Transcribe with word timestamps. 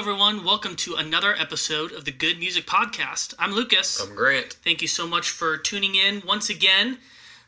everyone. 0.00 0.46
Welcome 0.46 0.76
to 0.76 0.94
another 0.94 1.34
episode 1.38 1.92
of 1.92 2.06
the 2.06 2.10
Good 2.10 2.38
Music 2.38 2.64
Podcast. 2.64 3.34
I'm 3.38 3.52
Lucas. 3.52 4.00
I'm 4.00 4.14
Grant. 4.16 4.54
Thank 4.64 4.80
you 4.80 4.88
so 4.88 5.06
much 5.06 5.28
for 5.28 5.58
tuning 5.58 5.94
in 5.94 6.22
once 6.26 6.48
again. 6.48 6.96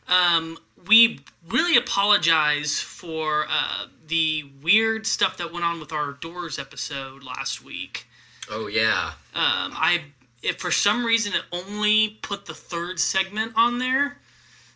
Um, 0.07 0.59
we 0.87 1.21
really 1.49 1.79
apologize 1.79 2.79
for 2.79 3.47
uh, 3.49 3.87
the 4.07 4.45
weird 4.63 5.07
stuff 5.07 5.39
that 5.39 5.51
went 5.51 5.65
on 5.65 5.81
with 5.81 5.93
our 5.95 6.13
Doors 6.13 6.59
episode 6.59 7.25
last 7.25 7.65
week. 7.65 8.07
Oh 8.51 8.67
yeah. 8.67 9.13
Um, 9.35 9.73
I, 9.75 10.03
if 10.43 10.57
for 10.59 10.71
some 10.71 11.07
reason, 11.07 11.33
it 11.33 11.43
only 11.53 12.19
put 12.21 12.45
the 12.45 12.55
third 12.55 13.01
segment 13.01 13.55
on 13.57 13.79
there. 13.79 14.19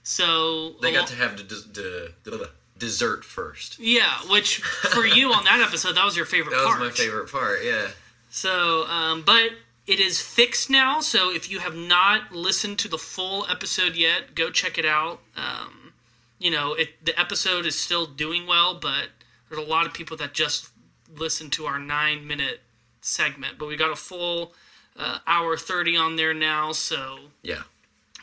So 0.03 0.77
They 0.81 0.93
got 0.93 1.01
lo- 1.01 1.07
to 1.09 1.15
have 1.17 1.37
the 1.37 2.51
dessert 2.79 3.25
first. 3.25 3.79
yeah, 3.79 4.13
which 4.31 4.59
for 4.61 5.07
you 5.07 5.33
on 5.33 5.45
that 5.45 5.61
episode, 5.61 5.97
that 5.97 6.05
was 6.05 6.17
your 6.17 6.27
favorite 6.27 6.57
That 6.57 6.65
was 6.65 6.79
my 6.79 6.91
favorite 6.91 7.31
part. 7.31 7.61
Yeah. 7.65 7.89
So, 8.31 8.85
um, 8.87 9.23
but 9.25 9.51
it 9.87 10.01
is 10.01 10.21
fixed 10.21 10.69
now. 10.69 11.01
So 11.01 11.33
if 11.33 11.51
you 11.51 11.59
have 11.61 11.75
not 11.75 12.33
listened 12.33 12.79
to 12.81 12.89
the 12.89 12.99
full 12.99 13.47
episode 13.49 13.95
yet, 13.95 14.35
go 14.35 14.51
check 14.51 14.79
it 14.79 14.85
out. 14.85 15.21
Um, 15.37 15.93
you 16.39 16.51
know, 16.51 16.75
it, 16.75 16.91
the 17.05 17.19
episode 17.19 17.65
is 17.67 17.79
still 17.79 18.05
doing 18.05 18.47
well, 18.47 18.75
but 18.75 19.09
there's 19.49 19.65
a 19.65 19.67
lot 19.67 19.87
of 19.87 19.95
people 19.95 20.17
that 20.19 20.35
just 20.35 20.69
listen 21.17 21.49
to 21.51 21.67
our 21.67 21.79
nine 21.79 22.27
minute 22.27 22.61
segment. 23.01 23.59
But 23.59 23.69
we 23.69 23.77
got 23.77 23.91
a 23.91 23.97
full 23.97 24.53
uh, 24.99 25.19
hour 25.27 25.57
30 25.57 25.97
on 25.97 26.17
there 26.17 26.35
now. 26.35 26.73
So 26.73 27.19
Yeah. 27.43 27.63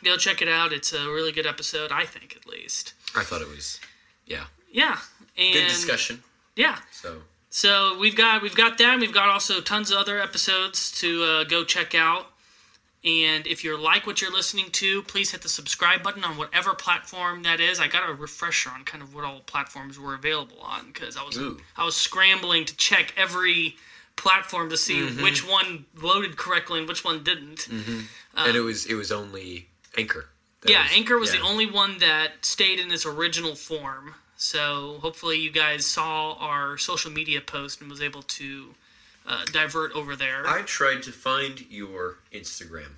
go 0.04 0.16
check 0.16 0.42
it 0.42 0.48
out. 0.48 0.72
It's 0.72 0.92
a 0.92 1.08
really 1.10 1.32
good 1.32 1.46
episode, 1.46 1.90
I 1.90 2.04
think, 2.04 2.36
at 2.36 2.46
least. 2.46 2.92
I 3.16 3.22
thought 3.24 3.40
it 3.42 3.48
was. 3.48 3.80
Yeah. 4.26 4.44
Yeah. 4.72 4.98
And 5.36 5.52
Good 5.54 5.68
discussion. 5.68 6.22
Yeah. 6.56 6.78
So. 6.92 7.18
So 7.50 7.96
we've 7.98 8.16
got 8.16 8.42
we've 8.42 8.54
got 8.56 8.78
that. 8.78 8.92
and 8.94 9.00
We've 9.00 9.12
got 9.12 9.28
also 9.28 9.60
tons 9.60 9.90
of 9.90 9.98
other 9.98 10.20
episodes 10.20 10.90
to 11.00 11.22
uh, 11.22 11.44
go 11.44 11.64
check 11.64 11.94
out. 11.94 12.26
And 13.04 13.46
if 13.46 13.62
you 13.62 13.76
like 13.76 14.06
what 14.06 14.22
you're 14.22 14.32
listening 14.32 14.70
to, 14.72 15.02
please 15.02 15.30
hit 15.30 15.42
the 15.42 15.48
subscribe 15.48 16.02
button 16.02 16.24
on 16.24 16.38
whatever 16.38 16.72
platform 16.72 17.42
that 17.42 17.60
is. 17.60 17.78
I 17.78 17.86
got 17.86 18.08
a 18.08 18.14
refresher 18.14 18.70
on 18.70 18.84
kind 18.84 19.02
of 19.02 19.14
what 19.14 19.24
all 19.24 19.40
platforms 19.40 19.98
were 19.98 20.14
available 20.14 20.58
on 20.62 20.86
because 20.86 21.16
I 21.16 21.22
was 21.22 21.36
Ooh. 21.36 21.60
I 21.76 21.84
was 21.84 21.94
scrambling 21.96 22.64
to 22.64 22.74
check 22.76 23.12
every 23.16 23.76
platform 24.16 24.70
to 24.70 24.76
see 24.78 25.00
Mm-hmm. 25.02 25.22
which 25.22 25.46
one 25.46 25.84
loaded 26.00 26.36
correctly 26.38 26.78
and 26.78 26.88
which 26.88 27.04
one 27.04 27.22
didn't. 27.22 27.68
and 27.68 28.56
it 28.56 28.60
was 28.60 28.86
it 28.86 28.94
was 28.94 29.12
only 29.12 29.68
Anchor. 29.98 30.26
Yeah, 30.64 30.86
Anchor 30.92 31.18
was 31.18 31.32
yeah. 31.32 31.40
the 31.40 31.46
only 31.46 31.66
one 31.66 31.98
that 31.98 32.44
stayed 32.44 32.78
in 32.80 32.90
its 32.92 33.04
original 33.06 33.54
form. 33.54 34.14
So 34.36 34.98
hopefully 35.00 35.38
you 35.38 35.50
guys 35.50 35.86
saw 35.86 36.34
our 36.34 36.76
social 36.78 37.10
media 37.10 37.40
post 37.40 37.80
and 37.80 37.90
was 37.90 38.00
able 38.02 38.22
to 38.22 38.74
uh, 39.26 39.44
divert 39.52 39.92
over 39.92 40.16
there. 40.16 40.46
I 40.46 40.62
tried 40.62 41.02
to 41.04 41.12
find 41.12 41.64
your 41.70 42.16
Instagram. 42.32 42.88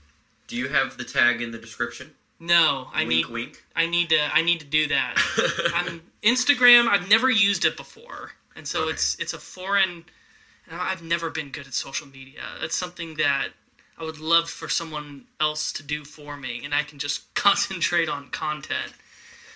Do 0.49 0.57
you 0.57 0.69
have 0.69 0.97
the 0.97 1.05
tag 1.05 1.43
in 1.43 1.51
the 1.51 1.59
description? 1.59 2.13
no, 2.39 2.89
I 2.93 3.05
wink, 3.05 3.09
need 3.09 3.27
wink. 3.27 3.65
I 3.75 3.87
need 3.87 4.11
to 4.11 4.19
I 4.33 4.43
need 4.43 4.61
to 4.61 4.67
do 4.67 4.87
that. 4.89 5.15
I'm 5.75 6.03
Instagram. 6.23 6.87
I've 6.89 7.09
never 7.09 7.31
used 7.31 7.65
it 7.65 7.77
before, 7.77 8.33
and 8.55 8.67
so 8.69 8.83
Okay. 8.83 8.91
it's 8.93 9.15
it's 9.19 9.33
a 9.33 9.39
foreign. 9.39 10.05
I've 10.71 11.03
never 11.03 11.31
been 11.31 11.51
good 11.51 11.67
at 11.67 11.75
social 11.75 12.07
media. 12.07 12.41
It's 12.61 12.77
something 12.77 13.15
that 13.15 13.49
I 13.99 14.05
would 14.05 14.19
love 14.21 14.49
for 14.51 14.69
someone 14.69 15.25
else 15.41 15.73
to 15.75 15.83
do 15.83 16.05
for 16.05 16.37
me, 16.37 16.63
and 16.65 16.75
I 16.75 16.83
can 16.83 16.99
just 16.99 17.35
concentrate 17.35 18.09
on 18.09 18.29
content. 18.29 18.93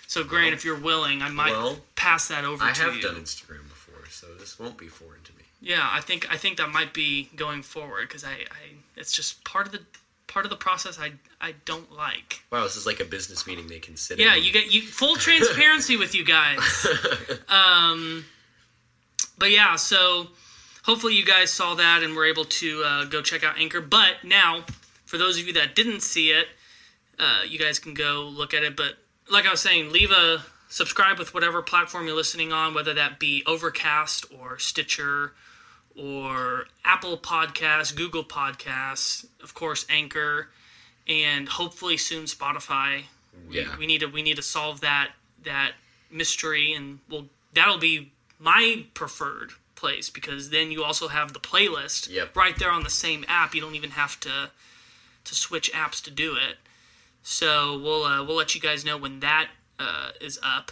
So, 0.07 0.23
Grant, 0.23 0.53
if 0.53 0.65
you're 0.65 0.79
willing, 0.79 1.21
I 1.21 1.29
might 1.29 1.51
well, 1.51 1.77
pass 1.95 2.27
that 2.27 2.43
over 2.43 2.63
I 2.63 2.73
to 2.73 2.81
have 2.83 2.95
you. 2.95 3.01
done 3.01 3.15
Instagram 3.15 3.63
before, 3.69 4.05
so 4.09 4.27
this 4.39 4.59
won't 4.59 4.77
be 4.77 4.87
foreign 4.87 5.21
to 5.23 5.31
me. 5.33 5.43
Yeah, 5.61 5.87
I 5.89 6.01
think 6.01 6.27
I 6.31 6.37
think 6.37 6.57
that 6.57 6.69
might 6.69 6.93
be 6.93 7.29
going 7.35 7.61
forward 7.61 8.07
because 8.07 8.23
I, 8.23 8.31
I 8.31 8.73
it's 8.97 9.11
just 9.13 9.43
part 9.45 9.67
of 9.67 9.71
the 9.71 9.79
part 10.27 10.45
of 10.45 10.49
the 10.49 10.57
process 10.57 10.99
I 10.99 11.11
I 11.39 11.53
don't 11.65 11.93
like. 11.95 12.41
Wow, 12.51 12.63
this 12.63 12.75
is 12.75 12.85
like 12.87 12.99
a 12.99 13.05
business 13.05 13.45
meeting 13.47 13.67
they 13.67 13.79
can 13.79 13.95
sit 13.95 14.17
Yeah, 14.19 14.35
in. 14.35 14.43
you 14.43 14.51
get 14.51 14.73
you 14.73 14.81
full 14.81 15.15
transparency 15.15 15.97
with 15.97 16.13
you 16.15 16.25
guys. 16.25 16.87
Um, 17.47 18.25
but 19.37 19.51
yeah, 19.51 19.75
so 19.75 20.27
hopefully 20.83 21.15
you 21.15 21.25
guys 21.25 21.51
saw 21.51 21.75
that 21.75 22.03
and 22.03 22.15
were 22.15 22.25
able 22.25 22.45
to 22.45 22.83
uh, 22.83 23.05
go 23.05 23.21
check 23.21 23.43
out 23.43 23.57
Anchor. 23.59 23.81
But 23.81 24.23
now, 24.23 24.65
for 25.05 25.17
those 25.17 25.39
of 25.39 25.47
you 25.47 25.53
that 25.53 25.75
didn't 25.75 26.01
see 26.01 26.31
it, 26.31 26.47
uh, 27.19 27.41
you 27.47 27.59
guys 27.59 27.79
can 27.79 27.93
go 27.93 28.23
look 28.33 28.53
at 28.53 28.63
it. 28.63 28.75
But 28.75 28.93
like 29.29 29.45
I 29.45 29.51
was 29.51 29.61
saying, 29.61 29.91
leave 29.91 30.11
a 30.11 30.43
subscribe 30.69 31.19
with 31.19 31.33
whatever 31.33 31.61
platform 31.61 32.05
you're 32.07 32.15
listening 32.15 32.51
on, 32.53 32.73
whether 32.73 32.93
that 32.93 33.19
be 33.19 33.43
Overcast 33.45 34.25
or 34.39 34.57
Stitcher 34.57 35.33
or 35.95 36.65
Apple 36.85 37.17
Podcasts, 37.17 37.93
Google 37.95 38.23
Podcasts, 38.23 39.25
of 39.43 39.53
course 39.53 39.85
Anchor, 39.89 40.47
and 41.07 41.47
hopefully 41.49 41.97
soon 41.97 42.23
Spotify. 42.25 43.03
We- 43.47 43.59
Yeah. 43.61 43.77
we 43.77 43.85
need 43.87 43.99
to 43.99 44.07
we 44.07 44.21
need 44.21 44.37
to 44.37 44.41
solve 44.41 44.81
that 44.81 45.11
that 45.43 45.73
mystery, 46.09 46.73
and 46.73 46.99
we'll 47.09 47.29
that'll 47.53 47.77
be 47.77 48.11
my 48.39 48.85
preferred 48.93 49.51
place 49.81 50.09
because 50.09 50.49
then 50.51 50.71
you 50.71 50.83
also 50.83 51.07
have 51.09 51.33
the 51.33 51.39
playlist 51.39 52.09
Yep. 52.09 52.35
right 52.35 52.55
there 52.57 52.71
on 52.71 52.83
the 52.83 52.89
same 53.05 53.25
app. 53.27 53.53
You 53.55 53.61
don't 53.61 53.75
even 53.75 53.91
have 53.91 54.19
to 54.21 54.49
to 55.23 55.35
switch 55.35 55.71
apps 55.73 56.01
to 56.03 56.11
do 56.11 56.35
it. 56.35 56.57
So 57.23 57.77
we'll 57.83 58.03
uh, 58.05 58.23
we'll 58.23 58.37
let 58.37 58.55
you 58.55 58.61
guys 58.61 58.85
know 58.85 58.97
when 58.97 59.19
that 59.21 59.47
uh, 59.79 60.11
is 60.21 60.39
up. 60.43 60.71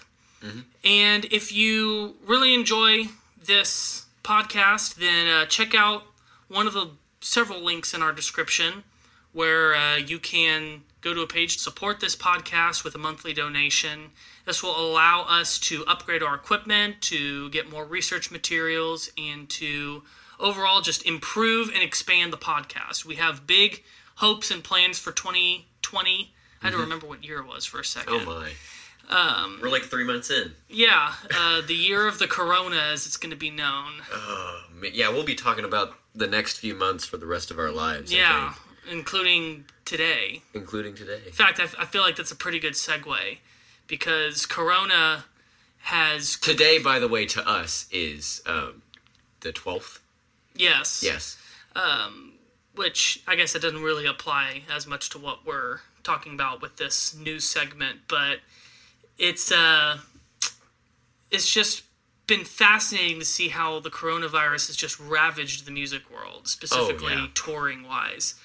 And 0.85 1.25
if 1.25 1.51
you 1.51 2.15
really 2.25 2.53
enjoy 2.53 3.05
this 3.45 4.05
podcast, 4.23 4.95
then 4.95 5.27
uh, 5.27 5.45
check 5.47 5.75
out 5.75 6.03
one 6.47 6.65
of 6.65 6.73
the 6.73 6.87
several 7.19 7.59
links 7.59 7.93
in 7.93 8.01
our 8.01 8.13
description 8.13 8.83
where 9.39 9.73
uh, 9.73 9.95
you 9.95 10.19
can 10.19 10.81
go 10.99 11.13
to 11.13 11.21
a 11.21 11.27
page 11.27 11.53
to 11.53 11.63
support 11.63 12.01
this 12.01 12.13
podcast 12.13 12.83
with 12.83 12.93
a 12.95 12.97
monthly 12.97 13.33
donation. 13.33 14.11
This 14.43 14.61
will 14.61 14.77
allow 14.77 15.21
us 15.29 15.57
to 15.59 15.85
upgrade 15.85 16.21
our 16.21 16.35
equipment, 16.35 16.99
to 17.03 17.49
get 17.51 17.71
more 17.71 17.85
research 17.85 18.31
materials, 18.31 19.09
and 19.17 19.49
to 19.51 20.03
overall 20.41 20.81
just 20.81 21.05
improve 21.05 21.69
and 21.69 21.81
expand 21.81 22.33
the 22.33 22.37
podcast. 22.37 23.05
We 23.05 23.15
have 23.15 23.47
big 23.47 23.81
hopes 24.15 24.51
and 24.51 24.61
plans 24.61 24.99
for 24.99 25.13
2020. 25.13 26.33
I 26.61 26.65
had 26.65 26.73
to 26.73 26.77
remember 26.77 27.07
what 27.07 27.23
year 27.23 27.39
it 27.39 27.47
was 27.47 27.63
for 27.63 27.79
a 27.79 27.85
second. 27.85 28.15
Oh 28.15 28.25
my. 28.25 28.51
Um, 29.09 29.59
We're 29.61 29.69
like 29.69 29.83
three 29.83 30.03
months 30.03 30.29
in. 30.29 30.51
Yeah, 30.67 31.13
uh, 31.33 31.61
the 31.65 31.73
year 31.73 32.09
of 32.09 32.19
the 32.19 32.27
corona, 32.27 32.75
as 32.75 33.05
it's 33.05 33.15
going 33.15 33.31
to 33.31 33.37
be 33.37 33.51
known. 33.51 34.01
Oh, 34.11 34.63
yeah, 34.91 35.07
we'll 35.07 35.23
be 35.23 35.33
talking 35.33 35.63
about 35.63 35.93
the 36.13 36.27
next 36.27 36.57
few 36.57 36.75
months 36.75 37.05
for 37.05 37.15
the 37.15 37.25
rest 37.25 37.51
of 37.51 37.57
our 37.57 37.71
lives. 37.71 38.13
Yeah, 38.13 38.53
including 38.89 39.65
today. 39.85 40.41
including 40.53 40.95
today. 40.95 41.19
In 41.25 41.31
fact, 41.31 41.59
I, 41.59 41.63
I 41.79 41.85
feel 41.85 42.01
like 42.01 42.15
that's 42.15 42.31
a 42.31 42.35
pretty 42.35 42.59
good 42.59 42.73
segue 42.73 43.37
because 43.87 44.45
corona 44.45 45.25
has 45.79 46.37
Today, 46.37 46.79
by 46.79 46.99
the 46.99 47.07
way, 47.07 47.25
to 47.27 47.47
us 47.47 47.87
is 47.91 48.41
um, 48.45 48.81
the 49.41 49.51
twelfth. 49.51 49.99
yes, 50.55 51.01
Yes. 51.03 51.37
which 52.75 53.21
I 53.27 53.35
guess 53.35 53.55
it 53.55 53.61
doesn't 53.61 53.81
really 53.81 54.05
apply 54.05 54.63
as 54.73 54.85
much 54.87 55.09
to 55.11 55.17
what 55.17 55.45
we're 55.45 55.79
talking 56.03 56.33
about 56.33 56.61
with 56.61 56.77
this 56.77 57.15
news 57.15 57.45
segment, 57.45 57.99
but 58.07 58.39
it's 59.17 59.51
uh, 59.51 59.97
it's 61.31 61.51
just 61.51 61.83
been 62.27 62.45
fascinating 62.45 63.19
to 63.19 63.25
see 63.25 63.47
how 63.49 63.79
the 63.79 63.89
coronavirus 63.89 64.67
has 64.67 64.75
just 64.75 64.99
ravaged 64.99 65.65
the 65.65 65.71
music 65.71 66.03
world, 66.11 66.47
specifically 66.47 67.13
yeah. 67.13 67.27
touring 67.33 67.83
wise. 67.87 68.35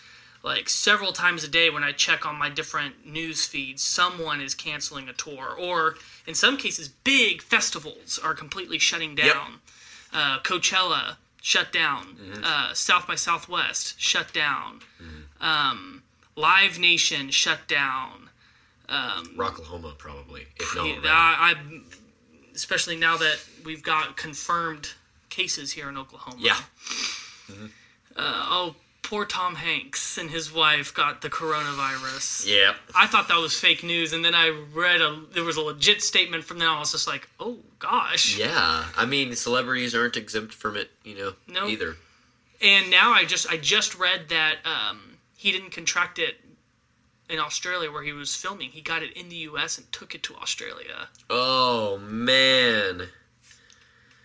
Like 0.44 0.68
several 0.68 1.12
times 1.12 1.42
a 1.42 1.48
day 1.48 1.70
when 1.70 1.82
I 1.82 1.92
check 1.92 2.26
on 2.26 2.36
my 2.36 2.50
different 2.50 3.06
news 3.06 3.46
feeds, 3.46 3.82
someone 3.82 4.42
is 4.42 4.54
canceling 4.54 5.08
a 5.08 5.14
tour, 5.14 5.56
or 5.58 5.94
in 6.26 6.34
some 6.34 6.58
cases, 6.58 6.88
big 6.88 7.40
festivals 7.40 8.20
are 8.22 8.34
completely 8.34 8.78
shutting 8.78 9.14
down. 9.14 9.60
Uh, 10.12 10.38
Coachella 10.40 11.16
shut 11.40 11.72
down. 11.72 12.18
Uh, 12.44 12.74
South 12.74 13.06
by 13.06 13.14
Southwest 13.14 13.98
shut 13.98 14.34
down. 14.34 14.80
Um, 15.40 16.02
Live 16.36 16.78
Nation 16.78 17.30
shut 17.30 17.66
down. 17.66 18.28
Rocklahoma, 19.36 19.96
probably. 19.96 20.46
If 20.56 20.76
not, 20.76 20.84
already. 20.84 21.08
I, 21.08 21.54
I, 21.54 21.80
especially 22.54 22.96
now 22.96 23.16
that 23.16 23.38
we've 23.64 23.82
got 23.82 24.18
confirmed 24.18 24.92
cases 25.30 25.72
here 25.72 25.88
in 25.88 25.96
Oklahoma. 25.96 26.36
yeah. 26.38 26.60
Uh, 28.16 28.46
oh, 28.50 28.76
poor 29.04 29.24
Tom 29.24 29.54
Hanks 29.54 30.18
and 30.18 30.28
his 30.30 30.52
wife 30.52 30.92
got 30.92 31.20
the 31.22 31.30
coronavirus. 31.30 32.46
Yeah. 32.46 32.74
I 32.96 33.06
thought 33.06 33.28
that 33.28 33.36
was 33.38 33.58
fake 33.58 33.84
news, 33.84 34.12
and 34.12 34.24
then 34.24 34.34
I 34.34 34.48
read 34.72 35.00
a 35.00 35.20
there 35.32 35.44
was 35.44 35.56
a 35.56 35.60
legit 35.60 36.02
statement 36.02 36.42
from 36.42 36.58
them. 36.58 36.68
I 36.68 36.78
was 36.80 36.90
just 36.92 37.06
like, 37.06 37.28
oh 37.38 37.58
gosh. 37.78 38.36
Yeah. 38.38 38.84
I 38.96 39.06
mean, 39.06 39.34
celebrities 39.36 39.94
aren't 39.94 40.16
exempt 40.16 40.52
from 40.54 40.76
it, 40.76 40.90
you 41.04 41.16
know, 41.16 41.32
Nope. 41.46 41.70
either. 41.70 41.96
And 42.62 42.90
now 42.90 43.12
I 43.12 43.24
just 43.24 43.48
I 43.50 43.56
just 43.58 43.96
read 43.98 44.28
that 44.30 44.56
um, 44.64 45.18
he 45.36 45.52
didn't 45.52 45.70
contract 45.70 46.18
it 46.18 46.36
in 47.28 47.38
Australia 47.38 47.90
where 47.90 48.02
he 48.02 48.12
was 48.12 48.34
filming. 48.34 48.70
He 48.70 48.80
got 48.80 49.02
it 49.02 49.12
in 49.16 49.28
the 49.28 49.36
U.S. 49.52 49.78
and 49.78 49.90
took 49.92 50.14
it 50.14 50.22
to 50.24 50.34
Australia. 50.36 51.08
Oh 51.30 51.98
man. 51.98 53.08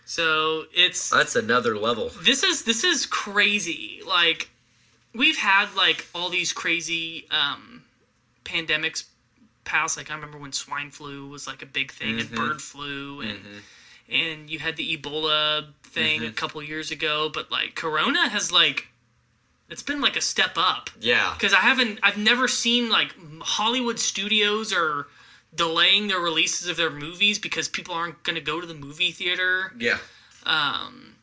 So 0.06 0.64
it's 0.74 1.10
That's 1.10 1.36
another 1.36 1.76
level. 1.78 2.10
this 2.22 2.42
is 2.42 2.64
this 2.64 2.82
is 2.84 3.06
crazy. 3.06 4.00
Like 4.06 4.50
we've 5.14 5.36
had 5.36 5.74
like 5.76 6.06
all 6.14 6.28
these 6.28 6.52
crazy 6.52 7.26
um 7.30 7.82
pandemics 8.44 9.04
pass. 9.64 9.96
Like 9.96 10.10
I 10.10 10.14
remember 10.14 10.38
when 10.38 10.52
swine 10.52 10.90
flu 10.90 11.28
was 11.28 11.46
like 11.46 11.62
a 11.62 11.66
big 11.66 11.92
thing 11.92 12.20
and 12.20 12.28
mm-hmm. 12.28 12.36
bird 12.36 12.62
flu 12.62 13.20
and 13.20 13.38
mm-hmm. 13.38 14.14
and 14.14 14.50
you 14.50 14.58
had 14.58 14.76
the 14.76 14.96
Ebola 14.96 15.66
thing 15.84 16.22
a 16.22 16.24
mm-hmm. 16.26 16.34
couple 16.34 16.62
years 16.62 16.90
ago, 16.90 17.30
but 17.32 17.50
like 17.50 17.74
Corona 17.74 18.28
has 18.28 18.52
like 18.52 18.86
it's 19.68 19.82
been 19.82 20.00
like 20.00 20.16
a 20.16 20.20
step 20.20 20.52
up 20.56 20.90
Yeah. 21.00 21.32
because 21.34 21.52
I 21.52 21.60
haven't 21.60 22.00
I've 22.02 22.18
never 22.18 22.48
seen 22.48 22.88
like 22.88 23.14
Hollywood 23.40 23.98
studios 23.98 24.72
are 24.72 25.06
delaying 25.54 26.08
their 26.08 26.20
releases 26.20 26.68
of 26.68 26.76
their 26.76 26.90
movies 26.90 27.38
because 27.38 27.68
people 27.68 27.94
aren't 27.94 28.22
going 28.22 28.36
to 28.36 28.40
go 28.42 28.60
to 28.60 28.66
the 28.66 28.74
movie 28.74 29.10
theater. 29.10 29.72
Yeah. 29.78 29.98
Um, 30.46 31.14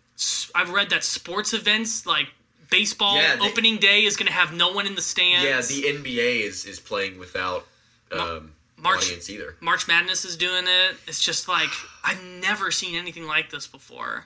I've 0.53 0.71
read 0.71 0.89
that 0.89 1.03
sports 1.03 1.53
events 1.53 2.05
like 2.05 2.27
baseball 2.69 3.15
Yeah, 3.15 3.35
they- 3.37 3.47
opening 3.49 3.77
day 3.77 4.03
is 4.05 4.15
going 4.17 4.27
to 4.27 4.33
have 4.33 4.53
no 4.53 4.71
one 4.71 4.87
in 4.87 4.95
the 4.95 5.01
stands. 5.01 5.43
Yeah, 5.45 5.61
the 5.61 5.87
NBA 5.97 6.41
is, 6.41 6.65
is 6.65 6.79
playing 6.79 7.17
without 7.19 7.65
um, 8.11 8.53
March- 8.77 9.03
audience 9.05 9.29
either. 9.29 9.55
March 9.59 9.87
Madness 9.87 10.25
is 10.25 10.35
doing 10.37 10.65
it. 10.67 10.95
It's 11.07 11.21
just 11.23 11.47
like 11.47 11.69
I've 12.03 12.21
never 12.23 12.71
seen 12.71 12.95
anything 12.95 13.25
like 13.27 13.49
this 13.49 13.67
before. 13.67 14.25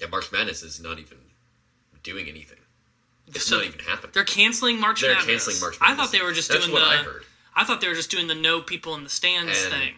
Yeah, 0.00 0.08
March 0.08 0.30
Madness 0.32 0.62
is 0.62 0.80
not 0.80 0.98
even 0.98 1.18
doing 2.02 2.28
anything. 2.28 2.58
It's 3.28 3.44
So 3.46 3.56
not 3.56 3.66
even 3.66 3.80
happening. 3.80 4.10
They're 4.14 4.24
canceling 4.24 4.78
March 4.78 5.00
They're 5.00 5.14
Madness. 5.14 5.46
canceling 5.46 5.60
March 5.60 5.76
I 5.80 5.94
thought 5.96 6.12
they 6.12 6.22
were 6.22 6.32
just 6.32 6.48
That's 6.48 6.60
doing 6.66 6.74
what 6.74 6.80
the 6.84 6.86
I 6.86 6.96
heard. 6.98 7.24
I 7.56 7.64
thought 7.64 7.80
they 7.80 7.88
were 7.88 7.94
just 7.94 8.10
doing 8.10 8.26
the 8.28 8.34
no 8.34 8.60
people 8.60 8.94
in 8.94 9.02
the 9.02 9.10
stands 9.10 9.58
And 9.64 9.72
thing. 9.72 9.94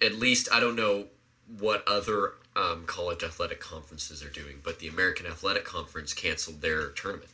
at, 0.00 0.06
at 0.06 0.14
least 0.18 0.48
I 0.52 0.58
don't 0.58 0.74
know 0.74 1.04
what 1.58 1.86
other 1.86 2.32
um, 2.56 2.84
college 2.86 3.22
athletic 3.24 3.60
conferences 3.60 4.22
are 4.22 4.28
doing, 4.30 4.60
but 4.62 4.78
the 4.78 4.88
American 4.88 5.26
Athletic 5.26 5.64
Conference 5.64 6.12
canceled 6.12 6.60
their 6.60 6.88
tournament. 6.90 7.30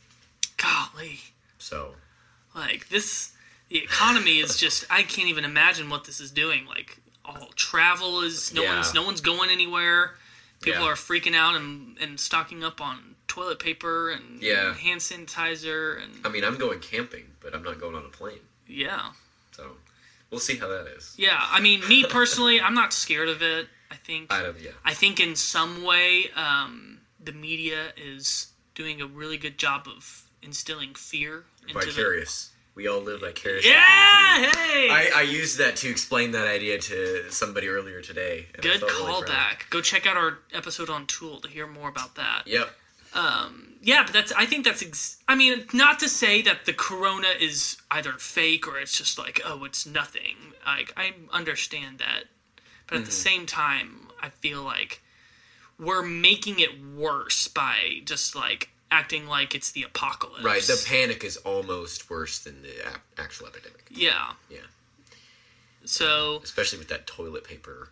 Golly. 0.57 1.19
So 1.59 1.95
Like 2.55 2.89
this, 2.89 3.31
the 3.69 3.77
economy 3.83 4.39
is 4.39 4.57
just. 4.57 4.85
I 4.89 5.03
can't 5.03 5.27
even 5.29 5.45
imagine 5.45 5.89
what 5.89 6.03
this 6.05 6.19
is 6.19 6.31
doing. 6.31 6.65
Like 6.65 6.97
all 7.23 7.49
travel 7.55 8.21
is 8.21 8.51
no 8.53 8.63
Yeah. 8.63 8.73
one's 8.75 8.93
no 8.93 9.03
one's 9.03 9.21
going 9.21 9.49
anywhere. 9.49 10.15
People 10.61 10.81
Yeah. 10.83 10.89
are 10.91 10.95
freaking 10.95 11.35
out 11.35 11.55
and 11.55 11.97
and 11.99 12.19
stocking 12.19 12.63
up 12.63 12.81
on 12.81 13.15
toilet 13.27 13.59
paper 13.59 14.09
and 14.09 14.41
Yeah. 14.41 14.73
hand 14.73 14.99
sanitizer 15.01 16.01
and 16.03 16.25
I 16.25 16.29
mean, 16.29 16.43
I'm 16.43 16.57
going 16.57 16.79
camping, 16.79 17.35
but 17.39 17.53
I'm 17.55 17.63
not 17.63 17.79
going 17.79 17.95
on 17.95 18.05
a 18.05 18.09
plane. 18.09 18.41
yeah, 18.67 19.11
So 19.55 19.77
we'll 20.29 20.39
see 20.39 20.57
how 20.57 20.67
that 20.67 20.87
is. 20.87 21.13
yeah. 21.17 21.37
I 21.51 21.59
mean, 21.61 21.87
me 21.87 22.03
personally, 22.05 22.59
I'm 22.59 22.73
not 22.73 22.91
scared 22.93 23.29
of 23.29 23.41
it. 23.41 23.67
I 23.91 23.95
think 23.95 24.31
I. 24.31 24.43
Yeah. 24.59 24.71
I 24.85 24.93
think 24.93 25.19
in 25.19 25.35
some 25.35 25.83
way 25.83 26.29
um, 26.35 26.99
the 27.23 27.33
media 27.33 27.93
is 27.97 28.47
doing 28.73 29.01
a 29.01 29.07
really 29.07 29.37
good 29.37 29.57
job 29.57 29.87
of 29.87 30.23
instilling 30.41 30.95
fear 30.95 31.43
into 31.67 31.79
the. 31.79 31.85
Vicarious. 31.91 32.51
We 32.73 32.87
all 32.87 33.01
live 33.01 33.19
vicariously. 33.19 33.69
Yeah, 33.69 34.49
hey. 34.49 34.89
I, 34.89 35.11
I 35.13 35.21
used 35.23 35.57
that 35.57 35.75
to 35.77 35.89
explain 35.89 36.31
that 36.31 36.47
idea 36.47 36.79
to 36.79 37.29
somebody 37.29 37.67
earlier 37.67 38.01
today. 38.01 38.47
Good 38.61 38.79
felt 38.79 38.91
really 38.93 39.27
callback. 39.27 39.69
Go 39.69 39.81
check 39.81 40.07
out 40.07 40.15
our 40.15 40.39
episode 40.53 40.89
on 40.89 41.05
Tool 41.05 41.41
to 41.41 41.49
hear 41.49 41.67
more 41.67 41.89
about 41.89 42.15
that. 42.15 42.43
Yep. 42.45 42.69
Yeah, 43.83 44.03
but 44.03 44.13
that's. 44.13 44.31
I 44.31 44.45
think 44.45 44.65
that's. 44.65 44.83
Ex- 44.83 45.17
I 45.27 45.35
mean, 45.35 45.65
not 45.73 45.99
to 45.99 46.09
say 46.09 46.41
that 46.43 46.65
the 46.65 46.73
corona 46.73 47.29
is 47.39 47.77
either 47.89 48.13
fake 48.13 48.67
or 48.67 48.77
it's 48.77 48.97
just 48.97 49.17
like, 49.17 49.41
oh, 49.43 49.63
it's 49.63 49.85
nothing. 49.85 50.35
Like 50.65 50.93
I 50.95 51.13
understand 51.31 51.97
that, 51.99 52.25
but 52.91 52.97
Mm-hmm. 52.97 53.03
at 53.03 53.05
the 53.07 53.11
same 53.11 53.45
time, 53.47 54.07
I 54.21 54.29
feel 54.29 54.61
like 54.63 55.01
we're 55.79 56.03
making 56.05 56.59
it 56.59 56.71
worse 56.95 57.47
by 57.47 58.01
just 58.05 58.35
like 58.35 58.69
acting 58.91 59.25
like 59.25 59.55
it's 59.55 59.71
the 59.71 59.83
apocalypse. 59.83 60.43
Right. 60.43 60.61
The 60.61 60.83
panic 60.87 61.23
is 61.23 61.37
almost 61.37 62.09
worse 62.09 62.39
than 62.39 62.61
the 62.61 62.69
a- 62.87 63.21
actual 63.21 63.47
epidemic. 63.47 63.85
yeah. 63.89 64.33
Yeah. 64.49 64.59
So 65.85 66.39
Especially 66.43 66.77
with 66.79 66.89
that 66.89 67.07
toilet 67.07 67.43
paper 67.43 67.89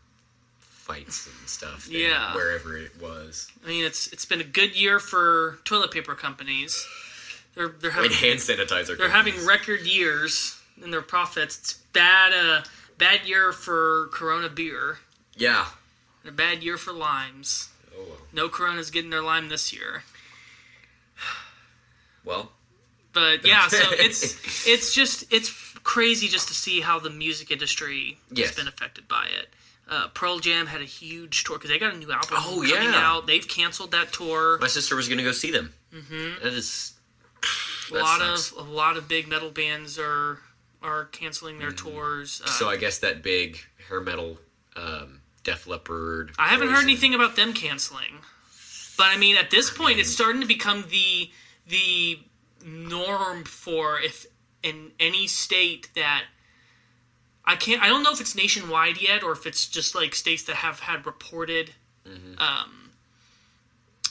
fights 0.59 1.27
and 1.27 1.49
stuff. 1.49 1.87
Yeah. 1.89 2.35
Wherever 2.35 2.77
it 2.77 2.91
was. 3.01 3.47
I 3.65 3.69
mean, 3.69 3.85
it's 3.85 4.07
it's 4.07 4.25
been 4.25 4.41
a 4.41 4.45
good 4.45 4.75
year 4.75 4.99
for 4.99 5.59
toilet 5.63 5.91
paper 5.91 6.13
companies. 6.15 6.85
They're 7.55 7.69
they're 7.69 7.91
I 7.91 7.95
having 7.95 8.11
mean, 8.11 8.19
hand 8.19 8.39
sanitizer. 8.39 8.97
they're 8.97 9.09
having 9.09 9.43
record 9.45 9.81
years 9.81 10.59
in 10.83 10.91
their 10.91 11.01
profits. 11.01 11.57
It's 11.59 11.73
bad 11.93 12.33
uh 12.33 12.61
bad 12.99 13.25
year 13.25 13.51
for 13.51 14.09
Corona 14.13 14.49
beer. 14.49 14.99
Yeah. 15.35 15.65
and 16.23 16.29
A 16.29 16.35
bad 16.35 16.61
year 16.63 16.77
for 16.77 16.93
limes. 16.93 17.69
Oh 17.97 18.03
well. 18.07 18.17
No 18.31 18.49
Corona's 18.49 18.91
getting 18.91 19.09
their 19.09 19.23
lime 19.23 19.49
this 19.49 19.73
year. 19.73 20.03
Well. 22.25 22.51
But 23.13 23.45
yeah, 23.47 23.67
so 23.69 23.77
it's 23.91 24.67
it's 24.67 24.93
just 24.93 25.31
it's 25.33 25.49
crazy 25.83 26.27
just 26.27 26.47
to 26.49 26.53
see 26.53 26.81
how 26.81 26.99
the 26.99 27.09
music 27.09 27.49
industry 27.49 28.19
Yes. 28.31 28.49
has 28.49 28.55
been 28.57 28.67
affected 28.67 29.07
by 29.07 29.27
it. 29.39 29.47
Uh, 29.89 30.07
Pearl 30.09 30.37
Jam 30.37 30.67
had 30.67 30.81
a 30.81 30.85
huge 30.85 31.43
tour 31.43 31.57
because 31.57 31.71
they 31.71 31.79
got 31.79 31.93
a 31.95 31.97
new 31.97 32.11
album 32.11 32.29
Oh, 32.33 32.57
coming 32.69 32.69
yeah. 32.91 32.91
out. 32.95 33.25
They've 33.25 33.47
canceled 33.47 33.91
that 33.91 34.13
tour. 34.13 34.59
My 34.61 34.67
sister 34.67 34.95
was 34.95 35.09
gonna 35.09 35.23
go 35.23 35.31
see 35.31 35.49
them. 35.49 35.73
Mm-hmm. 35.93 36.43
That 36.43 36.53
is. 36.53 36.93
a 37.91 37.95
lot 37.95 38.19
sucks. 38.19 38.51
of 38.51 38.67
a 38.67 38.71
lot 38.71 38.97
of 38.97 39.07
big 39.07 39.27
metal 39.27 39.49
bands 39.49 39.97
are 39.97 40.39
are 40.81 41.05
canceling 41.05 41.59
their 41.59 41.71
tours. 41.71 42.41
Uh. 42.43 42.47
So 42.49 42.69
I 42.69 42.77
guess 42.77 42.99
that 42.99 43.21
big 43.23 43.59
hair 43.87 44.01
metal, 44.01 44.37
um, 44.75 45.21
Def 45.43 45.67
Leppard. 45.67 46.31
I 46.37 46.47
haven't 46.47 46.67
heard 46.67 46.75
Poison- 46.75 46.89
anything 46.89 47.15
about 47.15 47.35
them 47.35 47.53
canceling. 47.53 48.19
But 48.97 49.07
I 49.07 49.17
mean, 49.17 49.37
at 49.37 49.49
this 49.49 49.69
point, 49.69 49.99
it's 49.99 50.09
starting 50.09 50.41
to 50.41 50.47
become 50.47 50.85
the 50.89 51.29
the 51.67 52.19
norm 52.65 53.43
for 53.45 53.99
if 53.99 54.25
in 54.63 54.91
any 54.99 55.27
state 55.27 55.89
that 55.95 56.25
I 57.45 57.55
can't. 57.55 57.81
I 57.81 57.87
don't 57.87 58.03
know 58.03 58.11
if 58.11 58.19
it's 58.19 58.35
nationwide 58.35 59.01
yet, 59.01 59.23
or 59.23 59.31
if 59.31 59.45
it's 59.45 59.67
just 59.67 59.95
like 59.95 60.13
states 60.13 60.43
that 60.43 60.57
have 60.57 60.79
had 60.81 61.05
reported 61.05 61.71
um, 62.39 62.91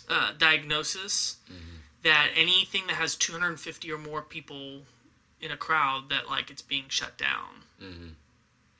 uh, 0.09 0.33
diagnosis 0.39 1.37
that 2.05 2.31
anything 2.37 2.87
that 2.87 2.95
has 2.95 3.17
250 3.17 3.93
or 3.93 3.99
more 3.99 4.23
people 4.23 4.83
in 5.41 5.51
a 5.51 5.57
crowd 5.57 6.09
that 6.11 6.29
like 6.29 6.51
it's 6.51 6.63
being 6.63 6.89
shut 6.89 7.17
down. 7.17 7.65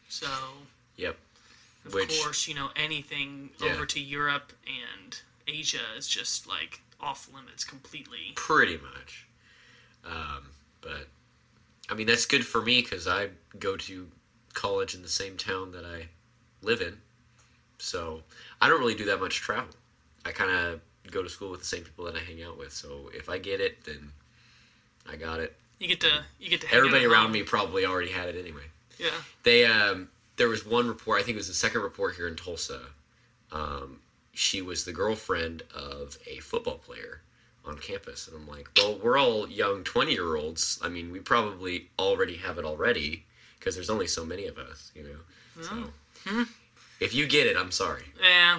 So 0.09 0.27
Yep. 0.97 1.19
of 1.85 1.95
Which- 1.95 2.09
course, 2.21 2.49
you 2.49 2.55
know, 2.55 2.73
anything 2.75 3.51
Yeah. 3.61 3.73
over 3.75 3.87
to 3.87 4.01
Europe 4.01 4.53
and 4.67 5.21
Asia 5.47 5.95
is 5.97 6.09
just 6.09 6.47
like 6.47 6.81
off 7.01 7.29
limits 7.33 7.65
completely. 7.65 8.33
Pretty 8.35 8.77
much. 8.79 9.25
Um, 10.05 10.51
but 10.81 11.09
I 11.89 11.95
mean, 11.95 12.07
that's 12.07 12.27
good 12.27 12.47
for 12.47 12.61
me 12.63 12.83
because 12.83 13.07
I 13.07 13.31
go 13.59 13.77
to 13.77 14.11
college 14.55 14.95
in 14.95 15.03
the 15.03 15.09
same 15.09 15.37
town 15.37 15.71
that 15.73 15.85
I 15.85 16.09
live 16.63 16.81
in. 16.81 17.01
So 17.79 18.25
I 18.61 18.69
don't 18.69 18.81
really 18.81 18.95
do 18.97 19.05
that 19.07 19.21
much 19.21 19.37
travel. 19.37 19.75
I 20.25 20.33
kind 20.33 20.51
of 20.51 20.81
go 21.11 21.23
to 21.23 21.29
school 21.31 21.51
with 21.51 21.61
the 21.61 21.67
same 21.67 21.85
people 21.85 22.05
that 22.07 22.17
I 22.17 22.21
hang 22.21 22.43
out 22.43 22.59
with. 22.59 22.73
So 22.73 23.11
if 23.15 23.29
I 23.29 23.39
get 23.39 23.61
it, 23.61 23.85
then 23.85 24.13
I 25.07 25.17
got 25.17 25.41
it. 25.41 25.57
You 25.79 25.89
get 25.89 26.01
to 26.01 26.25
you 26.41 26.51
get 26.51 26.61
to 26.63 26.75
Everybody 26.75 27.05
around 27.07 27.33
me 27.33 27.43
probably 27.43 27.87
already 27.87 28.11
had 28.11 28.29
it 28.29 28.37
anyway. 28.39 28.65
Yeah. 28.99 29.11
They 29.45 29.65
um, 29.65 30.09
there 30.37 30.49
was 30.49 30.67
one 30.67 30.89
report. 30.89 31.21
I 31.21 31.25
think 31.25 31.37
it 31.37 31.39
was 31.39 31.49
the 31.49 31.55
second 31.55 31.83
report 31.83 32.17
here 32.17 32.29
in 32.29 32.37
Tulsa. 32.37 32.81
Um, 33.53 34.01
she 34.33 34.63
was 34.63 34.85
the 34.85 34.93
girlfriend 34.93 35.63
of 35.75 36.19
a 36.27 36.39
football 36.39 36.79
player 36.79 37.21
on 37.65 37.79
campus, 37.79 38.29
and 38.29 38.37
I'm 38.37 38.49
like, 38.49 38.69
well, 38.77 38.99
we're 39.03 39.19
all 39.19 39.49
young 39.49 39.85
twenty 39.85 40.13
year 40.13 40.37
olds. 40.37 40.81
I 40.83 40.89
mean, 40.89 41.13
we 41.13 41.21
probably 41.21 41.89
already 41.99 42.37
have 42.37 42.59
it 42.59 42.65
already 42.65 43.25
because 43.59 43.75
there's 43.75 43.91
only 43.91 44.07
so 44.07 44.25
many 44.25 44.47
of 44.47 44.59
us, 44.59 44.91
you 44.95 45.05
know. 45.05 45.63
So 45.63 46.45
if 47.01 47.15
you 47.15 47.27
get 47.27 47.47
it, 47.47 47.57
I'm 47.57 47.71
sorry. 47.71 48.05
Yeah. 48.23 48.59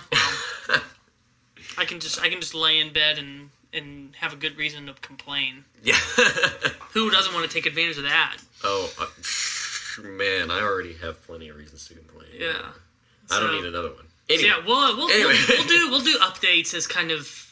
Well, 0.70 0.82
I 1.78 1.86
can 1.86 2.00
just 2.00 2.22
I 2.22 2.30
can 2.30 2.40
just 2.40 2.54
lay 2.54 2.80
in 2.80 2.94
bed 2.94 3.18
and 3.18 3.50
and 3.74 4.16
have 4.16 4.34
a 4.34 4.36
good 4.36 4.58
reason 4.58 4.88
to 4.88 4.94
complain. 4.94 5.64
Yeah. 5.84 5.94
Who 6.94 7.10
doesn't 7.10 7.34
want 7.34 7.50
to 7.50 7.54
take 7.54 7.66
advantage 7.66 7.98
of 7.98 8.04
that? 8.04 8.38
oh 8.64 8.90
uh, 9.00 9.06
man, 10.08 10.52
I 10.52 10.62
already 10.62 10.94
have 10.96 11.22
plenty 11.26 11.50
of 11.50 11.56
reasons 11.58 11.88
to 11.88 11.94
complain. 11.96 12.30
Yeah. 12.38 12.72
I 13.32 13.40
don't 13.40 13.54
need 13.56 13.66
another 13.66 13.90
one. 13.90 14.06
So, 14.30 14.36
Anyway, 14.36 14.50
yeah, 14.50 14.66
we'll, 14.66 14.98
we'll, 14.98 15.10
Anyway. 15.10 15.34
we'll 15.50 15.58
we'll 15.58 15.68
do 15.68 15.90
we'll 15.92 16.02
do 16.04 16.18
updates 16.20 16.74
as 16.74 16.86
kind 16.88 17.12
of 17.12 17.52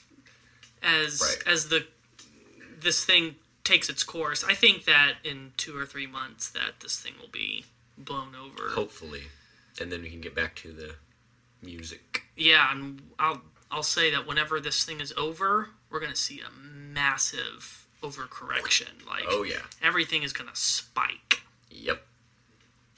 as 0.84 1.22
Right. 1.22 1.54
as 1.54 1.70
the 1.70 1.86
this 2.80 3.04
thing 3.06 3.36
takes 3.64 3.90
its 3.90 4.04
course. 4.04 4.44
I 4.44 4.54
think 4.54 4.86
that 4.86 5.16
in 5.24 5.52
two 5.58 5.78
or 5.78 5.86
three 5.86 6.08
months 6.08 6.50
that 6.52 6.80
this 6.82 7.00
thing 7.00 7.14
will 7.20 7.30
be 7.30 7.66
blown 7.98 8.34
over. 8.36 8.70
hopefully, 8.70 9.24
and 9.82 9.92
then 9.92 10.02
we 10.04 10.10
can 10.10 10.22
get 10.22 10.36
back 10.36 10.56
to 10.58 10.72
the 10.72 10.96
music. 11.64 12.24
Yeah, 12.36 12.72
and 12.72 13.02
I'll 13.20 13.42
I'll 13.72 13.84
say 13.84 14.12
that 14.12 14.28
whenever 14.28 14.60
this 14.60 14.84
thing 14.86 15.00
is 15.02 15.14
over, 15.18 15.70
we're 15.90 16.00
gonna 16.00 16.16
see 16.16 16.42
a 16.42 16.52
massive 16.62 17.88
overcorrection. 18.04 19.06
Like 19.08 19.24
Oh 19.28 19.44
yeah. 19.44 19.62
everything 19.82 20.24
is 20.24 20.34
gonna 20.34 20.52
spike. 20.56 21.42
Yep. 21.72 22.02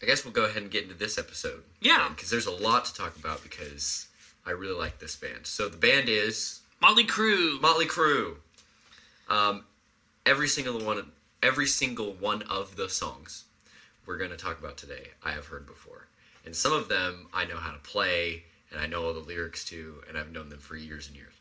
I 0.01 0.05
guess 0.05 0.23
we'll 0.23 0.33
go 0.33 0.45
ahead 0.45 0.61
and 0.61 0.71
get 0.71 0.83
into 0.83 0.95
this 0.95 1.17
episode. 1.17 1.63
Yeah. 1.81 2.09
Because 2.09 2.29
there's 2.29 2.45
a 2.47 2.51
lot 2.51 2.85
to 2.85 2.93
talk 2.93 3.15
about 3.17 3.43
because 3.43 4.07
I 4.45 4.51
really 4.51 4.77
like 4.77 4.99
this 4.99 5.15
band. 5.15 5.45
So 5.45 5.67
the 5.67 5.77
band 5.77 6.07
is 6.07 6.61
Motley 6.81 7.05
Crue. 7.05 7.59
Motley 7.61 7.85
Crue. 7.85 8.35
Um, 9.27 9.65
every 10.25 10.47
single 10.47 10.79
one, 10.79 11.11
every 11.43 11.67
single 11.67 12.13
one 12.13 12.41
of 12.43 12.75
the 12.77 12.87
songs 12.89 13.43
we're 14.05 14.17
going 14.17 14.31
to 14.31 14.37
talk 14.37 14.57
about 14.57 14.77
today, 14.77 15.09
I 15.23 15.31
have 15.31 15.45
heard 15.47 15.67
before, 15.67 16.07
and 16.45 16.55
some 16.55 16.73
of 16.73 16.87
them 16.89 17.27
I 17.31 17.45
know 17.45 17.57
how 17.57 17.71
to 17.71 17.77
play, 17.79 18.43
and 18.71 18.79
I 18.79 18.87
know 18.87 19.03
all 19.05 19.13
the 19.13 19.19
lyrics 19.19 19.63
to, 19.65 20.01
and 20.07 20.17
I've 20.17 20.31
known 20.31 20.49
them 20.49 20.57
for 20.59 20.75
years 20.75 21.07
and 21.07 21.15
years. 21.15 21.33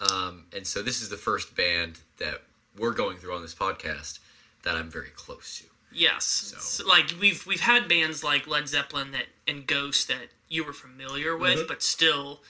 Um, 0.00 0.44
and 0.54 0.66
so 0.66 0.82
this 0.82 1.02
is 1.02 1.08
the 1.08 1.16
first 1.16 1.54
band 1.56 1.98
that 2.18 2.42
we're 2.78 2.92
going 2.92 3.16
through 3.18 3.34
on 3.34 3.42
this 3.42 3.54
podcast 3.54 4.18
that 4.62 4.74
I'm 4.76 4.90
very 4.90 5.10
close 5.14 5.58
to. 5.58 5.64
Yes, 5.92 6.24
So, 6.58 6.86
like 6.86 7.06
we've 7.20 7.46
we've 7.46 7.60
had 7.62 7.88
bands 7.88 8.22
like 8.22 8.46
Led 8.46 8.68
Zeppelin 8.68 9.12
that 9.12 9.24
and 9.46 9.66
Ghost 9.66 10.08
that 10.08 10.28
you 10.48 10.62
were 10.64 10.74
familiar 10.74 11.36
with, 11.36 11.66
but 11.66 11.82
still 11.82 12.40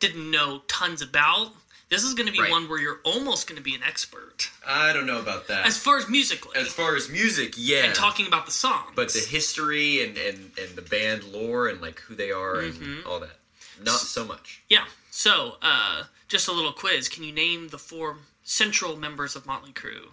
didn't 0.00 0.30
know 0.30 0.62
tons 0.68 1.00
about. 1.02 1.52
This 1.88 2.04
is 2.04 2.12
going 2.12 2.26
to 2.26 2.32
be 2.32 2.40
Right. 2.42 2.50
one 2.50 2.68
where 2.68 2.78
you're 2.78 3.00
almost 3.04 3.48
going 3.48 3.56
to 3.56 3.62
be 3.62 3.74
an 3.74 3.82
expert 3.82 4.50
I 4.66 4.92
don't 4.92 5.06
know 5.06 5.18
about 5.18 5.48
that. 5.48 5.66
as 5.66 5.78
far 5.78 5.96
as 5.96 6.06
musically 6.10 6.54
As 6.60 6.68
far 6.68 6.94
as 6.94 7.08
music, 7.08 7.54
yeah. 7.56 7.84
and 7.84 7.94
talking 7.94 8.26
about 8.26 8.44
the 8.44 8.52
songs. 8.52 8.92
but 8.94 9.10
the 9.14 9.20
history 9.20 10.04
and, 10.04 10.18
and, 10.18 10.50
and 10.60 10.76
the 10.76 10.82
band 10.82 11.24
lore 11.24 11.68
and 11.68 11.80
like 11.80 11.98
who 12.00 12.14
they 12.14 12.30
are 12.30 12.60
and 12.60 13.02
all 13.06 13.18
that, 13.20 13.38
not 13.82 13.98
so 14.00 14.26
much. 14.26 14.62
yeah. 14.68 14.84
So, 15.18 15.56
uh, 15.62 16.04
just 16.28 16.46
a 16.46 16.52
little 16.52 16.70
quiz. 16.70 17.08
Can 17.08 17.24
you 17.24 17.32
name 17.32 17.70
the 17.70 17.76
four 17.76 18.18
central 18.44 18.94
members 18.94 19.34
of 19.34 19.46
Motley 19.46 19.72
Crue? 19.72 20.10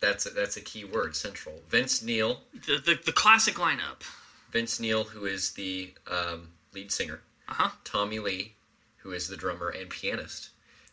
That's 0.00 0.26
a, 0.26 0.28
that's 0.28 0.58
a 0.58 0.60
key 0.60 0.84
word. 0.84 1.16
Central. 1.16 1.54
Vince 1.70 2.02
Neil. 2.02 2.40
The 2.66 2.76
the, 2.76 2.98
the 3.06 3.12
classic 3.12 3.54
lineup. 3.54 4.02
Vince 4.50 4.78
Neil, 4.78 5.04
who 5.04 5.24
is 5.24 5.52
the 5.52 5.94
um, 6.10 6.48
lead 6.74 6.92
singer. 6.92 7.20
Uh 7.48 7.54
huh. 7.54 7.70
Tommy 7.84 8.18
Lee, 8.18 8.52
who 8.98 9.12
is 9.12 9.28
the 9.28 9.36
drummer 9.38 9.70
and 9.70 9.88
pianist. 9.88 10.50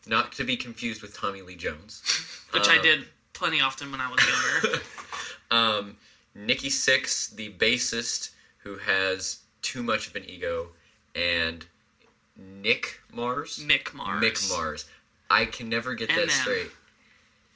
Not 0.07 0.31
to 0.33 0.45
be 0.45 0.55
confused 0.55 1.01
with 1.01 1.13
Tommy 1.13 1.41
Lee 1.41 1.57
Jones. 1.57 2.01
Which 2.51 2.69
I 2.69 2.81
did 2.81 3.03
plenty 3.33 3.59
often 3.59 3.91
when 3.91 3.99
I 3.99 4.09
was 4.09 4.21
younger. 4.63 4.79
Um, 5.51 5.97
Nikki 6.35 6.69
Sixx, 6.69 7.35
the 7.35 7.51
bassist, 7.51 8.29
who 8.59 8.77
has 8.77 9.39
too 9.63 9.81
much 9.81 10.07
of 10.07 10.15
an 10.15 10.23
ego, 10.25 10.67
and 11.15 11.65
Nick 12.61 12.99
Mars. 13.13 13.59
Mick 13.65 13.93
Mars. 13.93 14.21
Mick 14.23 14.49
Mars. 14.49 14.85
I 15.29 15.45
can 15.45 15.69
never 15.69 15.93
get 15.95 16.09
that 16.09 16.27
MM. 16.27 16.31
straight. 16.31 16.71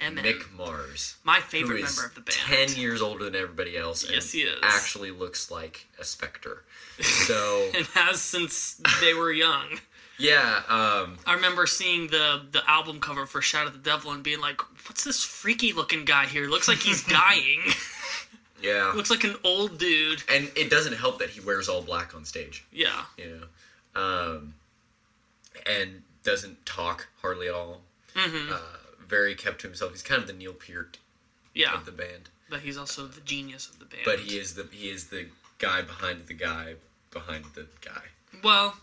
MM. 0.02 0.20
Mick 0.24 0.52
Mars. 0.58 1.16
My 1.24 1.40
favorite 1.40 1.82
is 1.82 1.96
member 1.98 2.08
of 2.10 2.16
the 2.16 2.22
band. 2.22 2.70
10 2.72 2.80
years 2.82 3.02
older 3.02 3.24
than 3.26 3.36
everybody 3.36 3.78
else 3.78 4.04
and 4.04 4.14
Yes, 4.14 4.32
he 4.32 4.42
is. 4.42 4.60
actually 4.62 5.12
looks 5.12 5.50
like 5.52 5.88
a 6.00 6.04
specter. 6.04 6.64
So, 7.04 7.70
and 7.76 7.86
has 7.88 8.22
since 8.22 8.80
they 9.02 9.14
were 9.16 9.32
young. 9.32 9.80
yeah, 10.20 10.62
um, 10.70 11.18
I 11.26 11.34
remember 11.34 11.66
seeing 11.66 12.06
the 12.08 12.42
the 12.52 12.62
album 12.70 13.00
cover 13.00 13.26
for 13.26 13.42
Shout 13.42 13.66
at 13.66 13.74
the 13.74 13.80
Devil 13.80 14.12
and 14.12 14.22
being 14.24 14.40
like, 14.40 14.62
"What's 14.88 15.04
this 15.04 15.24
freaky 15.24 15.74
looking 15.74 16.06
guy 16.06 16.28
here? 16.28 16.46
Looks 16.48 16.68
like 16.68 16.78
he's 16.78 17.04
dying. 17.08 17.62
yeah. 18.62 18.92
Looks 18.96 19.10
like 19.10 19.24
an 19.24 19.36
old 19.44 19.80
dude." 19.80 20.22
And 20.30 20.52
it 20.56 20.70
doesn't 20.70 20.94
help 20.94 21.18
that 21.20 21.32
he 21.32 21.40
wears 21.40 21.68
all 21.68 21.82
black 21.82 22.14
on 22.14 22.26
stage, 22.26 22.64
Yeah, 22.72 23.06
you 23.18 23.42
know, 23.96 24.00
um, 24.02 24.54
and 25.66 26.04
doesn't 26.24 26.66
talk 26.66 27.08
hardly 27.22 27.48
at 27.48 27.54
all. 27.54 27.82
Mm-hmm. 28.16 28.54
Uh, 28.54 28.58
very 29.08 29.36
kept 29.36 29.62
to 29.62 29.68
himself. 29.68 29.92
He's 29.92 30.02
kind 30.02 30.22
of 30.22 30.28
the 30.28 30.34
Neil 30.34 30.54
Peart 30.54 30.98
yeah. 31.54 31.74
of 31.74 31.86
the 31.86 31.92
band, 31.92 32.30
But 32.50 32.62
he's 32.62 32.78
also 32.78 33.08
the 33.08 33.22
genius 33.22 33.70
of 33.70 33.80
the 33.80 33.86
band. 33.86 34.04
but 34.06 34.20
he 34.20 34.38
is 34.38 34.54
the 34.56 34.68
he 34.72 34.90
is 34.90 35.06
the 35.08 35.28
guy 35.60 35.82
behind 35.82 36.28
the 36.28 36.34
guy 36.34 36.76
behind 37.12 37.46
the 37.56 37.68
guy. 37.82 38.02
well, 38.44 38.76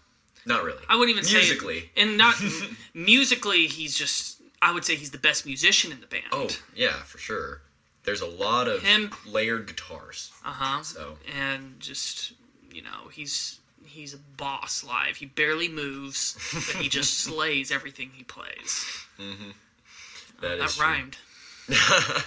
Not 0.47 0.63
really. 0.65 0.83
I 0.89 0.97
wouldn't 0.97 1.19
even 1.19 1.31
musically. 1.33 1.81
say 1.81 1.91
and 1.97 2.17
not 2.17 2.35
musically. 2.95 3.67
He's 3.67 3.97
just. 3.97 4.41
I 4.63 4.73
would 4.75 4.85
say 4.85 4.95
he's 4.95 5.11
the 5.11 5.19
best 5.19 5.47
musician 5.47 5.91
in 5.91 6.01
the 6.01 6.07
band. 6.07 6.25
Oh 6.33 6.49
yeah, 6.77 7.03
for 7.05 7.19
sure. 7.19 7.63
There's 8.05 8.21
a 8.21 8.27
lot 8.27 8.69
of 8.69 8.83
Him- 8.83 9.11
layered 9.27 9.67
guitars. 9.67 10.31
uh 10.45 10.53
huh. 10.53 10.83
So 10.83 11.17
and 11.39 11.79
just 11.81 12.33
you 12.73 12.83
know 12.83 13.09
he's 13.13 13.59
he's 13.85 14.15
a 14.15 14.19
boss 14.37 14.85
live. 14.85 15.17
He 15.17 15.27
barely 15.27 15.69
moves, 15.69 16.37
but 16.67 16.77
he 16.77 16.89
just 16.89 17.19
slays 17.19 17.71
everything 17.71 18.11
he 18.15 18.23
plays. 18.25 18.87
that 20.41 20.59
That 20.59 20.59
is 20.61 20.77
true. 20.77 20.85
rhymed. 20.85 21.17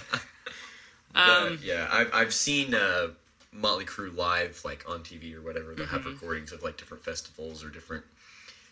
Um, 1.16 1.58
yeah, 1.62 1.88
I've 1.92 2.12
I've 2.12 2.34
seen 2.34 2.74
uh, 2.74 3.08
Motley 3.52 3.84
Crue 3.84 4.14
live 4.16 4.60
like 4.64 4.84
on 4.88 5.00
TV 5.04 5.34
or 5.36 5.42
whatever. 5.42 5.74
They'll 5.74 5.86
Mm-hmm. 5.86 5.94
have 5.96 6.06
recordings 6.06 6.50
of 6.52 6.62
like 6.64 6.76
different 6.76 7.04
festivals 7.04 7.62
or 7.62 7.68
different 7.68 8.04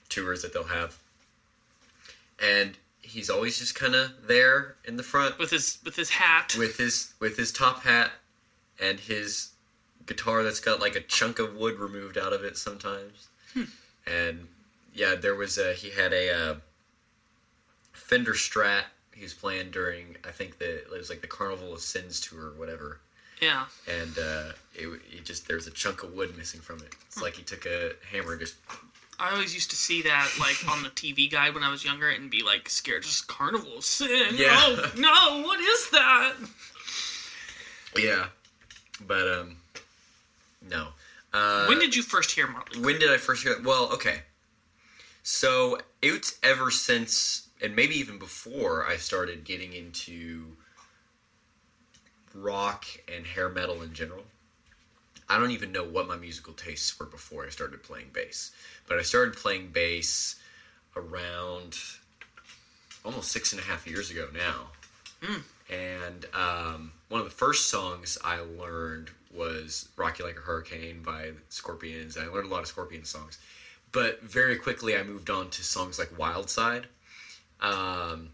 tours 0.08 0.42
that 0.42 0.52
they'll 0.52 0.64
have, 0.64 0.98
and 2.40 2.76
he's 3.00 3.30
always 3.30 3.58
just 3.58 3.74
kind 3.76 3.94
of 3.94 4.26
there 4.26 4.74
in 4.84 4.96
the 4.96 5.04
front 5.04 5.38
with 5.38 5.50
his 5.50 5.78
with 5.84 5.94
his 5.94 6.10
hat. 6.10 6.56
with 6.58 6.78
his 6.78 7.14
with 7.20 7.36
his 7.36 7.52
top 7.52 7.82
hat 7.84 8.10
and 8.80 8.98
his 8.98 9.50
guitar 10.06 10.42
that's 10.42 10.60
got 10.60 10.80
like 10.80 10.96
a 10.96 11.00
chunk 11.00 11.38
of 11.38 11.56
wood 11.56 11.78
removed 11.78 12.18
out 12.18 12.32
of 12.32 12.44
it 12.44 12.56
sometimes. 12.56 13.28
Hmm. 13.54 13.64
And 14.06 14.48
yeah, 14.94 15.14
there 15.14 15.34
was 15.34 15.58
a 15.58 15.72
he 15.74 15.90
had 15.90 16.12
a 16.12 16.34
uh, 16.34 16.54
Fender 17.92 18.32
Strat 18.32 18.84
he 19.14 19.22
was 19.22 19.34
playing 19.34 19.70
during 19.70 20.16
I 20.26 20.30
think 20.30 20.58
the 20.58 20.78
it 20.78 20.90
was 20.90 21.10
like 21.10 21.20
the 21.20 21.26
Carnival 21.26 21.72
of 21.72 21.80
Sins 21.80 22.20
tour 22.20 22.48
or 22.48 22.52
whatever. 22.52 23.00
yeah, 23.40 23.64
And 23.86 24.18
uh, 24.18 24.52
it, 24.74 24.88
it 25.10 25.24
just 25.24 25.46
there's 25.48 25.66
a 25.66 25.70
chunk 25.70 26.02
of 26.02 26.12
wood 26.14 26.36
missing 26.36 26.60
from 26.60 26.78
it. 26.78 26.94
It's 27.06 27.20
like 27.22 27.34
he 27.34 27.42
took 27.42 27.66
a 27.66 27.92
hammer 28.10 28.32
and 28.32 28.40
just 28.40 28.56
I 29.20 29.30
always 29.32 29.54
used 29.54 29.70
to 29.70 29.76
see 29.76 30.02
that 30.02 30.30
like 30.40 30.56
on 30.68 30.82
the 30.82 30.88
TV 30.88 31.30
guide 31.30 31.54
when 31.54 31.62
I 31.62 31.70
was 31.70 31.84
younger 31.84 32.08
and 32.08 32.30
be 32.30 32.42
like 32.42 32.68
scared. 32.68 33.04
Just 33.04 33.28
carnival 33.28 33.78
of 33.78 33.84
sin. 33.84 34.34
Yeah. 34.34 34.48
Oh 34.50 34.92
no! 34.96 35.46
What 35.46 35.60
is 35.60 35.90
that? 35.90 36.34
yeah. 37.96 38.26
But 39.06 39.28
um, 39.32 39.56
no. 40.68 40.88
Uh, 41.32 41.66
when 41.66 41.78
did 41.78 41.94
you 41.94 42.02
first 42.02 42.30
hear 42.30 42.46
Motley? 42.46 42.78
Crue? 42.78 42.84
When 42.84 42.98
did 42.98 43.10
I 43.10 43.16
first 43.16 43.42
hear? 43.42 43.56
Well, 43.62 43.90
okay. 43.92 44.20
So 45.22 45.78
it's 46.02 46.38
ever 46.42 46.70
since, 46.70 47.48
and 47.62 47.74
maybe 47.76 47.94
even 47.94 48.18
before, 48.18 48.86
I 48.86 48.96
started 48.96 49.44
getting 49.44 49.72
into 49.72 50.56
rock 52.34 52.84
and 53.14 53.26
hair 53.26 53.48
metal 53.48 53.82
in 53.82 53.92
general. 53.94 54.24
I 55.28 55.38
don't 55.38 55.52
even 55.52 55.72
know 55.72 55.84
what 55.84 56.08
my 56.08 56.16
musical 56.16 56.52
tastes 56.52 56.98
were 56.98 57.06
before 57.06 57.46
I 57.46 57.48
started 57.48 57.82
playing 57.82 58.10
bass, 58.12 58.52
but 58.86 58.98
I 58.98 59.02
started 59.02 59.34
playing 59.34 59.68
bass 59.68 60.36
around 60.96 61.78
almost 63.04 63.32
six 63.32 63.52
and 63.52 63.60
a 63.60 63.64
half 63.64 63.86
years 63.86 64.10
ago 64.10 64.28
now. 64.34 64.66
And 65.70 66.26
um, 66.34 66.92
one 67.08 67.20
of 67.20 67.26
the 67.26 67.34
first 67.34 67.70
songs 67.70 68.18
I 68.24 68.40
learned 68.40 69.10
was 69.32 69.88
Rock 69.96 70.18
You 70.18 70.24
Like 70.24 70.36
a 70.38 70.40
Hurricane" 70.40 71.02
by 71.02 71.32
Scorpions. 71.48 72.16
I 72.16 72.26
learned 72.26 72.46
a 72.46 72.50
lot 72.50 72.60
of 72.62 72.68
Scorpions 72.68 73.08
songs, 73.08 73.38
but 73.92 74.22
very 74.22 74.56
quickly 74.56 74.96
I 74.96 75.02
moved 75.02 75.30
on 75.30 75.50
to 75.50 75.62
songs 75.64 75.98
like 75.98 76.16
"Wild 76.18 76.50
Side" 76.50 76.86
um, 77.60 78.30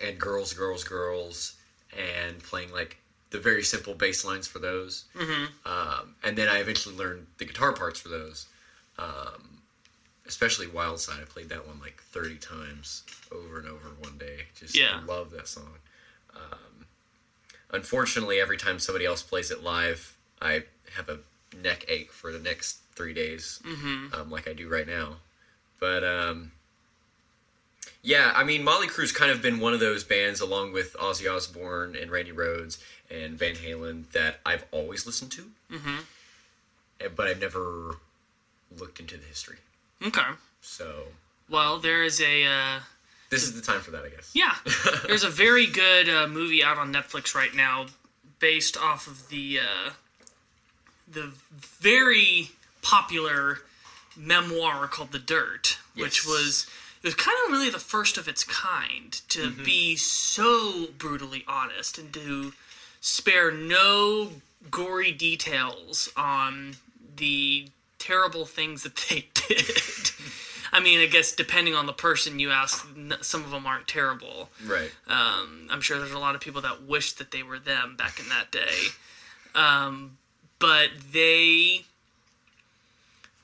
and 0.00 0.18
"Girls, 0.18 0.52
Girls, 0.52 0.84
Girls," 0.84 1.54
and 1.96 2.42
playing 2.42 2.72
like 2.72 2.96
the 3.30 3.38
very 3.38 3.62
simple 3.62 3.94
bass 3.94 4.24
lines 4.24 4.46
for 4.46 4.58
those. 4.58 5.04
Um, 5.64 6.14
and 6.22 6.36
then 6.36 6.48
I 6.48 6.58
eventually 6.58 6.94
learned 6.94 7.26
the 7.38 7.44
guitar 7.44 7.72
parts 7.72 8.00
for 8.00 8.08
those. 8.08 8.46
Um, 8.98 9.58
especially 10.26 10.66
Wild 10.66 11.00
Side, 11.00 11.20
I 11.20 11.24
played 11.24 11.48
that 11.50 11.66
one 11.66 11.78
like 11.80 12.02
30 12.12 12.36
times 12.36 13.02
over 13.32 13.58
and 13.58 13.66
over 13.68 13.88
one 14.00 14.18
day. 14.18 14.46
Just 14.54 14.74
Yeah. 14.74 15.00
love 15.06 15.30
that 15.30 15.48
song. 15.48 15.78
Um, 16.34 16.67
unfortunately, 17.70 18.40
every 18.40 18.56
time 18.56 18.78
somebody 18.78 19.04
else 19.06 19.22
plays 19.22 19.50
it 19.50 19.62
live, 19.62 20.16
I 20.40 20.64
have 20.96 21.08
a 21.08 21.18
neck 21.56 21.84
ache 21.88 22.12
for 22.12 22.32
the 22.32 22.38
next 22.38 22.78
three 22.94 23.12
days, 23.12 23.60
um, 24.12 24.30
like 24.30 24.48
I 24.48 24.52
do 24.52 24.68
right 24.68 24.86
now. 24.86 25.16
But 25.80 26.02
um, 26.04 26.52
yeah, 28.02 28.32
I 28.34 28.44
mean, 28.44 28.64
Motley 28.64 28.86
Crue's 28.88 29.12
kind 29.12 29.30
of 29.30 29.42
been 29.42 29.60
one 29.60 29.74
of 29.74 29.80
those 29.80 30.04
bands, 30.04 30.40
along 30.40 30.72
with 30.72 30.94
Ozzy 30.94 31.30
Osbourne 31.32 31.94
and 31.96 32.10
Randy 32.10 32.32
Rhoads 32.32 32.78
and 33.10 33.38
Van 33.38 33.54
Halen, 33.54 34.10
that 34.12 34.40
I've 34.44 34.64
always 34.70 35.06
listened 35.06 35.32
to, 35.32 35.50
Mhm. 35.70 36.04
eh, 37.00 37.08
but 37.08 37.26
I've 37.26 37.40
never 37.40 37.96
looked 38.76 39.00
into 39.00 39.16
the 39.16 39.24
history. 39.26 39.58
Okay. 40.02 40.22
So 40.60 41.12
Well, 41.48 41.78
there 41.78 42.02
is 42.02 42.20
a 42.20 42.44
uh, 42.44 42.80
this 43.30 43.42
is 43.42 43.54
the 43.54 43.62
time 43.62 43.80
for 43.80 43.90
that, 43.92 44.04
I 44.04 44.08
guess. 44.08 44.30
yeah. 44.34 44.54
There's 45.06 45.24
a 45.24 45.30
very 45.30 45.66
good 45.66 46.08
uh, 46.08 46.26
movie 46.28 46.62
out 46.64 46.78
on 46.78 46.92
Netflix 46.92 47.34
right 47.34 47.54
now, 47.54 47.86
based 48.38 48.76
off 48.76 49.06
of 49.06 49.28
the 49.28 49.60
uh, 49.60 49.90
the 51.10 51.32
very 51.52 52.50
popular 52.82 53.58
memoir 54.16 54.88
called 54.88 55.12
The 55.12 55.18
Dirt, 55.18 55.78
which 55.94 56.24
was 56.26 56.66
it 57.02 57.06
was 57.06 57.14
kind 57.14 57.36
of 57.46 57.52
really 57.52 57.70
the 57.70 57.78
first 57.78 58.18
of 58.18 58.28
its 58.28 58.44
kind 58.44 59.12
to 59.28 59.50
be 59.50 59.96
so 59.96 60.86
brutally 60.98 61.44
honest 61.46 61.98
and 61.98 62.12
to 62.14 62.52
spare 63.00 63.52
no 63.52 64.30
gory 64.70 65.12
details 65.12 66.10
on 66.16 66.74
the 67.16 67.68
terrible 67.98 68.44
things 68.44 68.82
that 68.82 68.96
they 69.08 69.26
did. 69.48 69.70
I 70.78 70.80
mean, 70.80 71.00
I 71.00 71.06
guess 71.06 71.32
depending 71.32 71.74
on 71.74 71.86
the 71.86 71.92
person 71.92 72.38
you 72.38 72.50
ask, 72.52 72.86
some 73.20 73.42
of 73.42 73.50
them 73.50 73.66
aren't 73.66 73.88
terrible. 73.88 74.48
right. 74.64 74.92
Um, 75.08 75.66
I'm 75.70 75.80
sure 75.80 75.98
there's 75.98 76.12
a 76.12 76.20
lot 76.20 76.36
of 76.36 76.40
people 76.40 76.60
that 76.60 76.84
wish 76.84 77.14
that 77.14 77.32
they 77.32 77.42
were 77.42 77.58
them 77.58 77.96
back 77.96 78.20
in 78.20 78.28
that 78.28 78.52
day. 78.52 78.76
Um, 79.56 80.18
but 80.60 80.90
they 81.12 81.82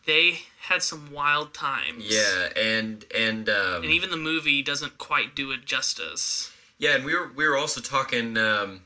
they 0.06 0.38
had 0.60 0.80
some 0.80 1.10
wild 1.12 1.52
times. 1.52 2.04
Yeah, 2.06 2.50
and 2.56 3.04
and 3.12 3.48
um, 3.48 3.82
And 3.82 3.86
even 3.92 4.10
the 4.10 4.16
movie 4.16 4.62
doesn't 4.62 4.98
quite 4.98 5.34
do 5.34 5.50
it 5.50 5.64
justice. 5.64 6.52
yeah, 6.78 6.94
and 6.94 7.04
we 7.04 7.16
were 7.16 7.32
we 7.34 7.48
were 7.48 7.56
also 7.56 7.80
talking 7.80 8.38
um, 8.38 8.82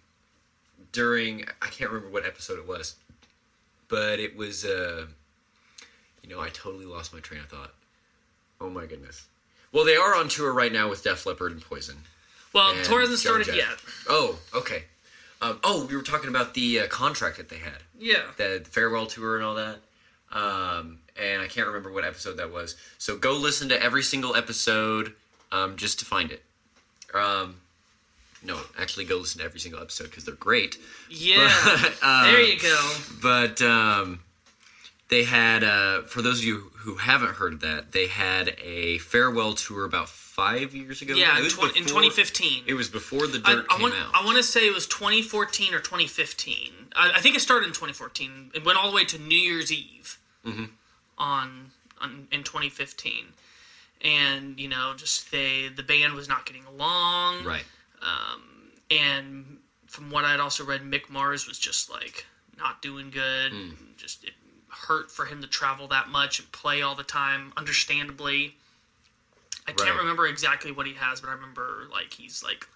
during 0.92 1.44
I 1.60 1.66
can't 1.66 1.90
remember 1.90 2.10
what 2.14 2.24
episode 2.24 2.58
it 2.58 2.66
was, 2.66 2.94
but 3.88 4.20
it 4.20 4.38
was 4.38 4.64
uh, 4.64 5.04
you 6.22 6.30
know 6.30 6.40
I 6.40 6.48
totally 6.48 6.86
lost 6.86 7.12
my 7.12 7.20
train 7.20 7.40
of 7.42 7.48
thought. 7.48 7.74
Oh 8.60 8.70
my 8.70 8.86
goodness. 8.86 9.26
Well, 9.72 9.84
they 9.84 9.96
are 9.96 10.14
on 10.14 10.28
tour 10.28 10.52
right 10.52 10.72
now 10.72 10.88
with 10.88 11.02
Def 11.04 11.26
Leppard 11.26 11.52
and 11.52 11.60
Poison. 11.62 11.96
Well, 12.52 12.72
and 12.74 12.84
tour 12.84 13.00
hasn't 13.00 13.18
started 13.18 13.48
yet. 13.48 13.76
Oh, 14.08 14.38
okay. 14.54 14.84
Um, 15.42 15.60
oh, 15.62 15.86
we 15.86 15.94
were 15.96 16.02
talking 16.02 16.28
about 16.30 16.54
the 16.54 16.80
uh, 16.80 16.86
contract 16.88 17.36
that 17.36 17.48
they 17.48 17.58
had, 17.58 17.76
Yeah. 17.98 18.22
the 18.38 18.64
farewell 18.68 19.06
tour 19.06 19.36
and 19.36 19.44
all 19.44 19.54
that. 19.56 19.76
Um, 20.32 20.98
and 21.16 21.40
I 21.42 21.46
can't 21.46 21.66
remember 21.66 21.92
what 21.92 22.04
episode 22.04 22.38
that 22.38 22.52
was. 22.52 22.76
So 22.98 23.16
go 23.16 23.34
listen 23.34 23.68
to 23.68 23.80
every 23.82 24.02
single 24.02 24.34
episode 24.34 25.12
um, 25.52 25.76
just 25.76 25.98
to 26.00 26.04
find 26.04 26.30
it. 26.32 26.42
Um, 27.14 27.56
no, 28.42 28.58
actually, 28.78 29.04
go 29.04 29.16
listen 29.18 29.40
to 29.40 29.44
every 29.44 29.60
single 29.60 29.80
episode 29.80 30.04
because 30.04 30.24
they're 30.24 30.34
great. 30.34 30.78
Yeah. 31.10 31.48
Uh, 32.02 32.24
there 32.24 32.40
you 32.42 32.58
go. 32.58 32.92
But 33.22 33.60
um, 33.62 34.20
they 35.10 35.24
had, 35.24 35.64
uh, 35.64 36.02
for 36.02 36.20
those 36.22 36.38
of 36.40 36.44
you 36.44 36.70
who 36.76 36.96
haven't 36.96 37.34
heard 37.34 37.60
that, 37.60 37.92
they 37.92 38.06
had 38.06 38.54
a 38.62 38.98
farewell 38.98 39.54
tour 39.54 39.84
about 39.84 40.08
five 40.08 40.74
years 40.74 41.00
ago. 41.02 41.14
Yeah, 41.14 41.38
in, 41.38 41.44
tw- 41.48 41.76
in 41.76 41.84
2015. 41.84 42.64
It 42.66 42.74
was 42.74 42.88
before 42.88 43.26
the 43.26 43.40
I, 43.44 43.54
dirt 43.54 43.66
I 43.70 43.74
came 43.74 43.82
want 43.82 43.94
out. 43.94 44.10
I 44.14 44.24
want 44.24 44.36
to 44.36 44.42
say 44.42 44.66
it 44.66 44.74
was 44.74 44.86
2014 44.86 45.72
or 45.74 45.78
2015. 45.80 46.72
I, 46.94 47.12
I 47.16 47.20
think 47.20 47.36
it 47.36 47.40
started 47.40 47.66
in 47.66 47.72
2014. 47.72 48.50
It 48.54 48.64
went 48.64 48.78
all 48.78 48.90
the 48.90 48.94
way 48.96 49.04
to 49.06 49.18
New 49.18 49.38
Year's 49.38 49.72
Eve 49.72 50.18
Mm-hmm. 50.46 50.64
on, 51.18 51.70
on 52.00 52.28
in 52.30 52.42
2015. 52.44 53.12
And 54.02 54.58
you 54.60 54.68
know, 54.68 54.92
just 54.96 55.32
they 55.32 55.68
the 55.74 55.82
band 55.82 56.14
was 56.14 56.28
not 56.28 56.46
getting 56.46 56.64
along. 56.66 57.44
right. 57.44 57.64
And 58.90 59.58
from 59.86 60.10
what 60.10 60.24
I'd 60.24 60.40
also 60.40 60.64
read, 60.64 60.82
Mick 60.82 61.10
Mars 61.10 61.46
was 61.46 61.58
just 61.58 61.90
like 61.90 62.24
not 62.56 62.80
doing 62.82 63.10
good. 63.10 63.52
Hmm. 63.52 63.70
Just 63.96 64.24
it 64.24 64.32
hurt 64.88 65.10
for 65.10 65.26
him 65.26 65.40
to 65.42 65.46
travel 65.46 65.86
that 65.88 66.08
much 66.08 66.38
and 66.38 66.50
play 66.50 66.82
all 66.82 66.94
the 66.94 67.02
time. 67.04 67.52
Understandably, 67.56 68.54
I 69.66 69.72
can't 69.72 69.90
Right. 69.90 69.98
remember 69.98 70.26
exactly 70.26 70.72
what 70.72 70.86
he 70.86 70.94
has, 70.94 71.20
but 71.20 71.28
I 71.28 71.32
remember 71.32 71.86
like 71.92 72.14
he's 72.14 72.42
like 72.42 72.66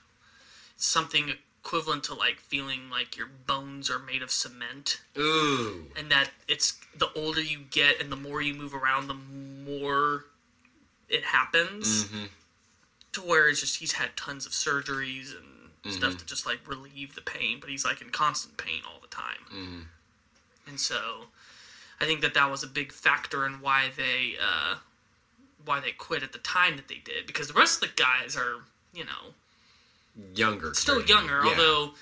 something 0.76 1.32
equivalent 1.64 2.04
to 2.04 2.14
like 2.14 2.38
feeling 2.40 2.90
like 2.90 3.16
your 3.16 3.28
bones 3.46 3.88
are 3.88 3.98
made 3.98 4.20
of 4.22 4.30
cement 4.30 5.00
Ooh. 5.16 5.86
and 5.96 6.10
that 6.10 6.30
it's 6.48 6.74
the 6.96 7.08
older 7.14 7.40
you 7.40 7.60
get 7.70 8.00
and 8.00 8.10
the 8.10 8.16
more 8.16 8.42
you 8.42 8.52
move 8.52 8.74
around 8.74 9.06
the 9.06 9.14
more 9.14 10.24
it 11.08 11.22
happens 11.24 12.04
Mm-hmm. 12.06 12.24
to 13.12 13.20
where 13.22 13.48
it's 13.48 13.60
just 13.60 13.76
he's 13.76 13.92
had 13.92 14.16
tons 14.16 14.44
of 14.46 14.52
surgeries 14.52 15.30
and 15.36 15.46
Mm-hmm. 15.84 15.90
stuff 15.94 16.16
to 16.18 16.24
just 16.24 16.46
like 16.46 16.58
relieve 16.66 17.14
the 17.16 17.20
pain 17.20 17.58
but 17.60 17.68
he's 17.70 17.84
like 17.84 18.00
in 18.00 18.10
constant 18.10 18.56
pain 18.56 18.82
all 18.86 18.98
the 19.00 19.08
time 19.08 19.44
Mm-hmm. 19.52 19.80
and 20.68 20.78
so 20.80 21.26
i 22.02 22.04
think 22.06 22.20
that 22.20 22.34
that 22.34 22.50
was 22.50 22.62
a 22.62 22.66
big 22.66 22.92
factor 22.92 23.46
in 23.46 23.54
why 23.60 23.90
they 23.96 24.34
uh 24.42 24.74
why 25.64 25.78
they 25.80 25.92
quit 25.92 26.22
at 26.22 26.32
the 26.32 26.38
time 26.40 26.76
that 26.76 26.88
they 26.88 27.00
did 27.04 27.26
because 27.26 27.48
the 27.48 27.54
rest 27.54 27.82
of 27.82 27.88
the 27.88 28.02
guys 28.02 28.36
are 28.36 28.56
you 28.92 29.04
know 29.04 29.32
Younger. 30.34 30.74
still 30.74 31.02
younger 31.04 31.40
Yeah. 31.44 31.50
although 31.50 31.94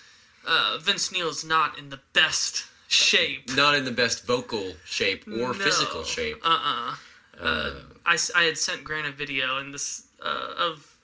uh 0.47 0.79
vince 0.81 1.13
neil's 1.13 1.45
not 1.45 1.79
in 1.79 1.91
the 1.91 2.01
best 2.13 2.65
shape 2.89 3.49
Not 3.55 3.75
in 3.77 3.85
the 3.85 3.93
best 3.93 4.25
vocal 4.27 4.73
shape 4.85 5.27
or 5.29 5.31
No. 5.31 5.53
physical 5.53 6.03
shape. 6.03 6.39
Uh-uh. 6.45 6.97
Uh, 7.41 7.71
I, 8.05 8.15
s- 8.15 8.33
I 8.35 8.43
had 8.43 8.59
sent 8.59 8.83
Grant 8.83 9.07
a 9.07 9.13
video 9.13 9.59
and 9.59 9.73
this 9.73 10.07
uh, 10.21 10.55
of 10.59 10.97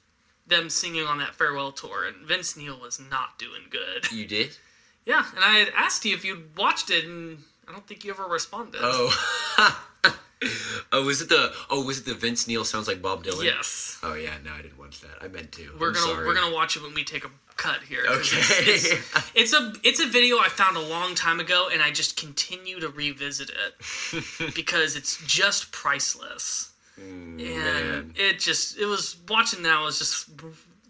them 0.48 0.68
singing 0.68 1.06
on 1.06 1.18
that 1.18 1.34
farewell 1.36 1.70
tour, 1.72 2.04
and 2.04 2.26
Vince 2.26 2.56
Neil 2.56 2.78
was 2.78 2.98
not 3.00 3.38
doing 3.38 3.62
good. 3.70 4.10
You 4.10 4.26
did? 4.26 4.56
Yeah, 5.06 5.24
and 5.36 5.44
I 5.44 5.58
had 5.58 5.68
asked 5.76 6.04
you 6.04 6.12
if 6.16 6.24
you'd 6.24 6.56
watched 6.58 6.90
it, 6.90 7.04
and 7.04 7.38
I 7.68 7.72
don't 7.72 7.86
think 7.86 8.04
you 8.04 8.10
ever 8.12 8.24
responded. 8.24 8.80
Oh. 8.82 9.76
oh, 10.92 11.04
was 11.04 11.20
it 11.22 11.28
the 11.28 11.52
oh 11.70 11.84
was 11.84 11.98
it 11.98 12.04
the 12.06 12.14
Vince 12.14 12.46
Neil 12.46 12.64
sounds 12.64 12.86
like 12.88 13.02
Bob 13.02 13.24
Dylan? 13.24 13.44
yes. 13.44 13.98
Oh 14.02 14.14
yeah, 14.14 14.34
no, 14.44 14.52
I 14.52 14.62
didn't 14.62 14.78
watch 14.78 15.00
that. 15.00 15.22
I 15.22 15.28
meant 15.28 15.52
to. 15.52 15.62
We're 15.78 15.88
I'm 15.88 15.94
gonna 15.94 16.06
sorry. 16.06 16.26
we're 16.26 16.34
gonna 16.34 16.54
watch 16.54 16.76
it 16.76 16.82
when 16.82 16.94
we 16.94 17.02
take 17.04 17.24
a 17.24 17.30
cut 17.56 17.82
here. 17.82 18.02
Okay. 18.08 18.36
It's, 18.38 18.92
it's, 18.92 19.32
it's 19.34 19.52
a 19.52 19.72
it's 19.82 20.00
a 20.00 20.06
video 20.06 20.38
I 20.38 20.48
found 20.48 20.76
a 20.76 20.80
long 20.88 21.14
time 21.14 21.40
ago, 21.40 21.68
and 21.72 21.82
I 21.82 21.90
just 21.90 22.16
continue 22.16 22.78
to 22.80 22.88
revisit 22.88 23.50
it 23.50 24.54
because 24.54 24.94
it's 24.96 25.24
just 25.26 25.72
priceless. 25.72 26.72
and 26.98 27.38
Mm, 27.40 27.44
man. 27.44 28.12
it 28.16 28.38
just 28.38 28.78
it 28.78 28.86
was 28.86 29.16
watching 29.28 29.62
that 29.64 29.82
was 29.82 29.98
just 29.98 30.30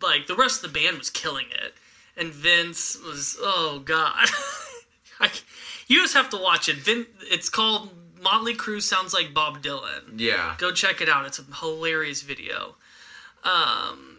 like 0.02 0.26
the 0.28 0.36
rest 0.36 0.62
of 0.62 0.72
the 0.72 0.78
band 0.80 0.98
was 0.98 1.10
killing 1.10 1.46
it 1.50 1.74
and 2.16 2.32
vince 2.32 2.96
was 3.02 3.36
oh 3.40 3.80
god 3.84 4.28
I, 5.18 5.30
you 5.87 6.01
just 6.03 6.14
have 6.14 6.31
to 6.31 6.37
watch 6.37 6.68
it 6.68 6.77
Vin, 6.77 7.07
it's 7.22 7.49
called 7.49 7.90
motley 8.22 8.55
crue 8.55 8.81
sounds 8.83 9.12
like 9.14 9.33
bob 9.35 9.62
dylan 9.62 10.03
Yeah. 10.16 10.55
go 10.59 10.72
check 10.72 11.01
it 11.01 11.09
out 11.09 11.27
it's 11.27 11.38
a 11.38 11.44
hilarious 11.61 12.22
video 12.22 12.75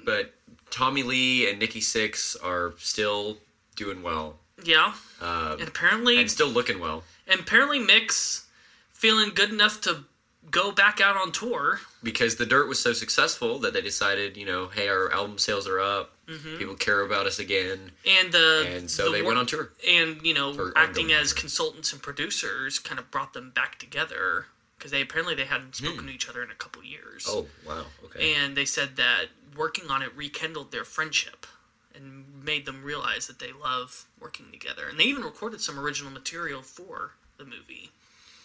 But 0.06 0.34
Tommy 0.70 1.04
Lee 1.04 1.50
and 1.50 1.60
Nikki 1.60 1.80
Sixx 1.82 2.36
are 2.44 2.74
still 2.78 3.38
doing 3.76 4.02
well. 4.04 4.38
yeah 4.64 4.94
Um, 5.22 5.54
and 5.60 5.68
apparently 5.68 6.18
and 6.18 6.30
still 6.32 6.50
looking 6.50 6.80
well. 6.80 7.04
and 7.28 7.40
apparently 7.40 7.80
mick's 7.80 8.46
feeling 8.94 9.32
good 9.34 9.50
enough 9.52 9.82
to 9.82 10.04
go 10.50 10.72
back 10.72 11.02
out 11.02 11.16
on 11.18 11.32
tour 11.32 11.80
because 12.04 12.36
the 12.38 12.46
dirt 12.46 12.68
was 12.68 12.80
so 12.80 12.94
successful 12.94 13.60
that 13.60 13.74
they 13.74 13.82
decided, 13.82 14.38
you 14.38 14.46
know, 14.46 14.68
hey, 14.68 14.88
our 14.88 15.12
album 15.12 15.38
sales 15.38 15.68
are 15.68 15.80
up. 15.80 16.14
Mm-hmm. 16.28 16.58
People 16.58 16.76
care 16.76 17.02
about 17.02 17.26
us 17.26 17.40
again, 17.40 17.92
and 18.06 18.32
the 18.34 18.68
and 18.76 18.90
so 18.92 19.06
the 19.06 19.12
they 19.12 19.22
went 19.22 19.38
on 19.38 19.46
tour. 19.46 19.70
and 19.88 20.22
you 20.24 20.34
know 20.34 20.54
For 20.54 20.74
acting 20.78 21.14
as 21.14 21.32
tour. 21.32 21.40
consultants 21.42 21.94
and 21.94 22.02
producers 22.02 22.80
kind 22.80 23.00
of 23.00 23.10
brought 23.12 23.34
them 23.34 23.52
back 23.52 23.80
together 23.80 24.48
because 24.78 24.92
they 24.92 25.02
apparently 25.02 25.36
they 25.36 25.46
hadn't 25.46 25.76
spoken 25.76 26.06
to 26.08 26.12
each 26.12 26.28
other 26.28 26.44
in 26.44 26.52
a 26.52 26.56
couple 26.56 26.84
years 26.84 27.26
Hmm. 27.26 27.38
Oh 27.40 27.46
wow, 27.66 27.86
okay. 28.06 28.34
and 28.36 28.58
they 28.58 28.66
said 28.66 28.98
that 28.98 29.28
working 29.56 29.90
on 29.90 30.02
it 30.02 30.12
rekindled 30.18 30.72
their 30.72 30.84
friendship 30.84 31.48
and 31.96 32.26
made 32.44 32.66
them 32.66 32.84
realize 32.84 33.26
that 33.28 33.40
they 33.40 33.52
love 33.54 34.06
working 34.20 34.48
together 34.52 34.88
and 34.90 35.00
they 35.00 35.06
even 35.06 35.24
recorded 35.24 35.62
some 35.62 35.80
original 35.80 36.12
material 36.12 36.62
for 36.62 37.12
the 37.38 37.46
movie 37.46 37.90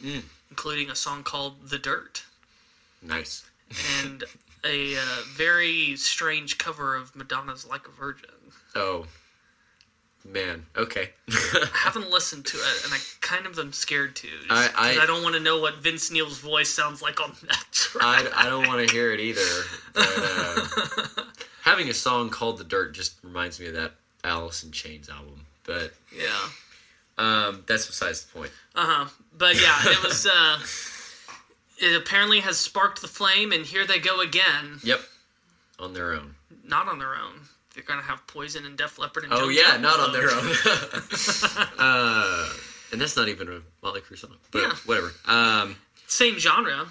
Mm. 0.03 0.23
including 0.51 0.91
a 0.91 0.95
song 0.97 1.23
called 1.23 1.69
the 1.69 1.79
dirt 1.79 2.25
nice. 3.03 3.45
and 4.03 4.25
a 4.65 4.97
uh, 4.97 5.01
very 5.37 5.97
strange 5.97 6.59
cover 6.59 6.95
of 6.97 7.15
madonna's 7.17 7.67
like 7.67 7.87
a 7.89 7.91
virgin 7.91 8.31
Oh 8.75 9.07
man, 10.25 10.65
okay. 10.77 11.11
I 11.29 11.67
haven't 11.75 12.11
listened 12.11 12.47
to 12.47 12.57
it, 12.57 12.85
and 12.85 12.95
I 12.95 12.99
kind 13.21 13.45
of 13.45 13.59
am 13.59 13.73
scared 13.73 14.15
to. 14.17 14.29
just 14.29 14.51
I- 14.51 14.71
I- 14.77 15.03
I, 15.03 15.07
don't 15.07 15.23
want 15.23 15.35
to 15.35 15.41
know 15.41 15.59
what 15.61 15.77
Vince 15.79 16.11
Neil's 16.11 16.39
voice 16.39 16.71
sounds 16.71 17.03
like 17.03 17.21
on 17.21 17.33
that 17.49 17.67
track. 17.73 18.05
I, 18.05 18.47
I 18.47 18.49
don't 18.49 18.67
want 18.67 18.87
to 18.87 18.95
hear 18.95 19.13
it 19.13 19.21
either. 19.21 19.65
But, 19.95 20.09
uh, 20.17 20.67
having 21.63 21.89
a 21.89 21.95
song 21.95 22.31
called 22.31 22.59
"The 22.59 22.65
Dirt" 22.65 22.95
just 22.95 23.17
reminds 23.23 23.59
me 23.61 23.67
of 23.67 23.75
that 23.75 23.93
Alice 24.25 24.63
in 24.65 24.71
Chains 24.71 25.09
album. 25.09 25.45
But 25.65 25.93
yeah. 26.17 26.49
um, 27.19 27.65
that's 27.67 27.87
besides 27.87 28.25
the 28.25 28.39
point. 28.39 28.53
Uh 28.75 28.87
huh. 28.87 29.09
But 29.37 29.61
yeah, 29.61 29.77
it 29.93 30.03
was. 30.03 30.27
uh 30.27 30.59
It 31.83 31.97
apparently 31.97 32.41
has 32.41 32.59
sparked 32.59 33.01
the 33.03 33.09
flame, 33.09 33.51
and 33.53 33.67
here 33.67 33.85
they 33.87 33.99
go 33.99 34.21
again. 34.21 34.79
Yep, 34.85 35.01
on 35.81 35.93
their 35.93 36.13
own. 36.15 36.35
Not 36.65 36.87
on 36.89 36.99
their 36.99 37.15
own. 37.17 37.41
They're 37.75 37.83
gonna 37.85 38.03
have 38.03 38.25
Poison 38.27 38.65
and 38.67 38.77
Def 38.79 38.99
Leppard 38.99 39.25
and 39.25 39.33
Oh 39.33 39.41
Joan 39.51 39.53
yeah, 39.55 39.77
not 39.79 39.99
on 39.99 40.13
their 40.13 40.31
own. 40.31 40.47
uh, 41.79 42.49
and 42.93 43.01
that's 43.01 43.17
not 43.17 43.29
even 43.29 43.49
a 43.49 43.61
Motley 43.83 44.01
Crue 44.01 44.19
song. 44.19 44.37
But 44.51 44.63
Yeah. 44.63 44.75
whatever. 44.87 45.13
Um, 45.27 45.77
Same 46.07 46.39
genre. 46.39 46.87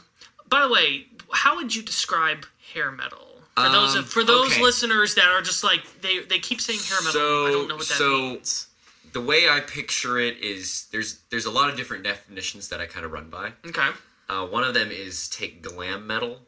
By 0.49 0.61
the 0.67 0.73
way, 0.73 1.05
how 1.31 1.55
would 1.55 1.73
you 1.73 1.81
describe 1.83 2.45
hair 2.73 2.91
metal? 2.91 3.27
For 3.55 3.69
those 3.69 3.95
Um, 3.95 4.03
for 4.05 4.23
those 4.23 4.51
okay. 4.53 4.61
listeners 4.61 5.15
that 5.15 5.25
are 5.27 5.41
just 5.41 5.63
like 5.63 6.01
they 6.01 6.19
they 6.19 6.39
keep 6.39 6.59
saying 6.61 6.79
hair 6.79 6.97
metal. 7.01 7.11
So- 7.13 7.47
I 7.47 7.51
don't 7.51 7.67
know 7.67 7.75
what 7.75 7.87
that 7.87 7.97
so- 7.97 8.17
means. 8.17 8.67
the 9.13 9.21
way 9.21 9.49
I 9.49 9.59
picture 9.59 10.17
it 10.19 10.37
is 10.39 10.85
there's 10.91 11.19
there's 11.29 11.45
a 11.45 11.51
lot 11.51 11.69
of 11.69 11.75
different 11.77 12.03
definitions 12.03 12.69
that 12.69 12.81
I 12.81 12.87
kind 12.87 13.05
of 13.05 13.11
run 13.11 13.29
by. 13.29 13.53
Okay. 13.67 13.89
Uh, 14.31 14.45
one 14.45 14.63
of 14.63 14.73
them 14.73 14.91
is 14.91 15.27
take 15.27 15.61
glam 15.61 16.07
metal, 16.07 16.39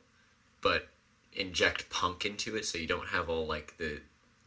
but 0.62 0.88
inject 1.34 1.90
punk 1.90 2.26
into 2.26 2.56
it, 2.56 2.66
so 2.66 2.78
you 2.78 2.88
don't 2.88 3.08
have 3.10 3.28
all 3.30 3.46
like 3.46 3.78
the 3.78 4.00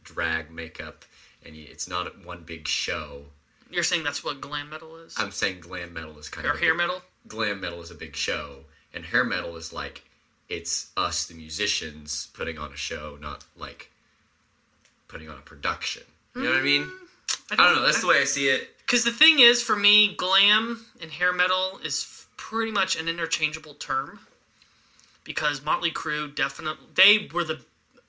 drag 0.03 0.49
makeup, 0.49 1.05
and 1.45 1.55
you, 1.55 1.67
it's 1.69 1.87
not 1.87 2.25
one 2.25 2.41
big 2.43 2.67
show. 2.67 3.21
You're 3.69 3.83
saying 3.83 4.03
that's 4.03 4.23
what 4.23 4.41
glam 4.41 4.71
metal 4.71 4.97
is? 4.97 5.13
I'm 5.19 5.29
saying 5.29 5.59
glam 5.59 5.93
metal 5.93 6.17
is 6.17 6.29
kind 6.29 6.47
or 6.47 6.51
of 6.53 6.57
a 6.57 6.59
hair 6.59 6.73
big- 6.73 6.77
metal? 6.79 7.01
Glam 7.27 7.61
metal 7.61 7.79
is 7.81 7.91
a 7.91 7.95
big 7.95 8.15
show, 8.15 8.61
and 8.91 9.05
hair 9.05 9.23
metal 9.23 9.55
is 9.55 9.71
like 9.71 10.03
it's 10.49 10.89
us, 10.97 11.27
the 11.27 11.35
musicians, 11.35 12.29
putting 12.33 12.57
on 12.57 12.73
a 12.73 12.77
show, 12.77 13.19
not 13.21 13.45
like 13.55 13.91
putting 15.07 15.29
on 15.29 15.37
a 15.37 15.41
production. 15.41 16.03
You 16.35 16.41
know 16.43 16.49
what 16.49 16.59
I 16.59 16.63
mean? 16.63 16.89
I 17.51 17.55
don't 17.55 17.75
know. 17.75 17.85
That's 17.85 18.01
the 18.01 18.07
way 18.07 18.19
I 18.19 18.23
see 18.23 18.47
it. 18.47 18.69
Because 18.79 19.03
the 19.03 19.11
thing 19.11 19.39
is, 19.39 19.61
for 19.61 19.75
me, 19.75 20.15
glam 20.15 20.85
and 21.01 21.11
hair 21.11 21.33
metal 21.33 21.79
is 21.83 22.03
pretty 22.37 22.71
much 22.71 22.95
an 22.95 23.07
interchangeable 23.07 23.73
term. 23.73 24.19
Because 25.23 25.63
Motley 25.63 25.91
Crue 25.91 26.33
definitely 26.33 26.85
they 26.95 27.29
were 27.33 27.43
the 27.43 27.59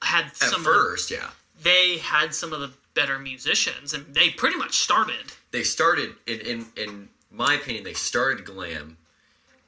had 0.03 0.27
At 0.27 0.37
some 0.37 0.61
of 0.61 0.67
first, 0.67 1.11
yeah. 1.11 1.31
the, 1.57 1.65
they 1.65 1.99
had 1.99 2.33
some 2.33 2.53
of 2.53 2.61
the 2.61 2.71
better 2.95 3.19
musicians, 3.19 3.93
and 3.93 4.15
they 4.15 4.31
pretty 4.31 4.57
much 4.57 4.77
started. 4.79 5.33
They 5.51 5.65
started 5.65 6.15
in 6.27 6.41
in 6.41 6.67
in 6.77 7.09
my 7.33 7.55
opinion, 7.55 7.83
they 7.85 7.95
started 7.95 8.45
glam, 8.45 8.97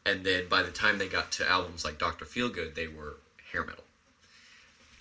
and 0.07 0.25
then 0.25 0.49
by 0.49 0.63
the 0.63 0.71
time 0.71 0.99
they 0.99 1.09
got 1.09 1.33
to 1.33 1.49
albums 1.49 1.85
like 1.85 1.99
Doctor 1.99 2.25
Feelgood, 2.25 2.75
they 2.75 2.87
were 2.87 3.17
hair 3.53 3.65
metal. 3.65 3.85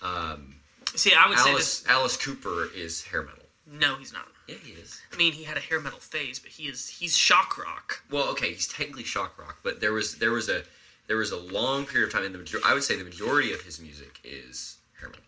Um, 0.02 0.56
See, 0.96 1.14
I 1.14 1.30
would 1.30 1.38
say 1.38 1.52
Alice 1.52 1.84
Alice 1.88 2.18
Cooper 2.18 2.70
is 2.76 3.04
hair 3.04 3.22
metal. 3.22 3.44
no, 3.68 3.96
he's 3.98 4.12
not. 4.12 4.28
Yeah, 4.50 4.56
he 4.64 4.72
is. 4.72 5.00
I 5.14 5.16
mean, 5.18 5.34
he 5.34 5.44
had 5.44 5.58
a 5.58 5.60
hair 5.60 5.80
metal 5.80 6.00
phase, 6.00 6.40
but 6.40 6.52
he 6.52 6.64
is 6.68 6.88
he's 6.88 7.16
shock 7.16 7.58
rock. 7.58 8.02
Well, 8.10 8.28
okay, 8.30 8.54
he's 8.54 8.68
technically 8.68 9.04
shock 9.04 9.38
rock, 9.38 9.58
but 9.64 9.80
there 9.80 9.94
was 9.94 10.16
there 10.18 10.32
was 10.32 10.50
a 10.50 10.64
there 11.08 11.18
was 11.18 11.32
a 11.32 11.38
long 11.38 11.86
period 11.86 12.08
of 12.08 12.14
time 12.14 12.24
in 12.24 12.32
the 12.32 12.40
major- 12.40 12.60
I 12.66 12.74
would 12.74 12.84
say 12.84 12.96
the 12.96 13.04
majority 13.04 13.54
of 13.54 13.62
his 13.62 13.80
music 13.80 14.20
is 14.24 14.78
hair 15.00 15.10
metal. 15.10 15.24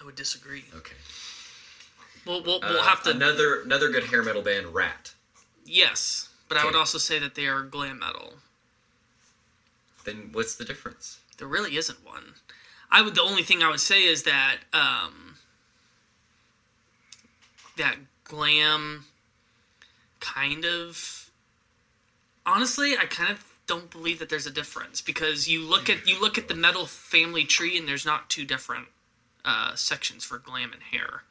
I 0.00 0.04
would 0.04 0.16
disagree. 0.16 0.64
Okay. 0.74 0.96
We'll 2.26 2.42
we'll, 2.42 2.60
we'll 2.60 2.80
Uh, 2.80 2.82
have 2.84 3.02
to 3.02 3.10
another 3.10 3.62
another 3.62 3.90
good 3.90 4.04
hair 4.04 4.22
metal 4.22 4.40
band, 4.42 4.72
Ratt. 4.74 5.12
yes, 5.66 6.30
but 6.48 6.56
I 6.56 6.64
would 6.64 6.74
also 6.74 6.96
say 6.98 7.18
that 7.18 7.34
they 7.34 7.46
are 7.46 7.62
glam 7.62 7.98
metal. 7.98 8.34
Then 10.04 10.30
what's 10.32 10.54
the 10.54 10.64
difference? 10.64 11.18
There 11.38 11.48
really 11.48 11.76
isn't 11.76 12.04
one. 12.04 12.34
I 12.90 13.02
would. 13.02 13.14
The 13.14 13.22
only 13.22 13.42
thing 13.42 13.62
I 13.62 13.70
would 13.70 13.80
say 13.80 14.04
is 14.04 14.22
that 14.24 14.58
um, 14.72 15.33
that 17.76 17.96
glam 18.24 19.04
kind 20.20 20.64
of. 20.64 21.30
Honestly, 22.46 22.94
I 22.98 23.06
kind 23.06 23.30
of 23.30 23.44
don't 23.66 23.90
believe 23.90 24.18
that 24.18 24.28
there's 24.28 24.46
a 24.46 24.50
difference 24.50 25.00
because 25.00 25.48
you 25.48 25.62
look 25.62 25.88
at 25.88 26.06
you 26.06 26.20
look 26.20 26.36
at 26.36 26.48
the 26.48 26.54
metal 26.54 26.86
family 26.86 27.44
tree 27.44 27.78
and 27.78 27.88
there's 27.88 28.04
not 28.04 28.28
two 28.28 28.44
different 28.44 28.86
uh, 29.44 29.74
sections 29.74 30.24
for 30.24 30.38
glam 30.38 30.72
and 30.72 30.82
hair 30.82 31.22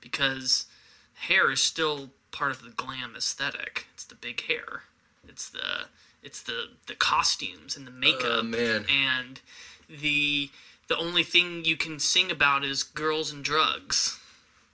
because 0.00 0.66
hair 1.14 1.50
is 1.50 1.62
still 1.62 2.08
part 2.30 2.50
of 2.50 2.62
the 2.62 2.70
glam 2.70 3.14
aesthetic. 3.16 3.86
It's 3.92 4.04
the 4.04 4.14
big 4.14 4.40
hair. 4.46 4.82
It's 5.28 5.50
the 5.50 5.84
it's 6.22 6.42
the 6.42 6.68
the 6.86 6.94
costumes 6.94 7.76
and 7.76 7.86
the 7.86 7.90
makeup 7.90 8.38
Oh, 8.40 8.42
man. 8.42 8.86
and 8.90 9.40
the 9.88 10.50
the 10.88 10.96
only 10.96 11.22
thing 11.22 11.64
you 11.66 11.76
can 11.76 11.98
sing 11.98 12.30
about 12.30 12.64
is 12.64 12.82
girls 12.82 13.30
and 13.30 13.44
drugs. 13.44 14.18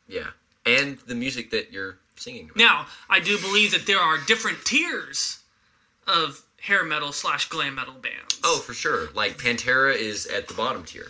Yeah, 0.06 0.28
and 0.66 0.98
the 1.06 1.14
music 1.14 1.50
that 1.50 1.72
you're 1.72 1.98
singing 2.16 2.44
about. 2.44 2.56
Now, 2.56 2.86
I 3.08 3.20
do 3.20 3.38
believe 3.38 3.72
that 3.72 3.86
there 3.86 4.00
are 4.00 4.18
different 4.26 4.64
tiers 4.64 5.38
of 6.06 6.42
hair 6.60 6.84
metal 6.84 7.12
slash 7.12 7.48
glam 7.48 7.76
metal 7.76 7.94
bands. 7.94 8.40
Oh, 8.44 8.58
for 8.58 8.74
sure. 8.74 9.08
Like 9.14 9.38
Pantera 9.38 9.94
is 9.94 10.26
at 10.26 10.48
the 10.48 10.54
bottom 10.54 10.84
tier. 10.84 11.08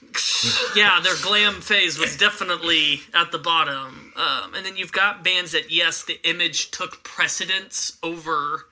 yeah, 0.76 1.00
their 1.02 1.16
glam 1.22 1.60
phase 1.60 1.98
was 1.98 2.16
definitely 2.16 3.00
at 3.14 3.32
the 3.32 3.38
bottom. 3.38 4.12
Um, 4.16 4.54
and 4.54 4.64
then 4.64 4.76
you've 4.76 4.92
got 4.92 5.24
bands 5.24 5.52
that, 5.52 5.70
yes, 5.70 6.04
the 6.04 6.20
image 6.28 6.70
took 6.70 7.02
precedence 7.04 7.98
over 8.02 8.66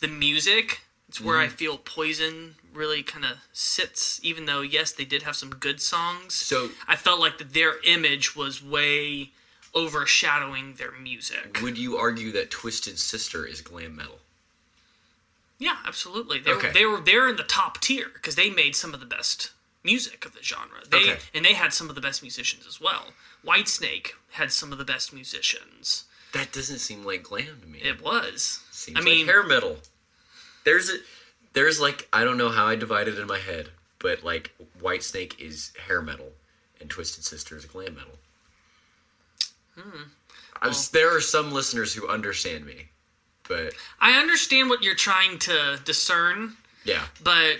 the 0.00 0.08
music. 0.08 0.80
It's 1.08 1.20
where 1.20 1.36
Mm-hmm. 1.36 1.44
I 1.44 1.48
feel 1.48 1.78
Poison 1.78 2.54
really 2.72 3.02
kind 3.02 3.24
of 3.24 3.38
sits, 3.52 4.20
even 4.22 4.46
though, 4.46 4.62
yes, 4.62 4.92
they 4.92 5.04
did 5.04 5.22
have 5.22 5.36
some 5.36 5.50
good 5.50 5.80
songs. 5.80 6.34
So 6.34 6.70
I 6.88 6.96
felt 6.96 7.20
like 7.20 7.38
that 7.38 7.52
their 7.52 7.74
image 7.84 8.34
was 8.34 8.62
way 8.62 9.30
overshadowing 9.74 10.74
their 10.74 10.92
music. 10.92 11.58
would 11.62 11.76
you 11.78 11.96
argue 11.96 12.30
that 12.32 12.50
Twisted 12.50 12.98
Sister 12.98 13.44
is 13.46 13.60
glam 13.60 13.96
metal? 13.96 14.20
Yeah, 15.58 15.78
absolutely. 15.86 16.40
They 16.40 16.52
Okay. 16.52 16.68
were 16.68 16.72
they 16.72 16.84
were 16.86 17.00
they're 17.00 17.28
in 17.28 17.36
the 17.36 17.44
top 17.44 17.80
tier 17.80 18.08
because 18.12 18.34
they 18.34 18.50
made 18.50 18.74
some 18.76 18.92
of 18.94 19.00
the 19.00 19.06
best 19.06 19.50
music 19.82 20.24
of 20.24 20.32
the 20.34 20.42
genre. 20.42 20.82
They 20.88 21.12
Okay. 21.12 21.18
and 21.32 21.44
they 21.44 21.54
had 21.54 21.72
some 21.72 21.88
of 21.88 21.94
the 21.94 22.00
best 22.00 22.22
musicians 22.22 22.66
as 22.66 22.80
well. 22.80 23.12
Whitesnake 23.44 24.12
had 24.32 24.52
some 24.52 24.72
of 24.72 24.78
the 24.78 24.84
best 24.84 25.12
musicians. 25.12 26.04
That 26.32 26.52
doesn't 26.52 26.80
seem 26.80 27.04
like 27.04 27.22
glam 27.22 27.60
to 27.60 27.66
me. 27.68 27.78
It 27.80 28.00
was. 28.00 28.60
Seems 28.72 28.98
I 28.98 29.00
mean, 29.00 29.26
like 29.26 29.32
hair 29.34 29.42
metal. 29.44 29.78
There's 30.64 30.90
a, 30.90 30.96
there's 31.52 31.80
like 31.80 32.08
I 32.12 32.24
don't 32.24 32.36
know 32.38 32.48
how 32.48 32.66
I 32.66 32.74
divide 32.74 33.06
it 33.06 33.18
in 33.18 33.26
my 33.28 33.38
head, 33.38 33.70
but 34.00 34.24
like 34.24 34.52
Whitesnake 34.82 35.38
is 35.38 35.72
hair 35.86 36.02
metal, 36.02 36.32
and 36.80 36.90
Twisted 36.90 37.24
Sister 37.24 37.56
is 37.56 37.64
glam 37.64 37.94
metal. 37.94 38.18
Hmm. 39.76 40.70
there 40.92 41.14
are 41.14 41.20
some 41.20 41.52
listeners 41.52 41.92
who 41.94 42.08
understand 42.08 42.64
me, 42.64 42.88
but 43.48 43.74
I 44.00 44.18
understand 44.18 44.68
what 44.68 44.82
you're 44.82 44.94
trying 44.94 45.38
to 45.40 45.80
discern, 45.84 46.56
yeah, 46.84 47.04
but 47.22 47.56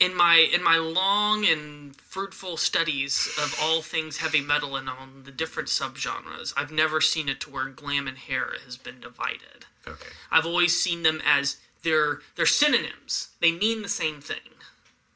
in 0.00 0.16
my 0.16 0.48
in 0.52 0.62
my 0.62 0.76
long 0.76 1.44
and 1.46 1.94
fruitful 1.96 2.56
studies 2.56 3.28
of 3.40 3.54
all 3.62 3.82
things 3.82 4.16
heavy 4.16 4.40
metal 4.40 4.76
and 4.76 4.88
on 4.88 5.22
the 5.24 5.30
different 5.30 5.68
subgenres, 5.68 6.52
I've 6.56 6.72
never 6.72 7.00
seen 7.00 7.28
it 7.28 7.40
to 7.42 7.50
where 7.50 7.66
glam 7.66 8.08
and 8.08 8.16
hair 8.16 8.52
has 8.64 8.76
been 8.76 9.00
divided. 9.00 9.66
okay, 9.86 10.08
I've 10.30 10.46
always 10.46 10.78
seen 10.80 11.02
them 11.02 11.20
as 11.26 11.56
they're 11.82 12.20
they're 12.36 12.46
synonyms. 12.46 13.28
They 13.40 13.52
mean 13.52 13.82
the 13.82 13.88
same 13.88 14.20
thing. 14.20 14.36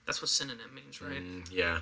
That's 0.06 0.20
what 0.20 0.28
synonym 0.28 0.74
means, 0.74 1.00
right? 1.00 1.22
Mm, 1.22 1.48
yeah, 1.50 1.80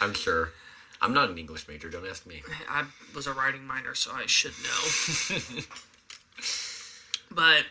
I'm 0.00 0.12
sure. 0.14 0.50
I'm 1.02 1.14
not 1.14 1.30
an 1.30 1.38
English 1.38 1.66
major. 1.68 1.88
Don't 1.88 2.06
ask 2.06 2.26
me. 2.26 2.42
I 2.68 2.84
was 3.14 3.26
a 3.26 3.32
writing 3.32 3.66
minor, 3.66 3.94
so 3.94 4.12
I 4.12 4.26
should 4.26 4.52
know. 4.62 5.38
but 7.30 7.64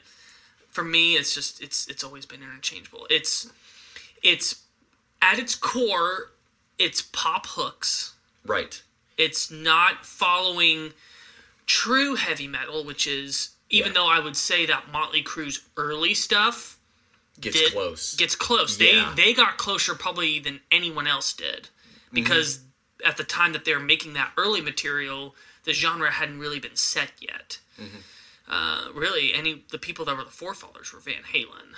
for 0.70 0.84
me, 0.84 1.16
it's 1.16 1.34
just 1.34 1.62
it's 1.62 1.88
it's 1.88 2.04
always 2.04 2.26
been 2.26 2.42
interchangeable. 2.42 3.08
It's 3.10 3.50
it's 4.24 4.64
at 5.22 5.40
its 5.40 5.56
core, 5.56 6.32
it's 6.78 7.02
pop 7.02 7.46
hooks. 7.48 8.14
Right. 8.46 8.82
It's 9.18 9.52
not 9.52 10.06
following 10.06 10.94
true 11.66 12.16
heavy 12.16 12.48
metal, 12.48 12.84
which 12.86 13.06
is 13.06 13.50
even 13.70 13.90
Yeah. 13.90 13.94
though 13.96 14.08
I 14.08 14.20
would 14.20 14.38
say 14.38 14.66
that 14.66 14.92
Motley 14.92 15.22
Crue's 15.22 15.60
early 15.78 16.14
stuff 16.14 16.78
Gets 17.40 17.60
did- 17.60 17.72
close. 17.74 18.16
Gets 18.16 18.36
close. 18.36 18.80
Yeah. 18.80 19.14
They 19.16 19.24
they 19.24 19.34
got 19.34 19.58
closer 19.58 19.94
probably 19.94 20.40
than 20.40 20.62
anyone 20.72 21.06
else 21.08 21.34
did 21.34 21.70
because 22.14 22.58
Mm-hmm. 22.58 22.66
At 23.06 23.18
the 23.18 23.24
time 23.24 23.54
that 23.54 23.66
they're 23.66 23.80
making 23.80 24.14
that 24.14 24.32
early 24.38 24.62
material, 24.62 25.36
the 25.64 25.74
genre 25.74 26.12
hadn't 26.12 26.40
really 26.40 26.60
been 26.60 26.76
set 26.76 27.12
yet. 27.20 27.60
Mm-hmm. 27.80 27.98
Uh, 28.50 28.92
really, 28.94 29.34
any 29.34 29.64
the 29.72 29.78
people 29.78 30.06
that 30.06 30.18
were 30.18 30.24
the 30.24 30.32
forefathers 30.32 30.92
were 30.94 31.00
Van 31.00 31.24
Halen 31.34 31.76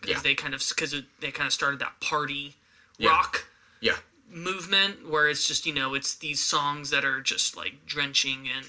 because 0.00 0.16
Yeah. 0.16 0.22
they 0.22 0.34
kind 0.34 0.54
of 0.54 0.64
because 0.68 0.94
they 1.20 1.30
kind 1.30 1.46
of 1.46 1.52
started 1.52 1.78
that 1.80 2.00
party 2.00 2.56
Yeah. 2.98 3.10
rock 3.10 3.46
yeah. 3.80 3.96
movement 4.28 5.08
where 5.08 5.28
it's 5.28 5.46
just 5.46 5.66
you 5.66 5.72
know 5.74 5.94
it's 5.94 6.14
these 6.16 6.40
songs 6.42 6.90
that 6.90 7.04
are 7.04 7.20
just 7.20 7.56
like 7.56 7.86
drenching 7.86 8.48
and 8.54 8.66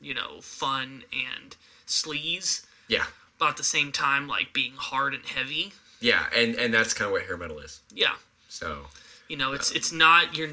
you 0.00 0.14
know 0.14 0.40
fun 0.40 1.04
and 1.12 1.56
sleaze 1.86 2.64
Yeah. 2.88 3.04
but 3.38 3.50
at 3.50 3.56
the 3.56 3.62
same 3.64 3.92
time 3.92 4.26
like 4.26 4.52
being 4.52 4.72
hard 4.76 5.12
and 5.14 5.24
heavy 5.26 5.72
Yeah. 6.00 6.24
And 6.34 6.54
and 6.54 6.72
that's 6.72 6.94
kind 6.94 7.06
of 7.06 7.12
what 7.12 7.22
hair 7.24 7.36
metal 7.36 7.58
is. 7.58 7.80
yeah 7.92 8.14
So 8.48 8.86
you 9.28 9.36
know 9.36 9.52
it's 9.52 9.70
it's 9.72 9.92
not 9.92 10.34
you're 10.36 10.50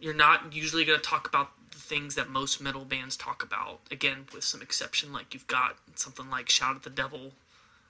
you're 0.00 0.14
not 0.14 0.52
usually 0.54 0.84
going 0.84 0.98
to 0.98 1.04
talk 1.04 1.28
about 1.28 1.50
the 1.70 1.78
things 1.78 2.14
that 2.14 2.28
most 2.28 2.60
metal 2.60 2.84
bands 2.84 3.16
talk 3.16 3.42
about 3.42 3.80
again 3.90 4.26
with 4.34 4.44
some 4.44 4.62
exception 4.62 5.12
like 5.12 5.32
you've 5.34 5.46
got 5.46 5.76
something 5.94 6.28
like 6.30 6.48
shout 6.48 6.76
at 6.76 6.82
the 6.82 6.90
devil 6.90 7.32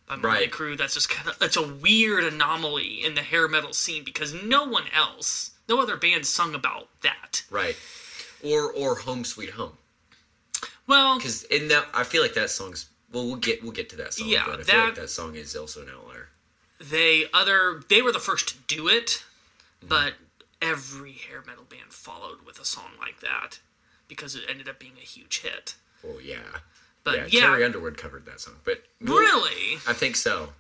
by 0.08 0.16
Motley 0.16 0.30
Right. 0.30 0.50
Crue 0.50 0.76
that's 0.78 0.94
just 0.94 1.08
kind 1.08 1.28
of 1.28 1.36
it's 1.40 1.56
a 1.56 1.66
weird 1.74 2.24
anomaly 2.24 3.04
in 3.04 3.14
the 3.14 3.22
hair 3.22 3.46
metal 3.48 3.72
scene 3.72 4.04
because 4.04 4.34
no 4.42 4.64
one 4.64 4.84
else 4.94 5.50
no 5.68 5.80
other 5.80 5.96
band 5.96 6.26
sung 6.26 6.54
about 6.54 6.88
that 7.02 7.42
right. 7.50 7.76
Or 8.42 8.72
or 8.72 8.94
Home 8.96 9.24
Sweet 9.24 9.50
Home. 9.50 9.72
well 10.86 11.16
Because 11.16 11.42
in 11.44 11.68
that, 11.68 11.86
I 11.94 12.04
feel 12.04 12.22
like 12.22 12.34
that 12.34 12.50
song's. 12.50 12.88
Well, 13.12 13.26
we'll 13.26 13.36
get 13.36 13.62
we'll 13.62 13.72
get 13.72 13.90
to 13.90 13.96
that 13.96 14.14
song. 14.14 14.28
Yeah, 14.28 14.44
but 14.46 14.60
I 14.60 14.62
feel 14.62 14.78
like 14.80 14.94
that- 14.94 15.00
that 15.02 15.08
song 15.08 15.34
is 15.34 15.54
also 15.56 15.82
an 15.82 15.88
outlier. 15.94 16.28
they 16.80 17.24
other 17.34 17.82
they 17.88 18.02
were 18.02 18.12
the 18.12 18.18
first 18.20 18.48
to 18.48 18.54
do 18.74 18.88
it 18.88 19.22
Mm-hmm. 19.80 19.88
but 19.88 20.12
every 20.62 21.12
hair 21.12 21.42
metal 21.46 21.64
band 21.68 21.90
followed 21.92 22.44
with 22.46 22.58
a 22.60 22.64
song 22.64 22.90
like 22.98 23.20
that 23.20 23.58
because 24.08 24.34
it 24.34 24.42
ended 24.48 24.68
up 24.68 24.78
being 24.78 24.92
a 24.98 25.04
huge 25.04 25.40
hit 25.40 25.74
Well, 26.02 26.20
yeah, 26.20 26.36
but 27.04 27.14
yeah. 27.16 27.26
yeah, 27.30 27.40
Carrie 27.46 27.64
Underwood 27.64 27.96
covered 27.96 28.26
that 28.26 28.40
song, 28.40 28.54
but 28.64 28.82
we'll- 29.00 29.18
really 29.18 29.76
I 29.86 29.92
think 29.92 30.16
so. 30.16 30.50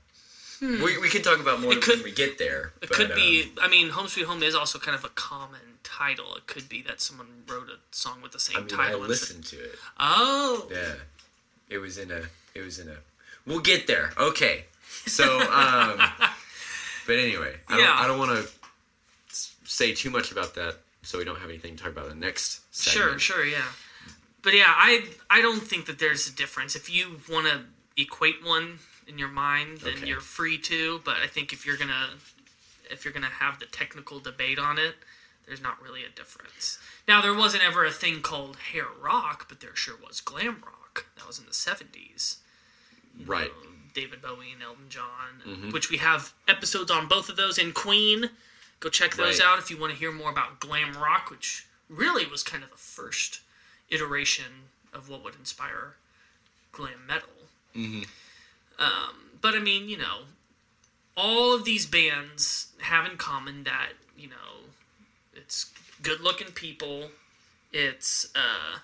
We, 0.62 0.98
we 0.98 1.08
can 1.08 1.22
talk 1.22 1.40
about 1.40 1.60
more 1.62 1.72
It 1.72 1.80
could- 1.80 1.96
when 2.00 2.04
we 2.04 2.12
get 2.12 2.36
there. 2.38 2.72
it 2.82 2.88
but, 2.88 2.92
could 2.92 3.14
be 3.14 3.44
um, 3.44 3.58
i 3.62 3.68
mean 3.68 3.88
home 3.88 4.08
sweet 4.08 4.26
home 4.26 4.42
is 4.42 4.54
also 4.54 4.78
kind 4.78 4.94
of 4.94 5.04
a 5.04 5.08
common 5.10 5.60
title 5.82 6.34
it 6.36 6.46
could 6.46 6.68
be 6.68 6.82
that 6.82 7.00
someone 7.00 7.28
wrote 7.48 7.68
a 7.70 7.78
song 7.92 8.20
with 8.22 8.32
the 8.32 8.38
same 8.40 8.58
I 8.58 8.60
mean, 8.60 8.68
I 8.74 8.76
title 8.84 9.00
and 9.00 9.08
listened 9.08 9.44
to 9.46 9.56
it. 9.56 9.74
oh 9.98 10.68
Yeah, 10.70 10.92
it 11.70 11.78
was 11.78 11.96
in 11.98 12.10
a. 12.10 12.22
It 12.54 12.60
was 12.62 12.78
in 12.78 12.88
a. 12.88 12.96
We'll 13.46 13.60
get 13.60 13.86
there. 13.86 14.12
Okay, 14.18 14.64
so 15.06 15.24
um, 15.40 15.98
But 17.06 17.16
anyway, 17.18 17.54
I 17.68 17.78
Yeah. 17.78 17.86
don't, 17.86 17.96
I 17.98 18.06
don't 18.06 18.18
want 18.18 18.32
to 18.46 18.48
say 19.70 19.94
too 19.94 20.10
much 20.10 20.32
about 20.32 20.54
that, 20.56 20.76
so 21.02 21.18
we 21.18 21.24
don't 21.24 21.38
have 21.38 21.48
anything 21.48 21.76
to 21.76 21.82
talk 21.82 21.92
about 21.92 22.10
in 22.10 22.18
the 22.18 22.26
next 22.26 22.62
segment. 22.74 23.20
Sure, 23.20 23.36
sure, 23.38 23.44
yeah. 23.46 23.62
But 24.42 24.54
yeah, 24.54 24.66
I 24.68 25.04
I 25.28 25.40
don't 25.42 25.60
think 25.62 25.86
that 25.86 25.98
there's 25.98 26.28
a 26.28 26.32
difference. 26.34 26.74
If 26.74 26.88
you 26.92 27.20
want 27.30 27.46
to 27.46 27.60
equate 27.96 28.44
one 28.44 28.78
in 29.06 29.18
your 29.18 29.28
mind, 29.28 29.78
then 29.78 29.94
Okay. 29.94 30.06
you're 30.06 30.20
free 30.20 30.58
to. 30.58 31.00
But 31.04 31.16
I 31.18 31.26
think 31.26 31.52
if 31.52 31.64
you're 31.66 31.76
gonna 31.76 32.08
if 32.90 33.04
you're 33.04 33.12
gonna 33.14 33.26
have 33.26 33.58
the 33.60 33.66
technical 33.66 34.18
debate 34.18 34.58
on 34.58 34.78
it, 34.78 34.94
there's 35.46 35.60
not 35.62 35.80
really 35.82 36.04
a 36.04 36.08
difference. 36.08 36.78
Now 37.06 37.20
there 37.20 37.34
wasn't 37.34 37.64
ever 37.64 37.84
a 37.84 37.90
thing 37.92 38.22
called 38.22 38.56
hair 38.72 38.86
rock, 39.00 39.46
but 39.48 39.60
there 39.60 39.76
sure 39.76 39.96
was 40.04 40.20
glam 40.20 40.62
rock. 40.64 41.06
That 41.16 41.26
was 41.26 41.38
in 41.38 41.44
the 41.46 41.52
'70s. 41.52 42.36
Right. 43.26 43.50
David 43.92 44.22
Bowie 44.22 44.52
and 44.52 44.62
Elton 44.62 44.88
John, 44.88 45.42
Mm-hmm. 45.46 45.70
which 45.70 45.90
we 45.90 45.96
have 45.98 46.32
episodes 46.48 46.90
on 46.90 47.08
both 47.08 47.28
of 47.28 47.36
those 47.36 47.58
in 47.58 47.72
Queen. 47.72 48.30
Go 48.80 48.88
check 48.88 49.14
those 49.14 49.40
Right. 49.40 49.46
out 49.46 49.58
if 49.58 49.70
you 49.70 49.76
want 49.78 49.92
to 49.92 49.98
hear 49.98 50.10
more 50.12 50.30
about 50.30 50.58
glam 50.60 50.94
rock, 50.94 51.30
which 51.30 51.66
really 51.88 52.26
was 52.26 52.42
kind 52.42 52.64
of 52.64 52.70
the 52.70 52.76
first 52.76 53.40
iteration 53.90 54.68
of 54.92 55.08
what 55.08 55.22
would 55.22 55.34
inspire 55.36 55.94
glam 56.72 57.06
metal. 57.06 57.28
Mm-hmm. 57.76 58.02
Um, 58.82 59.14
but 59.40 59.54
I 59.54 59.58
mean, 59.58 59.88
you 59.88 59.98
know, 59.98 60.20
all 61.16 61.54
of 61.54 61.64
these 61.64 61.84
bands 61.86 62.68
have 62.80 63.04
in 63.10 63.16
common 63.18 63.64
that 63.64 63.90
you 64.16 64.28
know 64.28 64.68
it's 65.34 65.70
good-looking 66.02 66.52
people. 66.52 67.10
It's 67.72 68.28
uh, 68.34 68.78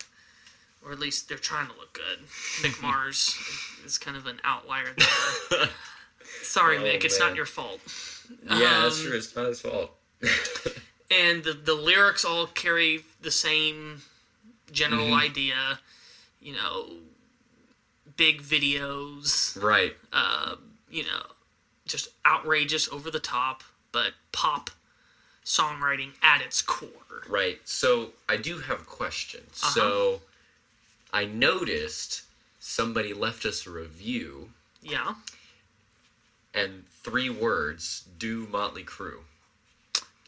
or 0.85 0.91
at 0.91 0.99
least 0.99 1.27
they're 1.27 1.37
trying 1.37 1.67
to 1.67 1.73
look 1.77 1.93
good. 1.93 2.19
Mick 2.61 2.81
Mars 2.81 3.35
is 3.85 3.97
kind 3.97 4.15
of 4.15 4.27
an 4.27 4.39
outlier 4.43 4.93
there. 5.49 5.67
Sorry, 6.43 6.77
Oh, 6.77 6.81
Mick, 6.83 7.03
it's 7.03 7.19
man. 7.19 7.29
not 7.29 7.35
your 7.35 7.45
fault. 7.47 7.79
Yeah, 8.49 8.81
that's 8.83 8.99
Um, 8.99 9.05
true. 9.05 9.17
It's 9.17 9.35
not 9.35 9.45
his 9.47 9.61
fault. 9.61 9.91
And 11.09 11.41
the 11.43 11.53
the 11.53 11.73
lyrics 11.73 12.25
all 12.25 12.47
carry 12.47 13.05
the 13.21 13.31
same 13.31 14.01
general 14.73 15.05
Mm-hmm. 15.05 15.13
idea. 15.21 15.79
You 16.41 16.53
know, 16.53 16.89
big 18.17 18.41
videos. 18.41 19.61
right. 19.61 19.95
you 20.91 21.03
know, 21.03 21.23
just 21.85 22.09
outrageous, 22.25 22.89
over 22.89 23.09
the 23.11 23.19
top, 23.21 23.63
but 23.91 24.13
pop 24.31 24.69
songwriting 25.45 26.11
at 26.21 26.41
its 26.41 26.61
core. 26.61 27.23
Right. 27.29 27.59
So 27.65 28.09
I 28.29 28.35
do 28.37 28.59
have 28.59 28.81
a 28.81 28.85
question. 28.85 29.41
Uh-huh. 29.47 29.69
So 29.71 30.21
I 31.13 31.25
noticed 31.25 32.23
somebody 32.59 33.13
left 33.13 33.45
us 33.45 33.65
a 33.65 33.69
review 33.71 34.49
Yeah. 34.81 35.15
And 36.57 36.83
three 37.03 37.29
words 37.29 38.03
do 38.17 38.47
Motley 38.51 38.83
Crue. 38.83 39.19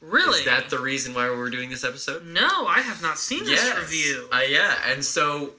Really? 0.01 0.39
Is 0.39 0.45
that 0.45 0.69
the 0.69 0.79
reason 0.79 1.13
why 1.13 1.29
we're 1.29 1.49
doing 1.49 1.69
this 1.69 1.83
episode? 1.83 2.25
No, 2.25 2.67
I 2.67 2.79
have 2.79 3.01
not 3.01 3.17
seen 3.17 3.43
this 3.43 3.63
review. 3.75 4.29
Uh, 4.31 4.41
yeah, 4.47 4.75
and 4.87 5.03
so 5.03 5.51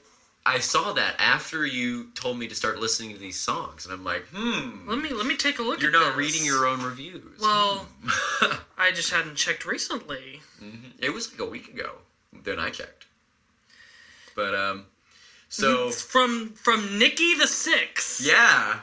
I 0.46 0.61
saw 0.61 0.94
that 0.94 1.16
after 1.18 1.66
you 1.66 2.09
told 2.14 2.38
me 2.38 2.48
to 2.48 2.54
start 2.54 2.78
listening 2.80 3.12
to 3.12 3.18
these 3.18 3.38
songs, 3.38 3.85
and 3.85 3.92
I'm 3.92 4.02
like, 4.02 4.24
hmm, 4.33 4.88
let 4.88 4.98
me 4.98 5.11
let 5.11 5.26
me 5.26 5.37
take 5.37 5.59
a 5.59 5.62
look 5.62 5.83
you're 5.83 5.90
not 5.90 6.16
this. 6.16 6.33
reading 6.33 6.46
your 6.46 6.66
own 6.66 6.83
reviews. 6.83 7.38
Well, 7.40 7.87
I 8.78 8.92
just 8.94 9.11
hadn't 9.12 9.35
checked 9.35 9.66
recently. 9.66 10.40
it 10.98 11.12
was 11.12 11.30
like 11.30 11.40
a 11.40 11.50
week 11.50 11.68
ago. 11.68 11.90
Then 12.44 12.59
I 12.59 12.70
checked. 12.70 13.04
But 14.35 14.54
um, 14.54 14.87
so 15.50 15.90
From 15.90 16.54
from 16.54 16.98
Nikki 16.98 17.35
the 17.35 17.46
Six. 17.46 18.24
yeah, 18.26 18.80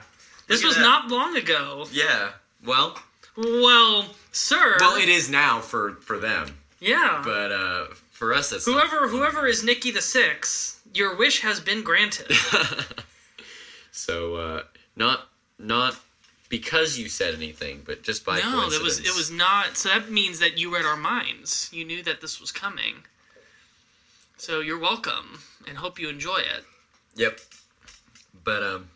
This 0.48 0.64
was 0.64 0.78
not 0.78 1.10
long 1.10 1.36
ago. 1.36 1.86
yeah. 1.92 2.30
Well, 2.66 2.98
Well, 3.36 4.16
sir. 4.32 4.78
well, 4.80 4.96
it 4.98 5.10
is 5.10 5.30
now 5.30 5.60
for 5.62 5.94
for 6.02 6.18
them, 6.18 6.58
yeah. 6.80 7.22
but 7.24 7.52
uh, 7.52 7.86
for 8.12 8.34
us, 8.34 8.52
not- 8.52 8.64
whoever 8.64 9.08
whoever 9.08 9.46
is 9.48 9.64
Nikki 9.64 9.92
the 9.92 10.02
Six, 10.02 10.80
your 10.94 11.16
wish 11.16 11.42
has 11.42 11.60
been 11.60 11.84
granted. 11.84 12.32
So 13.92 14.36
uh, 14.36 14.64
not 14.96 15.28
not 15.58 15.98
because 16.50 17.00
you 17.00 17.10
said 17.10 17.34
anything, 17.34 17.82
but 17.86 18.04
just 18.04 18.24
by 18.24 18.40
no, 18.40 18.68
it 18.70 18.82
was 18.82 19.00
it 19.00 19.16
was 19.16 19.32
not. 19.32 19.76
So 19.76 19.90
that 19.90 20.12
means 20.12 20.38
that 20.40 20.58
you 20.58 20.72
read 20.74 20.86
our 20.86 20.96
minds. 20.96 21.70
You 21.74 21.84
knew 21.84 22.04
that 22.04 22.22
this 22.22 22.40
was 22.40 22.52
coming. 22.52 22.96
So 24.38 24.60
you're 24.60 24.78
welcome, 24.80 25.40
and 25.68 25.78
hope 25.80 26.00
you 26.00 26.10
enjoy 26.10 26.38
it. 26.38 26.64
Yep. 27.16 27.40
But 28.44 28.62
um, 28.62 28.90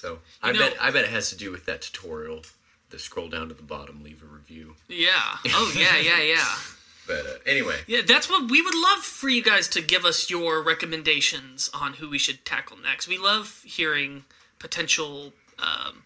so 0.00 0.18
I 0.42 0.52
know- 0.52 0.58
bet 0.60 0.76
I 0.80 0.90
bet 0.90 1.04
it 1.04 1.10
has 1.10 1.30
to 1.30 1.36
do 1.36 1.50
with 1.50 1.64
that 1.66 1.82
tutorial. 1.82 2.42
The 2.90 2.98
scroll 2.98 3.28
down 3.28 3.48
to 3.48 3.54
the 3.54 3.62
bottom, 3.62 4.02
leave 4.02 4.22
a 4.22 4.26
review. 4.26 4.74
Yeah. 4.88 5.10
Oh 5.48 5.72
yeah, 5.76 5.96
yeah, 5.98 6.20
yeah. 6.22 6.44
But 7.06 7.24
uh, 7.26 7.38
anyway, 7.46 7.76
Yeah, 7.86 8.02
that's 8.06 8.28
what 8.28 8.50
we 8.50 8.60
would 8.60 8.74
love 8.74 8.98
for 8.98 9.30
you 9.30 9.42
guys 9.42 9.66
to 9.68 9.80
give 9.80 10.04
us 10.04 10.28
your 10.28 10.62
recommendations 10.62 11.70
on 11.72 11.94
who 11.94 12.10
we 12.10 12.18
should 12.18 12.44
tackle 12.44 12.76
next. 12.76 13.08
We 13.08 13.16
love 13.16 13.62
hearing 13.64 14.24
potential 14.58 15.32
um, 15.58 16.02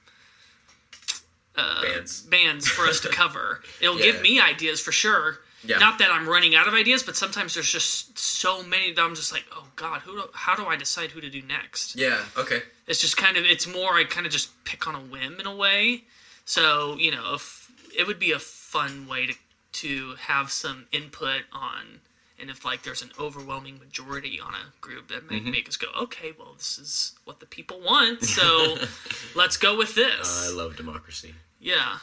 bands. 1.57 2.23
bands 2.23 2.69
for 2.69 2.87
us 2.87 3.01
to 3.01 3.09
cover. 3.23 3.63
It'll 3.81 3.99
Yeah. 3.99 4.13
give 4.13 4.23
me 4.23 4.41
ideas 4.41 4.81
for 4.81 4.93
sure. 4.93 5.39
Yeah. 5.65 5.79
Not 5.79 5.99
that 5.99 6.11
I'm 6.11 6.29
running 6.29 6.55
out 6.55 6.69
of 6.69 6.75
ideas, 6.75 7.03
but 7.03 7.17
sometimes 7.17 7.55
there's 7.55 7.71
just 7.71 8.17
so 8.19 8.63
many 8.63 8.93
that 8.93 9.03
I'm 9.03 9.15
just 9.17 9.33
like, 9.33 9.45
oh 9.55 9.67
god, 9.77 10.01
who? 10.03 10.13
Do, 10.17 10.25
how 10.33 10.55
do 10.57 10.67
I 10.67 10.77
decide 10.77 11.11
who 11.11 11.21
to 11.21 11.31
do 11.31 11.43
next? 11.43 11.97
Yeah. 11.97 12.21
Okay. 12.37 12.63
It's 12.93 13.01
just 13.01 13.17
kind 13.17 13.39
of, 13.39 13.45
it's 13.45 13.67
more 13.67 13.95
I 13.95 14.05
kind 14.05 14.27
of 14.27 14.33
just 14.33 14.51
pick 14.65 14.87
on 14.87 14.95
a 14.95 15.01
whim 15.01 15.41
in 15.41 15.47
a 15.47 15.57
way. 15.57 16.05
So 16.45 16.97
you 16.99 17.11
know, 17.11 17.33
if 17.35 17.71
it 17.99 18.07
would 18.07 18.19
be 18.19 18.33
a 18.33 18.39
fun 18.39 19.09
way 19.09 19.27
to 19.29 19.35
to 19.81 20.15
have 20.17 20.51
some 20.51 20.85
input 20.93 21.41
on, 21.53 22.01
and 22.39 22.51
if 22.51 22.65
like 22.67 22.83
there's 22.83 23.01
an 23.01 23.11
overwhelming 23.19 23.79
majority 23.79 24.39
on 24.39 24.53
a 24.53 24.65
group 24.83 25.09
that 25.09 25.27
Mm-hmm. 25.27 25.45
may 25.47 25.51
make 25.51 25.69
us 25.69 25.77
go, 25.79 25.89
okay, 26.03 26.33
well 26.39 26.53
this 26.59 26.79
is 26.79 27.13
what 27.25 27.41
the 27.41 27.47
people 27.47 27.81
want, 27.81 28.23
so 28.25 28.77
let's 29.35 29.57
go 29.57 29.77
with 29.79 29.95
this. 29.95 30.47
I 30.47 30.53
love 30.55 30.77
democracy. 30.77 31.35
yeah. 31.61 31.97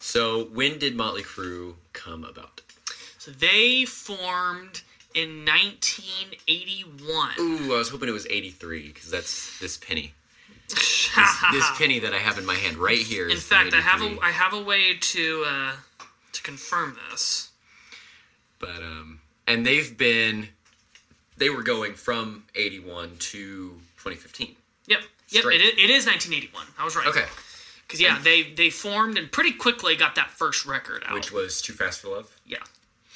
So 0.00 0.44
when 0.52 0.78
did 0.78 0.94
Motley 0.96 1.22
Crue 1.22 1.74
come 1.92 2.24
about? 2.24 2.60
So 3.18 3.30
they 3.30 3.84
formed 3.84 4.82
in 5.16 5.44
1981. 5.44 7.30
Ooh, 7.40 7.74
I 7.74 7.78
was 7.78 7.88
hoping 7.88 8.08
it 8.08 8.12
was 8.12 8.26
'83 8.26 8.88
because 8.88 9.10
that's 9.10 9.58
this 9.58 9.76
penny. 9.76 10.12
This, 10.68 11.10
this 11.52 11.64
penny 11.78 11.98
that 12.00 12.12
I 12.12 12.18
have 12.18 12.38
in 12.38 12.44
my 12.44 12.54
hand 12.54 12.76
right 12.76 12.98
here. 12.98 13.26
In 13.26 13.36
is 13.36 13.42
fact, 13.42 13.72
I 13.74 13.80
have 13.80 14.02
a 14.02 14.06
83. 14.06 14.20
I 14.22 14.30
have 14.30 14.52
a 14.52 14.62
way 14.62 14.96
to 15.00 15.44
uh, 15.46 15.72
to 16.32 16.42
confirm 16.42 16.96
this. 17.10 17.50
But 18.58 18.82
um, 18.82 19.20
and 19.46 19.66
they've 19.66 19.96
been, 19.96 20.48
they 21.36 21.50
were 21.50 21.62
going 21.62 21.94
from 21.94 22.44
'81 22.54 23.16
to 23.18 23.70
2015. 23.98 24.54
Yep, 24.86 25.00
yep. 25.30 25.40
Straight. 25.42 25.60
It 25.60 25.64
is, 25.64 25.84
it 25.84 25.90
is 25.90 26.06
1981. 26.06 26.66
I 26.78 26.84
was 26.84 26.96
right. 26.96 27.06
Okay. 27.06 27.24
Because 27.86 28.00
yeah, 28.00 28.18
they 28.22 28.42
they 28.42 28.70
formed 28.70 29.16
and 29.18 29.30
pretty 29.30 29.52
quickly 29.52 29.94
got 29.96 30.16
that 30.16 30.30
first 30.30 30.66
record 30.66 31.04
out. 31.06 31.14
Which 31.14 31.32
was 31.32 31.62
Too 31.62 31.72
Fast 31.72 32.00
for 32.00 32.08
Love. 32.08 32.34
yeah, 32.44 32.58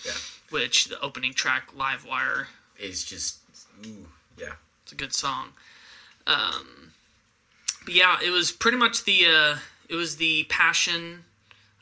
Yeah. 0.04 0.12
Which 0.50 0.86
the 0.86 1.00
opening 1.00 1.32
track, 1.32 1.70
Live 1.76 2.04
Wire, 2.04 2.48
Is 2.78 3.04
just 3.04 3.38
ooh, 3.86 4.06
yeah. 4.36 4.52
it's 4.82 4.92
a 4.92 4.96
good 4.96 5.12
song. 5.14 5.48
Um, 6.26 6.92
but 7.84 7.94
yeah, 7.94 8.18
it 8.24 8.30
was 8.30 8.50
pretty 8.52 8.76
much 8.76 9.04
the 9.04 9.26
uh, 9.26 9.56
it 9.88 9.94
was 9.94 10.16
the 10.16 10.44
passion 10.48 11.24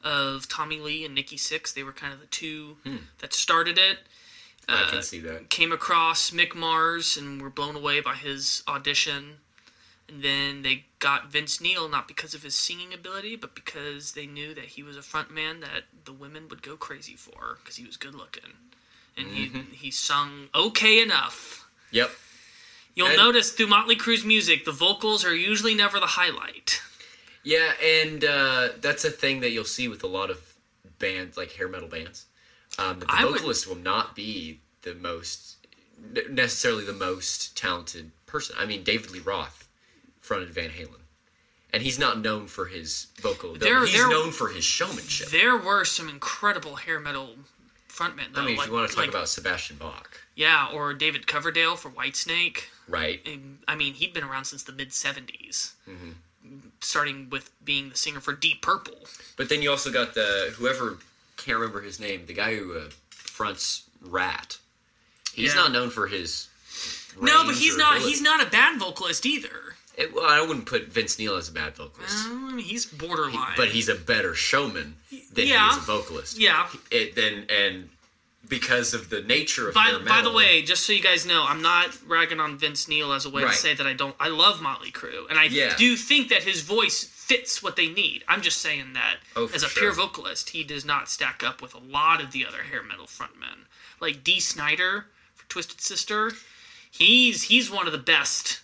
of 0.04 0.48
Tommy 0.48 0.78
Lee 0.80 1.04
and 1.04 1.14
Nikki 1.14 1.36
Sixx. 1.36 1.72
They 1.74 1.82
were 1.82 1.92
kind 1.92 2.12
of 2.12 2.20
the 2.20 2.26
two 2.26 2.76
that 3.18 3.32
started 3.32 3.78
it. 3.78 3.98
I 4.68 4.82
Uh, 4.82 4.90
can 4.90 5.02
see 5.02 5.20
that. 5.20 5.48
came 5.48 5.72
across 5.72 6.30
Mick 6.30 6.54
Mars 6.54 7.16
and 7.16 7.40
were 7.40 7.50
blown 7.50 7.74
away 7.74 8.00
by 8.00 8.14
his 8.14 8.62
audition. 8.68 9.38
And 10.08 10.22
then 10.22 10.62
they 10.62 10.84
got 11.00 11.30
Vince 11.30 11.60
Neil 11.60 11.88
not 11.88 12.08
because 12.08 12.32
of 12.34 12.42
his 12.42 12.54
singing 12.54 12.94
ability, 12.94 13.36
but 13.36 13.54
because 13.54 14.12
they 14.12 14.26
knew 14.26 14.54
that 14.54 14.64
he 14.64 14.82
was 14.82 14.96
a 14.96 15.02
front 15.02 15.30
man 15.30 15.60
that 15.60 15.84
the 16.04 16.12
women 16.12 16.48
would 16.48 16.62
go 16.62 16.76
crazy 16.76 17.14
for 17.14 17.58
because 17.60 17.76
he 17.76 17.84
was 17.84 17.96
good 17.98 18.14
looking, 18.14 18.50
and 19.18 19.26
he 19.28 19.48
he 19.72 19.90
sung 19.90 20.48
okay 20.54 21.02
enough. 21.02 21.68
Yep. 21.90 22.10
You'll 22.94 23.08
And- 23.08 23.16
notice 23.16 23.52
through 23.52 23.66
Motley 23.68 23.96
Crue's 23.96 24.24
music, 24.24 24.64
the 24.64 24.72
vocals 24.72 25.24
are 25.24 25.34
usually 25.34 25.74
never 25.74 26.00
the 26.00 26.06
highlight. 26.06 26.80
Yeah, 27.44 27.72
and 27.82 28.24
uh, 28.24 28.68
that's 28.80 29.04
a 29.04 29.10
thing 29.10 29.40
that 29.40 29.50
you'll 29.50 29.64
see 29.64 29.88
with 29.88 30.02
a 30.02 30.08
lot 30.08 30.30
of 30.30 30.40
bands, 30.98 31.36
like 31.36 31.52
hair 31.52 31.68
metal 31.68 31.88
bands. 31.88 32.26
Um, 32.78 32.98
the 33.00 33.06
I 33.08 33.24
would- 33.24 33.34
vocalist 33.34 33.66
will 33.68 33.76
not 33.76 34.16
be 34.16 34.60
the 34.82 34.94
most 34.94 35.56
necessarily 36.30 36.84
the 36.84 36.92
most 36.92 37.56
talented 37.56 38.10
person. 38.26 38.56
I 38.58 38.64
mean, 38.66 38.82
David 38.84 39.10
Lee 39.10 39.20
Roth 39.20 39.67
fronted 40.28 40.50
Van 40.50 40.68
Halen, 40.68 41.00
and 41.72 41.82
he's 41.82 41.98
not 41.98 42.20
known 42.20 42.46
for 42.46 42.66
his 42.66 43.06
vocal 43.20 43.54
ability. 43.56 43.64
There- 43.70 43.86
he's 43.86 43.96
there- 43.96 44.10
known 44.10 44.30
for 44.30 44.48
his 44.48 44.62
showmanship. 44.64 45.30
There 45.30 45.56
were 45.56 45.84
some 45.86 46.08
incredible 46.10 46.76
hair 46.76 47.00
metal 47.00 47.38
frontmen, 47.88 48.34
though. 48.34 48.42
I 48.42 48.44
mean, 48.44 48.52
if 48.52 48.58
like, 48.58 48.66
you 48.68 48.74
want 48.74 48.88
to 48.90 48.94
talk 48.94 49.04
like- 49.06 49.08
about 49.10 49.28
Sebastian 49.30 49.76
Bach, 49.78 50.20
yeah, 50.34 50.68
or 50.72 50.92
David 50.92 51.26
Coverdale 51.26 51.76
for 51.76 51.90
Whitesnake. 51.90 52.64
right? 52.86 53.20
And, 53.26 53.58
I 53.66 53.74
mean, 53.74 53.94
he'd 53.94 54.12
been 54.12 54.24
around 54.24 54.44
since 54.44 54.62
the 54.62 54.72
mid 54.72 54.90
70s. 54.92 55.72
Mm-hmm. 55.88 56.10
starting 56.80 57.28
with 57.28 57.50
being 57.64 57.90
the 57.90 57.96
singer 57.96 58.20
for 58.20 58.32
Deep 58.32 58.62
Purple. 58.62 59.06
But 59.36 59.48
then 59.50 59.60
you 59.60 59.70
also 59.70 59.90
got 59.90 60.14
the 60.14 60.54
whoever 60.56 60.96
can't 61.36 61.58
remember 61.58 61.80
his 61.82 61.98
name, 62.00 62.24
the 62.26 62.32
guy 62.32 62.54
who 62.54 62.78
uh, 62.78 62.88
fronts 63.10 63.82
Ratt. 64.00 64.56
He's 65.34 65.48
Yeah. 65.54 65.62
not 65.62 65.72
known 65.72 65.90
for 65.90 66.06
his. 66.06 66.46
No, 67.20 67.44
but 67.44 67.56
he's 67.56 67.76
not. 67.76 67.96
ability. 67.96 68.10
He's 68.12 68.22
not 68.22 68.40
a 68.46 68.48
bad 68.48 68.78
vocalist 68.78 69.26
either. 69.26 69.74
It- 69.98 70.12
well, 70.14 70.26
I 70.26 70.40
wouldn't 70.40 70.66
put 70.66 70.84
Vince 70.88 71.18
Neil 71.18 71.34
as 71.36 71.48
a 71.48 71.52
bad 71.52 71.76
vocalist, 71.76 72.14
Um, 72.26 72.58
he's 72.58 72.86
borderline. 72.86 73.54
but 73.56 73.70
he's 73.70 73.88
a 73.88 73.94
better 73.96 74.34
showman 74.34 74.96
than 75.32 75.46
Yeah. 75.48 75.68
he 75.70 75.76
is 75.76 75.82
a 75.82 75.86
vocalist. 75.86 76.38
yeah. 76.38 76.68
It 76.90 77.14
then 77.16 77.46
and 77.50 77.90
because 78.48 78.94
of 78.94 79.10
the 79.10 79.20
nature 79.22 79.68
of 79.68 79.74
By, 79.74 79.82
hair 79.88 79.98
by 79.98 80.22
the 80.22 80.30
way, 80.30 80.62
just 80.62 80.86
so 80.86 80.92
you 80.92 81.02
guys 81.02 81.26
know, 81.26 81.44
I'm 81.44 81.60
not 81.60 81.98
ragging 82.06 82.40
on 82.40 82.56
Vince 82.56 82.88
Neil 82.88 83.12
as 83.12 83.24
a 83.26 83.28
way 83.30 83.42
Right. 83.44 83.52
to 83.52 83.58
say 83.58 83.74
that 83.74 83.86
I 83.86 83.92
don't. 83.92 84.16
I 84.20 84.28
love 84.28 84.62
Motley 84.62 84.90
Crue, 84.92 85.28
and 85.28 85.38
I 85.38 85.44
Yeah. 85.44 85.76
do 85.76 85.96
think 85.96 86.28
that 86.30 86.44
his 86.44 86.62
voice 86.62 87.04
fits 87.04 87.62
what 87.62 87.76
they 87.76 87.88
need. 87.88 88.24
I'm 88.26 88.40
just 88.40 88.62
saying 88.62 88.94
that 88.94 89.18
Oh, 89.36 89.50
as 89.52 89.62
a 89.64 89.68
sure. 89.68 89.82
pure 89.82 89.92
vocalist, 89.92 90.50
he 90.50 90.62
does 90.64 90.84
not 90.84 91.10
stack 91.10 91.42
up 91.42 91.60
with 91.60 91.74
a 91.74 91.78
lot 91.78 92.22
of 92.22 92.30
the 92.32 92.46
other 92.46 92.62
hair 92.62 92.82
metal 92.82 93.06
frontmen, 93.06 93.66
like 94.00 94.24
Dee 94.24 94.40
Snider 94.40 95.08
for 95.34 95.44
Twisted 95.50 95.80
Sister. 95.82 96.34
He's 96.90 97.42
he's 97.44 97.68
one 97.68 97.86
of 97.86 97.92
the 97.92 97.98
best 97.98 98.60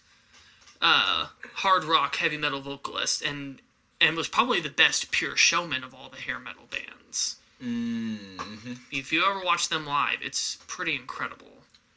uh, 0.84 1.26
hard 1.54 1.82
rock 1.84 2.14
heavy 2.16 2.36
metal 2.36 2.60
vocalist 2.60 3.22
and 3.22 3.60
and 4.00 4.16
was 4.16 4.28
probably 4.28 4.60
the 4.60 4.68
best 4.70 5.10
pure 5.10 5.36
showman 5.36 5.82
of 5.82 5.94
all 5.94 6.08
the 6.10 6.16
hair 6.20 6.38
metal 6.38 6.64
bands. 6.70 7.36
Mm-hmm. 7.62 8.74
If 8.92 9.12
you 9.12 9.24
ever 9.24 9.42
watch 9.42 9.68
them 9.68 9.86
live, 9.86 10.18
it's 10.20 10.58
pretty 10.66 10.94
incredible. 10.94 11.46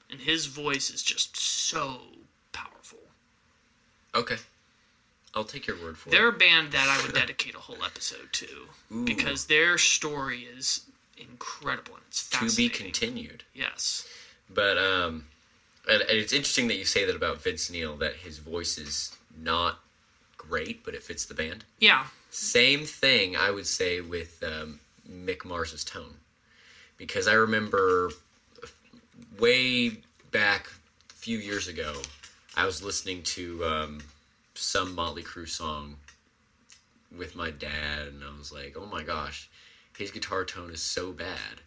And 0.09 0.21
his 0.21 0.45
voice 0.45 0.89
is 0.89 1.03
just 1.03 1.35
so 1.35 1.97
powerful. 2.53 2.99
Okay, 4.15 4.37
I'll 5.35 5.43
take 5.43 5.67
your 5.67 5.75
word 5.81 5.97
for 5.97 6.07
it. 6.07 6.11
They're 6.13 6.29
a 6.29 6.33
band 6.33 6.71
that 6.71 6.87
I 6.87 7.03
would 7.05 7.13
dedicate 7.21 7.55
a 7.55 7.59
whole 7.59 7.83
episode 7.83 8.31
to 8.33 8.47
Ooh. 8.93 9.03
because 9.03 9.47
their 9.47 9.77
story 9.77 10.43
is 10.57 10.85
incredible 11.17 11.95
and 11.95 12.03
it's 12.07 12.29
To 12.29 12.55
be 12.55 12.69
continued. 12.69 13.43
yes. 13.53 14.07
But 14.49 14.77
um, 14.77 15.25
and, 15.87 16.01
and 16.01 16.11
it's 16.11 16.33
interesting 16.33 16.67
that 16.67 16.77
you 16.77 16.85
say 16.85 17.05
that 17.05 17.15
about 17.15 17.41
Vince 17.41 17.69
Neil 17.69 17.95
that 17.97 18.15
his 18.15 18.37
voice 18.39 18.77
is 18.77 19.15
not 19.41 19.79
great, 20.37 20.83
but 20.83 20.93
it 20.93 21.03
fits 21.03 21.25
the 21.25 21.33
band. 21.33 21.63
Yeah. 21.79 22.05
Same 22.29 22.85
thing 22.85 23.35
I 23.35 23.51
would 23.51 23.67
say 23.67 24.01
with 24.01 24.43
um, 24.43 24.79
Mick 25.09 25.45
Mars's 25.45 25.83
tone, 25.83 26.13
because 26.97 27.27
I 27.27 27.33
remember 27.33 28.11
way 29.39 29.97
back 30.31 30.67
a 31.09 31.13
few 31.13 31.37
years 31.37 31.67
ago, 31.67 31.93
I 32.55 32.65
was 32.65 32.83
listening 32.83 33.23
to 33.23 33.63
um, 33.65 34.01
some 34.55 34.93
Motley 34.93 35.23
Crue 35.23 35.47
song 35.47 35.95
with 37.15 37.35
my 37.35 37.51
dad, 37.51 38.07
and 38.07 38.23
I 38.23 38.37
was 38.37 38.51
like, 38.51 38.75
"Oh 38.77 38.85
my 38.85 39.03
gosh, 39.03 39.49
his 39.97 40.11
guitar 40.11 40.43
tone 40.43 40.71
is 40.71 40.81
so 40.81 41.11
bad." 41.11 41.61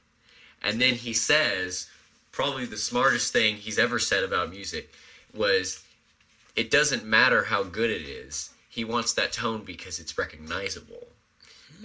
And 0.62 0.80
then 0.80 0.94
he 0.94 1.14
says, 1.14 1.88
probably 2.32 2.66
the 2.66 2.76
smartest 2.76 3.32
thing 3.32 3.56
he's 3.56 3.78
ever 3.78 3.98
said 3.98 4.22
about 4.24 4.50
music 4.50 4.92
was, 5.34 5.82
"It 6.56 6.70
doesn't 6.70 7.04
matter 7.04 7.44
how 7.44 7.62
good 7.62 7.90
it 7.90 8.02
is. 8.02 8.50
He 8.68 8.84
wants 8.84 9.12
that 9.14 9.32
tone 9.32 9.64
because 9.64 9.98
it's 9.98 10.16
recognizable." 10.18 11.06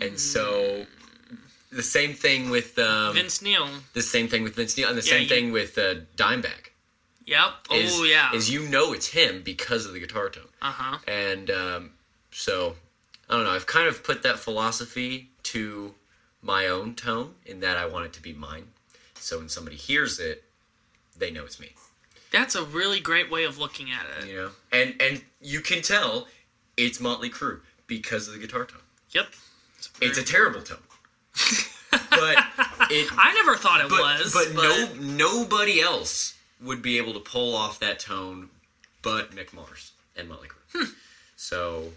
And 0.01 0.19
so, 0.19 0.85
the 1.71 1.83
same 1.83 2.13
thing 2.13 2.49
with 2.49 2.77
um, 2.79 3.13
Vince 3.15 3.41
Neil. 3.41 3.69
the 3.93 4.01
same 4.01 4.27
thing 4.27 4.43
with 4.43 4.55
Vince 4.55 4.75
Neil, 4.77 4.89
and 4.89 4.97
the 4.97 5.01
Yeah, 5.05 5.11
same 5.13 5.23
you- 5.23 5.29
thing 5.29 5.51
with 5.51 5.77
uh, 5.77 5.95
Dimebag. 6.17 6.69
Yep. 7.27 7.51
Is, 7.71 7.91
oh 7.95 8.03
yeah. 8.03 8.31
is 8.35 8.51
you 8.51 8.67
know 8.69 8.93
it's 8.93 9.07
him 9.07 9.41
because 9.41 9.87
of 9.87 9.93
the 9.93 9.99
guitar 9.99 10.29
tone, 10.29 10.47
uh 10.61 10.71
huh. 10.71 10.97
and 11.07 11.49
um, 11.49 11.91
so 12.31 12.75
I 13.27 13.33
don't 13.33 13.45
know. 13.45 13.49
I've 13.51 13.65
kind 13.65 13.87
of 13.87 14.03
put 14.03 14.21
that 14.21 14.37
philosophy 14.37 15.29
to 15.43 15.95
my 16.43 16.67
own 16.67 16.93
tone 16.93 17.33
in 17.47 17.61
that 17.61 17.77
I 17.77 17.87
want 17.87 18.05
it 18.05 18.13
to 18.13 18.21
be 18.21 18.31
mine. 18.33 18.67
So 19.25 19.39
when 19.39 19.49
somebody 19.49 19.75
hears 19.75 20.19
it, 20.19 20.43
they 21.17 21.31
know 21.31 21.45
it's 21.45 21.59
me. 21.59 21.71
That's 22.31 22.53
a 22.53 22.63
really 22.63 22.99
great 22.99 23.31
way 23.31 23.45
of 23.45 23.57
looking 23.57 23.87
at 23.89 24.05
it. 24.19 24.29
You 24.29 24.35
know, 24.35 24.49
and 24.71 24.93
and 25.01 25.23
you 25.41 25.61
can 25.61 25.81
tell 25.81 26.27
it's 26.77 26.99
Motley 26.99 27.31
Crue 27.31 27.61
because 27.87 28.27
of 28.27 28.35
the 28.35 28.39
guitar 28.39 28.65
tone. 28.65 28.81
Yep. 29.09 29.27
It's 29.99 30.19
a 30.19 30.23
terrible 30.23 30.61
tone, 30.61 30.77
but 31.91 32.37
it 32.91 33.09
I 33.17 33.33
never 33.33 33.55
thought 33.55 33.81
it 33.81 33.89
but, 33.89 33.99
was. 33.99 34.31
but, 34.31 34.53
no 34.53 34.89
nobody 34.99 35.81
else 35.81 36.35
would 36.61 36.83
be 36.83 36.99
able 36.99 37.13
to 37.13 37.19
pull 37.19 37.55
off 37.55 37.79
that 37.79 37.99
tone 37.99 38.49
but 39.01 39.31
Mick 39.31 39.53
Mars 39.53 39.93
and 40.15 40.29
Motley 40.29 40.49
Crue. 40.49 40.85
Hmm. 40.85 40.91
So 41.35 41.91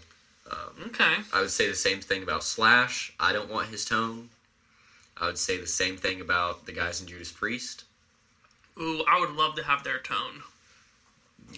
Okay. 0.87 1.15
I 1.33 1.41
would 1.41 1.51
say 1.51 1.67
the 1.67 1.75
same 1.75 1.99
thing 1.99 2.23
about 2.23 2.43
Slash. 2.43 3.13
I 3.19 3.33
don't 3.33 3.49
want 3.49 3.67
his 3.67 3.85
tone. 3.85 4.29
I 5.21 5.25
would 5.25 5.37
say 5.37 5.57
the 5.57 5.67
same 5.67 5.97
thing 5.97 6.21
about 6.21 6.65
the 6.65 6.71
guys 6.71 7.01
in 7.01 7.07
Judas 7.07 7.31
Priest. 7.31 7.83
Ooh, 8.79 9.03
I 9.07 9.19
would 9.19 9.31
love 9.31 9.55
to 9.55 9.63
have 9.63 9.83
their 9.83 9.99
tone. 9.99 10.43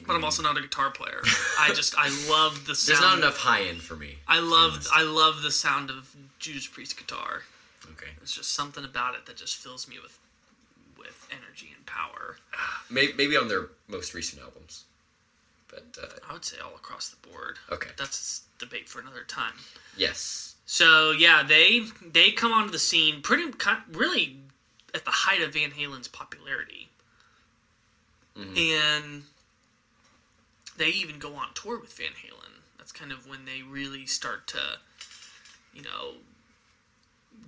But 0.07 0.15
I'm 0.15 0.23
also 0.23 0.41
not 0.41 0.57
a 0.57 0.61
guitar 0.61 0.89
player. 0.89 1.21
I 1.59 1.71
just 1.75 1.95
I 1.97 2.07
love 2.29 2.65
the 2.65 2.75
sound. 2.75 2.97
There's 2.97 3.01
not 3.01 3.17
enough 3.17 3.37
high 3.37 3.63
end 3.63 3.81
for 3.81 3.95
me. 3.95 4.15
I 4.27 4.39
love. 4.39 4.87
I 4.93 5.03
love 5.03 5.41
the 5.41 5.51
sound 5.51 5.89
of 5.89 6.15
Judas 6.39 6.65
Priest 6.65 6.97
guitar. 6.97 7.43
Okay. 7.91 8.11
There's 8.17 8.31
just 8.31 8.53
something 8.53 8.85
about 8.85 9.15
it 9.15 9.25
that 9.25 9.35
just 9.35 9.57
fills 9.57 9.87
me 9.89 9.97
with 10.01 10.17
with 10.97 11.27
energy 11.31 11.71
and 11.75 11.85
power. 11.85 12.37
Maybe, 12.89 13.13
maybe 13.17 13.37
on 13.37 13.47
their 13.47 13.69
most 13.87 14.13
recent 14.13 14.41
albums. 14.41 14.83
But 15.69 15.97
uh, 16.01 16.07
I 16.29 16.33
would 16.33 16.43
say 16.43 16.57
all 16.63 16.75
across 16.75 17.09
the 17.09 17.27
board. 17.29 17.57
okay. 17.71 17.91
That's 17.97 18.41
a 18.59 18.65
debate 18.65 18.89
for 18.89 18.99
another 18.99 19.23
time. 19.27 19.53
Yes. 19.95 20.50
So 20.71 21.11
yeah, 21.11 21.43
they 21.43 21.81
they 22.13 22.31
come 22.31 22.53
onto 22.53 22.71
the 22.71 22.79
scene 22.79 23.21
pretty 23.21 23.51
really 23.91 24.37
at 24.95 25.03
the 25.03 25.11
height 25.11 25.41
of 25.41 25.51
Van 25.51 25.71
Halen's 25.71 26.07
popularity, 26.07 26.87
and 28.37 29.23
they 30.77 30.87
even 30.87 31.19
go 31.19 31.35
on 31.35 31.47
tour 31.55 31.77
with 31.77 31.91
Van 31.91 32.11
Halen. 32.11 32.61
That's 32.77 32.93
kind 32.93 33.11
of 33.11 33.27
when 33.27 33.43
they 33.43 33.63
really 33.63 34.05
start 34.05 34.47
to, 34.47 34.59
you 35.73 35.81
know, 35.81 36.13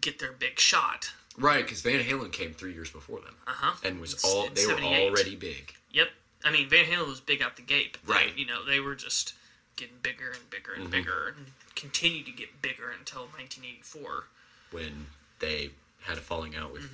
get 0.02 0.20
their 0.20 0.34
big 0.34 0.60
shot. 0.60 1.14
Right, 1.38 1.64
because 1.64 1.80
Van 1.80 2.02
Halen 2.02 2.34
came 2.34 2.52
three 2.52 2.74
years 2.74 2.90
before 2.92 3.22
them 3.22 3.38
Uh 3.48 3.52
huh. 3.54 3.78
and 3.86 4.02
was 4.02 4.22
all 4.26 4.50
they 4.50 4.68
were 4.68 4.74
already 4.74 5.38
big. 5.38 5.74
Yep. 5.94 6.10
I 6.44 6.52
mean, 6.52 6.68
Van 6.68 6.84
Halen 6.84 7.08
was 7.08 7.22
big 7.22 7.42
out 7.42 7.56
the 7.56 7.62
gate. 7.62 8.00
Right. 8.06 8.38
You 8.38 8.46
know, 8.46 8.66
they 8.66 8.82
were 8.82 8.96
just 8.96 9.34
getting 9.78 9.96
bigger 10.04 10.32
and 10.32 10.50
bigger 10.50 10.74
and 10.74 10.92
bigger 10.92 11.36
and 11.38 11.46
continued 11.76 12.26
to 12.26 12.32
get 12.32 12.62
bigger 12.62 12.90
until 12.98 13.22
1984. 13.24 14.26
when 14.72 15.08
they 15.40 15.70
had 16.02 16.18
a 16.18 16.22
falling 16.22 16.56
out 16.56 16.72
with 16.74 16.90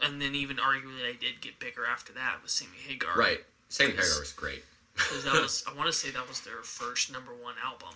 And 0.00 0.20
then 0.22 0.34
even 0.34 0.56
arguably 0.58 1.00
they 1.02 1.12
did 1.14 1.40
get 1.40 1.58
bigger 1.58 1.84
after 1.86 2.12
that 2.12 2.36
with 2.42 2.50
Sammy 2.50 2.76
Hagar. 2.86 3.16
right. 3.16 3.40
Sammy 3.68 3.90
Hagar 3.92 4.20
was 4.20 4.32
great. 4.32 4.64
'Cause 4.96 5.24
that 5.24 5.34
was, 5.34 5.64
I 5.68 5.72
want 5.74 5.86
to 5.86 5.92
say 5.92 6.10
that 6.10 6.28
was 6.28 6.40
their 6.40 6.62
first 6.62 7.12
number 7.12 7.32
one 7.34 7.54
album. 7.64 7.94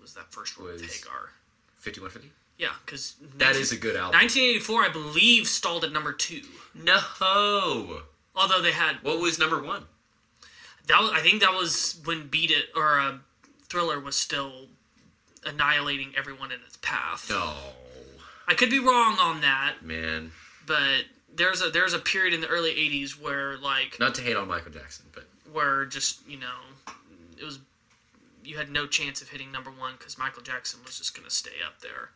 Was 0.00 0.14
that 0.14 0.30
first 0.32 0.58
one 0.58 0.68
with 0.72 0.80
Hagar? 0.82 1.30
Fifty 1.78 2.00
one 2.00 2.10
fifty. 2.10 2.30
Yeah, 2.58 2.72
because 2.86 3.16
That 3.38 3.56
is 3.56 3.72
a 3.72 3.76
good 3.76 3.96
album. 3.96 4.12
1984, 4.20 4.84
I 4.84 4.88
believe, 4.88 5.48
stalled 5.48 5.82
at 5.84 5.90
number 5.92 6.12
two. 6.12 6.42
No. 6.74 7.00
Although 8.36 8.62
they 8.62 8.70
had 8.72 8.96
What 9.02 9.18
was 9.20 9.38
number 9.38 9.60
one? 9.62 9.84
that, 10.86 11.00
was, 11.00 11.10
I 11.12 11.20
think 11.20 11.40
that 11.40 11.52
was 11.54 12.00
when 12.04 12.28
Beat 12.28 12.50
It 12.52 12.66
or 12.76 13.00
uh, 13.00 13.18
Thriller 13.68 13.98
was 13.98 14.14
still 14.16 14.68
annihilating 15.46 16.12
everyone 16.16 16.50
in 16.52 16.60
its 16.66 16.76
path. 16.82 17.26
No, 17.30 17.52
I 18.48 18.54
could 18.54 18.70
be 18.70 18.78
wrong 18.78 19.16
on 19.20 19.40
that, 19.42 19.76
man. 19.82 20.32
but 20.66 21.04
there's 21.34 21.62
a 21.62 21.68
there's 21.70 21.92
a 21.94 21.98
period 21.98 22.32
in 22.34 22.40
the 22.40 22.46
early 22.48 22.70
80s 22.70 23.20
where 23.20 23.56
like 23.58 23.98
Not 23.98 24.14
to 24.16 24.22
hate 24.22 24.36
on 24.36 24.48
Michael 24.48 24.72
Jackson, 24.72 25.06
but 25.14 25.24
where 25.52 25.84
just 25.84 26.26
you 26.28 26.38
know 26.38 26.54
it 27.38 27.44
was 27.44 27.58
you 28.44 28.56
had 28.56 28.70
no 28.70 28.86
chance 28.86 29.22
of 29.22 29.30
hitting 29.30 29.50
number 29.50 29.70
one 29.70 29.94
because 29.98 30.18
Michael 30.18 30.42
Jackson 30.42 30.80
was 30.84 30.98
just 30.98 31.16
gonna 31.16 31.30
stay 31.30 31.62
up 31.66 31.80
there. 31.80 32.10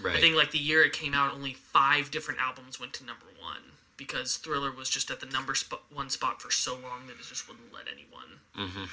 right. 0.00 0.16
I 0.16 0.20
think 0.20 0.36
like 0.36 0.50
the 0.52 0.58
year 0.58 0.82
it 0.84 0.92
came 0.92 1.12
out, 1.14 1.34
only 1.34 1.52
five 1.54 2.10
different 2.10 2.40
albums 2.40 2.78
went 2.80 2.92
to 2.94 3.04
number 3.04 3.26
one 3.40 3.58
because 3.96 4.36
Thriller 4.36 4.70
was 4.72 4.88
just 4.88 5.10
at 5.10 5.20
the 5.20 5.26
number 5.26 5.54
sp- 5.58 5.82
one 5.92 6.08
spot 6.08 6.40
for 6.40 6.50
so 6.50 6.72
long 6.74 7.06
that 7.08 7.14
it 7.20 7.26
just 7.28 7.48
wouldn't 7.48 7.72
let 7.74 7.84
anyone 7.92 8.38
Mm-hmm. 8.58 8.84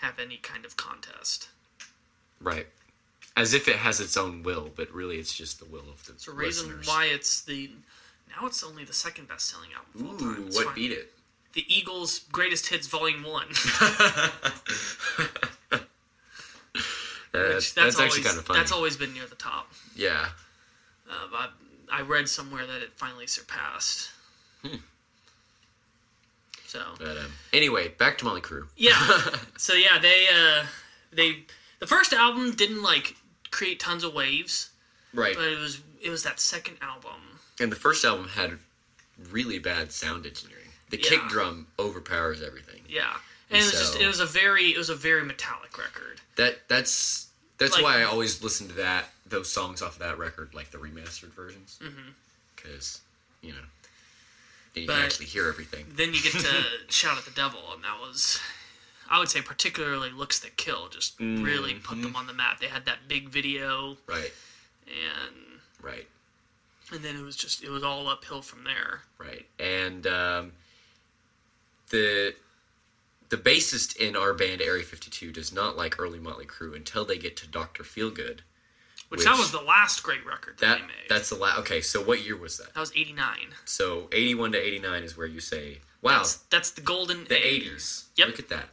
have 0.00 0.18
any 0.18 0.36
kind 0.36 0.64
of 0.64 0.76
contest. 0.76 1.48
right. 2.40 2.66
As 3.36 3.52
if 3.52 3.68
it 3.68 3.76
has 3.76 4.00
its 4.00 4.16
own 4.16 4.42
will, 4.42 4.70
but 4.74 4.90
really 4.92 5.16
it's 5.18 5.34
just 5.34 5.58
the 5.58 5.66
will 5.66 5.84
of 5.90 6.04
the 6.06 6.12
It's 6.12 6.26
a 6.26 6.32
reason 6.32 6.68
listeners. 6.68 6.86
why 6.88 7.04
it's 7.06 7.42
the 7.42 7.70
now 8.40 8.46
it's 8.46 8.62
only 8.64 8.84
the 8.84 8.94
second 8.94 9.28
best 9.28 9.48
selling 9.50 9.68
album 9.76 10.16
of 10.16 10.22
all 10.22 10.28
time. 10.34 10.42
Ooh, 10.42 10.46
It's 10.46 10.56
what 10.56 10.66
fine. 10.66 10.74
beat 10.74 10.92
it? 10.92 11.12
The 11.52 11.64
Eagles' 11.74 12.20
Greatest 12.32 12.66
Hits 12.68 12.86
Volume 12.86 13.24
One. 13.24 13.48
that's, 17.32 17.72
that's, 17.72 17.96
always, 17.96 18.00
actually 18.00 18.22
kind 18.22 18.38
of 18.38 18.46
funny. 18.46 18.58
That's 18.58 18.72
always 18.72 18.96
been 18.96 19.12
near 19.12 19.26
the 19.26 19.34
top. 19.36 19.70
yeah. 19.94 20.28
Uh, 21.08 21.12
but 21.30 21.52
I 21.92 22.00
read 22.02 22.28
somewhere 22.28 22.66
that 22.66 22.82
it 22.82 22.90
finally 22.96 23.28
surpassed. 23.28 24.10
Hmm. 24.64 24.76
So 26.66 26.80
But 26.98 27.16
um, 27.18 27.32
anyway, 27.52 27.88
back 27.88 28.18
to 28.18 28.24
Motley 28.24 28.40
Crue. 28.40 28.66
yeah, 28.76 28.98
so 29.56 29.72
yeah, 29.74 29.98
they 30.00 30.26
uh, 30.34 30.64
they 31.12 31.44
the 31.78 31.86
first 31.86 32.12
album 32.12 32.52
didn't 32.56 32.82
like 32.82 33.14
create 33.56 33.80
tons 33.80 34.04
of 34.04 34.12
waves, 34.12 34.68
Right. 35.14 35.34
but 35.34 35.44
it 35.46 35.58
was 35.58 35.80
it 36.02 36.10
was 36.10 36.22
that 36.24 36.38
second 36.38 36.76
album. 36.82 37.40
And 37.58 37.72
the 37.72 37.76
first 37.76 38.04
album 38.04 38.28
had 38.28 38.58
really 39.30 39.58
bad 39.58 39.90
sound 39.92 40.26
engineering. 40.26 40.68
The 40.90 40.98
kick 40.98 41.20
drum 41.28 41.66
overpowers 41.78 42.42
everything. 42.42 42.82
Yeah, 42.88 43.14
and 43.50 43.58
it 43.62 43.64
was 43.64 43.72
just 43.72 43.96
it 44.00 44.06
was 44.06 44.20
a 44.20 44.26
very 44.26 44.66
it 44.72 44.78
was 44.78 44.90
a 44.90 44.94
very 44.94 45.24
metallic 45.24 45.78
record. 45.78 46.20
That 46.36 46.68
that's 46.68 47.28
that's 47.58 47.72
Like- 47.74 47.82
why 47.82 48.00
I 48.00 48.04
always 48.04 48.42
listen 48.42 48.68
to 48.68 48.74
that 48.74 49.06
those 49.24 49.50
songs 49.50 49.80
off 49.82 49.94
of 49.94 49.98
that 50.00 50.18
record, 50.18 50.54
like 50.54 50.70
the 50.70 50.78
remastered 50.78 51.32
versions, 51.32 51.78
mm-hmm. 51.82 52.10
because 52.54 53.00
you 53.40 53.52
know 53.52 53.64
you 54.74 54.86
But- 54.86 54.96
can 54.96 55.04
actually 55.06 55.26
hear 55.26 55.48
everything. 55.48 55.86
Then 55.96 56.12
you 56.12 56.20
get 56.22 56.32
to 56.32 56.64
shout 56.90 57.16
at 57.16 57.24
the 57.24 57.30
devil, 57.30 57.72
and 57.72 57.82
that 57.84 57.98
was. 58.00 58.38
I 59.10 59.18
would 59.18 59.28
say 59.28 59.40
particularly 59.42 60.10
looks 60.10 60.38
that 60.40 60.56
kill 60.56 60.88
just 60.88 61.18
really 61.20 61.74
put 61.74 62.00
them 62.02 62.16
on 62.16 62.26
the 62.26 62.32
map. 62.32 62.60
They 62.60 62.66
had 62.66 62.84
that 62.86 63.08
big 63.08 63.28
video 63.28 63.96
Right, 64.06 64.32
and 64.86 65.34
right, 65.82 66.06
and 66.92 67.00
then 67.02 67.16
it 67.16 67.22
was 67.22 67.36
just 67.36 67.62
it 67.64 67.70
was 67.70 67.82
all 67.82 68.08
uphill 68.08 68.42
from 68.42 68.64
there. 68.64 69.02
right. 69.18 69.46
And 69.58 70.06
um, 70.06 70.52
the 71.90 72.34
the 73.28 73.36
bassist 73.36 73.96
in 73.96 74.14
our 74.16 74.32
band 74.34 74.60
Area 74.62 74.84
52 74.84 75.32
does 75.32 75.52
not 75.52 75.76
like 75.76 75.98
early 75.98 76.18
Motley 76.20 76.46
Crue 76.46 76.76
until 76.76 77.04
they 77.04 77.18
get 77.18 77.36
to 77.38 77.48
Doctor 77.48 77.82
Feelgood. 77.82 78.40
Which, 79.08 79.24
that 79.24 79.36
was 79.38 79.52
the 79.52 79.60
last 79.60 80.02
great 80.02 80.24
record 80.26 80.58
that, 80.58 80.66
That 80.66 80.76
they 80.80 80.86
made. 80.86 81.08
that's 81.08 81.28
the 81.28 81.36
last. 81.36 81.58
Okay, 81.60 81.80
so 81.80 82.02
what 82.02 82.24
year 82.24 82.36
was 82.36 82.58
that? 82.58 82.74
that 82.74 82.80
was 82.80 82.90
eighty 82.96 83.12
nine. 83.12 83.54
So 83.64 84.08
81 84.12 84.52
to 84.52 84.58
89 84.58 85.02
is 85.04 85.16
where 85.16 85.28
you 85.28 85.38
say, 85.38 85.78
wow, 86.02 86.18
That's 86.18 86.36
that's 86.50 86.70
the 86.70 86.80
golden 86.80 87.22
the 87.24 87.36
80s. 87.36 88.06
Yep. 88.16 88.26
Look 88.28 88.38
at 88.40 88.48
that. 88.48 88.68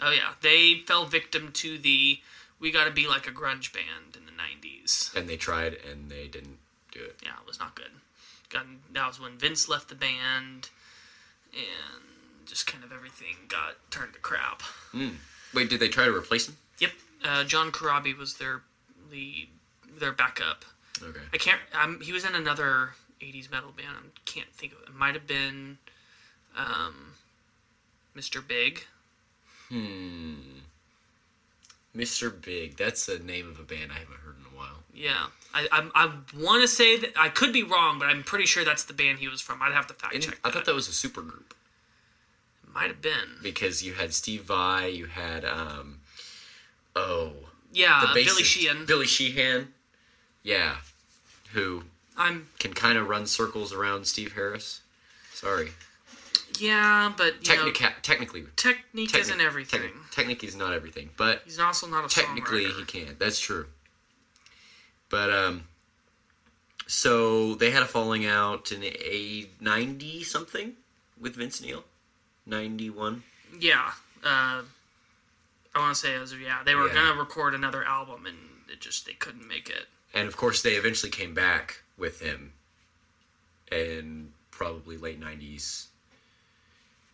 Oh 0.00 0.10
yeah, 0.10 0.32
they 0.42 0.82
fell 0.86 1.04
victim 1.04 1.50
to 1.54 1.78
the 1.78 2.20
we 2.60 2.70
got 2.70 2.84
to 2.84 2.90
be 2.90 3.06
like 3.06 3.26
a 3.26 3.30
grunge 3.30 3.72
band 3.72 4.16
in 4.16 4.26
the 4.26 4.32
'90s. 4.32 5.14
And 5.16 5.28
they 5.28 5.36
tried 5.36 5.76
and 5.88 6.10
they 6.10 6.26
didn't 6.26 6.58
do 6.92 7.00
it. 7.00 7.16
Yeah, 7.22 7.30
it 7.40 7.46
was 7.46 7.58
not 7.58 7.74
good. 7.74 7.90
Got, 8.50 8.66
that 8.92 9.06
was 9.06 9.20
when 9.20 9.36
Vince 9.38 9.68
left 9.68 9.88
the 9.88 9.94
band, 9.94 10.70
and 11.52 12.02
just 12.46 12.66
kind 12.66 12.82
of 12.82 12.92
everything 12.92 13.36
got 13.48 13.74
turned 13.90 14.14
to 14.14 14.20
crap. 14.20 14.62
Wait, 15.54 15.68
did 15.68 15.80
they 15.80 15.88
try 15.88 16.06
to 16.06 16.14
replace 16.14 16.48
him? 16.48 16.56
Yep, 16.78 16.90
uh, 17.24 17.44
John 17.44 17.70
Corabi 17.70 18.16
was 18.16 18.34
their 18.38 18.62
lead, 19.10 19.48
their 19.98 20.12
backup. 20.12 20.64
Okay. 21.02 21.20
I 21.32 21.36
can't. 21.36 21.60
Um, 21.80 22.00
he 22.00 22.12
was 22.12 22.24
in 22.24 22.34
another 22.34 22.90
'80s 23.20 23.50
metal 23.50 23.72
band. 23.76 23.88
I 23.96 24.20
can't 24.24 24.52
think 24.54 24.72
of 24.72 24.78
it. 24.78 24.88
It 24.88 24.94
might 24.94 25.14
have 25.14 25.26
been 25.26 25.78
um, 26.56 27.14
Mr. 28.16 28.46
Big. 28.46 28.84
Hmm. 29.68 30.34
Mr. 31.96 32.30
Big. 32.42 32.76
That's 32.76 33.06
the 33.06 33.18
name 33.18 33.48
of 33.48 33.58
a 33.58 33.62
band 33.62 33.90
I 33.90 33.98
haven't 33.98 34.18
heard 34.24 34.36
in 34.38 34.44
a 34.54 34.56
while. 34.56 34.78
Yeah, 34.94 35.26
I 35.54 35.66
I, 35.72 35.90
I 35.94 36.12
want 36.38 36.62
to 36.62 36.68
say 36.68 36.98
that 36.98 37.12
I 37.18 37.28
could 37.28 37.52
be 37.52 37.62
wrong, 37.62 37.98
but 37.98 38.06
I'm 38.08 38.22
pretty 38.22 38.46
sure 38.46 38.64
that's 38.64 38.84
the 38.84 38.92
band 38.92 39.18
he 39.18 39.28
was 39.28 39.40
from. 39.40 39.62
I'd 39.62 39.72
have 39.72 39.86
to 39.88 39.94
fact 39.94 40.14
And 40.14 40.22
check. 40.22 40.38
I 40.44 40.48
that. 40.48 40.54
thought 40.54 40.64
that 40.66 40.74
was 40.74 40.88
a 40.88 40.92
super 40.92 41.22
group 41.22 41.54
might 42.74 42.88
have 42.88 43.00
been. 43.00 43.38
because 43.42 43.82
you 43.82 43.94
had 43.94 44.12
Steve 44.12 44.42
Vai, 44.42 44.88
you 44.88 45.06
had 45.06 45.44
um, 45.44 45.98
oh, 46.94 47.32
Yeah, 47.72 48.02
bassist, 48.08 48.14
Billy 48.26 48.42
Sheehan. 48.44 48.86
Billy 48.86 49.06
Sheehan. 49.06 49.68
Yeah, 50.42 50.76
who 51.52 51.84
I'm 52.16 52.48
can 52.58 52.74
kind 52.74 52.98
of 52.98 53.08
run 53.08 53.26
circles 53.26 53.72
around 53.72 54.06
Steve 54.06 54.34
Harris. 54.34 54.82
Sorry, 55.32 55.70
yeah, 56.60 57.12
but 57.16 57.46
you 57.48 57.56
know, 57.56 57.70
technically, 58.02 58.44
technique 58.56 59.10
techni- 59.10 59.18
isn't 59.20 59.40
everything. 59.40 59.80
techni- 59.80 60.10
technique 60.10 60.44
is 60.44 60.54
not 60.56 60.72
everything, 60.72 61.10
but 61.16 61.42
He's 61.44 61.58
also 61.58 61.86
not 61.86 62.04
a 62.04 62.08
technically 62.08 62.64
songwriter. 62.66 62.78
he 62.78 62.84
can't. 62.84 63.18
That's 63.18 63.38
true. 63.40 63.66
But 65.10 65.32
um, 65.32 65.64
so 66.86 67.54
they 67.54 67.70
had 67.70 67.82
a 67.82 67.86
falling 67.86 68.26
out 68.26 68.72
in 68.72 68.82
a 68.84 69.46
ninety 69.60 70.22
something 70.22 70.74
with 71.20 71.36
Vince 71.36 71.60
Neil, 71.62 71.84
ninety 72.46 72.90
one. 72.90 73.22
Yeah, 73.58 73.92
uh, 74.24 74.62
I 75.74 75.78
want 75.78 75.94
to 75.94 76.00
say 76.00 76.14
it 76.14 76.20
was 76.20 76.34
yeah. 76.34 76.62
They 76.64 76.74
were 76.74 76.88
Yeah. 76.88 76.94
gonna 76.94 77.20
record 77.20 77.54
another 77.54 77.84
album 77.84 78.26
and 78.26 78.36
it 78.70 78.80
just 78.80 79.06
they 79.06 79.14
couldn't 79.14 79.46
make 79.48 79.68
it. 79.70 79.86
And 80.14 80.26
of 80.28 80.36
course, 80.36 80.62
they 80.62 80.72
eventually 80.72 81.10
came 81.10 81.34
back 81.34 81.82
with 81.96 82.20
him 82.20 82.52
in 83.70 84.32
probably 84.50 84.96
late 84.96 85.18
nineties. 85.20 85.88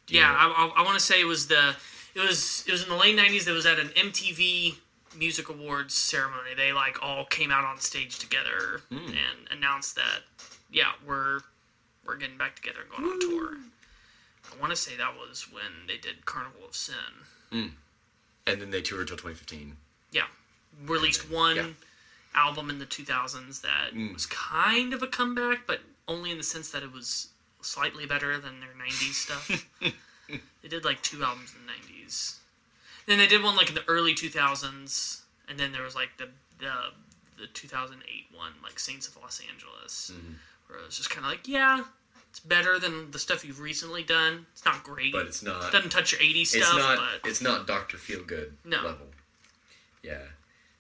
Yeah, 0.09 0.31
I, 0.31 0.47
I, 0.77 0.81
I 0.81 0.85
want 0.85 0.99
to 0.99 1.05
say 1.05 1.21
it 1.21 1.25
was 1.25 1.47
the 1.47 1.75
it 2.15 2.21
was 2.21 2.65
it 2.67 2.73
was 2.73 2.83
in 2.83 2.89
the 2.89 2.97
late 2.97 3.17
'90s. 3.17 3.49
It 3.49 3.53
was 3.53 3.67
at 3.67 3.79
an 3.79 3.89
MTV 3.89 4.77
Music 5.17 5.49
Awards 5.49 5.95
ceremony. 5.95 6.51
They 6.57 6.73
like 6.73 7.03
all 7.03 7.25
came 7.25 7.51
out 7.51 7.65
on 7.65 7.79
stage 7.79 8.19
together 8.19 8.81
Hmm. 8.91 8.97
and 9.09 9.49
announced 9.51 9.95
that 9.97 10.21
yeah 10.71 10.93
we're 11.07 11.41
we're 12.07 12.17
getting 12.17 12.37
back 12.37 12.57
together 12.57 12.81
and 12.83 12.91
going 12.91 13.05
on 13.05 13.21
tour. 13.21 13.57
I 14.53 14.61
want 14.61 14.71
to 14.71 14.77
say 14.77 14.97
that 14.97 15.15
was 15.17 15.51
when 15.51 15.87
they 15.89 15.97
did 15.97 16.27
Carnival 16.27 16.61
of 16.69 16.77
Sin. 16.77 16.95
and 17.51 18.61
then 18.61 18.71
they 18.71 18.83
toured 18.83 19.03
until 19.03 19.17
twenty 19.17 19.37
fifteen. 19.37 19.77
Yeah, 20.13 20.27
released 20.87 21.31
one 21.31 21.57
yeah. 21.57 21.67
album 22.35 22.69
in 22.71 22.79
the 22.79 22.87
2000s 22.87 23.63
that 23.63 23.95
Mm. 23.95 24.13
was 24.13 24.27
kind 24.27 24.93
of 24.93 25.03
a 25.03 25.07
comeback, 25.09 25.67
but 25.67 25.81
only 26.07 26.31
in 26.31 26.37
the 26.39 26.45
sense 26.45 26.71
that 26.71 26.83
it 26.83 26.93
was 26.93 27.29
slightly 27.65 28.07
better 28.07 28.39
than 28.39 28.61
their 28.61 28.71
90s 28.71 29.15
stuff. 29.15 29.67
they 29.81 30.69
did 30.69 30.85
like 30.85 31.03
two 31.03 31.23
albums 31.25 31.53
in 31.59 31.67
the 31.67 31.73
90s. 31.73 32.37
Then 33.07 33.19
they 33.19 33.27
did 33.27 33.43
one 33.43 33.57
like 33.57 33.69
in 33.69 33.75
the 33.75 33.85
early 33.89 34.15
2000s, 34.15 35.21
and 35.49 35.59
then 35.59 35.73
there 35.73 35.83
was 35.83 35.95
like 35.95 36.17
the 36.19 36.29
the 36.59 36.73
the 37.39 37.47
2008 37.49 38.27
one, 38.37 38.53
like 38.62 38.79
Saints 38.79 39.09
of 39.09 39.17
Los 39.17 39.41
Angeles, 39.51 40.12
Mm-hmm. 40.15 40.33
where 40.69 40.79
it 40.79 40.87
was 40.87 40.97
just 40.97 41.11
kind 41.11 41.25
of 41.27 41.31
like, 41.33 41.47
yeah, 41.49 41.83
it's 42.31 42.39
better 42.41 42.79
than 42.79 43.11
the 43.11 43.19
stuff 43.19 43.45
you've 43.45 43.61
recently 43.61 44.03
done. 44.05 44.47
It's 44.53 44.65
not 44.65 44.83
great. 44.85 45.12
But 45.12 45.27
it's 45.27 45.43
not. 45.43 45.71
doesn't 45.73 45.91
touch 45.91 46.12
your 46.12 46.21
80s 46.21 46.41
It's 46.55 46.65
stuff, 46.67 46.79
not. 46.79 46.97
but 47.23 47.29
It's 47.29 47.41
not 47.43 47.67
Doctor 47.67 47.97
Feelgood 47.97 48.53
No. 48.65 48.83
level. 48.85 49.07
Yeah. 50.03 50.19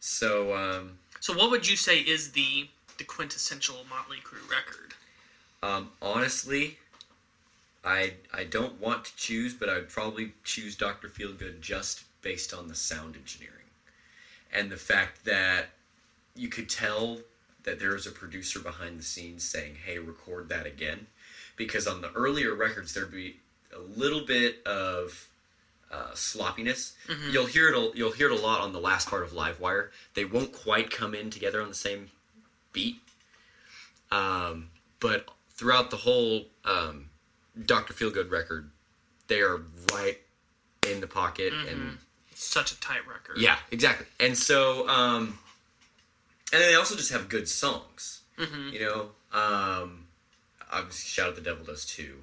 So 0.00 0.54
um, 0.54 0.98
So, 1.20 1.34
what 1.36 1.50
would 1.50 1.68
you 1.68 1.76
say 1.76 1.98
is 1.98 2.32
the 2.32 2.68
the 2.98 3.04
quintessential 3.04 3.84
Motley 3.90 4.18
Crue 4.18 4.48
record? 4.50 4.94
Um, 5.64 5.90
honestly, 6.02 6.78
I 7.84 8.14
I 8.32 8.44
don't 8.44 8.78
want 8.80 9.04
to 9.06 9.16
choose, 9.16 9.54
but 9.54 9.68
I 9.68 9.74
would 9.76 9.88
probably 9.88 10.32
choose 10.44 10.76
Doctor 10.76 11.08
Feelgood 11.08 11.60
just 11.60 12.04
based 12.22 12.52
on 12.52 12.68
the 12.68 12.74
sound 12.74 13.16
engineering 13.16 13.68
and 14.52 14.70
the 14.70 14.76
fact 14.76 15.24
that 15.24 15.66
you 16.34 16.48
could 16.48 16.68
tell 16.68 17.18
that 17.64 17.78
there 17.78 17.92
was 17.92 18.06
a 18.06 18.10
producer 18.10 18.58
behind 18.60 18.98
the 18.98 19.02
scenes 19.02 19.42
saying, 19.44 19.76
"Hey, 19.86 19.98
record 19.98 20.48
that 20.50 20.66
again," 20.66 21.06
because 21.56 21.86
on 21.86 22.00
the 22.02 22.12
earlier 22.12 22.54
records 22.54 22.92
there'd 22.92 23.10
be 23.10 23.36
a 23.74 23.80
little 24.00 24.24
bit 24.26 24.62
of 24.66 25.28
uh, 25.90 26.14
sloppiness. 26.14 26.94
You'll 27.32 27.46
hear 27.46 27.68
it. 27.70 27.76
a- 27.76 27.92
You'll 27.96 28.12
hear 28.12 28.30
it 28.30 28.38
a 28.38 28.42
lot 28.42 28.60
on 28.60 28.72
the 28.72 28.80
last 28.80 29.08
part 29.08 29.22
of 29.22 29.30
Livewire. 29.32 29.88
They 30.14 30.24
won't 30.24 30.52
quite 30.52 30.90
come 30.90 31.14
in 31.14 31.30
together 31.30 31.62
on 31.62 31.68
the 31.68 31.74
same 31.74 32.10
beat. 32.72 33.00
Um, 34.10 34.70
but 35.00 35.28
throughout 35.54 35.90
the 35.90 35.96
whole 35.96 36.44
um, 36.64 37.08
Doctor 37.66 37.92
Feelgood 37.94 38.30
record, 38.30 38.70
they 39.28 39.40
are 39.40 39.60
right 39.92 40.18
in 40.90 41.00
the 41.00 41.06
pocket 41.06 41.52
and 41.70 41.98
Such 42.34 42.72
a 42.72 42.80
tight 42.80 43.06
record. 43.08 43.38
yeah, 43.38 43.56
exactly. 43.70 44.06
And 44.20 44.36
so, 44.36 44.88
um, 44.88 45.38
and 46.52 46.60
then 46.62 46.70
they 46.70 46.74
also 46.76 46.94
just 46.96 47.12
have 47.12 47.28
good 47.28 47.48
songs. 47.48 48.20
Mm-hmm. 48.38 48.68
You 48.74 48.80
know, 48.80 49.00
um, 49.32 50.06
obviously, 50.72 51.06
Shout 51.08 51.28
at 51.28 51.34
the 51.36 51.40
Devil 51.40 51.64
does 51.64 51.84
too. 51.84 52.16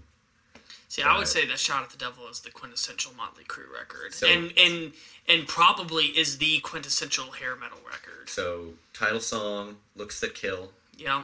See, 0.90 1.02
I 1.04 1.18
would 1.18 1.28
say 1.30 1.46
that 1.48 1.58
"Shot 1.58 1.84
at 1.84 1.90
the 1.90 1.98
Devil" 1.98 2.28
is 2.28 2.42
the 2.42 2.52
quintessential 2.52 3.14
Motley 3.16 3.46
Crue 3.46 3.72
record, 3.74 4.14
So- 4.14 4.28
and 4.28 4.52
and 4.58 4.92
and 5.30 5.48
probably 5.48 6.08
is 6.08 6.38
the 6.38 6.60
quintessential 6.60 7.32
hair 7.32 7.56
metal 7.56 7.80
record. 7.90 8.28
So, 8.28 8.74
title 8.94 9.22
song, 9.22 9.78
Looks 9.96 10.20
That 10.20 10.36
Kill. 10.36 10.74
Yeah, 10.98 11.24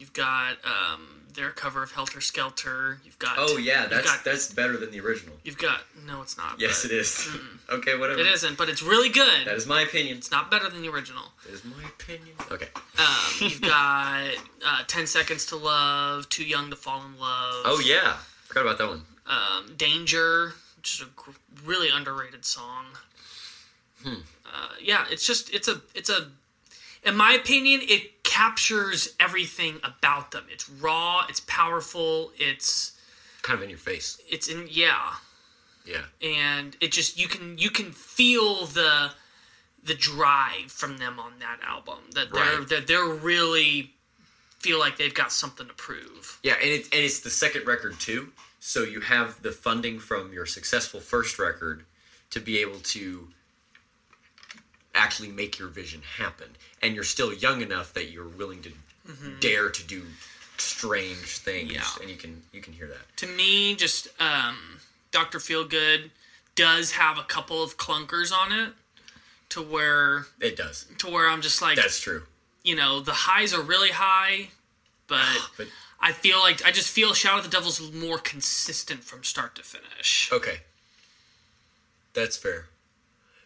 you've 0.00 0.12
got 0.12 0.56
um, 0.64 1.22
their 1.34 1.50
cover 1.50 1.82
of 1.84 1.92
"Helter 1.92 2.20
Skelter." 2.20 2.98
You've 3.04 3.18
got 3.20 3.34
Oh 3.38 3.56
yeah, 3.58 3.82
you've 3.82 3.90
that's 3.90 4.06
got, 4.16 4.24
that's 4.24 4.52
better 4.52 4.76
than 4.76 4.90
the 4.90 4.98
original. 5.00 5.36
you've 5.44 5.58
got 5.58 5.82
no, 6.06 6.22
it's 6.22 6.36
not. 6.36 6.58
Yes, 6.58 6.82
but 6.82 6.90
it 6.90 6.96
is. 6.98 7.28
okay, 7.70 7.96
whatever. 7.96 8.18
It 8.20 8.26
isn't, 8.26 8.56
but 8.58 8.68
it's 8.68 8.82
really 8.82 9.10
good. 9.10 9.46
That 9.46 9.54
is 9.56 9.66
my 9.66 9.82
opinion. 9.82 10.16
It's 10.16 10.30
not 10.32 10.50
better 10.50 10.68
than 10.68 10.82
the 10.82 10.88
original. 10.88 11.24
That 11.44 11.52
is 11.54 11.64
my 11.64 11.84
opinion. 11.86 12.34
Okay. 12.50 12.68
Um, 12.98 13.06
you've 13.40 13.60
got 13.60 14.30
uh, 14.66 14.82
"10 14.88 15.06
Seconds 15.06 15.46
to 15.46 15.56
Love," 15.56 16.28
"Too 16.28 16.44
Young 16.44 16.70
to 16.70 16.76
Fall 16.76 17.02
in 17.04 17.18
Love." 17.20 17.62
Oh 17.66 17.80
yeah, 17.84 18.14
forgot 18.46 18.62
about 18.62 18.78
that 18.78 18.88
one. 18.88 19.02
um, 19.26 19.74
"Danger," 19.76 20.54
which 20.78 20.94
is 20.94 21.02
a 21.02 21.10
gr- 21.14 21.30
really 21.64 21.90
underrated 21.90 22.44
song. 22.44 22.86
Hmm. 24.02 24.14
Uh, 24.46 24.68
yeah, 24.82 25.04
it's 25.10 25.26
just 25.26 25.52
it's 25.54 25.68
a 25.68 25.80
it's 25.94 26.08
a, 26.10 26.28
in 27.04 27.14
my 27.16 27.32
opinion, 27.32 27.80
it 27.84 28.19
captures 28.30 29.14
everything 29.18 29.80
about 29.82 30.30
them. 30.30 30.44
It's 30.50 30.68
raw, 30.70 31.26
it's 31.28 31.40
powerful, 31.40 32.30
it's 32.38 32.92
Kind 33.42 33.58
of 33.58 33.64
in 33.64 33.70
your 33.70 33.78
face. 33.78 34.20
it's 34.28 34.46
in 34.48 34.68
yeah, 34.70 35.14
Yeah. 35.84 36.04
and 36.22 36.76
it 36.80 36.92
just 36.92 37.18
you 37.18 37.26
can 37.26 37.58
you 37.58 37.70
can 37.70 37.90
feel 37.92 38.66
the 38.66 39.10
the 39.82 39.94
drive 39.94 40.70
from 40.70 40.98
them 40.98 41.18
on 41.18 41.32
that 41.40 41.58
album. 41.66 41.98
That 42.12 42.32
they're 42.32 42.58
Right. 42.58 42.68
that 42.68 42.86
they're 42.86 43.04
really 43.30 43.94
feel 44.60 44.78
like 44.78 44.96
they've 44.96 45.14
got 45.14 45.32
something 45.32 45.66
to 45.66 45.74
prove. 45.74 46.38
Yeah, 46.42 46.54
and 46.54 46.70
it's 46.70 46.88
and 46.92 47.00
it's 47.02 47.20
the 47.20 47.30
second 47.30 47.66
record 47.66 47.98
too. 47.98 48.32
So 48.60 48.84
you 48.84 49.00
have 49.00 49.42
the 49.42 49.50
funding 49.52 49.98
from 49.98 50.32
your 50.32 50.46
successful 50.46 51.00
first 51.00 51.38
record 51.38 51.84
to 52.30 52.40
be 52.40 52.58
able 52.58 52.78
to 52.80 53.32
actually 54.94 55.28
make 55.28 55.58
your 55.58 55.68
vision 55.68 56.02
happen, 56.18 56.48
and 56.82 56.94
you're 56.94 57.04
still 57.04 57.32
young 57.32 57.62
enough 57.62 57.92
that 57.94 58.10
you're 58.10 58.28
willing 58.28 58.62
to 58.62 58.72
dare 59.40 59.70
to 59.70 59.82
do 59.86 60.02
strange 60.58 61.38
things, 61.38 61.72
Yeah. 61.72 61.82
and 62.00 62.08
you 62.10 62.16
can 62.16 62.42
you 62.52 62.60
can 62.60 62.72
hear 62.72 62.86
that. 62.88 63.16
To 63.18 63.26
me, 63.26 63.74
just 63.74 64.08
um, 64.20 64.78
Doctor 65.10 65.38
Feelgood 65.38 66.10
does 66.54 66.92
have 66.92 67.18
a 67.18 67.22
couple 67.22 67.62
of 67.62 67.76
clunkers 67.76 68.32
on 68.32 68.52
it, 68.52 68.72
to 69.50 69.62
where 69.62 70.26
It 70.40 70.56
does. 70.56 70.86
to 70.98 71.08
where 71.10 71.28
I'm 71.28 71.40
just 71.40 71.60
like, 71.62 71.76
That's 71.76 71.98
true. 72.00 72.22
you 72.62 72.76
know, 72.76 73.00
the 73.00 73.12
highs 73.12 73.52
are 73.54 73.62
really 73.62 73.90
high, 73.90 74.48
but 75.08 75.24
But 75.56 75.68
I 76.00 76.12
feel 76.12 76.38
like 76.40 76.64
I 76.64 76.70
just 76.70 76.88
feel 76.90 77.12
Shout 77.14 77.38
at 77.38 77.44
the 77.44 77.50
Devil's 77.50 77.92
more 77.92 78.18
consistent 78.18 79.02
from 79.04 79.24
start 79.24 79.54
to 79.56 79.62
finish. 79.62 80.30
okay, 80.32 80.60
that's 82.12 82.36
fair. 82.36 82.66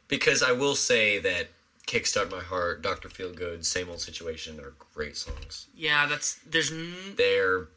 Because 0.09 0.43
I 0.43 0.53
will 0.53 0.75
say 0.75 1.19
that 1.21 1.49
"Kickstart 1.87 2.31
My 2.31 2.41
Heart," 2.41 2.83
"Doctor 2.83 3.09
Feelgood," 3.09 3.65
"Same 3.65 3.89
Old 3.89 4.01
Situation" 4.01 4.61
are 4.61 4.75
great 4.95 5.17
songs. 5.17 5.67
Yeah, 5.75 6.07
that's 6.07 6.39
there's 6.47 6.71
n- 6.71 6.95
They're 7.17 7.69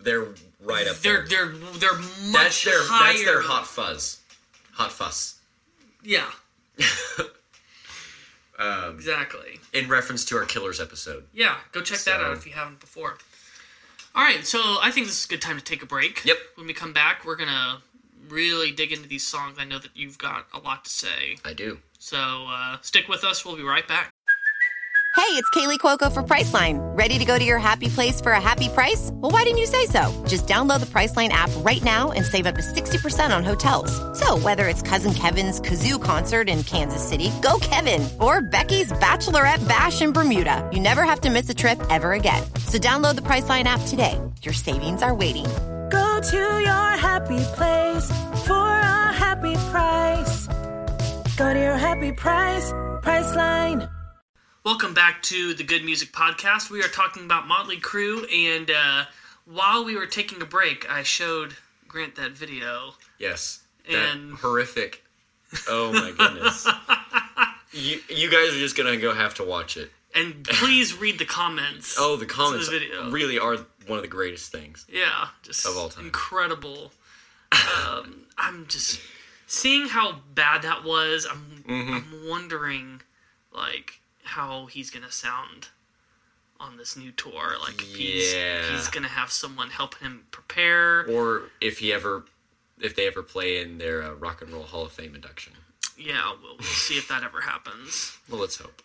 they're 0.00 0.26
right 0.60 0.86
up 0.88 0.96
they're 0.98 1.26
there. 1.26 1.48
they're 1.48 1.70
they're 1.74 1.98
much 1.98 2.32
That's 2.32 2.64
their 2.64 2.82
higher. 2.82 3.12
that's 3.12 3.24
their 3.24 3.42
hot 3.42 3.66
fuzz, 3.66 4.20
hot 4.72 4.92
fuss. 4.92 5.38
Yeah, 6.04 6.30
Um, 8.58 8.94
exactly. 8.94 9.58
in 9.72 9.88
reference 9.88 10.24
to 10.26 10.36
our 10.36 10.44
killers 10.44 10.80
episode. 10.80 11.24
Yeah, 11.32 11.56
go 11.72 11.80
check 11.80 11.98
that 12.00 12.20
out 12.20 12.32
if 12.36 12.46
you 12.46 12.52
haven't 12.52 12.80
before. 12.80 13.16
All 14.14 14.22
right, 14.22 14.46
so 14.46 14.58
I 14.82 14.90
think 14.92 15.06
this 15.06 15.18
is 15.20 15.24
a 15.24 15.28
good 15.28 15.40
time 15.42 15.56
to 15.58 15.64
take 15.64 15.82
a 15.82 15.86
break. 15.86 16.24
Yep. 16.24 16.36
When 16.56 16.66
we 16.66 16.74
come 16.74 16.92
back, 16.92 17.24
we're 17.24 17.34
gonna 17.36 17.82
really 18.28 18.70
dig 18.72 18.92
into 18.92 19.08
these 19.08 19.26
songs. 19.26 19.56
I 19.58 19.64
know 19.64 19.78
that 19.78 19.90
you've 19.94 20.18
got 20.18 20.46
a 20.52 20.58
lot 20.58 20.84
to 20.84 20.90
say, 20.90 21.36
I 21.44 21.52
do. 21.52 21.78
so 21.98 22.46
uh, 22.48 22.78
stick 22.82 23.08
with 23.08 23.24
us. 23.24 23.44
We'll 23.44 23.56
be 23.56 23.62
right 23.62 23.86
back. 23.86 24.10
Hey, 25.14 25.38
it's 25.38 25.48
Kaley 25.50 25.78
Cuoco 25.78 26.10
for 26.12 26.22
Priceline. 26.22 26.78
Ready 26.96 27.18
to 27.18 27.24
go 27.26 27.38
to 27.38 27.44
your 27.44 27.58
happy 27.58 27.88
place 27.88 28.18
for 28.18 28.32
a 28.32 28.40
happy 28.40 28.70
price? 28.70 29.10
Well, 29.12 29.30
why 29.30 29.44
didn't 29.44 29.58
you 29.58 29.66
say 29.66 29.84
so? 29.84 30.10
Just 30.26 30.46
download 30.46 30.80
the 30.80 30.86
Priceline 30.86 31.28
app 31.28 31.50
right 31.58 31.82
now 31.84 32.12
and 32.12 32.24
save 32.24 32.46
up 32.46 32.54
to 32.54 32.62
60% 32.62 33.34
on 33.34 33.44
hotels. 33.44 33.92
So, 34.18 34.38
whether 34.38 34.68
it's 34.68 34.80
Cousin 34.80 35.12
Kevin's 35.12 35.60
Kazoo 35.60 36.02
concert 36.02 36.48
in 36.48 36.62
Kansas 36.64 37.06
City, 37.06 37.30
go 37.42 37.58
Kevin, 37.60 38.08
or 38.20 38.40
Becky's 38.40 38.90
Bachelorette 38.92 39.66
Bash 39.68 40.00
in 40.00 40.12
Bermuda, 40.12 40.68
you 40.72 40.80
never 40.80 41.02
have 41.02 41.20
to 41.22 41.30
miss 41.30 41.48
a 41.50 41.54
trip 41.54 41.80
ever 41.90 42.12
again. 42.12 42.42
So, 42.66 42.78
download 42.78 43.16
the 43.16 43.22
Priceline 43.22 43.64
app 43.64 43.82
today. 43.88 44.18
Your 44.42 44.54
savings 44.54 45.02
are 45.02 45.14
waiting. 45.14 45.46
Go 45.92 46.20
to 46.22 46.36
your 46.36 46.90
happy 46.96 47.38
place 47.54 48.10
for 48.46 48.54
a 48.66 49.12
happy 49.12 49.54
price. 49.70 50.46
Go 51.36 51.52
to 51.52 51.60
your 51.60 51.76
happy 51.76 52.12
price, 52.12 52.72
Priceline. 53.02 53.88
Welcome 54.64 54.94
back 54.94 55.22
to 55.24 55.52
the 55.54 55.62
Good 55.64 55.84
Music 55.84 56.10
Podcast. 56.12 56.70
We 56.70 56.80
are 56.82 56.88
talking 56.88 57.24
about 57.26 57.46
Motley 57.46 57.76
Crue, 57.76 58.24
and 58.34 58.70
uh, 58.70 59.04
while 59.44 59.84
we 59.84 59.94
were 59.94 60.06
taking 60.06 60.40
a 60.40 60.46
break, 60.46 60.90
I 60.90 61.02
showed 61.02 61.54
Grant 61.88 62.14
that 62.16 62.32
video. 62.32 62.94
Yes. 63.18 63.62
That 63.90 64.14
And- 64.14 64.32
horrific. 64.34 65.04
Oh 65.68 65.92
my 65.92 66.12
goodness. 66.16 66.66
you 67.72 68.00
you 68.08 68.30
guys 68.30 68.54
are 68.54 68.58
just 68.58 68.74
gonna 68.78 68.96
go 68.96 69.12
have 69.12 69.34
to 69.34 69.44
watch 69.44 69.76
it. 69.76 69.90
And 70.14 70.44
please 70.44 70.96
read 70.98 71.18
the 71.18 71.24
comments. 71.24 71.96
Oh, 71.98 72.16
the 72.16 72.26
comments 72.26 72.68
video. 72.68 73.10
really 73.10 73.38
are 73.38 73.56
one 73.86 73.98
of 73.98 74.02
the 74.02 74.08
greatest 74.08 74.50
things. 74.52 74.84
Yeah, 74.88 75.28
just 75.42 75.66
Of 75.66 75.76
all 75.76 75.88
time. 75.88 76.06
incredible. 76.06 76.92
Um, 77.52 78.22
I'm 78.38 78.66
just 78.66 79.00
seeing 79.46 79.88
how 79.88 80.20
bad 80.34 80.62
that 80.62 80.84
was. 80.84 81.26
I'm 81.30 81.64
Mm-hmm. 81.68 81.94
I'm 81.94 82.28
wondering 82.28 83.02
like 83.52 84.00
how 84.24 84.66
he's 84.66 84.90
gonna 84.90 85.12
sound 85.12 85.68
on 86.58 86.76
this 86.76 86.96
new 86.96 87.12
tour. 87.12 87.54
Like 87.60 87.80
if 87.80 87.94
he's 87.94 88.32
Yeah. 88.34 88.70
he's 88.72 88.88
gonna 88.88 89.08
have 89.08 89.30
someone 89.30 89.70
help 89.70 89.94
him 89.98 90.24
prepare. 90.32 91.06
Or 91.08 91.44
if 91.60 91.78
he 91.78 91.92
ever, 91.92 92.24
if 92.80 92.96
they 92.96 93.06
ever 93.06 93.22
play 93.22 93.60
in 93.62 93.78
their 93.78 94.02
uh, 94.02 94.14
Rock 94.14 94.42
and 94.42 94.52
Roll 94.52 94.64
Hall 94.64 94.84
of 94.86 94.92
Fame 94.92 95.14
induction. 95.14 95.52
Yeah, 95.96 96.34
we'll, 96.42 96.56
we'll 96.56 96.62
see 96.66 96.98
if 96.98 97.06
that 97.08 97.22
ever 97.22 97.40
happens. 97.42 98.16
Well, 98.28 98.40
let's 98.40 98.56
hope. 98.56 98.82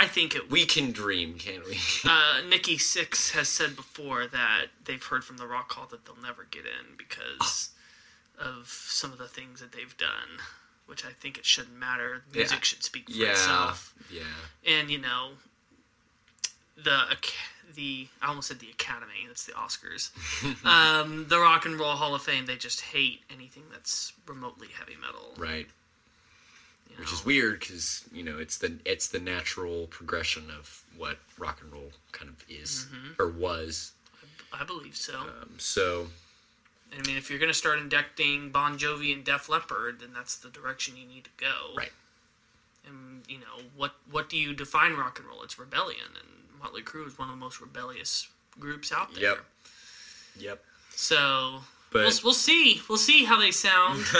I 0.00 0.06
think 0.06 0.36
it. 0.36 0.48
We 0.48 0.64
can 0.64 0.92
dream, 0.92 1.34
can't 1.34 1.64
we? 1.66 1.76
Uh, 2.08 2.40
Nikki 2.48 2.76
Sixx 2.76 3.32
has 3.32 3.48
said 3.48 3.74
before 3.74 4.26
that 4.28 4.66
they've 4.84 5.02
heard 5.02 5.24
from 5.24 5.38
the 5.38 5.46
Rock 5.46 5.72
Hall 5.72 5.86
that 5.90 6.04
they'll 6.04 6.22
never 6.22 6.46
get 6.50 6.64
in 6.64 6.96
because 6.96 7.70
of 8.38 8.68
some 8.68 9.10
of 9.12 9.18
the 9.18 9.26
things 9.26 9.60
that 9.60 9.72
they've 9.72 9.96
done. 9.98 10.38
Which 10.86 11.04
I 11.04 11.10
think 11.10 11.36
it 11.36 11.44
shouldn't 11.44 11.76
matter. 11.76 12.22
The 12.32 12.38
music 12.38 12.58
Yeah. 12.58 12.62
should 12.62 12.84
speak 12.84 13.10
for 13.10 13.16
yeah. 13.16 13.30
itself. 13.32 13.92
Yeah. 14.10 14.22
and 14.66 14.88
you 14.90 14.98
know 14.98 15.32
the 16.82 17.16
the 17.74 18.06
I 18.22 18.28
almost 18.28 18.48
said 18.48 18.60
the 18.60 18.70
Academy. 18.70 19.26
That's 19.26 19.44
the 19.44 19.52
Oscars. 19.52 20.10
um, 20.64 21.26
the 21.28 21.38
Rock 21.38 21.66
and 21.66 21.78
Roll 21.78 21.92
Hall 21.96 22.14
of 22.14 22.22
Fame. 22.22 22.46
They 22.46 22.56
just 22.56 22.80
hate 22.80 23.20
anything 23.30 23.64
that's 23.70 24.12
remotely 24.26 24.68
heavy 24.68 24.96
metal. 25.00 25.34
Right. 25.36 25.66
You 26.90 26.96
Which 26.98 27.12
is 27.12 27.24
weird 27.24 27.60
because 27.60 28.04
you 28.12 28.22
know 28.24 28.38
it's 28.38 28.58
the 28.58 28.78
it's 28.84 29.08
the 29.08 29.20
natural 29.20 29.86
progression 29.88 30.50
of 30.50 30.82
what 30.96 31.18
rock 31.38 31.60
and 31.62 31.72
roll 31.72 31.90
kind 32.12 32.28
of 32.30 32.44
is 32.48 32.86
Mm-hmm. 32.92 33.22
or 33.22 33.28
was. 33.30 33.92
I 34.52 34.64
believe 34.64 34.96
so. 34.96 35.18
Um, 35.20 35.50
so 35.58 36.06
I 36.98 37.06
mean, 37.06 37.16
if 37.16 37.28
you're 37.30 37.38
gonna 37.38 37.52
start 37.54 37.78
inducting 37.78 38.50
Bon 38.50 38.78
Jovi 38.78 39.12
and 39.12 39.22
Def 39.24 39.48
Leppard, 39.48 40.00
then 40.00 40.10
that's 40.14 40.36
the 40.36 40.48
direction 40.48 40.96
you 40.96 41.06
need 41.06 41.24
to 41.24 41.30
go. 41.38 41.74
right. 41.76 41.92
And 42.86 43.22
you 43.28 43.38
know 43.38 43.62
what 43.76 43.94
what 44.10 44.28
do 44.30 44.36
you 44.38 44.54
define 44.54 44.94
rock 44.94 45.18
and 45.18 45.28
roll? 45.28 45.42
It's 45.42 45.58
rebellion, 45.58 46.00
and 46.14 46.58
Motley 46.60 46.82
Crue 46.82 47.06
is 47.06 47.18
one 47.18 47.28
of 47.28 47.34
the 47.34 47.40
most 47.40 47.60
rebellious 47.60 48.28
groups 48.58 48.90
out 48.92 49.12
there. 49.14 49.22
Yep. 49.22 49.38
Yep. 50.38 50.64
So 50.90 51.60
But 51.92 52.04
we'll, 52.06 52.12
we'll 52.24 52.32
see. 52.32 52.80
We'll 52.88 52.98
see 52.98 53.24
how 53.24 53.38
they 53.38 53.50
sound. 53.50 54.02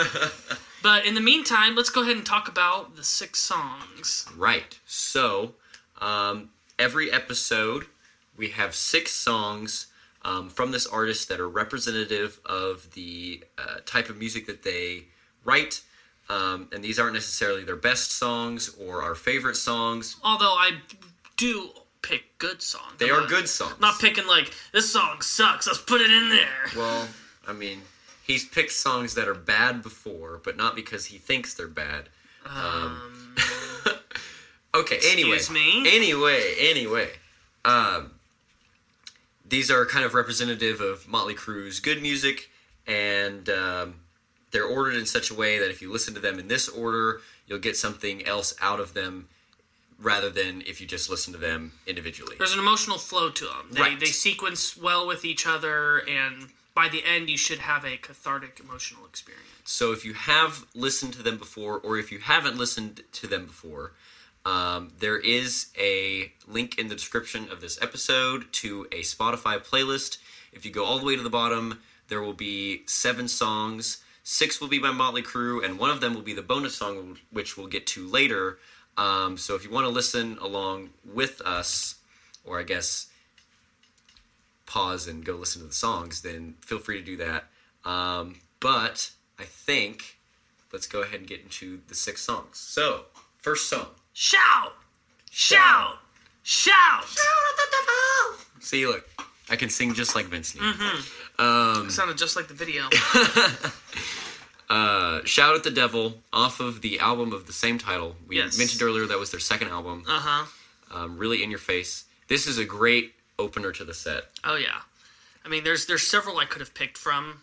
but 0.82 1.04
in 1.06 1.14
the 1.14 1.20
meantime, 1.20 1.74
let's 1.74 1.90
go 1.90 2.02
ahead 2.02 2.16
and 2.16 2.24
talk 2.26 2.48
about 2.48 2.96
the 2.96 3.04
six 3.04 3.38
songs. 3.40 4.26
Right. 4.36 4.78
So, 4.86 5.54
um, 6.00 6.50
every 6.78 7.10
episode, 7.12 7.86
we 8.36 8.48
have 8.50 8.74
six 8.74 9.12
songs 9.12 9.86
um, 10.22 10.48
from 10.50 10.70
this 10.72 10.86
artist 10.86 11.28
that 11.28 11.40
are 11.40 11.48
representative 11.48 12.40
of 12.46 12.92
the 12.94 13.42
uh, 13.56 13.76
type 13.86 14.08
of 14.10 14.16
music 14.18 14.46
that 14.46 14.62
they 14.62 15.04
write. 15.44 15.82
Um, 16.28 16.68
and 16.72 16.84
these 16.84 16.98
aren't 16.98 17.14
necessarily 17.14 17.64
their 17.64 17.76
best 17.76 18.12
songs 18.12 18.74
or 18.78 19.02
our 19.02 19.14
favorite 19.14 19.56
songs. 19.56 20.16
Although 20.22 20.52
I 20.52 20.72
do 21.36 21.70
pick 22.02 22.36
good 22.38 22.60
songs. 22.62 22.92
They 22.98 23.06
I'm 23.08 23.14
are 23.16 23.20
not- 23.20 23.28
good 23.30 23.48
songs. 23.48 23.72
I'm 23.74 23.80
not 23.80 23.98
picking 24.00 24.26
like 24.26 24.52
this 24.72 24.92
song 24.92 25.22
sucks. 25.22 25.66
Let's 25.66 25.80
put 25.80 26.00
it 26.00 26.10
in 26.10 26.28
there. 26.28 26.66
Well, 26.76 27.08
I 27.46 27.52
mean, 27.54 27.80
he's 28.28 28.44
picked 28.44 28.70
songs 28.72 29.14
that 29.14 29.26
are 29.26 29.34
bad 29.34 29.82
before, 29.82 30.40
but 30.44 30.56
not 30.56 30.76
because 30.76 31.06
he 31.06 31.18
thinks 31.18 31.54
they're 31.54 31.66
bad. 31.66 32.08
Um, 32.46 33.34
Okay, 34.74 34.98
anyway. 35.10 35.36
Excuse 35.36 35.50
me? 35.50 35.96
Anyway, 35.96 36.54
anyway. 36.60 37.08
Um, 37.64 38.12
these 39.48 39.70
are 39.70 39.84
kind 39.86 40.04
of 40.04 40.12
representative 40.14 40.80
of 40.80 41.08
Motley 41.08 41.32
Crue's 41.34 41.80
good 41.80 42.02
music, 42.02 42.50
and 42.86 43.48
um, 43.48 43.94
they're 44.50 44.66
ordered 44.66 44.94
in 44.96 45.06
such 45.06 45.30
a 45.30 45.34
way 45.34 45.58
that 45.58 45.70
if 45.70 45.80
you 45.80 45.90
listen 45.90 46.12
to 46.14 46.20
them 46.20 46.38
in 46.38 46.48
this 46.48 46.68
order, 46.68 47.22
you'll 47.46 47.58
get 47.58 47.76
something 47.76 48.24
else 48.26 48.54
out 48.60 48.78
of 48.78 48.92
them 48.92 49.26
rather 49.98 50.28
than 50.30 50.62
if 50.66 50.80
you 50.82 50.86
just 50.86 51.08
listen 51.10 51.32
to 51.32 51.38
them 51.40 51.72
individually. 51.86 52.36
there's 52.38 52.52
an 52.52 52.60
emotional 52.60 52.98
flow 52.98 53.30
to 53.30 53.46
them. 53.46 53.68
They, 53.72 53.80
Right. 53.80 53.98
they 53.98 54.06
sequence 54.06 54.76
well 54.76 55.06
with 55.08 55.24
each 55.24 55.46
other, 55.46 55.98
and 56.08 56.50
by 56.78 56.88
the 56.88 57.02
end, 57.04 57.28
you 57.28 57.36
should 57.36 57.58
have 57.58 57.84
a 57.84 57.96
cathartic 57.96 58.60
emotional 58.60 59.04
experience. 59.04 59.48
So 59.64 59.90
if 59.90 60.04
you 60.04 60.14
have 60.14 60.64
listened 60.76 61.12
to 61.14 61.24
them 61.24 61.36
before, 61.36 61.80
or 61.80 61.98
if 61.98 62.12
you 62.12 62.20
haven't 62.20 62.56
listened 62.56 63.02
to 63.14 63.26
them 63.26 63.46
before, 63.46 63.94
um, 64.46 64.92
there 65.00 65.18
is 65.18 65.72
a 65.76 66.32
link 66.46 66.78
in 66.78 66.86
the 66.86 66.94
description 66.94 67.50
of 67.50 67.60
this 67.60 67.82
episode 67.82 68.44
to 68.62 68.86
a 68.92 69.00
Spotify 69.00 69.58
playlist. 69.58 70.18
If 70.52 70.64
you 70.64 70.70
go 70.70 70.84
all 70.84 71.00
the 71.00 71.04
way 71.04 71.16
to 71.16 71.22
the 71.24 71.28
bottom, 71.42 71.80
there 72.06 72.22
will 72.22 72.32
be 72.32 72.82
seven 72.86 73.26
songs. 73.26 74.00
Six 74.22 74.60
will 74.60 74.68
be 74.68 74.78
by 74.78 74.92
Motley 74.92 75.22
Crue, 75.22 75.64
and 75.64 75.80
one 75.80 75.90
of 75.90 76.00
them 76.00 76.14
will 76.14 76.22
be 76.22 76.34
the 76.34 76.42
bonus 76.42 76.76
song, 76.76 77.18
which 77.32 77.56
we'll 77.56 77.66
get 77.66 77.88
to 77.88 78.06
later. 78.06 78.60
Um, 78.96 79.36
so 79.36 79.56
if 79.56 79.64
you 79.64 79.70
want 79.72 79.86
to 79.86 79.92
listen 80.00 80.38
along 80.40 80.90
with 81.04 81.40
us, 81.40 81.96
or 82.44 82.60
I 82.60 82.62
guess 82.62 83.08
pause 84.68 85.08
and 85.08 85.24
go 85.24 85.34
listen 85.34 85.62
to 85.62 85.66
the 85.68 85.74
songs, 85.74 86.22
then 86.22 86.54
feel 86.60 86.78
free 86.78 86.98
to 87.00 87.04
do 87.04 87.16
that. 87.16 87.44
Um, 87.84 88.36
but 88.60 89.10
I 89.38 89.44
think 89.44 90.18
let's 90.72 90.86
go 90.86 91.02
ahead 91.02 91.20
and 91.20 91.26
get 91.28 91.40
into 91.40 91.80
the 91.88 91.94
six 91.94 92.22
songs. 92.22 92.58
So, 92.58 93.06
first 93.42 93.68
song 93.68 93.86
shout, 94.12 94.74
shout, 95.30 95.98
shout. 96.42 97.04
See, 98.60 98.86
look, 98.86 99.08
I 99.48 99.56
can 99.56 99.70
sing 99.70 99.94
just 99.94 100.14
like 100.14 100.26
Vince 100.26 100.54
Neil. 100.54 100.64
Mm-hmm. 100.64 101.42
Um, 101.42 101.90
Sounded 101.90 102.18
just 102.18 102.36
like 102.36 102.48
the 102.48 102.54
video. 102.54 102.88
uh, 104.70 105.20
Shout 105.24 105.54
at 105.54 105.62
the 105.62 105.70
Devil 105.70 106.14
off 106.32 106.60
of 106.60 106.82
the 106.82 106.98
album 107.00 107.32
of 107.32 107.46
the 107.46 107.52
same 107.52 107.78
title. 107.78 108.16
We 108.26 108.36
Yes. 108.36 108.58
mentioned 108.58 108.82
earlier 108.82 109.06
that 109.06 109.18
was 109.18 109.30
their 109.30 109.40
second 109.40 109.68
album. 109.68 110.04
Uh 110.06 110.18
huh. 110.20 110.44
Um, 110.90 111.16
really 111.18 111.42
in 111.42 111.50
your 111.50 111.58
face. 111.60 112.04
This 112.28 112.46
is 112.46 112.58
a 112.58 112.64
great 112.64 113.14
opener 113.38 113.72
to 113.72 113.84
the 113.84 113.94
set. 113.94 114.24
Oh 114.44 114.56
yeah. 114.56 114.80
I 115.44 115.48
mean, 115.48 115.64
there's 115.64 115.86
there's 115.86 116.06
several 116.06 116.38
I 116.38 116.44
could 116.44 116.60
have 116.60 116.74
picked 116.74 116.98
from. 116.98 117.40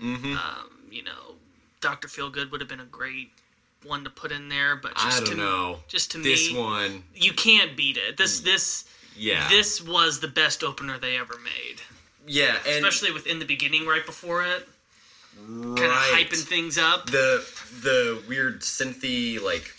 Mm-hmm. 0.00 0.32
Um, 0.32 0.70
you 0.90 1.02
know, 1.02 1.34
Doctor 1.80 2.08
Feelgood 2.08 2.50
would 2.50 2.60
have 2.60 2.68
been 2.68 2.80
a 2.80 2.84
great 2.86 3.30
one 3.84 4.04
to 4.04 4.10
put 4.10 4.32
in 4.32 4.48
there, 4.48 4.76
but 4.76 4.92
I 4.96 5.10
don't 5.18 5.26
to 5.30 5.34
know. 5.34 5.78
just 5.88 6.10
to 6.12 6.18
This 6.18 6.52
me, 6.52 6.58
one, 6.58 7.02
you 7.14 7.32
can't 7.32 7.76
beat 7.76 7.96
it. 7.96 8.16
This 8.16 8.40
this 8.40 8.84
yeah, 9.16 9.48
this 9.48 9.82
was 9.82 10.20
the 10.20 10.28
best 10.28 10.62
opener 10.62 10.98
they 10.98 11.16
ever 11.16 11.34
made, 11.42 11.80
yeah, 12.26 12.56
and 12.66 12.84
especially 12.84 13.12
with 13.12 13.26
in 13.26 13.38
the 13.38 13.44
beginning 13.44 13.86
right 13.86 14.04
before 14.04 14.42
it, 14.44 14.68
kind 15.36 15.78
of 15.78 15.90
hyping 15.90 16.44
things 16.44 16.78
up. 16.78 17.06
the 17.06 17.44
the 17.82 18.22
weird 18.28 18.60
synthy 18.60 19.40
like 19.42 19.74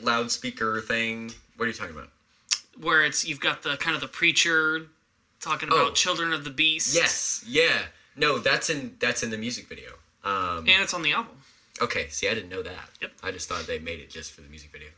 loudspeaker 0.00 0.80
thing. 0.82 1.32
What 1.56 1.64
are 1.64 1.68
you 1.68 1.74
talking 1.74 1.94
about? 1.94 2.08
Where 2.80 3.04
it's 3.04 3.24
you've 3.24 3.40
got 3.40 3.62
the 3.62 3.76
kind 3.76 3.94
of 3.94 4.00
the 4.00 4.08
preacher 4.08 4.86
talking 5.40 5.68
about 5.68 5.80
Oh. 5.80 5.92
children 5.92 6.32
of 6.32 6.44
the 6.44 6.50
beast. 6.50 6.94
Yes, 6.94 7.44
yeah. 7.46 7.82
No, 8.16 8.38
that's 8.38 8.70
in 8.70 8.96
that's 9.00 9.22
in 9.22 9.30
the 9.30 9.38
music 9.38 9.68
video. 9.68 9.92
Um, 10.24 10.58
and 10.68 10.82
it's 10.82 10.94
on 10.94 11.02
the 11.02 11.12
album. 11.12 11.36
okay, 11.80 12.08
see, 12.08 12.28
I 12.28 12.34
didn't 12.34 12.48
know 12.50 12.62
that. 12.62 12.90
Yep. 13.00 13.12
I 13.24 13.30
just 13.32 13.48
thought 13.48 13.66
they 13.66 13.78
made 13.80 13.98
it 14.00 14.08
just 14.10 14.32
for 14.32 14.40
the 14.40 14.48
music 14.48 14.70
video. 14.70 14.88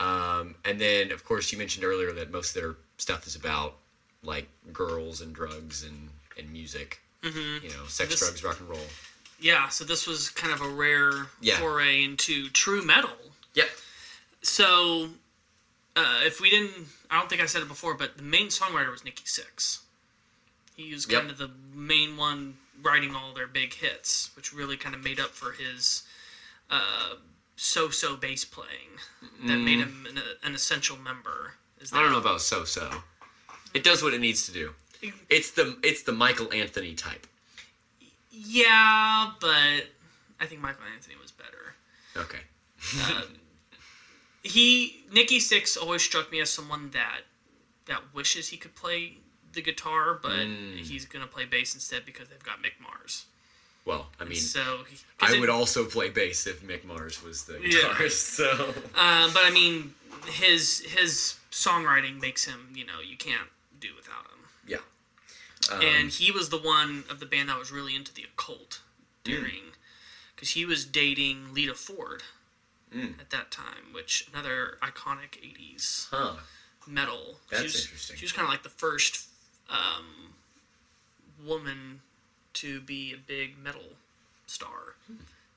Um, 0.00 0.54
and 0.64 0.80
then, 0.80 1.10
of 1.12 1.24
course, 1.24 1.52
you 1.52 1.58
mentioned 1.58 1.84
earlier 1.84 2.12
that 2.12 2.30
most 2.30 2.54
of 2.56 2.62
their 2.62 2.76
stuff 2.98 3.26
is 3.26 3.36
about 3.36 3.74
like 4.22 4.46
girls 4.72 5.20
and 5.20 5.34
drugs 5.34 5.82
and 5.84 6.08
and 6.38 6.50
music. 6.52 7.00
Mm-hmm. 7.22 7.64
You 7.66 7.70
know, 7.72 7.84
sex, 7.86 8.10
This- 8.10 8.20
drugs, 8.20 8.44
rock 8.44 8.60
and 8.60 8.68
roll. 8.68 8.86
Yeah, 9.38 9.68
so 9.68 9.84
this 9.84 10.06
was 10.06 10.30
kind 10.30 10.52
of 10.54 10.62
a 10.62 10.68
rare 10.68 11.26
Yeah. 11.42 11.58
foray 11.58 12.02
into 12.04 12.48
true 12.50 12.82
metal. 12.82 13.10
Yep. 13.54 13.68
So, 14.42 15.10
uh, 15.96 16.20
if 16.24 16.40
we 16.40 16.50
didn't, 16.50 16.72
I 17.10 17.18
don't 17.18 17.28
think 17.28 17.42
I 17.42 17.46
said 17.46 17.62
it 17.62 17.68
before, 17.68 17.94
but 17.94 18.16
the 18.16 18.22
main 18.22 18.48
songwriter 18.48 18.90
was 18.90 19.04
Nikki 19.04 19.24
Sixx. 19.24 19.80
He 20.76 20.92
was 20.92 21.08
Yep. 21.10 21.20
kind 21.20 21.30
of 21.30 21.38
the 21.38 21.50
main 21.74 22.16
one 22.16 22.56
writing 22.82 23.14
all 23.14 23.32
their 23.32 23.46
big 23.46 23.72
hits, 23.72 24.30
which 24.36 24.52
really 24.52 24.76
kind 24.76 24.94
of 24.94 25.02
made 25.02 25.18
up 25.18 25.30
for 25.30 25.52
his 25.52 26.02
uh, 26.70 27.14
so-so 27.56 28.16
bass 28.16 28.44
playing 28.44 28.90
that 29.46 29.56
made 29.56 29.78
him 29.78 30.06
an, 30.10 30.20
an 30.44 30.54
essential 30.54 30.96
member. 30.98 31.54
Is 31.80 31.90
Mm. 31.90 31.96
I 31.98 32.02
don't 32.02 32.12
know 32.12 32.18
about 32.18 32.40
so 32.42 32.64
so. 32.64 32.90
It 33.74 33.84
does 33.84 34.02
what 34.02 34.12
it 34.14 34.20
needs 34.20 34.46
to 34.46 34.52
do. 34.52 34.74
It's 35.30 35.50
the 35.52 35.78
it's 35.82 36.02
the 36.02 36.12
Michael 36.12 36.52
Anthony 36.52 36.94
type. 36.94 37.26
Yeah, 38.30 39.32
but 39.40 39.86
I 40.40 40.46
think 40.46 40.60
Michael 40.60 40.84
Anthony 40.94 41.16
was 41.20 41.30
better. 41.32 41.74
Okay. 42.16 42.40
He 44.46 45.04
Nikki 45.12 45.38
Sixx 45.38 45.76
always 45.80 46.02
struck 46.02 46.30
me 46.32 46.40
as 46.40 46.50
someone 46.50 46.90
that 46.90 47.22
that 47.86 48.02
wishes 48.14 48.48
he 48.48 48.56
could 48.56 48.74
play 48.74 49.18
the 49.52 49.62
guitar, 49.62 50.14
but 50.14 50.32
Mm. 50.32 50.78
he's 50.84 51.04
gonna 51.06 51.26
play 51.26 51.44
bass 51.44 51.74
instead 51.74 52.04
because 52.04 52.28
they've 52.28 52.42
got 52.42 52.62
Mick 52.62 52.78
Mars. 52.80 53.26
Well, 53.84 54.10
I 54.18 54.24
mean, 54.24 54.40
So 54.40 54.84
I 55.20 55.34
it- 55.34 55.40
would 55.40 55.48
also 55.48 55.84
play 55.88 56.10
bass 56.10 56.46
if 56.46 56.60
Mick 56.62 56.84
Mars 56.84 57.22
was 57.22 57.44
the 57.44 57.60
Yeah. 57.60 58.08
So 58.08 58.74
Uh, 58.94 59.32
but 59.32 59.44
I 59.44 59.50
mean, 59.50 59.94
his 60.26 60.80
his 60.80 61.36
songwriting 61.52 62.20
makes 62.20 62.44
him. 62.44 62.72
You 62.74 62.84
know, 62.84 63.00
you 63.00 63.16
can't 63.16 63.48
do 63.78 63.94
without 63.94 64.26
him. 64.26 64.48
yeah. 64.66 64.82
Um, 65.70 65.80
and 65.82 66.10
he 66.12 66.30
was 66.30 66.48
the 66.50 66.58
one 66.58 67.04
of 67.08 67.18
the 67.20 67.26
band 67.26 67.48
that 67.48 67.58
was 67.58 67.70
really 67.70 67.94
into 67.94 68.12
the 68.12 68.24
occult 68.24 68.80
Hmm. 69.24 69.30
during, 69.32 69.72
because 70.34 70.50
he 70.50 70.64
was 70.66 70.84
dating 70.84 71.54
Lita 71.54 71.74
Ford 71.74 72.22
Hmm. 72.92 73.18
at 73.20 73.30
that 73.30 73.50
time, 73.50 73.92
which 73.92 74.28
another 74.32 74.78
iconic 74.82 75.32
'80s 75.42 76.08
Huh. 76.10 76.36
metal. 76.86 77.40
That's 77.50 77.62
she 77.62 77.66
was, 77.66 77.82
interesting. 77.84 78.16
She 78.16 78.24
was 78.24 78.32
kind 78.32 78.46
of 78.46 78.50
like 78.52 78.62
the 78.62 78.68
first 78.68 79.26
um, 79.68 80.32
woman 81.44 82.00
to 82.54 82.80
be 82.80 83.12
a 83.12 83.16
big 83.16 83.58
metal 83.58 83.82
star. 84.46 84.94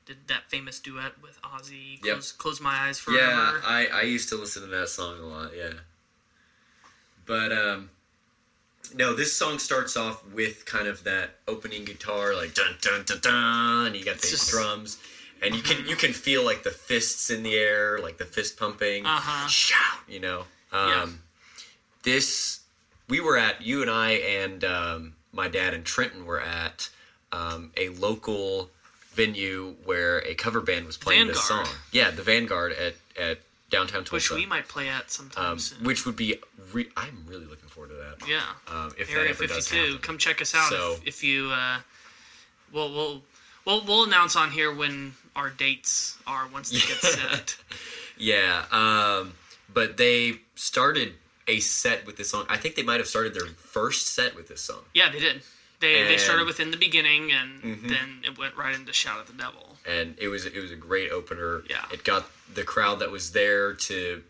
Did 0.06 0.18
that 0.28 0.50
famous 0.50 0.80
duet 0.80 1.22
with 1.22 1.40
Ozzy, 1.44 2.00
Hmm. 2.00 2.06
Yep. 2.08 2.14
Close, 2.16 2.32
Close 2.32 2.62
My 2.62 2.88
Eyes 2.88 3.00
Yeah, 3.08 3.52
Forever. 3.52 3.62
I, 3.66 3.88
I 3.94 4.02
used 4.02 4.28
to 4.30 4.36
listen 4.36 4.64
to 4.64 4.68
that 4.70 4.90
song 4.90 5.20
a 5.20 5.26
lot, 5.26 5.52
yeah. 5.56 5.74
But 7.26 7.52
um 7.52 7.92
no, 8.96 9.14
this 9.14 9.32
song 9.34 9.60
starts 9.60 9.96
off 9.96 10.26
with 10.34 10.66
kind 10.66 10.88
of 10.88 11.04
that 11.04 11.36
opening 11.48 11.86
guitar, 11.86 12.34
like 12.34 12.56
dun 12.56 12.76
dun 12.82 13.04
dun 13.06 13.20
dun, 13.22 13.86
and 13.88 13.96
you 13.96 14.04
got 14.04 14.18
the 14.18 14.28
just- 14.28 14.50
drums, 14.50 14.98
and 15.42 15.56
you 15.56 15.62
can 15.62 15.86
you 15.88 15.96
can 15.96 16.14
feel 16.14 16.44
like 16.44 16.64
the 16.64 16.72
fists 16.72 17.30
in 17.30 17.44
the 17.44 17.56
air, 17.56 18.00
like 18.00 18.18
the 18.18 18.26
fist 18.26 18.58
pumping, 18.58 19.06
Uh-huh. 19.06 19.48
shout, 19.48 20.00
you 20.08 20.20
know. 20.20 20.42
Um, 20.72 20.90
Yeah. 20.90 21.06
This 22.04 22.60
we 23.08 23.20
were 23.20 23.38
at 23.38 23.62
you 23.62 23.82
and 23.82 23.90
I 23.92 24.12
and 24.12 24.64
um, 24.64 25.14
my 25.34 25.48
dad 25.48 25.74
and 25.74 25.84
Trenton 25.84 26.26
were 26.26 26.40
at 26.42 26.90
um, 27.32 27.72
a 27.76 27.90
local 27.90 28.70
venue 29.14 29.76
where 29.84 30.20
a 30.20 30.34
cover 30.36 30.62
band 30.62 30.86
was 30.86 30.96
playing 30.98 31.28
this 31.28 31.44
song. 31.48 31.68
Yeah, 31.92 32.12
the 32.12 32.22
Vanguard 32.24 32.72
at 32.74 32.96
at 33.20 33.40
downtown 33.70 34.04
Tulsa, 34.04 34.34
which 34.34 34.42
we 34.42 34.46
might 34.46 34.68
play 34.68 34.88
at 34.90 35.12
sometime 35.12 35.52
um, 35.54 35.60
soon. 35.60 35.84
which 35.84 36.06
would 36.06 36.16
be 36.16 36.38
re- 36.72 36.90
I'm 36.98 37.24
really 37.28 37.46
looking 37.46 37.70
forward 37.70 37.90
to 37.90 37.96
that. 37.96 38.28
yeah. 38.28 38.42
Um, 38.68 38.92
if 38.98 39.12
Area 39.12 39.26
that 39.26 39.30
ever 39.32 39.46
does 39.48 39.68
52. 39.68 39.86
happen. 39.86 39.98
Come 40.02 40.18
check 40.18 40.42
us 40.42 40.56
out 40.56 40.70
So- 40.70 40.94
if, 41.02 41.08
if 41.08 41.24
you. 41.24 41.50
Uh, 41.52 41.80
we'll, 42.72 42.92
we'll 42.94 43.22
we'll 43.66 43.84
we'll 43.86 44.04
announce 44.06 44.36
on 44.38 44.52
here 44.52 44.74
when 44.74 45.14
our 45.36 45.50
dates 45.50 46.18
are 46.28 46.48
once 46.48 46.70
they 46.72 46.80
get 46.80 46.98
set. 47.02 47.58
Yeah, 48.22 48.66
um, 48.74 49.34
but 49.74 49.96
they 49.96 50.42
started 50.56 51.14
a 51.48 51.62
set 51.62 52.06
with 52.06 52.18
this 52.18 52.30
song. 52.30 52.46
I 52.50 52.58
think 52.58 52.76
they 52.76 52.84
might 52.84 53.00
have 53.00 53.08
started 53.08 53.34
their 53.34 53.46
first 53.46 54.08
set 54.08 54.36
with 54.36 54.50
this 54.50 54.60
song. 54.60 54.82
Yeah, 54.94 55.10
they 55.10 55.20
did. 55.20 55.42
They 55.80 55.94
they 55.94 56.00
And- 56.02 56.10
Mm-hmm. 56.10 56.20
started 56.20 56.46
within 56.46 56.72
the 56.72 56.76
beginning, 56.78 57.32
and 57.32 57.80
then 57.90 58.22
it 58.26 58.38
went 58.38 58.58
right 58.58 58.76
into 58.76 58.92
Shout 58.92 59.20
at 59.22 59.28
the 59.28 59.34
Devil. 59.34 59.78
and 59.88 60.16
it 60.20 60.28
was 60.28 60.46
it 60.46 60.58
was 60.62 60.70
a 60.72 60.76
great 60.76 61.12
opener. 61.12 61.64
Yeah. 61.70 61.86
it 61.94 62.04
got 62.04 62.30
the 62.54 62.64
crowd 62.66 63.00
that 63.00 63.10
was 63.10 63.32
there 63.32 63.74
to 63.74 64.22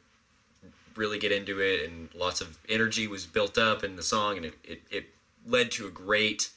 really 0.96 1.18
get 1.18 1.32
into 1.32 1.60
it, 1.60 1.90
and 1.90 2.10
lots 2.14 2.42
of 2.42 2.60
energy 2.70 3.08
was 3.08 3.26
built 3.26 3.58
up 3.58 3.84
in 3.84 3.96
the 3.96 4.04
song, 4.04 4.38
and 4.38 4.46
it 4.46 4.54
it, 4.64 4.82
it 4.92 5.06
led 5.48 5.72
to 5.72 5.88
a 5.88 5.90
great 5.92 6.52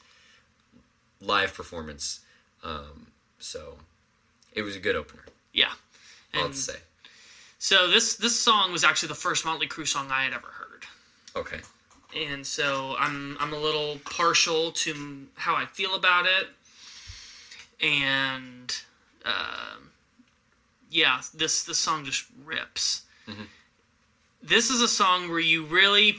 live 1.22 1.55
performance. 1.55 2.20
Um, 2.62 3.07
so 3.38 3.78
it 4.55 4.62
was 4.62 4.76
a 4.76 4.80
good 4.80 4.96
opener. 4.96 5.22
Yeah. 5.53 5.72
I'll 6.34 6.53
say. 6.53 6.76
so 7.59 7.90
this 7.90 8.14
this 8.16 8.38
song 8.38 8.72
was 8.72 8.84
actually 8.84 9.09
the 9.09 9.14
first 9.14 9.44
Motley 9.44 9.66
Crue 9.68 9.86
song 9.86 10.09
I 10.11 10.24
had 10.24 10.32
ever 10.32 10.46
heard. 10.46 10.84
Okay. 11.36 11.61
and 12.16 12.46
so 12.46 12.94
I'm 12.98 13.36
I'm 13.40 13.53
a 13.53 13.59
little 13.59 13.98
partial 14.05 14.72
to 14.72 15.26
how 15.34 15.55
I 15.55 15.66
feel 15.66 15.94
about 15.94 16.26
it, 16.26 16.48
and 17.86 18.74
um 19.24 19.90
yeah, 20.90 21.20
this 21.34 21.64
this 21.64 21.78
song 21.78 22.05
just 22.05 22.24
rips. 22.44 23.03
This 24.42 24.70
is 24.70 24.80
a 24.82 24.88
song 24.88 25.28
where 25.30 25.38
you 25.38 25.64
really 25.64 26.16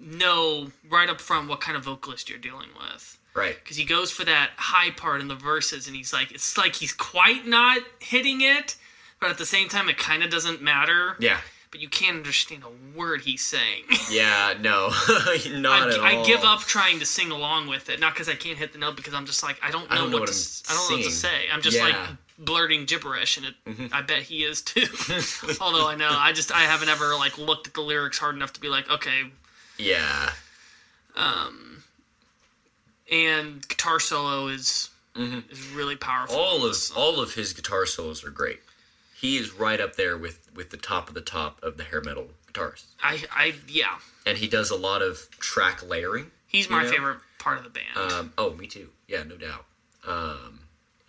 know 0.00 0.70
right 0.88 1.08
up 1.08 1.20
front 1.20 1.48
what 1.48 1.60
kind 1.60 1.76
of 1.76 1.84
vocalist 1.84 2.28
you're 2.30 2.38
dealing 2.38 2.68
with 2.78 3.18
Right. 3.36 3.56
because 3.62 3.76
he 3.76 3.84
goes 3.84 4.10
for 4.10 4.24
that 4.24 4.50
high 4.56 4.90
part 4.90 5.20
in 5.20 5.28
the 5.28 5.34
verses, 5.34 5.86
and 5.86 5.94
he's 5.94 6.12
like, 6.12 6.32
it's 6.32 6.56
like 6.56 6.74
he's 6.74 6.92
quite 6.92 7.46
not 7.46 7.82
hitting 8.00 8.40
it, 8.40 8.76
but 9.20 9.30
at 9.30 9.38
the 9.38 9.46
same 9.46 9.68
time, 9.68 9.88
it 9.88 9.98
kind 9.98 10.22
of 10.22 10.30
doesn't 10.30 10.62
matter. 10.62 11.16
Yeah. 11.20 11.38
But 11.70 11.80
you 11.80 11.88
can't 11.88 12.16
understand 12.16 12.62
a 12.64 12.98
word 12.98 13.20
he's 13.22 13.44
saying. 13.44 13.82
Yeah. 14.10 14.54
No. 14.60 14.90
Not 15.50 15.88
at 15.90 15.98
I, 16.00 16.16
all. 16.16 16.22
I 16.22 16.24
give 16.24 16.44
up 16.44 16.60
trying 16.60 17.00
to 17.00 17.04
sing 17.06 17.32
along 17.32 17.66
with 17.68 17.90
it, 17.90 17.98
not 17.98 18.14
because 18.14 18.28
I 18.28 18.34
can't 18.36 18.56
hit 18.56 18.72
the 18.72 18.78
note, 18.78 18.96
because 18.96 19.12
I'm 19.14 19.26
just 19.26 19.42
like 19.42 19.58
I 19.62 19.70
don't 19.72 19.82
know, 19.90 19.96
I 19.96 19.98
don't 19.98 20.10
know 20.10 20.18
what, 20.18 20.20
what 20.20 20.26
to, 20.28 20.32
I'm 20.32 20.36
s- 20.36 20.62
I 20.70 20.74
don't 20.74 20.90
know 20.90 20.96
what 20.96 21.04
to 21.04 21.10
say. 21.10 21.46
I'm 21.52 21.60
just 21.60 21.78
like 21.80 21.92
Yeah. 21.92 22.04
Mm-hmm. 22.06 22.44
blurting 22.44 22.84
gibberish, 22.86 23.36
and 23.36 23.46
it, 23.46 23.92
I 23.92 24.00
bet 24.02 24.22
he 24.22 24.44
is 24.44 24.62
too. 24.62 24.86
Although 25.60 25.88
I 25.88 25.96
know, 25.96 26.08
I 26.10 26.32
just 26.32 26.52
I 26.52 26.60
haven't 26.60 26.88
ever 26.88 27.14
like 27.16 27.36
looked 27.36 27.66
at 27.66 27.74
the 27.74 27.80
lyrics 27.82 28.16
hard 28.16 28.36
enough 28.36 28.52
to 28.54 28.60
be 28.60 28.68
like, 28.68 28.88
okay. 28.90 29.22
Yeah. 29.78 30.30
And 33.10 33.66
guitar 33.68 34.00
solo 34.00 34.48
is 34.48 34.90
is 35.14 35.68
really 35.70 35.96
powerful. 35.96 36.36
Mm-hmm. 36.36 36.44
all 36.44 36.66
of 36.66 36.76
all 36.96 37.20
of 37.20 37.34
his 37.34 37.52
guitar 37.52 37.86
solos 37.86 38.24
are 38.24 38.30
great. 38.30 38.60
He 39.14 39.38
is 39.38 39.54
right 39.54 39.80
up 39.80 39.96
there 39.96 40.16
with 40.18 40.50
with 40.54 40.70
the 40.70 40.76
top 40.76 41.08
of 41.08 41.14
the 41.14 41.20
top 41.20 41.62
of 41.62 41.76
the 41.76 41.84
hair 41.84 42.00
metal 42.02 42.28
guitarists, 42.52 42.86
I 43.02 43.22
I 43.30 43.54
yeah, 43.68 43.98
and 44.24 44.36
he 44.38 44.48
does 44.48 44.70
a 44.70 44.76
lot 44.76 45.02
of 45.02 45.28
track 45.38 45.86
layering. 45.88 46.30
he's 46.48 46.68
my 46.68 46.82
know? 46.82 46.90
favorite 46.90 47.18
part 47.38 47.58
of 47.58 47.64
the 47.64 47.70
band. 47.70 48.12
Um, 48.12 48.32
oh, 48.38 48.54
me 48.54 48.66
too. 48.66 48.88
Yeah, 49.06 49.22
no 49.22 49.36
doubt. 49.36 49.64
Um, 50.06 50.60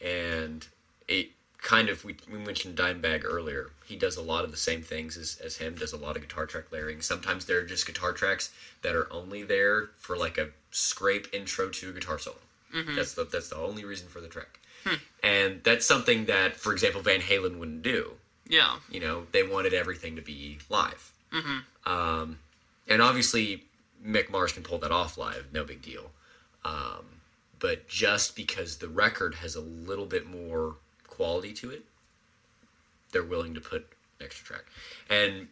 and 0.01 0.67
it 1.07 1.29
kind 1.61 1.89
of 1.89 2.03
we, 2.03 2.15
we 2.31 2.37
mentioned 2.37 2.77
Dimebag 2.77 3.23
earlier. 3.25 3.71
He 3.85 3.95
does 3.95 4.17
a 4.17 4.21
lot 4.21 4.43
of 4.43 4.51
the 4.51 4.57
same 4.57 4.81
things 4.81 5.17
as, 5.17 5.39
as 5.43 5.57
him. 5.57 5.75
Does 5.75 5.93
a 5.93 5.97
lot 5.97 6.15
of 6.15 6.21
guitar 6.21 6.45
track 6.45 6.71
layering. 6.71 7.01
Sometimes 7.01 7.45
they're 7.45 7.65
just 7.65 7.85
guitar 7.85 8.13
tracks 8.13 8.51
that 8.81 8.95
are 8.95 9.11
only 9.11 9.43
there 9.43 9.89
for 9.97 10.17
like 10.17 10.37
a 10.37 10.49
scrape 10.71 11.27
intro 11.33 11.69
to 11.69 11.89
a 11.89 11.93
guitar 11.93 12.19
solo. 12.19 12.37
That's 12.95 13.13
the 13.13 13.23
that's 13.25 13.49
the 13.49 13.57
only 13.57 13.85
reason 13.85 14.07
for 14.07 14.21
the 14.21 14.27
track. 14.27 14.59
And 15.23 15.61
that's 15.63 15.85
something 15.85 16.25
that, 16.25 16.55
for 16.55 16.71
example, 16.71 17.01
Van 17.01 17.19
Halen 17.19 17.57
wouldn't 17.57 17.81
do. 17.81 18.11
Yeah. 18.47 18.77
You 18.89 18.99
know, 19.01 19.25
they 19.31 19.43
wanted 19.43 19.73
everything 19.73 20.15
to 20.15 20.21
be 20.21 20.59
live. 20.69 21.11
Um, 21.85 22.39
and 22.87 23.01
obviously, 23.01 23.63
Mick 24.05 24.29
Mars 24.29 24.53
can 24.53 24.63
pull 24.63 24.77
that 24.79 24.91
off 24.91 25.17
live, 25.17 25.47
no 25.51 25.63
big 25.63 25.81
deal. 25.81 26.11
Um, 26.63 27.05
but 27.59 27.87
just 27.87 28.35
because 28.35 28.77
the 28.77 28.87
record 28.87 29.35
has 29.35 29.55
a 29.55 29.61
little 29.61 30.05
bit 30.05 30.25
more 30.27 30.75
quality 31.17 31.51
to 31.53 31.71
it, 31.71 31.83
they're 33.11 33.23
willing 33.23 33.53
to 33.55 33.61
put 33.61 33.87
extra 34.21 34.45
track. 34.45 34.65
And 35.09 35.47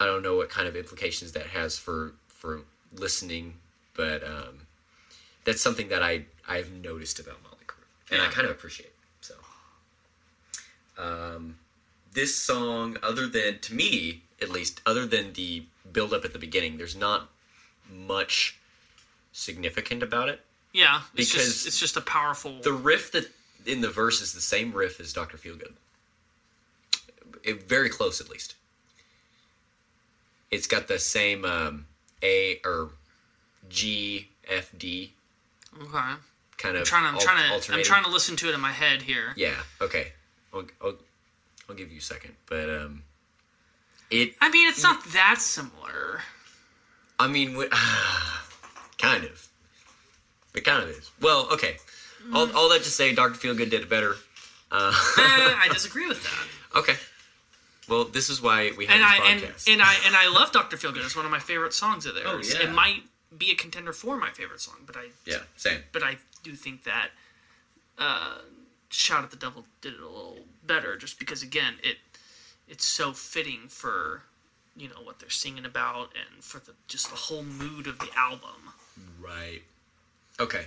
I 0.00 0.06
don't 0.06 0.22
know 0.22 0.36
what 0.36 0.48
kind 0.48 0.66
of 0.68 0.76
implications 0.76 1.32
that 1.32 1.46
has 1.46 1.76
for 1.76 2.14
for 2.28 2.62
listening, 2.94 3.54
but 3.94 4.22
um, 4.24 4.66
that's 5.44 5.60
something 5.60 5.88
that 5.88 6.02
I 6.02 6.24
I've 6.48 6.70
noticed 6.72 7.18
about 7.18 7.42
Motley 7.42 7.66
Crue, 7.66 8.12
and 8.12 8.22
I 8.22 8.28
kind 8.28 8.46
of 8.46 8.52
appreciate. 8.52 8.92
So, 9.20 9.34
um, 10.98 11.56
this 12.12 12.36
song, 12.36 12.96
other 13.02 13.26
than 13.26 13.58
to 13.60 13.74
me 13.74 14.22
at 14.40 14.50
least, 14.50 14.80
other 14.86 15.06
than 15.06 15.32
the 15.34 15.64
build 15.92 16.12
up 16.12 16.24
at 16.24 16.32
the 16.32 16.38
beginning, 16.38 16.76
there's 16.76 16.96
not 16.96 17.28
much 17.90 18.56
significant 19.32 20.02
about 20.02 20.28
it. 20.28 20.40
Yeah. 20.72 21.02
It's 21.14 21.32
Because 21.32 21.46
just 21.46 21.66
it's 21.66 21.78
just 21.78 21.96
a 21.96 22.00
powerful. 22.00 22.58
The 22.62 22.72
riff 22.72 23.12
that 23.12 23.30
in 23.66 23.80
the 23.80 23.90
verse 23.90 24.20
is 24.20 24.32
the 24.32 24.40
same 24.40 24.72
riff 24.72 25.00
as 25.00 25.12
Doctor 25.12 25.36
Feelgood. 25.36 25.72
It, 27.44 27.68
very 27.68 27.88
close, 27.88 28.20
at 28.20 28.28
least. 28.28 28.54
It's 30.50 30.66
got 30.66 30.86
the 30.88 30.98
same 30.98 31.44
um, 31.44 31.86
A 32.22 32.60
or 32.64 32.90
G 33.68 34.28
F 34.48 34.70
D 34.76 35.12
okay. 35.80 35.96
I'm 35.98 36.18
kind 36.58 36.76
of. 36.76 36.84
trying 36.84 37.02
to. 37.04 37.08
I'm 37.08 37.14
al- 37.14 37.20
trying 37.20 37.60
to. 37.60 37.72
I'm 37.74 37.82
trying 37.82 38.04
to 38.04 38.10
listen 38.10 38.36
to 38.36 38.48
it 38.48 38.54
in 38.54 38.60
my 38.60 38.72
head 38.72 39.02
here. 39.02 39.32
Yeah. 39.36 39.54
Okay. 39.80 40.12
I'll, 40.52 40.64
I'll, 40.82 40.94
I'll 41.68 41.74
give 41.74 41.90
you 41.90 41.98
a 41.98 42.02
second, 42.02 42.34
but 42.46 42.68
um, 42.68 43.02
it. 44.10 44.34
I 44.40 44.50
mean, 44.50 44.68
it's 44.68 44.82
not 44.82 45.02
that 45.12 45.36
similar. 45.40 46.20
I 47.18 47.28
mean, 47.28 47.54
wh- 47.54 47.70
kind 48.98 49.24
of. 49.24 49.48
It 50.54 50.64
kind 50.64 50.82
of 50.82 50.90
is. 50.90 51.10
Well, 51.20 51.48
okay. 51.52 51.76
All, 52.32 52.50
all 52.56 52.68
that 52.70 52.82
to 52.84 52.90
say, 52.90 53.14
Doctor 53.14 53.38
Feelgood 53.38 53.70
did 53.70 53.82
it 53.82 53.88
better. 53.88 54.16
Uh, 54.70 54.90
Eh, 55.18 55.20
I 55.20 55.68
disagree 55.72 56.06
with 56.08 56.22
that. 56.22 56.78
okay. 56.78 56.94
Well, 57.88 58.04
this 58.04 58.30
is 58.30 58.40
why 58.40 58.70
we 58.76 58.86
have 58.86 58.94
and 58.94 59.04
I 59.04 59.16
and, 59.30 59.42
and 59.68 59.82
I 59.82 59.94
and 60.06 60.14
I 60.16 60.28
love 60.32 60.52
Doctor 60.52 60.76
Feelgood. 60.76 61.04
It's 61.04 61.16
one 61.16 61.24
of 61.24 61.30
my 61.30 61.40
favorite 61.40 61.74
songs 61.74 62.06
of 62.06 62.14
theirs. 62.14 62.26
Oh, 62.28 62.40
yeah. 62.58 62.68
It 62.68 62.72
might 62.72 63.02
be 63.36 63.50
a 63.50 63.54
contender 63.54 63.92
for 63.92 64.16
my 64.16 64.30
favorite 64.30 64.60
song, 64.60 64.76
but 64.86 64.96
I 64.96 65.08
yeah, 65.26 65.38
same. 65.56 65.80
but 65.92 66.02
I 66.02 66.16
do 66.44 66.54
think 66.54 66.84
that 66.84 67.08
uh, 67.98 68.38
"Shout 68.90 69.24
at 69.24 69.30
the 69.30 69.36
Devil" 69.36 69.64
did 69.80 69.94
it 69.94 70.00
a 70.00 70.06
little 70.06 70.38
better, 70.64 70.96
just 70.96 71.18
because 71.18 71.42
again 71.42 71.74
it 71.82 71.96
it's 72.68 72.84
so 72.86 73.12
fitting 73.12 73.62
for 73.68 74.22
you 74.76 74.88
know 74.88 75.02
what 75.02 75.18
they're 75.18 75.28
singing 75.28 75.64
about 75.64 76.10
and 76.14 76.42
for 76.42 76.60
the 76.60 76.72
just 76.86 77.10
the 77.10 77.16
whole 77.16 77.42
mood 77.42 77.88
of 77.88 77.98
the 77.98 78.08
album. 78.16 78.72
Right. 79.20 79.62
Okay. 80.38 80.66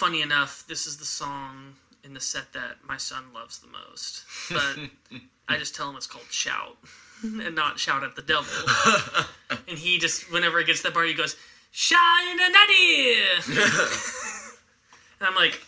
Funny 0.00 0.22
enough, 0.22 0.64
this 0.66 0.86
is 0.86 0.96
the 0.96 1.04
song 1.04 1.74
in 2.04 2.14
the 2.14 2.20
set 2.20 2.54
that 2.54 2.78
my 2.88 2.96
son 2.96 3.22
loves 3.34 3.58
the 3.58 3.66
most, 3.66 4.24
but 4.50 5.20
I 5.46 5.58
just 5.58 5.74
tell 5.74 5.90
him 5.90 5.96
it's 5.96 6.06
called 6.06 6.24
"Shout" 6.30 6.78
and 7.22 7.54
not 7.54 7.78
"Shout 7.78 8.02
at 8.02 8.16
the 8.16 8.22
Devil," 8.22 8.50
and 9.68 9.76
he 9.78 9.98
just 9.98 10.32
whenever 10.32 10.58
he 10.58 10.64
gets 10.64 10.78
to 10.78 10.84
that 10.84 10.94
part, 10.94 11.06
he 11.06 11.12
goes 11.12 11.36
"Shine 11.70 12.40
a 12.40 12.48
nutty," 12.48 13.14
and 15.20 15.28
I'm 15.28 15.34
like, 15.34 15.60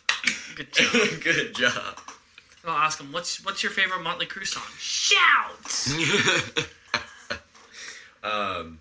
"Good 0.57 0.73
job." 0.73 0.93
Good 1.23 1.55
job. 1.55 2.01
And 2.63 2.73
I'll 2.73 2.79
ask 2.79 2.99
him, 2.99 3.13
"What's 3.13 3.45
what's 3.45 3.63
your 3.63 3.73
favorite 3.73 4.01
Motley 4.01 4.25
Crue 4.25 4.47
song?" 4.47 4.63
Shout. 4.79 5.89
um, 8.25 8.81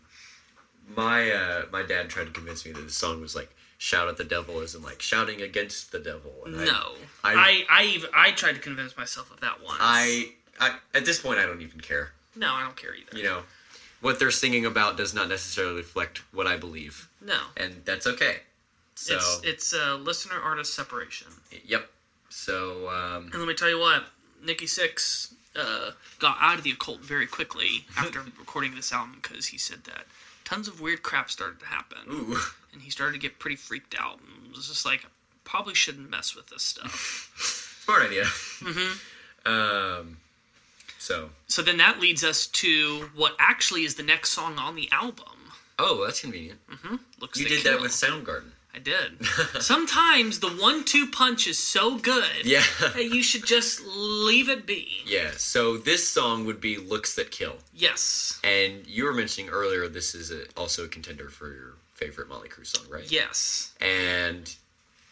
My 0.95 1.30
uh, 1.30 1.66
my 1.74 1.84
dad 1.84 2.10
tried 2.10 2.28
to 2.28 2.32
convince 2.32 2.66
me 2.66 2.72
that 2.72 2.80
the 2.88 2.89
song 2.89 3.20
was 3.20 3.36
like 3.36 3.54
"shout 3.82 4.08
at 4.08 4.18
the 4.18 4.24
devil" 4.24 4.60
isn't 4.62 4.84
like 4.84 5.02
shouting 5.02 5.42
against 5.42 5.92
the 5.92 6.00
devil. 6.00 6.34
And 6.46 6.62
I- 6.62 6.66
No, 6.66 6.96
I- 7.24 7.34
I 7.34 7.66
I 7.80 7.84
even, 7.96 8.10
I 8.14 8.32
tried 8.32 8.54
to 8.54 8.60
convince 8.60 8.96
myself 8.96 9.32
of 9.32 9.40
that 9.42 9.62
once. 9.62 9.80
I, 9.82 10.34
I 10.60 10.78
at 10.94 11.04
this 11.06 11.20
point 11.20 11.40
I 11.40 11.46
don't 11.48 11.62
even 11.62 11.80
care. 11.82 12.14
no, 12.36 12.54
I 12.54 12.62
don't 12.64 12.78
care 12.78 12.94
either. 12.96 13.18
You 13.18 13.24
know, 13.24 13.44
what 14.02 14.20
they're 14.20 14.32
singing 14.32 14.66
about 14.66 14.98
does 14.98 15.14
not 15.14 15.28
necessarily 15.30 15.78
reflect 15.78 16.20
what 16.32 16.46
I 16.48 16.58
believe, 16.58 17.08
No, 17.22 17.40
and 17.58 17.82
that's 17.86 18.06
okay. 18.08 18.42
So 18.96 19.16
it's 19.16 19.42
it's 19.44 19.74
a 19.74 19.96
listener 19.96 20.40
artist 20.40 20.74
separation. 20.76 21.28
yep. 21.66 21.90
So 22.30 22.88
um, 22.90 23.24
And 23.32 23.40
let 23.42 23.48
me 23.48 23.54
tell 23.56 23.70
you 23.70 23.80
what, 23.80 24.04
Nikki 24.44 24.66
Sixx 24.68 25.34
uh, 25.56 25.92
got 26.20 26.38
out 26.40 26.58
of 26.60 26.64
the 26.64 26.72
occult 26.72 27.00
very 27.02 27.26
quickly 27.28 27.86
after 27.98 28.22
recording 28.40 28.76
this 28.76 28.94
album 28.94 29.18
because 29.22 29.48
he 29.48 29.58
said 29.58 29.84
that 29.86 30.06
tons 30.52 30.68
of 30.68 30.82
weird 30.82 31.02
crap 31.02 31.32
started 31.32 31.60
to 31.62 31.66
happen, 31.66 31.99
ooh, 32.12 32.38
and 32.74 32.82
he 32.82 32.89
started 32.91 33.14
to 33.14 33.20
get 33.20 33.39
pretty 33.39 33.56
freaked 33.56 33.95
out 33.97 34.20
and 34.20 34.54
was 34.54 34.68
just 34.68 34.86
like, 34.86 35.06
probably 35.45 35.74
shouldn't 35.74 36.10
mess 36.10 36.36
with 36.36 36.47
this 36.47 36.62
stuff. 36.62 37.32
smart 37.86 38.04
idea. 38.04 38.26
Mm-hmm. 38.26 39.52
Um, 39.52 40.18
so 40.99 41.30
so 41.47 41.62
then 41.62 41.78
that 41.78 41.99
leads 41.99 42.24
us 42.24 42.47
to 42.47 43.10
what 43.16 43.34
actually 43.39 43.86
is 43.86 43.95
the 43.95 44.04
next 44.04 44.32
song 44.32 44.58
on 44.58 44.76
the 44.76 44.89
album. 44.91 45.26
oh, 45.80 46.04
that's 46.06 46.20
convenient. 46.22 46.60
Looks 47.22 47.39
You 47.39 47.47
did 47.47 47.62
Kill. 47.64 47.72
that 47.74 47.82
with 47.82 47.91
Soundgarden. 47.91 48.52
I 48.74 48.80
did. 48.80 49.26
Sometimes 49.62 50.40
the 50.40 50.50
one-two 50.50 51.08
punch 51.08 51.46
is 51.48 51.60
so 51.60 51.98
good 51.98 52.46
Yeah. 52.46 52.64
that 52.94 53.10
you 53.14 53.22
should 53.22 53.46
just 53.46 53.82
leave 53.86 54.48
it 54.50 54.66
be. 54.66 54.88
Yeah. 55.06 55.32
So 55.36 55.78
this 55.78 56.08
song 56.08 56.46
would 56.46 56.62
be 56.62 56.78
"Looks 56.78 57.16
That 57.16 57.32
Kill." 57.32 57.58
Yes. 57.76 58.40
And 58.44 58.88
you 58.88 59.04
were 59.06 59.14
mentioning 59.14 59.50
earlier 59.50 59.88
this 59.90 60.16
is 60.16 60.32
a, 60.32 60.44
also 60.56 60.86
a 60.86 60.88
contender 60.88 61.30
for 61.30 61.50
your 61.54 61.74
favorite 61.96 62.30
Motley 62.30 62.48
Crue 62.50 62.66
song, 62.66 62.86
right? 62.90 63.12
Yes. 63.12 63.74
And 63.82 64.54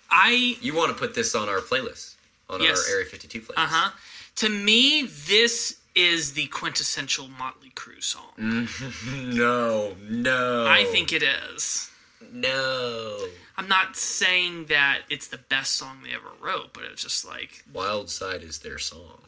I 0.10 0.58
you 0.62 0.74
want 0.76 0.92
to 0.92 0.98
put 0.98 1.14
this 1.14 1.36
on 1.36 1.50
our 1.50 1.60
playlist, 1.60 2.16
on 2.50 2.62
Yes. 2.64 2.88
our 2.88 2.96
Area 2.96 3.06
52 3.08 3.42
playlist. 3.42 3.54
uh 3.58 3.68
huh. 3.68 3.92
To 4.38 4.48
me, 4.50 5.04
this 5.28 5.80
is 5.96 6.32
the 6.34 6.46
quintessential 6.48 7.28
Motley 7.28 7.72
Crue 7.76 8.02
song. 8.02 8.32
No, 9.36 9.96
no. 10.10 10.66
I 10.68 10.86
think 10.86 11.12
it 11.12 11.24
is. 11.24 11.89
No. 12.32 13.28
I'm 13.58 13.68
not 13.68 13.96
saying 13.96 14.66
that 14.66 15.02
it's 15.10 15.28
the 15.28 15.38
best 15.38 15.76
song 15.76 16.00
they 16.04 16.14
ever 16.14 16.30
wrote, 16.42 16.74
but 16.74 16.84
it's 16.84 17.04
just 17.04 17.26
like 17.26 17.64
Wild 17.74 18.10
Side 18.10 18.42
is 18.42 18.60
their 18.60 18.78
song, 18.78 19.20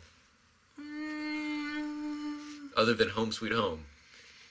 mm, 0.80 2.38
other 2.78 2.94
than 2.94 3.10
Home 3.10 3.32
Sweet 3.32 3.52
Home. 3.52 3.84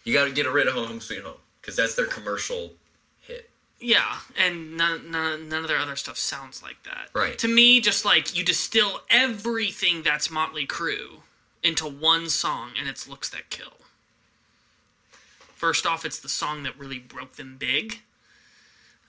You 0.04 0.12
got 0.12 0.26
to 0.26 0.32
get 0.32 0.46
rid 0.50 0.66
of 0.66 0.74
Home 0.74 1.00
Sweet 1.00 1.22
Home 1.22 1.38
because 1.60 1.76
that's 1.76 1.94
their 1.94 2.06
commercial 2.06 2.72
hit. 3.20 3.48
Yeah, 3.80 4.18
and 4.38 4.76
none, 4.76 5.10
none, 5.10 5.48
none 5.48 5.62
of 5.62 5.68
their 5.68 5.78
other 5.78 5.96
stuff 5.96 6.18
sounds 6.18 6.62
like 6.62 6.82
that. 6.84 7.08
Right. 7.14 7.38
To 7.38 7.48
me, 7.48 7.80
just 7.80 8.04
like 8.04 8.36
you 8.36 8.44
distill 8.44 9.00
everything 9.08 10.02
that's 10.02 10.30
Motley 10.30 10.66
Crue 10.66 11.20
into 11.62 11.86
one 11.86 12.28
song, 12.28 12.72
and 12.78 12.88
it's 12.88 13.08
"Looks 13.08 13.30
That 13.30 13.48
Kill." 13.50 13.72
First 15.54 15.86
off, 15.86 16.04
it's 16.04 16.18
the 16.18 16.28
song 16.28 16.62
that 16.62 16.78
really 16.78 16.98
broke 16.98 17.36
them 17.36 17.56
big. 17.58 18.00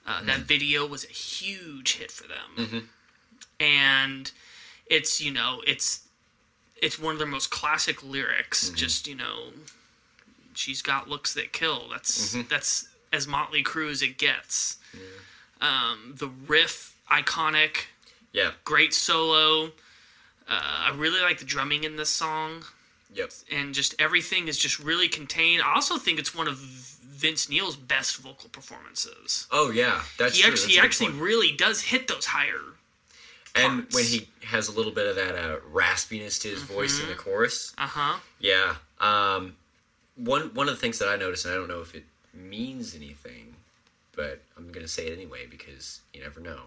Uh, 0.08 0.24
That 0.24 0.39
video 0.41 0.86
was 0.86 1.04
a 1.06 1.10
huge 1.10 1.93
hit 1.97 2.12
for 2.12 2.28
them, 2.28 2.89
and 3.60 4.32
it's 4.88 5.22
you 5.22 5.32
know 5.32 5.62
it's 5.68 6.02
it's 6.82 6.97
one 6.99 7.14
of 7.14 7.20
their 7.20 7.28
most 7.28 7.52
classic 7.52 8.04
lyrics. 8.04 8.70
Just 8.72 9.08
you 9.08 9.16
know, 9.16 9.49
she's 10.56 10.82
got 10.82 11.08
looks 11.08 11.34
that 11.36 11.54
kill. 11.54 11.88
That's 11.89 12.36
that's 12.49 12.88
as 13.14 13.28
Motley 13.28 13.64
Crue 13.64 13.91
as 13.91 14.02
it 14.02 14.18
gets. 14.18 14.78
Um, 15.62 16.16
the 16.18 16.30
riff, 16.47 16.95
iconic, 17.12 17.86
Yeah. 18.34 18.52
great 18.66 18.93
solo. 18.95 19.68
Uh, 20.47 20.88
I 20.89 20.93
really 20.95 21.22
like 21.22 21.38
the 21.38 21.45
drumming 21.45 21.84
in 21.84 21.95
this 21.97 22.10
song, 22.10 22.66
Yep. 23.14 23.32
and 23.52 23.74
just 23.76 23.93
everything 23.99 24.47
is 24.47 24.58
just 24.58 24.80
really 24.80 25.08
contained. 25.08 25.62
I 25.62 25.76
also 25.76 25.97
think 25.97 26.18
it's 26.20 26.34
one 26.34 26.47
of 26.47 26.60
Vince 27.22 27.50
Neil's 27.50 27.76
best 27.76 28.18
vocal 28.18 28.50
performances. 28.50 29.48
Oh 29.52 29.70
yeah, 29.72 30.02
that's 30.18 30.36
He 30.36 30.42
true. 30.42 30.52
actually, 30.52 30.76
That's 30.76 30.98
he 30.98 31.08
actually 31.08 31.12
really 31.22 31.52
does 31.52 31.82
hit 31.82 32.08
those 32.08 32.26
higher. 32.26 32.60
and 33.56 33.82
parts. 33.84 33.96
when 33.96 34.06
he 34.06 34.28
has 34.46 34.68
a 34.68 34.72
little 34.72 34.92
bit 34.92 35.06
of 35.08 35.16
that 35.18 35.36
uh, 35.36 35.58
raspiness 35.72 36.42
to 36.42 36.48
his 36.50 36.62
voice 36.64 36.96
Mm-hmm. 36.96 37.04
in 37.04 37.10
the 37.10 37.16
chorus. 37.24 37.74
Uh 37.78 37.88
huh. 37.88 38.20
Yeah. 38.40 38.76
Um, 39.00 39.56
one 40.16 40.54
one 40.54 40.68
of 40.68 40.76
the 40.76 40.82
things 40.82 41.00
that 41.00 41.08
I 41.10 41.16
noticed, 41.16 41.46
and 41.46 41.54
I 41.54 41.58
don't 41.58 41.68
know 41.68 41.82
if 41.82 41.94
it 41.96 42.06
means 42.34 42.96
anything, 42.96 43.54
but 44.16 44.42
I'm 44.58 44.72
gonna 44.72 44.88
say 44.88 45.08
it 45.08 45.14
anyway 45.18 45.46
because 45.50 46.02
you 46.14 46.22
never 46.22 46.40
know. 46.40 46.62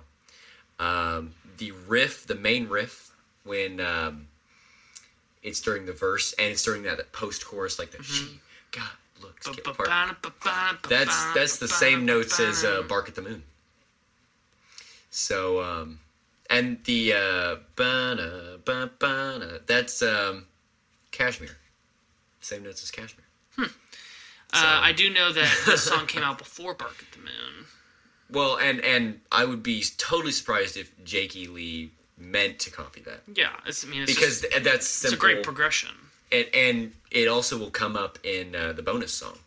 Um, 0.79 1.33
the 1.59 1.73
riff, 1.89 2.27
the 2.27 2.35
main 2.35 2.69
riff 2.69 3.11
when 3.45 3.81
um, 3.81 4.27
it's 5.43 5.61
during 5.61 5.87
the 5.87 5.93
verse 5.93 6.33
and 6.39 6.49
it's 6.49 6.63
during 6.65 6.83
that 6.85 7.13
post 7.13 7.45
chorus, 7.47 7.79
like 7.79 7.91
the 7.93 8.03
she 8.03 8.41
got 8.73 8.91
looks. 9.25 9.47
That's 10.89 11.35
that's 11.35 11.59
the 11.59 11.69
same 11.69 12.05
notes 12.05 12.39
as 12.41 12.65
uh, 12.65 12.83
"Bark 12.83 13.09
at 13.09 13.15
the 13.15 13.23
Moon." 13.23 13.43
So, 15.11 15.63
um, 15.63 16.01
and 16.51 16.83
the 16.85 17.13
uh, 17.13 17.57
ba-na, 17.77 19.59
that's 19.67 20.03
um, 20.03 20.47
Kashmir. 21.13 21.57
Same 22.41 22.65
notes 22.65 22.83
as 22.83 22.91
Kashmir. 22.91 23.25
Uh, 23.59 24.81
I 24.83 24.93
do 24.93 25.11
know 25.11 25.33
that 25.33 25.63
this 25.67 25.83
song 25.91 26.07
came 26.07 26.23
out 26.23 26.39
before 26.39 26.75
Bark 26.75 26.97
at 27.01 27.13
the 27.13 27.19
Moon. 27.19 27.67
Well, 28.31 28.57
and 28.57 28.81
and 28.81 29.21
I 29.33 29.45
would 29.45 29.63
be 29.63 29.85
totally 29.99 30.33
surprised 30.33 30.77
if 30.77 30.93
Jakey 31.05 31.47
Lee 31.47 31.93
meant 32.17 32.59
to 32.61 32.71
copy 32.71 33.01
that 33.03 33.23
Yeah, 33.33 33.51
it's, 33.67 33.85
I 33.85 33.89
mean, 33.89 34.03
it's 34.03 34.15
because 34.15 34.41
just, 34.41 34.53
th- 34.53 34.63
that's 34.63 35.05
it's 35.05 35.13
a 35.13 35.17
great 35.17 35.43
progression. 35.43 35.91
And 36.33 36.47
and 36.55 36.93
it 37.11 37.29
also 37.29 37.57
will 37.59 37.71
come 37.71 37.97
up 37.97 38.19
in 38.25 38.55
uh, 38.55 38.73
the 38.73 38.83
bonus 38.83 39.13
song, 39.13 39.39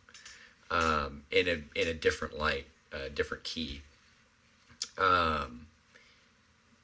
um, 0.71 1.23
in 1.31 1.47
a 1.47 1.79
in 1.79 1.87
a 1.87 1.93
different 1.93 2.37
light, 2.37 2.65
a 2.91 3.09
different 3.09 3.43
key. 3.43 3.81
Um, 4.97 5.67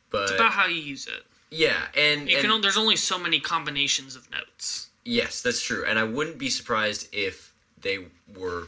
but 0.10 0.24
It's 0.24 0.32
about 0.32 0.52
how 0.52 0.68
you 0.68 0.76
use 0.82 1.08
it. 1.08 1.24
yeah, 1.50 1.86
and, 1.98 2.30
You 2.30 2.38
and 2.38 2.48
can. 2.48 2.62
There's 2.62 2.78
only 2.78 2.96
so 2.96 3.18
many 3.18 3.40
combinations 3.40 4.16
of 4.16 4.30
notes. 4.32 4.90
yes, 5.06 5.42
that's 5.42 5.62
true. 5.62 5.84
And 5.88 5.98
I 5.98 6.04
wouldn't 6.04 6.38
be 6.38 6.50
surprised 6.50 7.08
if 7.14 7.54
they 7.82 8.06
were 8.38 8.68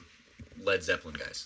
Led 0.64 0.84
Zeppelin 0.84 1.16
guys, 1.16 1.46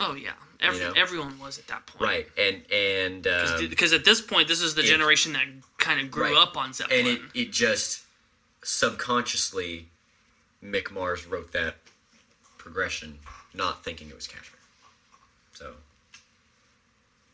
Oh 0.00 0.14
yeah, 0.14 0.30
Every, 0.60 0.78
You 0.80 0.84
know? 0.86 0.92
everyone 0.96 1.38
was 1.40 1.58
at 1.58 1.66
that 1.66 1.84
point. 1.86 2.00
right? 2.02 2.26
And 2.38 2.62
and 2.72 3.26
um, 3.26 3.68
Because 3.68 3.92
at 3.92 4.04
this 4.04 4.20
point, 4.20 4.46
this 4.48 4.60
is 4.62 4.74
the 4.76 4.82
generation 4.82 5.32
that 5.32 5.46
kind 5.78 6.00
of 6.00 6.10
grew 6.10 6.24
Right. 6.24 6.36
up 6.36 6.56
on 6.56 6.72
Zeppelin. 6.72 7.00
and 7.00 7.08
it, 7.08 7.20
it 7.34 7.50
just 7.52 8.01
subconsciously 8.62 9.88
Mick 10.62 10.90
Mars 10.90 11.26
wrote 11.26 11.52
that 11.52 11.76
progression, 12.58 13.18
not 13.54 13.84
thinking 13.84 14.08
it 14.08 14.14
was 14.14 14.26
Kashmir. 14.26 14.58
So 15.54 15.72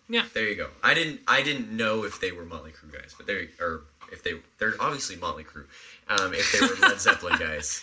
yeah. 0.09 0.24
there 0.35 0.49
you 0.49 0.57
go. 0.57 0.68
I 0.83 0.95
didn't 0.95 1.20
I 1.29 1.43
didn't 1.43 1.70
know 1.70 2.05
if 2.05 2.20
they 2.20 2.33
were 2.33 2.45
Motley 2.45 2.70
Crue 2.72 2.93
guys, 2.93 3.14
but 3.16 3.26
they 3.26 3.49
or 3.61 3.83
if 4.11 4.22
they 4.22 4.35
they're 4.59 4.74
obviously 4.81 5.16
Motley 5.16 5.45
Crue. 5.45 5.64
Um, 6.09 6.33
if 6.33 6.51
they 6.53 6.66
were 6.66 6.89
Led 6.89 7.01
Zeppelin 7.01 7.39
guys, 7.39 7.83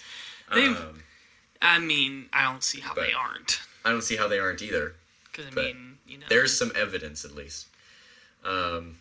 They- 0.53 0.65
um, 0.65 1.01
I 1.61 1.79
mean, 1.79 2.27
I 2.33 2.43
don't 2.43 2.63
see 2.63 2.79
how 2.79 2.93
they 2.93 3.13
aren't. 3.13 3.61
I 3.83 3.91
don't 3.91 4.03
see 4.03 4.15
how 4.15 4.27
they 4.27 4.39
aren't 4.39 4.61
either. 4.61 4.93
Because 5.31 5.47
I 5.47 5.55
but 5.55 5.63
mean, 5.65 5.97
you 6.07 6.17
know, 6.17 6.25
There's 6.29 6.57
some 6.57 6.71
evidence 6.75 7.25
at 7.25 7.33
least. 7.33 7.67
Um, 8.43 8.97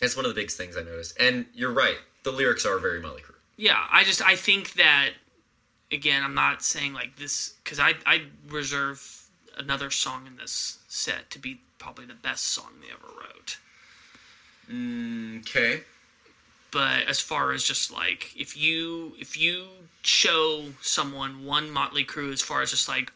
that's 0.00 0.16
one 0.16 0.24
of 0.24 0.30
the 0.34 0.34
biggest 0.40 0.56
things 0.56 0.76
I 0.76 0.82
noticed. 0.82 1.16
And 1.20 1.46
you're 1.54 1.72
right. 1.72 1.96
The 2.24 2.32
lyrics 2.32 2.66
are 2.66 2.78
very 2.78 3.00
Motley 3.00 3.22
Crue. 3.22 3.35
Yeah. 3.56 3.84
I 3.90 4.04
just 4.04 4.22
I 4.22 4.36
think 4.36 4.74
that 4.74 5.10
again, 5.92 6.22
I'm 6.24 6.34
not 6.34 6.62
saying 6.62 6.92
like 6.92 7.16
this 7.16 7.54
because 7.62 7.78
I 7.80 7.94
I 8.04 8.22
reserve 8.48 9.22
another 9.56 9.90
song 9.90 10.26
in 10.26 10.36
this 10.36 10.78
set 10.88 11.30
to 11.30 11.38
be 11.38 11.60
probably 11.78 12.04
the 12.06 12.14
best 12.14 12.44
song 12.48 12.72
they 12.80 12.92
ever 12.92 13.06
wrote. 13.20 13.58
Mm, 14.70 15.40
okay. 15.40 15.82
but 16.72 17.04
as 17.06 17.20
far 17.20 17.52
as 17.52 17.62
just 17.62 17.92
like 17.92 18.32
if 18.36 18.56
you 18.56 19.14
if 19.18 19.38
you 19.38 19.66
show 20.02 20.64
someone 20.82 21.44
one 21.44 21.70
motley 21.70 22.04
Crue 22.04 22.32
as 22.32 22.42
far 22.42 22.62
as 22.62 22.70
just 22.70 22.88
like 22.88 23.12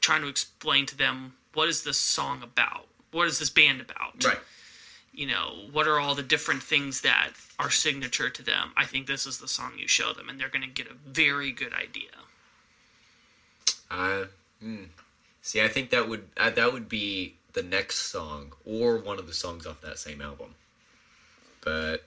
trying 0.00 0.22
to 0.22 0.28
explain 0.28 0.86
to 0.86 0.96
them 0.96 1.34
what 1.54 1.68
is 1.68 1.84
this 1.84 1.98
song 1.98 2.42
about 2.42 2.88
what 3.12 3.28
is 3.28 3.38
this 3.38 3.48
band 3.50 3.80
about 3.80 4.24
Right. 4.24 4.38
You 5.18 5.26
know 5.26 5.46
what 5.72 5.86
are 5.90 5.98
all 6.02 6.14
the 6.14 6.22
different 6.34 6.62
things 6.62 7.00
that 7.00 7.30
are 7.58 7.70
signature 7.70 8.30
to 8.30 8.42
them 8.42 8.66
i 8.76 8.84
think 8.90 9.06
this 9.06 9.26
is 9.26 9.36
the 9.38 9.48
song 9.48 9.72
you 9.76 9.88
show 9.88 10.12
them 10.12 10.28
and 10.28 10.38
they're 10.38 10.54
going 10.56 10.62
to 10.62 10.68
get 10.82 10.86
a 10.90 10.94
very 11.24 11.50
good 11.62 11.72
idea 11.74 12.14
Uh, 13.90 14.24
hmm. 14.62 14.84
See, 15.42 15.62
I 15.62 15.68
think 15.68 15.90
that 15.90 16.08
would 16.08 16.24
uh, 16.36 16.50
that 16.50 16.72
would 16.74 16.88
be 16.88 17.34
the 17.54 17.62
next 17.62 17.96
song 18.12 18.52
or 18.66 18.98
one 18.98 19.18
of 19.18 19.26
the 19.26 19.32
songs 19.32 19.66
off 19.66 19.80
that 19.80 19.98
same 19.98 20.20
album. 20.20 20.54
But 21.64 22.04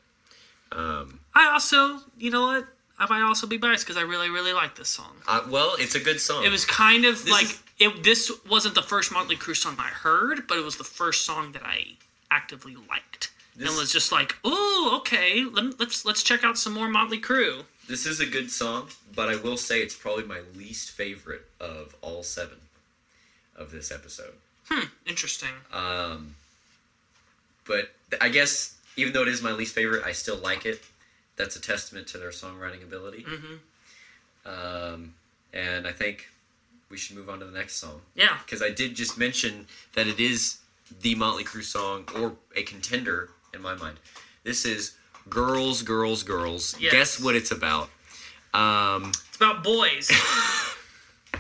um, 0.72 1.20
i 1.36 1.50
also 1.52 2.00
you 2.18 2.30
know 2.32 2.44
what 2.52 2.66
i 3.00 3.06
might 3.12 3.24
also 3.24 3.46
be 3.48 3.58
biased 3.58 3.84
because 3.86 3.98
i 3.98 4.06
really 4.14 4.30
really 4.30 4.54
like 4.54 4.74
this 4.76 4.88
song 4.90 5.14
uh, 5.28 5.42
well, 5.50 5.72
it's 5.80 5.96
a 5.96 6.00
good 6.00 6.20
song. 6.22 6.46
It 6.46 6.50
was 6.58 6.66
kind 6.66 7.04
of 7.06 7.16
This 7.26 7.32
like 7.32 7.46
is- 7.46 7.60
it. 7.80 8.04
This 8.04 8.32
wasn't 8.50 8.76
the 8.76 8.84
first 8.94 9.12
Motley 9.12 9.36
Crue 9.36 9.56
song 9.56 9.76
I 9.80 9.92
heard, 10.06 10.48
but 10.48 10.58
it 10.58 10.64
was 10.64 10.78
the 10.78 10.84
first 11.00 11.26
song 11.26 11.52
that 11.54 11.64
I 11.66 11.80
actively 12.32 12.76
liked, 12.90 13.32
This- 13.56 13.70
and 13.70 13.78
was 13.78 13.92
just 13.92 14.12
like, 14.12 14.36
"Oh, 14.44 14.94
okay, 15.02 15.44
let, 15.44 15.80
let's 15.80 16.06
let's 16.06 16.24
check 16.24 16.44
out 16.44 16.58
some 16.58 16.74
more 16.74 16.88
Motley 16.90 17.20
Crue." 17.20 17.66
This 17.88 18.06
is 18.06 18.20
a 18.20 18.26
good 18.26 18.50
song, 18.50 18.90
but 19.14 19.30
I 19.30 19.36
will 19.36 19.58
say 19.58 19.82
it's 19.82 19.96
probably 19.96 20.24
my 20.24 20.42
least 20.56 20.92
favorite 20.92 21.50
of 21.60 21.96
all 22.02 22.24
seven 22.24 22.58
of 23.56 23.72
this 23.72 23.92
episode. 23.92 24.34
Hmm, 24.70 24.86
interesting. 25.06 25.50
Um, 25.74 26.36
but 27.66 27.92
I 28.22 28.30
guess 28.30 28.76
even 28.96 29.14
though 29.14 29.24
it 29.24 29.28
is 29.28 29.42
my 29.42 29.52
least 29.52 29.76
favorite, 29.76 30.04
I 30.06 30.14
still 30.14 30.38
like 30.38 30.66
it. 30.66 30.82
That's 31.36 31.56
a 31.56 31.62
testament 31.62 32.08
to 32.08 32.18
their 32.18 32.30
songwriting 32.30 32.84
ability. 32.84 33.24
Mm-hmm. 33.24 33.56
Um, 34.46 35.14
and 35.54 35.86
I 35.88 35.92
think 35.92 36.30
we 36.90 36.98
should 36.98 37.16
move 37.16 37.30
on 37.30 37.40
to 37.40 37.46
the 37.46 37.58
next 37.58 37.78
song 37.78 38.02
yeah, 38.16 38.38
because 38.46 38.62
I 38.62 38.70
did 38.70 38.96
just 38.96 39.18
mention 39.18 39.68
that 39.94 40.08
it 40.08 40.20
is 40.20 40.58
the 41.02 41.16
Motley 41.16 41.44
Crue 41.44 41.64
song 41.64 42.06
or 42.16 42.34
a 42.56 42.64
contender 42.64 43.30
in 43.54 43.62
my 43.62 43.76
mind. 43.76 43.98
This 44.44 44.66
is 44.66 44.96
"Girls, 45.30 45.82
Girls, 45.84 46.24
Girls." 46.24 46.76
Yes. 46.80 46.92
Guess 46.92 47.20
what 47.20 47.36
it's 47.36 47.52
about? 47.52 47.90
Um, 48.54 49.12
it's 49.30 49.38
about 49.38 49.64
boys. 49.64 50.10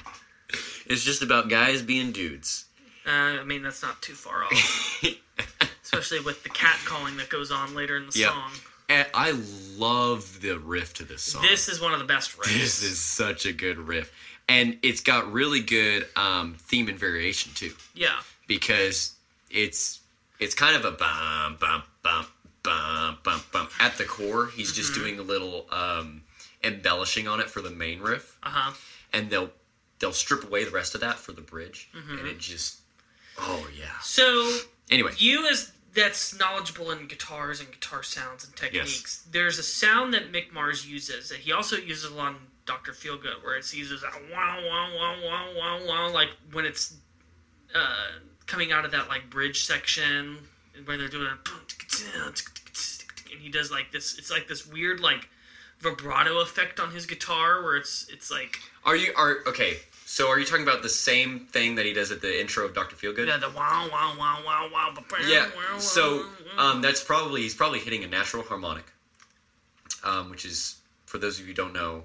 it's 0.85 1.03
just 1.03 1.21
about 1.21 1.49
guys 1.49 1.81
being 1.81 2.11
dudes. 2.11 2.65
uh, 3.05 3.09
I 3.09 3.43
mean, 3.43 3.63
that's 3.63 3.81
not 3.81 4.01
too 4.01 4.13
far 4.13 4.43
off, 4.45 5.03
especially 5.83 6.19
with 6.21 6.43
the 6.43 6.49
cat 6.49 6.79
calling 6.85 7.17
that 7.17 7.29
goes 7.29 7.51
on 7.51 7.73
later 7.75 7.97
in 7.97 8.07
the 8.07 8.17
Yeah. 8.17 8.29
song. 8.29 8.51
And 8.89 9.07
I 9.13 9.31
love 9.77 10.41
the 10.41 10.57
riff 10.59 10.93
to 10.95 11.05
this 11.05 11.21
song. 11.21 11.41
This 11.43 11.69
is 11.69 11.79
one 11.79 11.93
of 11.93 11.99
the 11.99 12.05
best 12.05 12.37
riffs. 12.37 12.47
This 12.59 12.83
is 12.83 12.99
such 12.99 13.45
a 13.45 13.53
good 13.53 13.77
riff, 13.77 14.11
and 14.49 14.77
it's 14.83 14.99
got 14.99 15.31
really 15.31 15.61
good 15.61 16.07
um, 16.17 16.55
theme 16.59 16.89
and 16.89 16.99
variation 16.99 17.53
too, 17.53 17.73
yeah, 17.95 18.19
because 18.47 19.13
it's 19.53 19.99
it's 20.39 20.55
kind 20.55 20.75
of 20.75 20.85
a 20.85 20.91
bum 20.91 21.57
bum 21.59 21.83
bum 22.03 22.25
bum 22.63 23.17
bum 23.23 23.41
bum 23.51 23.67
at 23.79 23.97
the 23.97 24.05
core. 24.05 24.47
He's 24.47 24.71
just 24.73 24.91
Mm-hmm. 24.93 25.01
doing 25.01 25.19
a 25.19 25.23
little 25.23 25.67
um, 25.71 26.23
embellishing 26.63 27.27
on 27.27 27.39
it 27.39 27.49
for 27.49 27.61
the 27.61 27.69
main 27.71 27.99
riff, 28.01 28.37
uh 28.43 28.49
huh. 28.49 28.73
and 29.13 29.29
they'll 29.29 29.49
they'll 29.99 30.11
strip 30.13 30.43
away 30.43 30.63
the 30.63 30.71
rest 30.71 30.95
of 30.95 31.01
that 31.01 31.17
for 31.17 31.31
the 31.31 31.41
bridge, 31.41 31.89
Mm-hmm. 31.95 32.17
and 32.19 32.27
it 32.27 32.39
just 32.39 32.79
oh 33.39 33.67
yeah. 33.77 33.85
So 34.01 34.57
Anyway, 34.89 35.11
you 35.17 35.47
as 35.49 35.71
that's 35.93 36.37
knowledgeable 36.39 36.91
in 36.91 37.07
guitars 37.07 37.59
and 37.59 37.69
guitar 37.71 38.01
sounds 38.01 38.45
and 38.45 38.55
techniques 38.55 39.25
there's 39.31 39.59
a 39.59 39.63
sound 39.63 40.13
that 40.13 40.31
mick 40.31 40.53
mars 40.53 40.87
uses 40.89 41.27
that 41.27 41.39
he 41.39 41.51
also 41.51 41.75
uses 41.75 42.09
a 42.09 42.13
lot 42.15 42.29
in 42.31 42.37
dr 42.65 42.89
feelgood 42.93 43.43
where 43.43 43.57
it 43.57 43.73
uses 43.73 43.99
that 44.01 44.13
wow 44.31 44.57
wow 44.69 44.87
wow 44.97 45.15
wow 45.25 45.47
wow 45.57 45.79
wow 45.85 46.13
like 46.13 46.29
when 46.53 46.63
it's 46.63 46.95
uh, 47.75 47.79
coming 48.51 48.71
out 48.71 48.85
of 48.85 48.91
that 48.91 49.07
like 49.07 49.29
bridge 49.29 49.63
section 49.63 50.37
where 50.85 50.97
they're 50.97 51.07
doing 51.07 51.27
a 51.27 52.27
and 53.31 53.39
he 53.39 53.49
does 53.49 53.71
like 53.71 53.91
this 53.91 54.17
it's 54.17 54.29
like 54.29 54.47
this 54.47 54.67
weird 54.67 54.99
like 54.99 55.29
vibrato 55.79 56.41
effect 56.41 56.79
on 56.79 56.91
his 56.91 57.05
guitar 57.05 57.63
where 57.63 57.77
it's 57.77 58.07
it's 58.11 58.29
like 58.29 58.59
are 58.85 58.95
you 58.95 59.13
are 59.15 59.37
okay? 59.47 59.77
So 60.05 60.29
are 60.29 60.39
you 60.39 60.45
talking 60.45 60.63
about 60.63 60.81
the 60.81 60.89
same 60.89 61.41
thing 61.51 61.75
that 61.75 61.85
he 61.85 61.93
does 61.93 62.11
at 62.11 62.21
the 62.21 62.41
intro 62.41 62.65
of 62.65 62.73
Doctor 62.73 62.95
Feelgood? 62.95 63.27
yeah, 63.27 63.37
the 63.37 63.49
wow 63.49 63.87
wow 63.91 64.13
wow 64.17 64.41
wow 64.45 64.69
wow 64.73 64.93
Yeah. 65.29 65.47
So 65.77 66.25
um, 66.57 66.81
that's 66.81 67.03
probably 67.03 67.41
he's 67.41 67.55
probably 67.55 67.79
hitting 67.79 68.03
a 68.03 68.07
natural 68.07 68.43
harmonic, 68.43 68.85
um, 70.03 70.29
which 70.29 70.45
is 70.45 70.75
for 71.05 71.17
those 71.17 71.39
of 71.39 71.41
you 71.41 71.47
who 71.47 71.53
don't 71.53 71.73
know, 71.73 72.03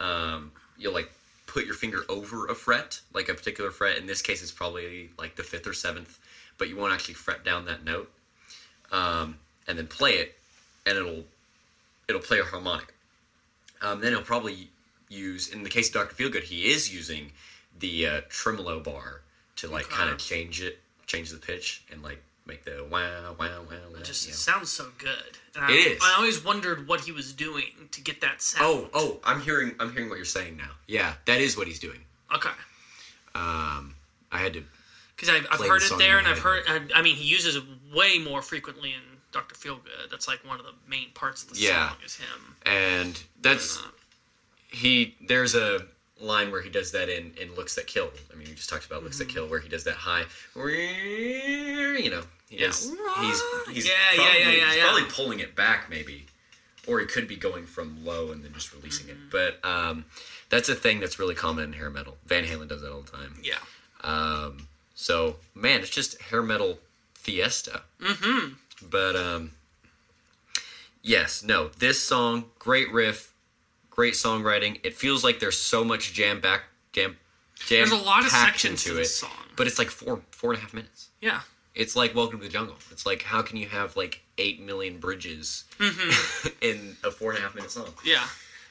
um, 0.00 0.52
you'll 0.78 0.94
like 0.94 1.10
put 1.46 1.66
your 1.66 1.74
finger 1.74 2.04
over 2.08 2.46
a 2.46 2.54
fret, 2.54 3.00
like 3.12 3.28
a 3.28 3.34
particular 3.34 3.70
fret. 3.70 3.98
In 3.98 4.06
this 4.06 4.22
case, 4.22 4.42
it's 4.42 4.52
probably 4.52 5.10
like 5.18 5.36
the 5.36 5.42
fifth 5.42 5.66
or 5.66 5.74
seventh, 5.74 6.18
but 6.58 6.68
you 6.68 6.76
won't 6.76 6.92
actually 6.92 7.14
fret 7.14 7.44
down 7.44 7.64
that 7.66 7.84
note, 7.84 8.10
um, 8.92 9.36
and 9.66 9.78
then 9.78 9.86
play 9.86 10.12
it, 10.12 10.36
and 10.86 10.96
it'll 10.98 11.24
it'll 12.08 12.20
play 12.20 12.40
a 12.40 12.44
harmonic. 12.44 12.94
Um, 13.82 14.00
then 14.00 14.12
he'll 14.12 14.22
probably 14.22 14.68
use, 15.08 15.48
in 15.48 15.62
the 15.62 15.70
case 15.70 15.88
of 15.88 15.94
Doctor 15.94 16.14
Feelgood, 16.14 16.44
he 16.44 16.72
is 16.72 16.92
using 16.92 17.32
the 17.78 18.06
uh, 18.06 18.20
tremolo 18.28 18.80
bar 18.80 19.20
to 19.56 19.68
like 19.68 19.88
kind 19.88 20.10
of 20.10 20.18
change 20.18 20.62
it, 20.62 20.78
change 21.06 21.30
the 21.30 21.36
pitch, 21.38 21.84
and 21.90 22.02
like 22.02 22.22
make 22.46 22.64
the 22.64 22.86
wow 22.90 23.34
wow 23.38 23.62
wow. 23.62 23.64
wow 23.70 23.98
It 23.98 24.04
just 24.04 24.26
you 24.26 24.32
know. 24.32 24.36
sounds 24.36 24.70
so 24.70 24.88
good. 24.98 25.38
And 25.54 25.64
I, 25.64 25.72
It 25.72 25.86
is. 25.92 25.98
I 26.02 26.14
always 26.16 26.44
wondered 26.44 26.86
what 26.88 27.00
he 27.00 27.12
was 27.12 27.32
doing 27.32 27.88
to 27.92 28.00
get 28.00 28.20
that 28.20 28.42
sound. 28.42 28.64
Oh 28.66 28.88
oh, 28.94 29.20
I'm 29.24 29.40
hearing 29.40 29.74
I'm 29.80 29.92
hearing 29.92 30.08
what 30.08 30.16
you're 30.16 30.24
saying 30.24 30.56
now. 30.56 30.70
Yeah, 30.86 31.14
that 31.26 31.40
is 31.40 31.56
what 31.56 31.66
he's 31.66 31.78
doing. 31.78 32.00
okay. 32.34 32.50
Um, 33.34 33.94
I 34.30 34.38
had 34.38 34.52
to. 34.54 34.62
Because 35.16 35.28
I've, 35.28 35.46
I've 35.50 35.60
heard 35.66 35.80
the 35.82 35.94
it 35.94 35.98
there, 35.98 36.18
and 36.18 36.26
I've 36.26 36.38
heard. 36.38 36.64
I, 36.68 36.80
I 36.96 37.02
mean, 37.02 37.16
he 37.16 37.24
uses 37.24 37.56
it 37.56 37.62
way 37.94 38.18
more 38.18 38.42
frequently 38.42 38.90
in 38.92 39.00
Dr. 39.32 39.54
Feelgood. 39.54 40.10
That's 40.10 40.26
like 40.28 40.44
one 40.46 40.58
of 40.60 40.66
the 40.66 40.72
main 40.88 41.10
parts 41.14 41.42
of 41.44 41.50
the 41.54 41.58
Yeah. 41.60 41.88
song 41.90 41.98
is 42.04 42.16
him. 42.16 42.56
and 42.66 43.20
that's 43.40 43.80
he. 44.68 45.14
There's 45.26 45.54
a 45.54 45.86
line 46.20 46.50
where 46.52 46.62
he 46.62 46.70
does 46.70 46.92
that 46.92 47.08
in 47.08 47.32
in 47.40 47.54
looks 47.54 47.74
that 47.74 47.86
kill. 47.86 48.10
I 48.32 48.36
mean, 48.36 48.48
we 48.48 48.54
just 48.54 48.68
talked 48.70 48.86
about 48.86 49.02
looks 49.02 49.16
Mm-hmm. 49.18 49.26
that 49.28 49.34
kill, 49.34 49.48
where 49.48 49.60
he 49.60 49.68
does 49.68 49.84
that 49.84 49.94
high. 49.96 50.24
You 50.56 52.10
know, 52.10 52.22
he 52.48 52.58
Yeah. 52.58 52.66
does- 52.68 52.90
he's 53.20 53.42
he's 53.72 53.86
Yeah, 53.86 53.92
yeah, 54.16 54.22
yeah, 54.22 54.38
yeah, 54.50 54.66
he's 54.66 54.76
yeah. 54.76 54.82
probably 54.84 55.04
pulling 55.10 55.40
it 55.40 55.54
back 55.56 55.88
maybe, 55.90 56.26
or 56.86 57.00
he 57.00 57.06
could 57.06 57.26
be 57.28 57.36
going 57.36 57.66
from 57.66 58.04
low 58.04 58.30
and 58.32 58.44
then 58.44 58.52
just 58.52 58.72
releasing 58.72 59.06
Mm-hmm. 59.08 59.34
it. 59.36 59.58
But 59.62 59.64
um, 59.68 60.04
that's 60.50 60.68
a 60.68 60.74
thing 60.74 61.00
that's 61.00 61.18
really 61.18 61.34
common 61.34 61.64
in 61.64 61.72
hair 61.72 61.90
metal. 61.90 62.16
Van 62.26 62.44
Halen 62.44 62.68
does 62.68 62.80
that 62.82 62.92
all 62.92 63.02
the 63.02 63.10
time. 63.10 63.38
yeah. 63.42 63.58
Um, 64.02 64.68
so 64.94 65.36
man, 65.54 65.80
it's 65.80 65.90
just 65.90 66.20
hair 66.22 66.42
metal 66.42 66.78
fiesta. 67.14 67.82
Mm-hmm. 68.00 68.54
But 68.88 69.16
um, 69.16 69.52
yes, 71.02 71.42
no, 71.42 71.68
this 71.78 72.00
song, 72.00 72.46
great 72.58 72.92
riff, 72.92 73.32
great 73.94 74.14
songwriting. 74.14 74.80
It 74.84 74.94
feels 74.94 75.22
like 75.24 75.38
there's 75.40 75.58
so 75.58 75.84
much 75.84 76.12
jam 76.12 76.40
back, 76.40 76.62
jam, 76.92 77.16
jam. 77.56 77.88
There's 77.88 77.92
a 77.92 77.96
lot 78.04 78.24
of 78.24 78.30
sections 78.30 78.82
to 78.84 78.98
it, 78.98 79.04
song. 79.06 79.30
but 79.56 79.66
it's 79.66 79.78
like 79.78 79.88
four, 79.88 80.20
four 80.30 80.52
and 80.52 80.58
a 80.58 80.62
half 80.62 80.74
minutes. 80.74 81.08
Yeah. 81.20 81.40
It's 81.74 81.96
like 81.96 82.14
Welcome 82.14 82.38
to 82.40 82.46
the 82.46 82.52
Jungle. 82.52 82.76
It's 82.92 83.04
like 83.06 83.22
how 83.22 83.42
can 83.42 83.56
you 83.56 83.66
have 83.68 83.96
like 83.96 84.22
eight 84.38 84.60
million 84.60 84.98
bridges 84.98 85.64
in 86.60 86.96
a 87.02 87.10
four 87.10 87.30
and 87.30 87.38
a 87.38 87.42
half 87.42 87.54
minute 87.54 87.70
song? 87.70 87.88
Yeah. 88.04 88.24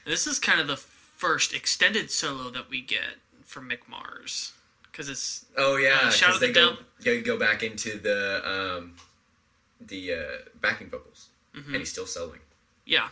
This 0.06 0.26
is 0.26 0.38
kind 0.38 0.60
of 0.60 0.66
the 0.66 0.76
first 0.76 1.54
extended 1.54 2.10
solo 2.10 2.50
that 2.50 2.68
we 2.70 2.80
get 2.80 3.16
from 3.44 3.68
Mick 3.68 3.88
Mars. 3.88 4.52
Because 4.90 5.08
it's. 5.08 5.44
Oh 5.56 5.76
yeah, 5.76 5.98
Uh, 6.04 6.10
shout 6.10 6.34
out 6.34 6.40
they 6.40 6.46
to 6.48 6.52
go 6.52 6.76
they 7.00 7.20
go 7.20 7.36
back 7.38 7.62
into 7.62 7.98
the 7.98 8.42
um, 8.78 8.92
the 9.80 10.12
uh, 10.14 10.16
backing 10.60 10.88
vocals, 10.88 11.28
Mm-hmm. 11.54 11.68
and 11.70 11.76
he's 11.78 11.90
still 11.90 12.04
soloing. 12.04 12.38
Yeah. 12.86 13.08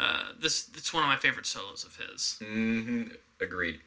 Uh, 0.00 0.22
this 0.40 0.70
It's 0.76 0.92
one 0.94 1.02
of 1.04 1.08
my 1.08 1.16
favorite 1.16 1.46
solos 1.46 1.84
of 1.84 1.96
his. 1.96 2.36
hmm 2.42 3.04
Agreed. 3.40 3.80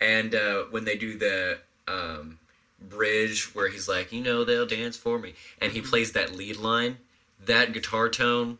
And 0.00 0.34
uh, 0.34 0.64
when 0.70 0.84
they 0.84 0.96
do 0.96 1.18
the 1.18 1.58
um, 1.88 2.38
bridge 2.80 3.54
where 3.54 3.68
he's 3.68 3.88
like, 3.88 4.12
you 4.12 4.22
know, 4.22 4.44
they'll 4.44 4.64
dance 4.66 4.96
for 4.96 5.18
me, 5.18 5.34
and 5.60 5.72
Mm-hmm. 5.72 5.82
he 5.84 5.88
plays 5.90 6.12
that 6.12 6.34
lead 6.34 6.56
line, 6.56 6.98
that 7.44 7.72
guitar 7.72 8.08
tone 8.08 8.58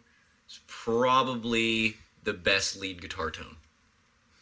is 0.48 0.60
probably 0.66 1.96
the 2.24 2.32
best 2.34 2.76
lead 2.76 3.00
guitar 3.00 3.30
tone 3.30 3.56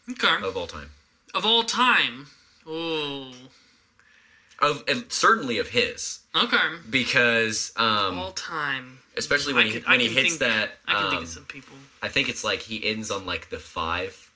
Okay. 0.09 0.43
of 0.43 0.57
all 0.57 0.67
time. 0.67 0.89
Of 1.33 1.45
all 1.45 1.63
time. 1.63 2.27
Ooh. 2.67 3.31
Of 4.59 4.83
and 4.87 5.05
certainly 5.11 5.57
of 5.59 5.69
his, 5.69 6.18
Okay. 6.35 6.57
because 6.89 7.71
um, 7.75 8.19
all 8.19 8.31
time. 8.31 8.99
especially 9.17 9.53
when 9.53 9.65
I 9.67 9.69
he 9.69 9.83
I 9.87 9.91
when 9.91 9.99
he 9.99 10.07
hits 10.09 10.37
think- 10.37 10.39
that. 10.39 10.71
I 10.87 10.93
can 10.93 11.01
think 11.09 11.17
um, 11.17 11.23
of 11.23 11.29
some 11.29 11.45
people. 11.45 11.75
I 12.01 12.07
think 12.07 12.29
it's 12.29 12.43
like 12.43 12.59
he 12.59 12.85
ends 12.85 13.11
on 13.11 13.25
like 13.25 13.49
the 13.49 13.57
five, 13.59 14.31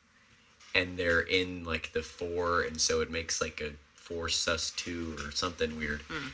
and 0.75 0.97
they're 0.97 1.21
in 1.21 1.63
like 1.63 1.93
the 1.93 2.01
four, 2.01 2.61
and 2.61 2.79
so 2.81 3.01
it 3.01 3.11
makes 3.11 3.41
like 3.41 3.61
a 3.61 3.71
four 3.95 4.27
sus 4.29 4.71
two 4.71 5.15
or 5.25 5.31
something 5.31 5.77
weird. 5.77 6.01
Hmm. 6.09 6.29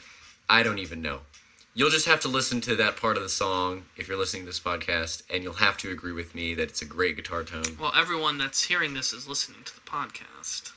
I 0.50 0.64
don't 0.64 0.80
even 0.80 1.02
know. 1.02 1.20
You'll 1.76 1.92
just 1.92 2.08
have 2.08 2.20
to 2.22 2.28
listen 2.28 2.60
to 2.62 2.76
that 2.78 2.98
part 2.98 3.16
of 3.16 3.22
the 3.24 3.30
song 3.30 3.84
if 3.96 4.08
you're 4.08 4.18
listening 4.18 4.42
to 4.44 4.48
this 4.48 4.60
podcast, 4.60 5.22
and 5.30 5.44
you'll 5.44 5.54
have 5.54 5.78
to 5.78 5.92
agree 5.92 6.12
with 6.14 6.34
me 6.34 6.56
that 6.56 6.64
it's 6.64 6.82
a 6.82 6.86
great 6.86 7.16
guitar 7.16 7.44
tone. 7.44 7.64
Well, 7.80 7.94
everyone 7.96 8.38
that's 8.40 8.64
hearing 8.64 8.94
this 8.96 9.14
is 9.14 9.28
listening 9.28 9.60
to 9.66 9.76
the 9.76 9.82
podcast. 9.82 10.72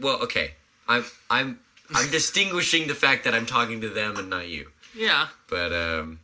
Well, 0.00 0.22
okay, 0.22 0.52
I'm 0.88 1.04
I'm 1.30 1.58
I'm 2.04 2.10
distinguishing 2.10 2.86
the 2.88 2.94
fact 2.94 3.24
that 3.24 3.34
I'm 3.34 3.46
talking 3.46 3.80
to 3.82 3.88
them 3.88 4.16
and 4.16 4.28
not 4.30 4.48
you. 4.48 4.68
Yeah. 4.94 5.28
But 5.48 5.72
um, 5.72 6.20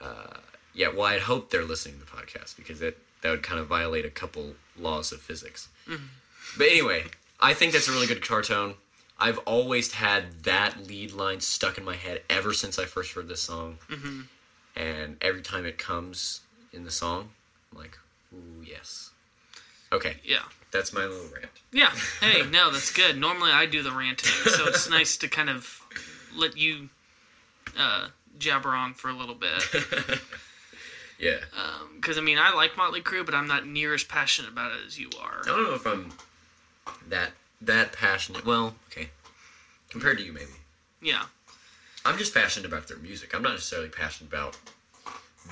uh, 0.00 0.38
yeah, 0.74 0.88
well, 0.88 1.04
I'd 1.04 1.20
hope 1.20 1.50
they're 1.50 1.64
listening 1.64 1.98
to 1.98 2.04
the 2.04 2.10
podcast 2.10 2.56
because 2.56 2.80
that 2.80 2.96
that 3.22 3.30
would 3.30 3.42
kind 3.42 3.60
of 3.60 3.66
violate 3.66 4.04
a 4.04 4.10
couple 4.10 4.54
laws 4.78 5.12
of 5.12 5.20
physics. 5.20 5.68
But 6.56 6.66
anyway, 6.68 7.04
I 7.38 7.52
think 7.54 7.72
that's 7.72 7.88
a 7.88 7.92
really 7.92 8.06
good 8.06 8.22
guitar 8.22 8.42
tone. 8.42 8.74
I've 9.18 9.38
always 9.40 9.92
had 9.92 10.42
that 10.44 10.86
lead 10.86 11.12
line 11.12 11.40
stuck 11.40 11.76
in 11.76 11.84
my 11.84 11.96
head 11.96 12.22
ever 12.30 12.54
since 12.54 12.78
I 12.78 12.86
first 12.86 13.12
heard 13.12 13.28
this 13.28 13.42
song, 13.42 13.76
and 14.74 15.16
every 15.20 15.42
time 15.42 15.66
it 15.66 15.76
comes 15.76 16.40
in 16.72 16.84
the 16.84 16.90
song, 16.90 17.28
I'm 17.72 17.78
like, 17.78 17.98
"Ooh, 18.32 18.62
yes." 18.64 19.10
Okay, 19.92 20.16
Yeah. 20.24 20.44
That's 20.72 20.92
my 20.92 21.02
little 21.04 21.26
rant. 21.34 21.50
Yeah. 21.72 21.90
Hey, 22.20 22.42
no, 22.50 22.70
that's 22.70 22.92
good. 22.92 23.16
Normally 23.16 23.50
I 23.50 23.66
do 23.66 23.82
the 23.82 23.92
ranting, 23.92 24.30
so 24.50 24.66
it's 24.66 24.88
nice 24.98 25.16
to 25.18 25.28
kind 25.28 25.48
of 25.48 25.80
let 26.36 26.56
you 26.56 26.88
uh, 27.78 28.08
jabber 28.38 28.70
on 28.70 28.94
for 28.94 29.08
a 29.08 29.14
little 29.14 29.34
bit. 29.34 29.62
Yeah, 31.18 31.36
Because, 31.96 32.16
I 32.16 32.22
mean, 32.22 32.38
I 32.38 32.54
like 32.54 32.78
Motley 32.78 33.02
Crue, 33.02 33.26
but 33.26 33.34
I'm 33.34 33.46
not 33.46 33.66
near 33.66 33.92
as 33.92 34.02
passionate 34.02 34.50
about 34.50 34.72
it 34.72 34.78
as 34.86 34.98
you 34.98 35.10
are. 35.20 35.42
I 35.42 35.48
don't 35.48 35.64
know 35.64 35.74
if 35.74 35.86
I'm 35.86 36.12
that 37.10 37.32
that 37.60 37.92
passionate. 37.92 38.46
Well, 38.46 38.74
okay, 38.90 39.10
compared 39.90 40.16
to 40.16 40.24
you, 40.24 40.32
maybe. 40.32 40.52
Yeah. 41.02 41.24
I'm 42.06 42.16
just 42.16 42.32
passionate 42.32 42.66
about 42.66 42.88
their 42.88 42.96
music. 42.96 43.34
I'm 43.34 43.42
not 43.42 43.52
necessarily 43.52 43.90
passionate 43.90 44.30
about 44.30 44.56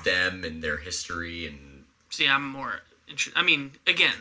them 0.05 0.43
and 0.43 0.63
their 0.63 0.79
history 0.79 1.47
and 1.47 1.85
See, 2.09 2.27
I'm 2.27 2.49
more 2.49 2.81
interested. 3.07 3.39
I 3.39 3.43
mean, 3.43 3.73
again, 3.87 4.15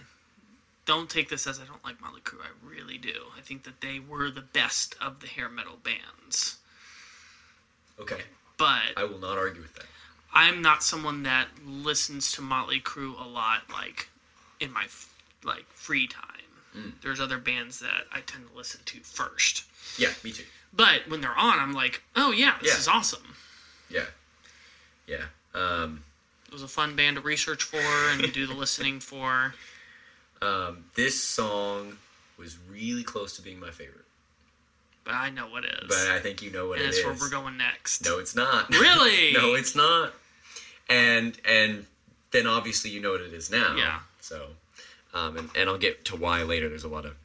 don't 0.87 1.07
take 1.09 1.29
this 1.29 1.45
as 1.45 1.59
I 1.59 1.65
don't 1.65 1.83
like 1.85 2.01
Motley 2.01 2.21
Crue. 2.21 2.39
I 2.41 2.47
really 2.67 2.97
do. 2.97 3.13
I 3.37 3.41
think 3.41 3.63
that 3.65 3.81
they 3.81 3.99
were 3.99 4.31
the 4.31 4.41
best 4.41 4.95
of 4.99 5.19
the 5.19 5.27
hair 5.27 5.49
metal 5.49 5.77
bands. 5.83 6.57
okay. 7.99 8.21
But 8.57 8.81
I 8.97 9.03
will 9.03 9.19
not 9.19 9.37
argue 9.37 9.61
with 9.61 9.75
that. 9.75 9.85
I'm 10.33 10.63
not 10.63 10.81
someone 10.81 11.21
that 11.23 11.47
listens 11.65 12.31
to 12.33 12.41
Motley 12.41 12.79
Crue 12.79 13.13
a 13.23 13.27
lot, 13.27 13.61
like 13.71 14.09
in 14.59 14.71
my 14.73 14.85
like 15.43 15.65
free 15.73 16.07
time. 16.07 16.23
There's 17.01 17.19
other 17.19 17.39
bands 17.39 17.79
that 17.79 18.03
I 18.11 18.19
tend 18.21 18.47
to 18.51 18.55
listen 18.55 18.81
to 18.85 18.99
first. 18.99 19.63
Yeah, 19.97 20.09
me 20.23 20.31
too. 20.31 20.43
But 20.73 21.01
when 21.07 21.21
they're 21.21 21.35
on, 21.35 21.57
I'm 21.57 21.73
like, 21.73 22.03
oh 22.15 22.31
yeah, 22.31 22.53
this 22.61 22.71
Yeah. 22.73 22.77
is 22.79 22.87
awesome. 22.87 23.33
Yeah, 23.89 24.05
yeah. 25.07 25.23
Um, 25.55 26.03
It 26.47 26.53
was 26.53 26.61
a 26.61 26.67
fun 26.67 26.95
band 26.95 27.15
to 27.15 27.21
research 27.23 27.63
for 27.63 27.79
and 28.11 28.31
do 28.31 28.45
the 28.45 28.53
listening 28.53 28.99
for. 28.99 29.55
Um, 30.41 30.85
this 30.95 31.21
song 31.21 31.97
was 32.37 32.57
really 32.71 33.03
close 33.03 33.35
to 33.37 33.41
being 33.41 33.59
my 33.59 33.71
favorite, 33.71 34.05
But 35.03 35.15
I 35.15 35.29
know 35.29 35.47
what 35.47 35.65
is. 35.65 35.87
but 35.87 36.07
I 36.09 36.19
think 36.19 36.41
you 36.41 36.51
know 36.51 36.67
what 36.69 36.77
and 36.79 36.85
it 36.85 36.89
it's 36.89 36.97
is. 36.99 37.05
where 37.05 37.15
we're 37.19 37.29
going 37.29 37.57
next. 37.57 38.05
No, 38.05 38.19
it's 38.19 38.35
not. 38.35 38.69
Really? 38.71 39.33
no, 39.33 39.53
it's 39.55 39.75
not. 39.75 40.13
And 40.89 41.37
and 41.45 41.85
then 42.31 42.47
obviously 42.47 42.91
you 42.91 43.01
know 43.01 43.11
what 43.11 43.21
it 43.21 43.33
is 43.33 43.49
now. 43.51 43.75
Yeah. 43.75 43.99
So, 44.21 44.47
um, 45.13 45.37
and 45.37 45.49
and 45.55 45.69
I'll 45.69 45.77
get 45.77 46.05
to 46.05 46.15
why 46.15 46.43
later. 46.43 46.69
There's 46.69 46.83
a 46.83 46.87
lot 46.89 47.05
of 47.05 47.15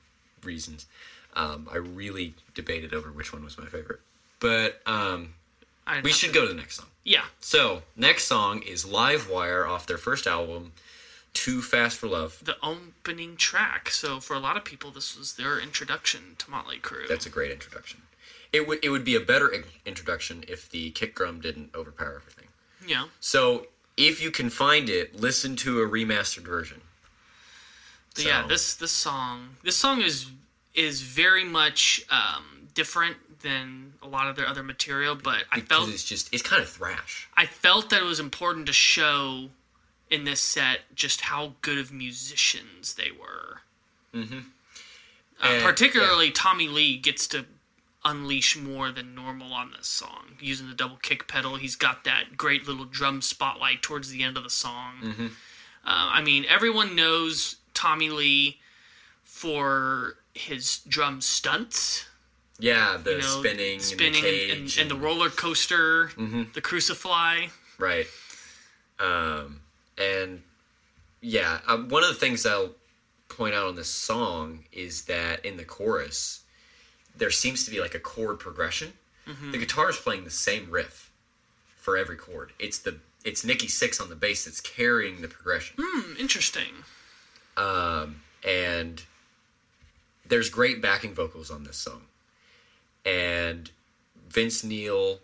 reasons. 0.42 0.86
Um, 1.34 1.68
I 1.72 1.76
really 1.76 2.34
debated 2.54 2.92
over 2.94 3.10
which 3.10 3.32
one 3.32 3.42
was 3.44 3.56
my 3.58 3.66
favorite, 3.66 4.00
but 4.40 4.80
um, 4.86 5.34
we 6.02 6.12
should 6.12 6.32
go 6.34 6.42
to 6.42 6.48
the 6.48 6.54
next 6.54 6.76
song. 6.76 6.86
Yeah. 7.04 7.24
So 7.40 7.82
next 7.96 8.24
song 8.24 8.62
is 8.62 8.84
Live 8.86 9.28
Wire 9.30 9.66
off 9.66 9.86
their 9.86 9.98
first 9.98 10.26
album, 10.26 10.72
Too 11.34 11.62
Fast 11.62 11.98
for 11.98 12.06
Love. 12.08 12.38
The 12.44 12.56
opening 12.62 13.36
track. 13.36 13.90
So 13.90 14.20
for 14.20 14.34
a 14.34 14.38
lot 14.38 14.56
of 14.56 14.64
people, 14.64 14.90
this 14.90 15.16
was 15.18 15.34
their 15.34 15.58
introduction 15.58 16.36
to 16.38 16.50
Motley 16.50 16.78
Crue. 16.78 17.08
That's 17.08 17.26
a 17.26 17.30
great 17.30 17.50
introduction. 17.50 18.02
It 18.52 18.66
would 18.68 18.80
it 18.82 18.90
would 18.90 19.04
be 19.04 19.14
a 19.14 19.20
better 19.20 19.48
in- 19.48 19.64
introduction 19.86 20.44
if 20.46 20.70
the 20.70 20.90
kick 20.90 21.14
drum 21.14 21.40
didn't 21.40 21.70
overpower 21.74 22.16
everything. 22.16 22.48
yeah. 22.86 23.06
So 23.20 23.66
if 23.96 24.22
you 24.22 24.30
can 24.30 24.50
find 24.50 24.88
it, 24.88 25.18
listen 25.20 25.56
to 25.56 25.80
a 25.82 25.88
remastered 25.88 26.44
version. 26.44 26.80
But 28.14 28.24
yeah, 28.26 28.46
this 28.46 28.74
this 28.74 28.92
song 28.92 29.56
this 29.62 29.76
song 29.76 30.02
is 30.02 30.30
is 30.74 31.00
very 31.00 31.44
much 31.44 32.04
um, 32.10 32.68
different 32.74 33.16
than 33.40 33.92
a 34.02 34.06
lot 34.06 34.28
of 34.28 34.36
their 34.36 34.46
other 34.46 34.62
material, 34.62 35.14
but 35.14 35.44
I 35.50 35.56
because 35.56 35.68
felt 35.68 35.88
it's 35.90 36.04
just 36.04 36.32
it's 36.32 36.42
kind 36.42 36.62
of 36.62 36.68
thrash. 36.68 37.28
I 37.36 37.46
felt 37.46 37.90
that 37.90 38.00
it 38.02 38.04
was 38.04 38.20
important 38.20 38.66
to 38.66 38.72
show 38.72 39.48
in 40.12 40.24
this 40.24 40.40
set 40.40 40.80
just 40.94 41.22
how 41.22 41.54
good 41.62 41.78
of 41.78 41.90
musicians 41.92 42.94
they 42.94 43.10
were. 43.10 43.60
Mm-hmm. 44.14 44.38
Uh, 45.42 45.60
particularly, 45.62 46.30
Tommy 46.30 46.68
Lee 46.68 46.96
gets 46.98 47.26
to 47.28 47.46
unleash 48.04 48.56
more 48.56 48.90
than 48.92 49.14
normal 49.14 49.52
on 49.52 49.72
this 49.76 49.88
song. 49.88 50.36
Using 50.40 50.68
the 50.68 50.74
double 50.74 50.96
kick 50.96 51.26
pedal, 51.26 51.56
he's 51.56 51.76
got 51.76 52.04
that 52.04 52.36
great 52.36 52.68
little 52.68 52.84
drum 52.84 53.22
spotlight 53.22 53.82
towards 53.82 54.10
the 54.10 54.22
end 54.22 54.36
of 54.36 54.44
the 54.44 54.50
song. 54.50 54.94
Mm-hmm. 55.02 55.26
Uh, 55.26 55.28
I 55.86 56.22
mean, 56.22 56.44
everyone 56.48 56.94
knows 56.94 57.56
Tommy 57.74 58.10
Lee 58.10 58.58
for 59.24 60.16
his 60.34 60.78
drum 60.86 61.20
stunts 61.20 62.06
Yeah, 62.58 62.98
the 63.02 63.12
you 63.12 63.18
know, 63.18 63.22
spinning, 63.40 63.80
spinning, 63.80 64.14
and 64.16 64.24
the 64.24 64.50
and, 64.50 64.60
and, 64.60 64.78
and 64.78 64.90
the 64.90 64.94
roller 64.96 65.30
coaster, 65.30 66.08
Mm-hmm. 66.16 66.42
the 66.54 66.60
crucify. 66.60 67.46
right. 67.78 68.06
Um, 69.00 69.61
and 69.98 70.42
yeah, 71.20 71.60
um, 71.66 71.88
one 71.88 72.02
of 72.02 72.08
the 72.08 72.16
things 72.16 72.44
I'll 72.44 72.70
point 73.28 73.54
out 73.54 73.66
on 73.66 73.76
this 73.76 73.88
song 73.88 74.64
is 74.72 75.02
that 75.06 75.44
in 75.44 75.56
the 75.56 75.64
chorus, 75.64 76.42
there 77.16 77.30
seems 77.30 77.64
to 77.64 77.70
be 77.70 77.80
like 77.80 77.94
a 77.94 77.98
chord 77.98 78.38
progression. 78.38 78.92
Mm-hmm. 79.26 79.52
The 79.52 79.58
guitar 79.58 79.90
is 79.90 79.96
playing 79.96 80.24
the 80.24 80.30
same 80.30 80.70
riff 80.70 81.10
for 81.76 81.96
every 81.96 82.16
chord. 82.16 82.52
It's 82.58 82.78
the 82.78 82.98
it's 83.24 83.44
Nikki 83.44 83.68
Sixx 83.68 84.00
on 84.00 84.08
the 84.08 84.16
bass 84.16 84.44
that's 84.44 84.60
carrying 84.60 85.22
the 85.22 85.28
progression. 85.28 85.76
Hmm, 85.80 86.16
interesting. 86.18 86.72
Um, 87.56 88.22
and 88.46 89.02
there's 90.26 90.48
great 90.48 90.82
backing 90.82 91.14
vocals 91.14 91.50
on 91.50 91.62
this 91.62 91.76
song. 91.76 92.02
And 93.04 93.70
Vince 94.28 94.64
Neil 94.64 95.20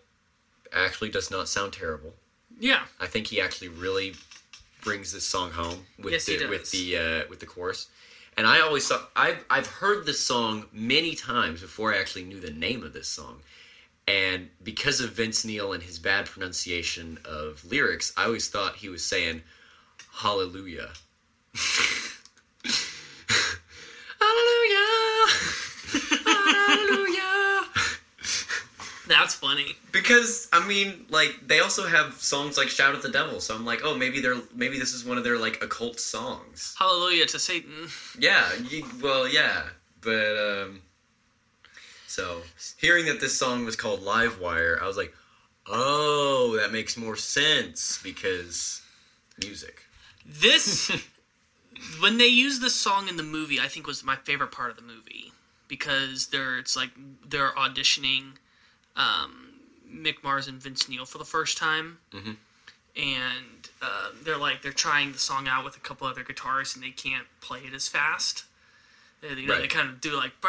actually 0.73 1.09
does 1.09 1.31
not 1.31 1.49
sound 1.49 1.73
terrible. 1.73 2.15
Yeah. 2.61 2.83
I 3.01 3.07
think 3.07 3.27
he 3.29 3.41
actually 3.41 3.69
really 3.69 4.15
brings 4.83 5.13
this 5.13 5.25
song 5.25 5.51
home 5.51 5.87
with 5.99 6.13
Yes, 6.13 6.27
he 6.27 6.39
the 6.39 6.49
with 6.49 6.71
the 6.71 6.97
uh, 6.97 7.23
with 7.29 7.41
the 7.41 7.47
chorus. 7.47 7.89
And 8.37 8.47
I 8.47 8.61
always 8.61 8.87
thought 8.87 9.11
I've 9.17 9.45
I've 9.51 9.67
heard 9.67 10.07
this 10.07 10.21
song 10.21 10.67
many 10.73 11.15
times 11.15 11.61
before 11.61 11.93
I 11.93 11.99
actually 11.99 12.25
knew 12.25 12.41
the 12.41 12.53
name 12.53 12.83
of 12.83 12.93
this 12.93 13.09
song. 13.09 13.41
And 14.07 14.49
because 14.63 15.01
of 15.01 15.11
Vince 15.11 15.45
Neil 15.45 15.75
and 15.75 15.83
his 15.83 15.99
bad 15.99 16.27
pronunciation 16.27 17.19
of 17.25 17.63
lyrics, 17.65 18.13
I 18.17 18.25
always 18.25 18.49
thought 18.49 18.77
he 18.77 18.89
was 18.89 19.05
saying. 19.05 19.43
Hallelujah. 20.13 20.91
Hallelujah. 24.21 24.99
That's 29.09 29.35
funny. 29.35 29.77
Because 29.91 30.49
I 30.53 30.67
mean, 30.67 31.07
like 31.09 31.41
they 31.47 31.61
also 31.61 31.87
have 31.87 32.15
songs 32.15 32.57
like 32.57 32.69
"Shout 32.69 32.95
at 32.95 33.03
the 33.03 33.09
Devil," 33.09 33.41
so 33.41 33.55
I'm 33.55 33.65
like, 33.65 33.81
oh, 33.83 33.97
maybe 33.97 34.21
they're 34.21 34.37
maybe 34.55 34.79
this 34.79 34.93
is 34.93 35.05
one 35.05 35.19
of 35.19 35.25
their 35.25 35.39
like 35.39 35.63
occult 35.63 35.99
songs. 35.99 36.75
Hallelujah 36.79 37.27
to 37.27 37.39
Satan. 37.39 37.89
Yeah, 38.19 38.47
you, 38.69 38.85
well, 39.03 39.27
yeah, 39.27 39.63
but 40.03 40.37
um, 40.37 40.83
so 42.07 42.43
hearing 42.77 43.07
that 43.07 43.21
this 43.21 43.39
song 43.39 43.65
was 43.65 43.77
called 43.77 44.03
"Live 44.03 44.41
Wire," 44.41 44.79
I 44.81 44.87
was 44.87 44.97
like, 44.97 45.15
oh, 45.67 46.59
that 46.61 46.73
makes 46.73 46.97
more 46.97 47.17
sense 47.17 47.99
because 48.03 48.83
music. 49.43 49.83
This, 50.27 50.91
when 52.01 52.19
they 52.19 52.27
use 52.27 52.61
this 52.61 52.75
song 52.75 53.09
in 53.09 53.17
the 53.17 53.23
movie, 53.23 53.59
I 53.59 53.69
think 53.69 53.87
was 53.87 54.05
my 54.05 54.17
favorite 54.17 54.53
part 54.53 54.71
of 54.71 54.77
the 54.77 54.83
movie 54.83 55.33
because 55.67 56.27
they're 56.29 56.59
it's 56.59 56.77
like 56.77 56.91
they're 57.27 57.53
auditioning 57.53 58.33
um, 58.99 59.61
Mick 59.91 60.23
Mars 60.23 60.47
and 60.49 60.61
Vince 60.63 60.89
Neil 60.89 61.07
for 61.07 61.17
the 61.19 61.25
first 61.25 61.57
time, 61.57 61.99
Mhm. 62.13 62.37
and 62.97 63.71
uh, 63.81 64.11
they're 64.23 64.37
like 64.37 64.61
they're 64.63 64.73
trying 64.73 65.13
the 65.13 65.19
song 65.19 65.49
out 65.49 65.65
with 65.65 65.77
a 65.77 65.81
couple 65.81 66.07
other 66.07 66.23
guitarists 66.25 66.75
and 66.75 66.85
they 66.85 66.91
can't 66.91 67.27
play 67.41 67.61
it 67.65 67.73
as 67.73 67.89
fast. 67.89 68.45
They, 69.21 69.29
you 69.31 69.47
know, 69.47 69.59
they 69.61 69.67
kind 69.69 69.89
of 69.89 70.01
do 70.01 70.15
like 70.17 70.41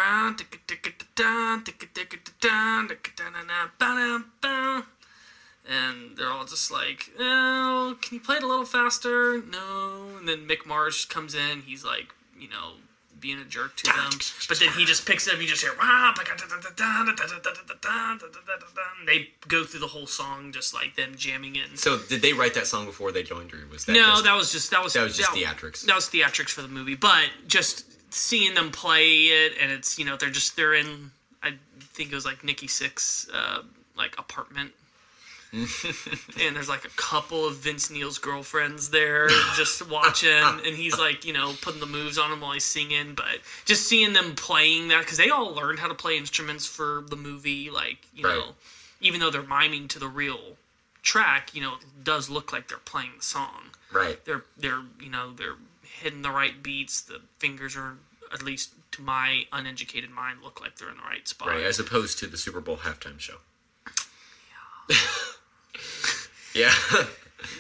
and 5.67 6.17
they're 6.17 6.29
all 6.31 6.45
just 6.45 6.71
like, 6.71 7.11
"Oh, 7.19 7.97
can 8.01 8.15
you 8.15 8.21
play 8.21 8.37
it 8.37 8.43
a 8.43 8.47
little 8.47 8.65
faster?" 8.65 9.41
No. 9.41 10.17
And 10.17 10.27
then 10.27 10.47
Mick 10.47 10.65
Mars 10.65 11.05
comes 11.05 11.35
in. 11.35 11.61
He's 11.63 11.83
like, 11.83 12.13
you 12.37 12.49
know, 12.49 12.73
being 13.19 13.39
a 13.39 13.45
jerk 13.45 13.75
to 13.77 13.85
them. 13.85 14.11
But 14.47 14.59
then 14.59 14.69
he 14.69 14.85
just 14.85 15.05
picks 15.05 15.27
it 15.27 15.33
up. 15.33 15.41
You 15.41 15.47
just 15.47 15.61
hear 15.61 15.73
they 19.05 19.29
go 19.47 19.63
through 19.63 19.79
the 19.79 19.87
whole 19.87 20.07
song 20.07 20.51
just 20.51 20.73
like 20.73 20.95
them 20.95 21.13
jamming 21.15 21.55
it. 21.55 21.77
So 21.77 21.97
did 21.97 22.21
they 22.21 22.33
write 22.33 22.53
that 22.55 22.67
song 22.67 22.85
before 22.85 23.11
they 23.11 23.23
joined, 23.23 23.53
or 23.53 23.59
was 23.71 23.85
that 23.85 23.93
no? 23.93 23.99
Just, 23.99 24.23
that 24.23 24.35
was 24.35 24.51
just 24.51 24.71
that 24.71 24.83
was 24.83 24.93
that 24.93 25.03
was 25.03 25.17
just 25.17 25.33
that, 25.33 25.39
theatrics. 25.39 25.85
That 25.85 25.95
was 25.95 26.05
theatrics 26.05 26.49
for 26.49 26.61
the 26.61 26.67
movie, 26.67 26.95
but 26.95 27.29
just 27.47 27.85
seeing 28.13 28.55
them 28.55 28.71
play 28.71 29.25
it 29.25 29.53
and 29.61 29.71
it's 29.71 29.99
you 29.99 30.05
know 30.05 30.17
they're 30.17 30.29
just 30.29 30.55
they're 30.55 30.73
in 30.73 31.11
I 31.43 31.53
think 31.79 32.11
it 32.11 32.15
was 32.15 32.25
like 32.25 32.43
Nikki 32.43 32.67
Sixx 32.67 33.29
uh, 33.33 33.61
like 33.95 34.17
apartment 34.17 34.71
and 35.53 36.55
there's 36.55 36.69
like 36.69 36.85
a 36.85 36.89
couple 36.95 37.45
of 37.45 37.55
Vince 37.55 37.89
Neil's 37.89 38.17
girlfriends 38.19 38.89
there 38.89 39.27
just 39.55 39.89
watching, 39.89 40.29
and 40.29 40.75
he's 40.75 40.97
like, 40.99 41.25
you 41.25 41.33
know, 41.33 41.53
putting 41.61 41.79
the 41.79 41.85
moves 41.87 42.17
on 42.17 42.29
them 42.29 42.41
while 42.41 42.51
he's 42.53 42.63
singing. 42.65 43.15
But 43.15 43.39
just 43.65 43.87
seeing 43.87 44.13
them 44.13 44.35
playing 44.35 44.89
that, 44.89 44.99
because 45.01 45.17
they 45.17 45.29
all 45.29 45.53
learned 45.53 45.79
how 45.79 45.87
to 45.87 45.95
play 45.95 46.17
instruments 46.17 46.65
for 46.65 47.03
the 47.09 47.15
movie, 47.15 47.69
like, 47.69 47.97
you 48.13 48.25
Right. 48.25 48.35
know, 48.35 48.53
even 49.01 49.19
though 49.19 49.31
they're 49.31 49.41
miming 49.43 49.87
to 49.89 49.99
the 49.99 50.07
real 50.07 50.39
track, 51.01 51.55
you 51.55 51.61
know, 51.61 51.73
it 51.75 52.03
does 52.03 52.29
look 52.29 52.53
like 52.53 52.67
they're 52.67 52.77
playing 52.79 53.11
the 53.17 53.23
song 53.23 53.71
right. 53.91 54.23
they're 54.25 54.43
they're 54.57 54.81
you 54.99 55.09
know 55.09 55.33
they're 55.33 55.55
hitting 55.83 56.21
the 56.21 56.29
right 56.31 56.61
beats. 56.61 57.01
The 57.01 57.21
fingers 57.39 57.75
are 57.75 57.93
at 58.33 58.43
least 58.43 58.71
to 58.91 59.01
my 59.01 59.45
uneducated 59.51 60.11
mind 60.11 60.39
look 60.43 60.61
like 60.61 60.77
they're 60.77 60.89
in 60.89 60.97
the 60.97 61.03
right 61.03 61.27
spot. 61.27 61.47
Right, 61.47 61.63
as 61.63 61.79
opposed 61.79 62.19
to 62.19 62.27
the 62.27 62.37
Super 62.37 62.61
Bowl 62.61 62.77
halftime 62.77 63.19
show. 63.19 63.37
Yeah. 64.89 64.95
Yeah, 66.55 66.73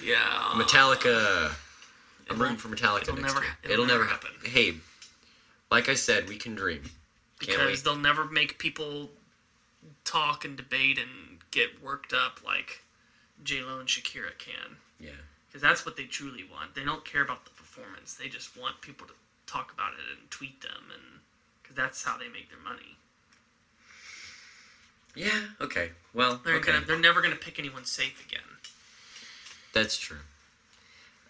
yeah. 0.03 0.51
Metallica. 0.53 1.51
I'm 2.29 2.39
rooting 2.39 2.57
for 2.57 2.67
Metallica 2.69 3.03
it'll 3.03 3.15
never- 3.15 3.43
it'll 3.63 3.71
It'll, 3.73 3.85
never 3.85 3.99
never 4.03 4.11
happen. 4.11 4.29
Hey, 4.43 4.75
like 5.71 5.89
I 5.89 5.95
said, 5.95 6.27
we 6.29 6.35
can 6.37 6.55
dream. 6.55 6.83
Can't 7.39 7.59
because 7.59 7.83
they'll 7.83 7.95
never 7.95 8.25
make 8.25 8.59
people 8.59 9.09
talk 10.03 10.43
and 10.45 10.57
debate 10.57 10.97
and 10.99 11.39
get 11.51 11.81
worked 11.81 12.13
up 12.13 12.41
like 12.45 12.81
J 13.43 13.61
Lo 13.61 13.79
and 13.79 13.87
Shakira 13.87 14.37
can. 14.37 14.75
Yeah. 14.99 15.11
Because 15.47 15.61
that's 15.61 15.85
what 15.85 15.95
they 15.97 16.03
truly 16.03 16.43
want. 16.51 16.75
They 16.75 16.83
don't 16.83 17.03
care 17.05 17.23
about 17.23 17.45
the 17.45 17.51
performance. 17.51 18.13
They 18.13 18.27
just 18.27 18.57
want 18.57 18.81
people 18.81 19.07
to 19.07 19.13
talk 19.47 19.71
about 19.73 19.93
it 19.93 20.19
and 20.19 20.29
tweet 20.29 20.61
them, 20.61 20.83
and 20.93 21.19
because 21.63 21.75
that's 21.75 22.03
how 22.03 22.17
they 22.17 22.27
make 22.27 22.49
their 22.49 22.59
money. 22.59 22.97
Yeah. 25.15 25.29
Okay. 25.61 25.89
Well. 26.13 26.39
They're 26.43 26.55
okay. 26.55 26.73
gonna, 26.73 26.85
they're 26.85 26.99
never 26.99 27.21
gonna 27.21 27.35
pick 27.35 27.59
anyone 27.59 27.85
safe 27.85 28.25
again. 28.27 28.41
That's 29.73 29.97
true. 29.97 30.17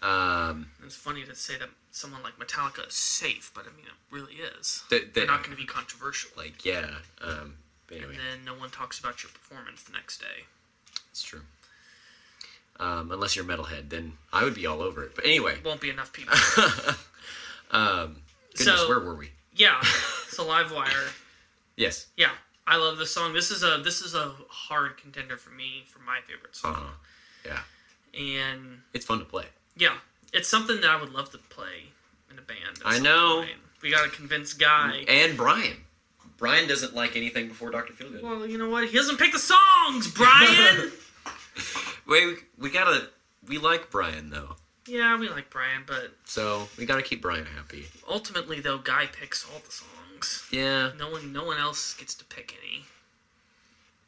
Um. 0.01 0.67
It's 0.85 0.95
funny 0.95 1.23
to 1.25 1.35
say 1.35 1.57
that 1.57 1.69
someone 1.91 2.21
like 2.23 2.37
Metallica 2.39 2.87
is 2.87 2.93
safe, 2.93 3.51
but 3.53 3.65
I 3.65 3.75
mean, 3.75 3.85
it 3.85 4.15
really 4.15 4.35
is. 4.35 4.83
Th- 4.89 5.01
th- 5.03 5.13
They're 5.13 5.25
not 5.27 5.39
going 5.43 5.51
to 5.55 5.61
be 5.61 5.65
controversial. 5.67 6.31
Like 6.37 6.63
yeah. 6.65 6.87
Um. 7.21 7.55
Anyway, 7.91 8.09
and 8.11 8.19
then 8.19 8.45
no 8.45 8.53
one 8.53 8.69
talks 8.69 8.99
about 8.99 9.23
your 9.23 9.31
performance 9.31 9.83
the 9.83 9.91
next 9.93 10.19
day. 10.19 10.45
it's 11.09 11.23
true. 11.23 11.41
Um, 12.79 13.11
unless 13.11 13.35
you're 13.35 13.43
a 13.43 13.47
metalhead, 13.47 13.89
then 13.89 14.13
I 14.31 14.43
would 14.45 14.53
be 14.55 14.65
all 14.67 14.81
over 14.81 15.03
it. 15.03 15.13
But 15.15 15.25
anyway, 15.25 15.55
Won't 15.65 15.81
be 15.81 15.89
enough 15.89 16.13
people. 16.13 16.33
um, 17.71 18.17
goodness, 18.55 18.79
So- 18.81 18.87
where 18.87 18.99
were 18.99 19.15
we? 19.15 19.31
yeah, 19.55 19.81
so 20.29 20.45
Live 20.45 20.71
Wire. 20.71 20.93
Yes. 21.75 22.05
Yeah, 22.15 22.29
I 22.71 22.77
love 22.77 22.97
this 22.99 23.11
song. 23.11 23.33
This 23.33 23.49
is 23.51 23.63
a 23.63 23.81
this 23.83 24.01
is 24.01 24.13
a 24.13 24.31
hard 24.49 24.97
contender 24.97 25.37
for 25.37 25.49
me 25.49 25.83
for 25.87 25.99
my 25.99 26.19
favorite 26.27 26.55
song. 26.55 26.73
Uh-huh. 26.75 26.93
Yeah. 27.45 27.59
And 28.19 28.81
It's 28.93 29.05
fun 29.05 29.19
to 29.19 29.25
play. 29.25 29.45
yeah, 29.75 29.95
it's 30.33 30.47
something 30.47 30.79
that 30.81 30.89
I 30.89 30.99
would 31.01 31.11
love 31.13 31.31
to 31.31 31.37
play 31.37 31.85
in 32.31 32.37
a 32.37 32.41
band. 32.41 32.79
I 32.85 32.99
know. 32.99 33.37
point. 33.41 33.51
We 33.81 33.91
got 33.91 34.03
to 34.03 34.09
convince 34.09 34.53
Guy. 34.53 35.03
And 35.07 35.35
Brian. 35.37 35.77
Brian 36.37 36.67
doesn't 36.67 36.93
like 36.95 37.15
anything 37.15 37.47
before 37.47 37.69
Dr. 37.71 37.93
Feelgood. 37.93 38.21
Well, 38.21 38.45
you 38.47 38.57
know 38.57 38.69
what? 38.69 38.87
He 38.87 38.95
doesn't 38.95 39.17
pick 39.17 39.31
the 39.33 39.39
songs, 39.39 40.07
Brian. 40.13 40.91
Wait, 42.07 42.25
we, 42.27 42.35
we 42.59 42.69
gotta. 42.69 43.07
We 43.47 43.57
like 43.57 43.89
Brian 43.89 44.29
though, 44.29 44.55
yeah, 44.87 45.17
we 45.17 45.27
like 45.29 45.49
Brian, 45.49 45.83
but 45.87 46.11
so 46.25 46.67
we 46.77 46.85
gotta 46.85 47.01
keep 47.01 47.21
Brian 47.21 47.45
happy. 47.45 47.85
ultimately, 48.07 48.59
though, 48.59 48.77
Guy 48.77 49.07
picks 49.07 49.45
all 49.45 49.59
the 49.65 49.71
songs. 49.71 49.91
Yeah. 50.51 50.91
No 50.97 51.09
one, 51.11 51.31
no 51.33 51.43
one 51.45 51.57
else 51.57 51.93
gets 51.95 52.15
to 52.15 52.25
pick 52.25 52.55
any. 52.63 52.83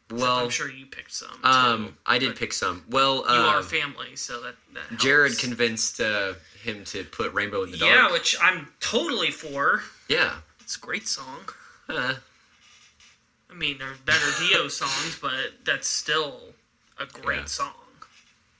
Except 0.09 0.21
Well, 0.21 0.43
I'm 0.43 0.49
sure 0.49 0.69
you 0.69 0.85
picked 0.85 1.13
some. 1.13 1.39
um, 1.43 1.85
too, 1.87 1.93
I 2.05 2.17
did 2.19 2.35
pick 2.35 2.51
some. 2.53 2.83
Well, 2.89 3.17
You 3.17 3.23
uh, 3.29 3.53
are 3.55 3.63
family, 3.63 4.15
so 4.15 4.41
that, 4.41 4.55
that 4.73 4.83
helps. 4.89 5.03
Jared 5.03 5.37
convinced 5.39 6.01
uh, 6.01 6.33
him 6.61 6.83
to 6.85 7.03
put 7.05 7.33
Rainbow 7.33 7.63
in 7.63 7.71
the 7.71 7.77
Dark. 7.77 7.91
Yeah, 7.93 8.11
which 8.11 8.35
I'm 8.41 8.67
totally 8.81 9.31
for. 9.31 9.83
Yeah. 10.09 10.35
It's 10.59 10.75
a 10.75 10.79
great 10.79 11.07
song. 11.07 11.39
Uh, 11.87 12.15
I 13.49 13.53
mean, 13.53 13.77
there's 13.77 13.97
better 13.99 14.25
Dio 14.39 14.67
songs, 14.69 15.17
but 15.21 15.53
that's 15.63 15.87
still 15.87 16.39
a 16.99 17.05
great 17.05 17.39
Yeah. 17.39 17.45
song. 17.45 17.73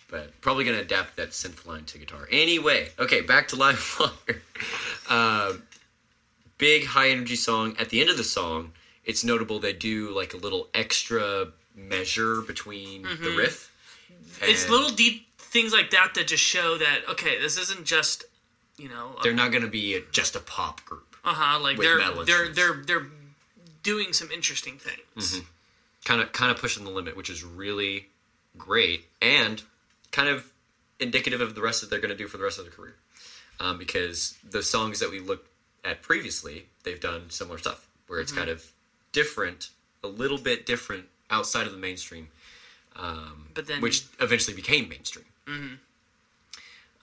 but 0.09 0.39
probably 0.41 0.63
gonna 0.65 0.79
adapt 0.79 1.15
that 1.17 1.29
synth 1.31 1.65
line 1.65 1.85
to 1.85 1.97
guitar. 1.97 2.27
Anyway, 2.31 2.89
okay, 2.99 3.21
back 3.21 3.47
to 3.49 3.55
Live 3.57 3.77
Fire. 3.79 4.41
Um 5.09 5.63
big 6.61 6.85
high 6.85 7.09
energy 7.09 7.35
song. 7.35 7.75
At 7.79 7.89
the 7.89 7.99
end 7.99 8.09
of 8.11 8.15
the 8.17 8.23
song, 8.23 8.71
it's 9.03 9.23
notable 9.25 9.59
they 9.59 9.73
do 9.73 10.15
like 10.15 10.33
a 10.33 10.38
little 10.38 10.69
extra 10.73 11.47
measure 11.75 12.41
between 12.41 13.01
the 13.01 13.35
riff. 13.35 13.71
Mm-hmm. 14.13 14.45
It's 14.49 14.69
little 14.69 14.91
deep 14.91 15.27
things 15.38 15.73
like 15.73 15.89
that 15.89 16.13
that 16.15 16.27
just 16.27 16.43
show 16.43 16.77
that 16.77 16.99
okay, 17.09 17.41
this 17.41 17.57
isn't 17.57 17.85
just 17.85 18.23
you 18.77 18.88
know 18.88 19.15
They're 19.23 19.33
not 19.33 19.51
gonna 19.51 19.67
be 19.67 19.95
a, 19.95 20.01
just 20.11 20.35
a 20.35 20.39
pop 20.39 20.85
group. 20.85 21.15
uh 21.25 21.33
huh 21.33 21.59
like 21.59 21.77
they're 21.77 21.99
they're 22.25 22.49
they're 22.49 22.83
they're 22.85 23.07
doing 23.83 24.13
some 24.13 24.29
interesting 24.31 24.77
things. 24.77 25.33
Mm-hmm. 25.33 25.45
kind 26.05 26.21
of 26.21 26.31
kind 26.31 26.51
of 26.51 26.57
pushing 26.57 26.85
the 26.85 26.91
limit, 26.91 27.17
which 27.17 27.31
is 27.31 27.43
really 27.43 28.05
great 28.57 29.05
and 29.21 29.61
kind 30.11 30.29
of 30.29 30.45
indicative 30.99 31.41
of 31.41 31.55
the 31.55 31.61
rest 31.61 31.81
that 31.81 31.89
they're 31.89 31.99
going 31.99 32.11
to 32.11 32.17
do 32.17 32.27
for 32.27 32.38
the 32.38 32.43
rest 32.43 32.59
of 32.59 32.65
their 32.65 32.73
career. 32.73 32.95
Um, 33.59 33.77
because 33.77 34.38
the 34.49 34.63
songs 34.63 34.99
that 34.99 35.11
we 35.11 35.19
looked 35.19 35.47
at 35.83 36.01
previously, 36.01 36.67
they've 36.83 36.99
done 36.99 37.29
similar 37.29 37.57
stuff 37.57 37.87
where 38.07 38.19
it's 38.19 38.31
kind 38.31 38.49
of 38.49 38.71
different, 39.11 39.69
a 40.03 40.07
little 40.07 40.37
bit 40.37 40.65
different 40.65 41.05
outside 41.29 41.65
of 41.65 41.71
the 41.71 41.77
mainstream. 41.77 42.29
um, 42.97 43.47
But 43.53 43.67
then- 43.67 43.79
which 43.81 44.03
eventually 44.19 44.53
became 44.55 44.89
mainstream. 44.89 45.25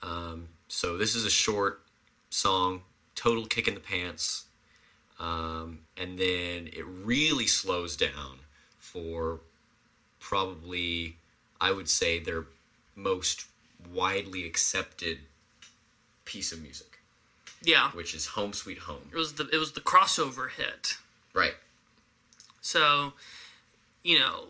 Um, 0.01 0.47
so 0.67 0.97
this 0.97 1.15
is 1.15 1.25
a 1.25 1.29
short 1.29 1.81
song, 2.29 2.83
total 3.15 3.45
kick 3.47 3.67
in 3.67 3.73
the 3.73 3.79
pants, 3.79 4.45
um, 5.19 5.79
and 5.97 6.17
then 6.17 6.67
it 6.71 6.85
really 6.85 7.47
slows 7.47 7.97
down 7.97 8.39
for 8.79 9.41
probably, 10.19 11.17
I 11.59 11.71
would 11.71 11.89
say, 11.89 12.19
their 12.19 12.45
most 12.95 13.45
widely 13.91 14.45
accepted 14.45 15.19
piece 16.25 16.51
of 16.51 16.61
music, 16.61 16.88
Yeah, 17.63 17.91
which 17.91 18.13
is 18.13 18.27
"Home 18.27 18.53
Sweet 18.53 18.79
Home." 18.79 19.09
it 19.11 19.17
was 19.17 19.33
the 19.33 19.47
it 19.51 19.57
was 19.57 19.73
the 19.73 19.81
crossover 19.81 20.49
hit. 20.49 20.97
Right. 21.33 21.55
So, 22.61 23.13
you 24.03 24.19
know, 24.19 24.45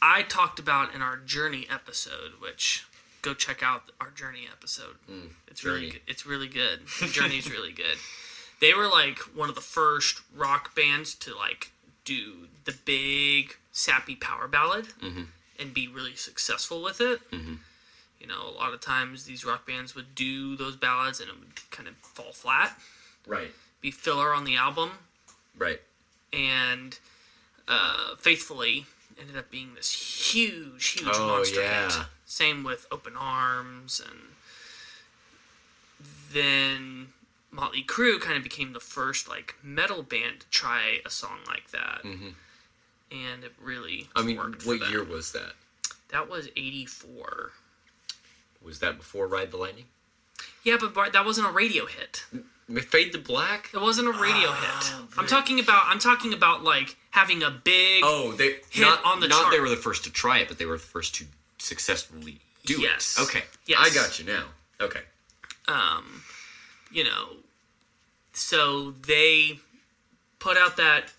I 0.00 0.22
talked 0.22 0.58
about 0.58 0.94
in 0.94 1.02
our 1.02 1.16
Journey 1.16 1.66
episode, 1.70 2.32
which 2.40 2.86
go 3.22 3.34
check 3.34 3.62
out 3.62 3.90
our 4.00 4.10
Journey 4.10 4.46
episode. 4.50 4.94
Hmm. 5.06 5.26
it's 5.48 5.64
really 5.64 5.80
Journey. 5.80 5.90
good. 5.90 6.00
It's 6.06 6.26
really 6.26 6.48
good. 6.48 6.80
Journey's 7.12 7.50
really 7.56 7.72
good. 7.72 7.98
They 8.60 8.74
were 8.74 8.88
like 8.88 9.18
one 9.36 9.48
of 9.48 9.54
the 9.54 9.60
first 9.60 10.20
rock 10.36 10.74
bands 10.74 11.14
to 11.16 11.34
like 11.34 11.72
do 12.04 12.48
the 12.64 12.74
big 12.84 13.56
sappy 13.72 14.16
power 14.16 14.48
ballad 14.48 14.86
mm-hmm. 15.02 15.24
and 15.58 15.74
be 15.74 15.88
really 15.88 16.14
successful 16.14 16.82
with 16.82 17.00
it. 17.00 17.20
Mm-hmm. 17.30 17.54
You 18.20 18.26
know, 18.26 18.48
a 18.48 18.50
lot 18.56 18.74
of 18.74 18.80
times 18.80 19.24
these 19.24 19.44
rock 19.44 19.66
bands 19.66 19.94
would 19.94 20.14
do 20.14 20.56
those 20.56 20.76
ballads 20.76 21.20
and 21.20 21.28
it 21.28 21.38
would 21.38 21.70
kind 21.70 21.88
of 21.88 21.94
fall 21.98 22.32
flat, 22.32 22.76
Right. 23.26 23.52
be 23.80 23.90
filler 23.90 24.32
on 24.34 24.44
the 24.44 24.56
album 24.56 24.90
Right. 25.56 25.80
and 26.32 26.98
uh, 27.68 28.16
faithfully 28.16 28.86
ended 29.20 29.36
up 29.36 29.50
being 29.50 29.74
this 29.74 29.90
huge, 29.92 30.88
huge 30.88 31.08
Oh, 31.12 31.26
monster 31.26 31.60
yeah. 31.60 31.90
hit. 31.90 32.06
Same 32.26 32.64
with 32.64 32.86
Open 32.90 33.14
Arms, 33.16 34.00
and 34.04 34.20
then 36.32 37.08
Motley 37.50 37.82
Crue 37.82 38.20
kind 38.20 38.36
of 38.36 38.42
became 38.42 38.72
the 38.72 38.80
first 38.80 39.28
like 39.28 39.54
metal 39.62 40.02
band 40.02 40.40
to 40.40 40.46
try 40.50 40.98
a 41.04 41.10
song 41.10 41.38
like 41.46 41.70
that, 41.70 42.04
and 42.04 43.44
it 43.44 43.52
really 43.60 44.08
Mm-hmm. 44.14 44.18
I 44.18 44.22
mean, 44.22 44.36
what 44.64 44.90
year 44.90 45.02
was 45.04 45.32
that? 45.32 45.52
that? 46.10 46.28
Was 46.28 46.48
eighty 46.56 46.84
four. 46.86 47.52
Was 48.68 48.78
that 48.80 48.98
before 48.98 49.26
Ride 49.26 49.50
the 49.50 49.56
Lightning? 49.56 49.86
Yeah, 50.62 50.76
but 50.78 50.92
Bart, 50.94 51.12
that 51.14 51.24
wasn't 51.24 51.48
a 51.48 51.50
radio 51.50 51.86
hit. 51.86 52.24
Fade 52.90 53.12
to 53.12 53.18
Black? 53.18 53.70
It 53.72 53.80
wasn't 53.80 54.08
a 54.08 54.12
radio 54.12 54.48
Ah, 54.50 55.00
hit. 55.08 55.18
I'm 55.18 55.26
talking 55.26 55.58
about. 55.58 55.84
I'm 55.86 55.98
talking 55.98 56.34
about 56.34 56.62
like 56.62 56.96
having 57.10 57.42
a 57.42 57.50
big. 57.50 58.02
Oh, 58.04 58.32
they 58.32 58.56
Hit 58.70 58.80
not 58.82 59.02
on 59.06 59.20
the 59.20 59.28
not 59.28 59.40
chart. 59.44 59.52
they 59.54 59.60
were 59.60 59.70
the 59.70 59.76
first 59.76 60.04
to 60.04 60.10
try 60.12 60.38
it, 60.40 60.48
but 60.48 60.58
they 60.58 60.66
were 60.66 60.76
the 60.76 60.82
first 60.84 61.14
to 61.16 61.24
successfully 61.56 62.40
do 62.66 62.78
Yes. 62.80 63.16
it. 63.18 63.22
Okay, 63.22 63.44
Yes. 63.66 63.78
I 63.80 63.94
got 63.94 64.18
you 64.18 64.26
now. 64.26 64.44
Okay, 64.82 65.00
um, 65.66 66.22
you 66.92 67.04
know, 67.04 67.36
so 68.34 68.90
they 69.06 69.60
put 70.38 70.58
out 70.58 70.76
that, 70.76 71.12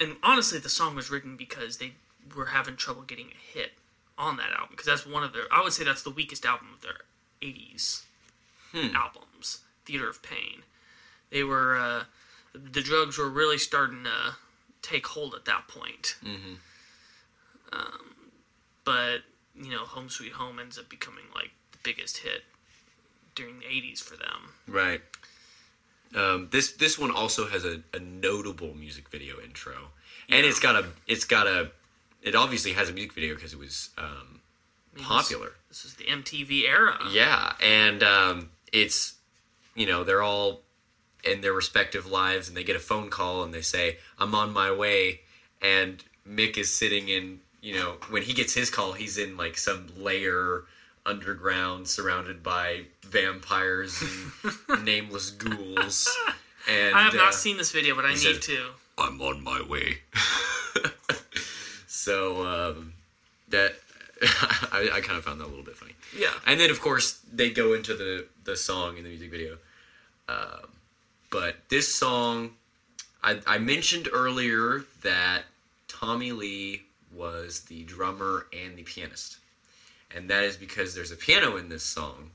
and 0.00 0.16
honestly, 0.24 0.58
the 0.58 0.68
song 0.68 0.96
was 0.96 1.08
written 1.10 1.36
because 1.36 1.76
they 1.78 1.92
were 2.34 2.46
having 2.46 2.74
trouble 2.76 3.02
getting 3.02 3.28
a 3.28 3.58
hit 3.58 3.72
on 4.18 4.36
that 4.38 4.50
album 4.52 4.68
because 4.70 4.86
that's 4.86 5.06
one 5.06 5.22
of 5.22 5.32
their. 5.32 5.42
I 5.52 5.62
would 5.62 5.72
say 5.72 5.84
that's 5.84 6.02
the 6.02 6.10
weakest 6.10 6.44
album 6.44 6.68
of 6.74 6.82
their 6.82 7.00
'80s 7.42 8.02
albums, 8.94 9.60
Theatre 9.84 10.08
of 10.08 10.22
Pain. 10.22 10.62
They 11.30 11.42
were 11.42 11.76
uh, 11.78 12.04
the 12.54 12.80
drugs 12.82 13.18
were 13.18 13.28
really 13.28 13.58
starting 13.58 14.04
to 14.04 14.36
take 14.82 15.06
hold 15.06 15.34
at 15.34 15.44
that 15.46 15.68
point. 15.68 16.16
Um, 17.72 18.30
but 18.84 19.18
you 19.54 19.70
know, 19.70 19.84
Home 19.84 20.08
Sweet 20.08 20.32
Home 20.32 20.58
ends 20.58 20.78
up 20.78 20.88
becoming 20.88 21.24
like 21.34 21.50
the 21.72 21.78
biggest 21.82 22.18
hit 22.18 22.42
during 23.34 23.58
the 23.58 23.66
'80s 23.66 24.02
for 24.02 24.16
them. 24.16 24.52
right. 24.68 25.00
Um, 26.14 26.48
this 26.52 26.72
this 26.72 26.98
one 26.98 27.10
also 27.10 27.46
has 27.48 27.64
a, 27.64 27.82
a 27.92 27.98
notable 27.98 28.74
music 28.74 29.10
video 29.10 29.40
intro, 29.42 29.88
and 30.30 30.46
it's 30.46 30.60
got 30.60 30.76
a 30.76 30.86
it's 31.06 31.24
got 31.24 31.46
a 31.48 31.72
it 32.26 32.34
obviously 32.34 32.72
has 32.72 32.90
a 32.90 32.92
music 32.92 33.12
video 33.14 33.34
because 33.34 33.52
it 33.54 33.58
was 33.58 33.90
um, 33.96 34.40
popular. 35.00 35.52
This 35.68 35.84
is 35.84 35.94
the 35.94 36.04
MTV 36.04 36.68
era. 36.68 36.98
Yeah, 37.10 37.52
and 37.62 38.02
um, 38.02 38.50
it's 38.72 39.14
you 39.74 39.86
know 39.86 40.04
they're 40.04 40.22
all 40.22 40.60
in 41.24 41.40
their 41.40 41.52
respective 41.52 42.06
lives, 42.06 42.48
and 42.48 42.56
they 42.56 42.64
get 42.64 42.76
a 42.76 42.80
phone 42.80 43.08
call, 43.08 43.44
and 43.44 43.54
they 43.54 43.62
say, 43.62 43.98
"I'm 44.18 44.34
on 44.34 44.52
my 44.52 44.72
way," 44.72 45.20
and 45.62 46.02
Mick 46.28 46.58
is 46.58 46.74
sitting 46.74 47.08
in 47.08 47.40
you 47.62 47.74
know 47.74 47.94
when 48.10 48.22
he 48.22 48.34
gets 48.34 48.52
his 48.52 48.70
call, 48.70 48.92
he's 48.92 49.16
in 49.16 49.36
like 49.36 49.56
some 49.56 49.86
lair 49.96 50.64
underground, 51.06 51.86
surrounded 51.86 52.42
by 52.42 52.82
vampires 53.04 54.02
and 54.68 54.84
nameless 54.84 55.30
ghouls. 55.30 56.12
And 56.68 56.96
I 56.96 57.02
have 57.02 57.14
uh, 57.14 57.18
not 57.18 57.34
seen 57.34 57.56
this 57.56 57.70
video, 57.70 57.94
but 57.94 58.04
I 58.04 58.10
need 58.10 58.18
said- 58.18 58.42
to. 58.42 58.70
I'm 58.98 59.20
on 59.20 59.44
my 59.44 59.60
way. 59.62 59.98
so 62.06 62.46
um, 62.46 62.92
that 63.48 63.74
I, 64.22 64.90
I 64.94 65.00
kind 65.00 65.18
of 65.18 65.24
found 65.24 65.40
that 65.40 65.46
a 65.46 65.48
little 65.48 65.64
bit 65.64 65.76
funny. 65.76 65.94
Yeah. 66.16 66.30
And 66.46 66.60
then 66.60 66.70
of 66.70 66.80
course 66.80 67.20
they 67.32 67.50
go 67.50 67.74
into 67.74 67.94
the 67.94 68.26
the 68.44 68.56
song 68.56 68.96
in 68.96 69.02
the 69.02 69.10
music 69.10 69.28
video. 69.28 69.56
Um, 70.28 70.68
but 71.30 71.56
this 71.68 71.92
song, 71.92 72.52
I, 73.24 73.40
I 73.44 73.58
mentioned 73.58 74.08
earlier 74.12 74.84
that 75.02 75.42
Tommy 75.88 76.30
Lee 76.30 76.82
was 77.12 77.62
the 77.62 77.82
drummer 77.82 78.46
and 78.52 78.76
the 78.76 78.84
pianist, 78.84 79.38
and 80.14 80.30
that 80.30 80.44
is 80.44 80.56
because 80.56 80.94
there's 80.94 81.10
a 81.10 81.16
piano 81.16 81.56
in 81.56 81.68
this 81.68 81.82
song. 81.82 82.30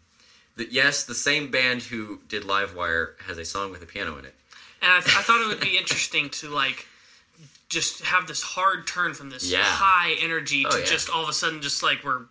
That 0.57 0.73
yes, 0.73 1.05
the 1.05 1.15
same 1.15 1.49
band 1.49 1.81
who 1.81 2.19
did 2.27 2.43
Livewire 2.43 3.13
has 3.25 3.37
a 3.37 3.45
song 3.45 3.71
with 3.71 3.81
a 3.81 3.85
piano 3.85 4.17
in 4.17 4.25
it. 4.25 4.35
And 4.81 4.91
I, 4.91 4.97
I 4.97 5.21
thought 5.21 5.41
it 5.41 5.47
would 5.47 5.61
be 5.61 5.77
interesting 5.77 6.29
to 6.41 6.49
like 6.49 6.87
just 7.71 8.01
have 8.03 8.27
this 8.27 8.41
hard 8.43 8.85
turn 8.85 9.13
from 9.15 9.29
this 9.29 9.49
Yeah. 9.49 9.63
high 9.63 10.15
energy 10.19 10.63
to 10.63 10.69
Oh, 10.73 10.77
yeah. 10.77 10.85
just 10.85 11.09
all 11.09 11.23
of 11.23 11.29
a 11.29 11.33
sudden 11.33 11.61
just 11.61 11.81
like 11.81 12.03
we're. 12.03 12.25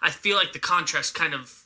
I 0.00 0.10
feel 0.10 0.36
like 0.36 0.52
the 0.52 0.58
contrast 0.58 1.14
kind 1.14 1.34
of 1.34 1.62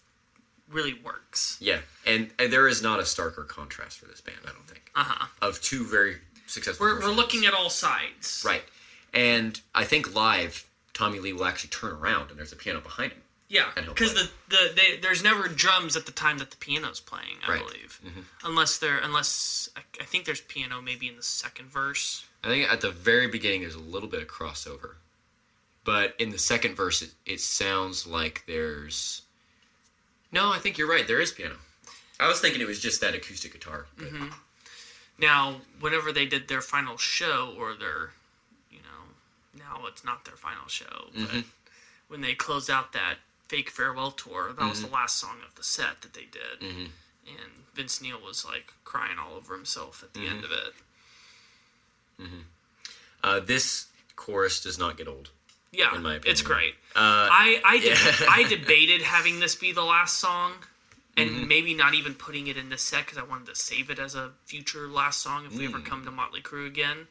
really 0.69 0.95
works. 0.95 1.57
Yeah, 1.61 1.81
and, 2.07 2.31
and 2.39 2.53
there 2.53 2.67
is 2.69 2.81
not 2.83 2.99
a 3.01 3.03
starker 3.03 3.47
contrast 3.47 3.99
for 3.99 4.07
this 4.07 4.21
band, 4.21 4.39
I 4.45 4.53
don't 4.53 4.67
think, 4.67 4.91
Uh 4.95 5.05
huh. 5.05 5.27
of 5.43 5.61
two 5.61 5.85
very 5.85 6.17
successful. 6.47 6.87
We're, 6.87 7.01
we're 7.01 7.11
looking 7.11 7.45
at 7.47 7.55
all 7.55 7.71
sides. 7.71 8.43
right, 8.47 8.63
and 9.13 9.61
I 9.75 9.85
think 9.85 10.15
live 10.15 10.65
Tommy 10.95 11.19
Lee 11.19 11.33
will 11.33 11.45
actually 11.45 11.71
turn 11.71 11.93
around 11.93 12.31
and 12.31 12.39
there's 12.39 12.53
a 12.53 12.57
piano 12.57 12.81
behind 12.81 13.13
him. 13.13 13.23
Yeah, 13.49 13.67
because 13.75 14.15
the, 14.15 14.31
the 14.49 14.73
they, 14.77 14.97
there's 15.03 15.25
never 15.25 15.49
drums 15.49 15.97
at 15.97 16.07
the 16.07 16.13
time 16.13 16.39
that 16.39 16.53
the 16.53 16.57
piano's 16.57 17.01
playing. 17.01 17.37
I 17.47 17.51
Right. 17.53 17.61
Mm-hmm. 17.61 18.05
believe, 18.09 18.29
unless 18.45 18.79
there 18.79 18.99
unless 18.99 19.69
I, 19.77 19.81
I 20.01 20.05
think 20.05 20.25
there's 20.25 20.41
piano 20.41 20.81
maybe 20.81 21.09
in 21.09 21.17
the 21.17 21.23
second 21.25 21.69
verse. 21.69 22.25
I 22.43 22.49
think 22.49 22.71
at 22.73 22.81
the 22.81 22.91
very 22.91 23.27
beginning 23.29 23.61
there's 23.63 23.75
a 23.75 23.79
little 23.81 24.09
bit 24.09 24.23
of 24.23 24.29
crossover, 24.29 24.95
but 25.85 26.15
in 26.19 26.31
the 26.31 26.39
second 26.39 26.75
verse 26.75 27.03
it, 27.03 27.11
it 27.27 27.41
sounds 27.41 28.07
like 28.07 28.45
there's. 28.47 29.23
No, 30.33 30.51
I 30.53 30.59
think 30.59 30.79
you're 30.79 30.89
right. 30.89 31.07
There 31.07 31.21
is 31.21 31.33
piano. 31.33 31.57
I 32.19 32.29
was 32.29 32.41
thinking 32.41 32.61
it 32.61 32.67
was 32.67 32.81
just 32.81 33.01
that 33.01 33.15
acoustic 33.15 33.53
guitar. 33.53 33.87
But 33.97 34.07
Mm-hmm. 34.09 34.29
Now, 35.19 35.57
whenever 35.81 36.13
they 36.13 36.25
did 36.25 36.49
their 36.49 36.63
final 36.63 36.97
show, 36.97 37.55
or 37.59 37.75
their, 37.75 38.11
you 38.71 38.79
know, 38.79 39.59
now 39.59 39.87
it's 39.87 40.03
not 40.05 40.25
their 40.25 40.37
final 40.37 40.67
show, 40.69 41.09
but 41.15 41.29
Mm-hmm. 41.29 41.41
when 42.09 42.21
they 42.23 42.35
closed 42.35 42.71
out 42.71 42.93
that 42.95 43.17
fake 43.49 43.69
farewell 43.69 44.13
tour, 44.13 44.53
that 44.59 44.69
was 44.71 44.81
the 44.83 44.89
last 44.91 45.17
song 45.19 45.37
of 45.47 45.55
the 45.57 45.63
set 45.63 46.01
that 46.03 46.15
they 46.15 46.25
did, 46.31 46.61
Mm-hmm. 46.67 46.85
and 47.27 47.51
Vince 47.75 48.01
Neil 48.01 48.19
was 48.25 48.47
like 48.47 48.73
crying 48.85 49.19
all 49.19 49.35
over 49.37 49.55
himself 49.55 50.03
at 50.03 50.15
the 50.15 50.21
Mm-hmm. 50.21 50.37
end 50.37 50.45
of 50.45 50.53
it. 50.53 50.73
Uh, 53.23 53.41
this 53.41 53.87
chorus 54.17 54.63
does 54.63 54.79
not 54.79 54.97
get 54.97 55.07
old. 55.09 55.31
Yeah, 55.73 55.95
In 55.95 56.03
my 56.03 56.19
it's 56.25 56.43
great. 56.43 56.75
Uh, 56.97 57.29
I 57.31 57.61
I, 57.65 57.79
deb- 57.79 57.97
yeah. 57.97 58.27
I 58.31 58.43
debated 58.49 59.03
having 59.03 59.39
this 59.41 59.55
be 59.55 59.73
the 59.73 59.85
last 59.85 60.19
song, 60.19 60.53
and 61.17 61.31
Mm-hmm. 61.31 61.49
maybe 61.49 61.75
not 61.75 61.95
even 61.95 62.15
putting 62.15 62.47
it 62.49 62.57
in 62.57 62.71
this 62.71 62.83
set 62.83 63.05
because 63.05 63.19
I 63.19 63.23
wanted 63.25 63.47
to 63.49 63.55
save 63.55 63.91
it 63.91 63.99
as 63.99 64.15
a 64.15 64.31
future 64.47 64.89
last 64.89 65.21
song 65.23 65.45
if 65.47 65.53
we 65.57 65.67
Mm. 65.67 65.75
ever 65.75 65.79
come 65.81 66.05
to 66.07 66.11
Motley 66.11 66.41
Crue 66.41 66.67
again. 66.67 67.07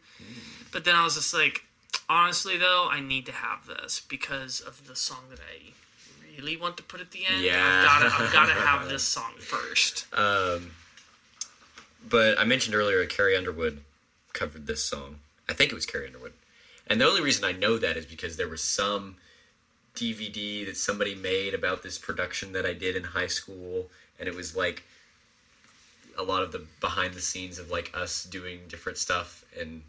But 0.71 0.83
then 0.83 0.95
I 0.95 1.03
was 1.03 1.15
just 1.15 1.33
like, 1.33 1.63
honestly 2.09 2.57
though, 2.57 2.87
I 2.91 2.99
need 2.99 3.25
to 3.27 3.31
have 3.31 3.65
this 3.67 4.01
because 4.07 4.59
of 4.61 4.87
the 4.87 4.95
song 4.95 5.23
that 5.29 5.39
I 5.39 5.71
really 6.37 6.57
want 6.57 6.75
to 6.77 6.83
put 6.83 6.99
at 7.01 7.11
the 7.11 7.25
end. 7.27 7.43
Yeah. 7.43 7.63
I've 7.63 7.85
got 7.85 8.17
to 8.17 8.23
I've 8.23 8.33
got 8.33 8.45
to 8.47 8.53
have 8.53 8.89
this 8.89 9.03
song 9.03 9.31
first. 9.39 10.05
Um, 10.13 10.71
but 12.09 12.37
I 12.39 12.43
mentioned 12.45 12.75
earlier 12.75 13.05
Carrie 13.05 13.35
Underwood 13.37 13.79
covered 14.39 14.65
this 14.65 14.83
song. 14.83 15.17
I 15.49 15.53
think 15.53 15.71
it 15.71 15.75
was 15.75 15.85
Carrie 15.85 16.07
Underwood. 16.07 16.31
And 16.87 16.99
the 16.99 17.05
only 17.05 17.21
reason 17.21 17.43
I 17.43 17.51
know 17.51 17.77
that 17.77 17.97
is 17.97 18.05
because 18.05 18.37
there 18.37 18.47
was 18.47 18.63
some 18.63 19.17
DVD 19.95 20.65
that 20.65 20.77
somebody 20.77 21.13
made 21.13 21.53
about 21.53 21.83
this 21.83 21.97
production 21.97 22.53
that 22.53 22.65
I 22.65 22.73
did 22.73 22.95
in 22.95 23.03
high 23.03 23.27
school. 23.27 23.87
And 24.17 24.29
it 24.29 24.35
was 24.35 24.55
like 24.55 24.83
a 26.17 26.23
lot 26.23 26.41
of 26.41 26.53
the 26.53 26.65
behind 26.79 27.13
the 27.13 27.21
scenes 27.21 27.59
of 27.59 27.69
like 27.69 27.91
us 27.93 28.23
doing 28.23 28.61
different 28.69 28.97
stuff. 28.97 29.43
And 29.59 29.81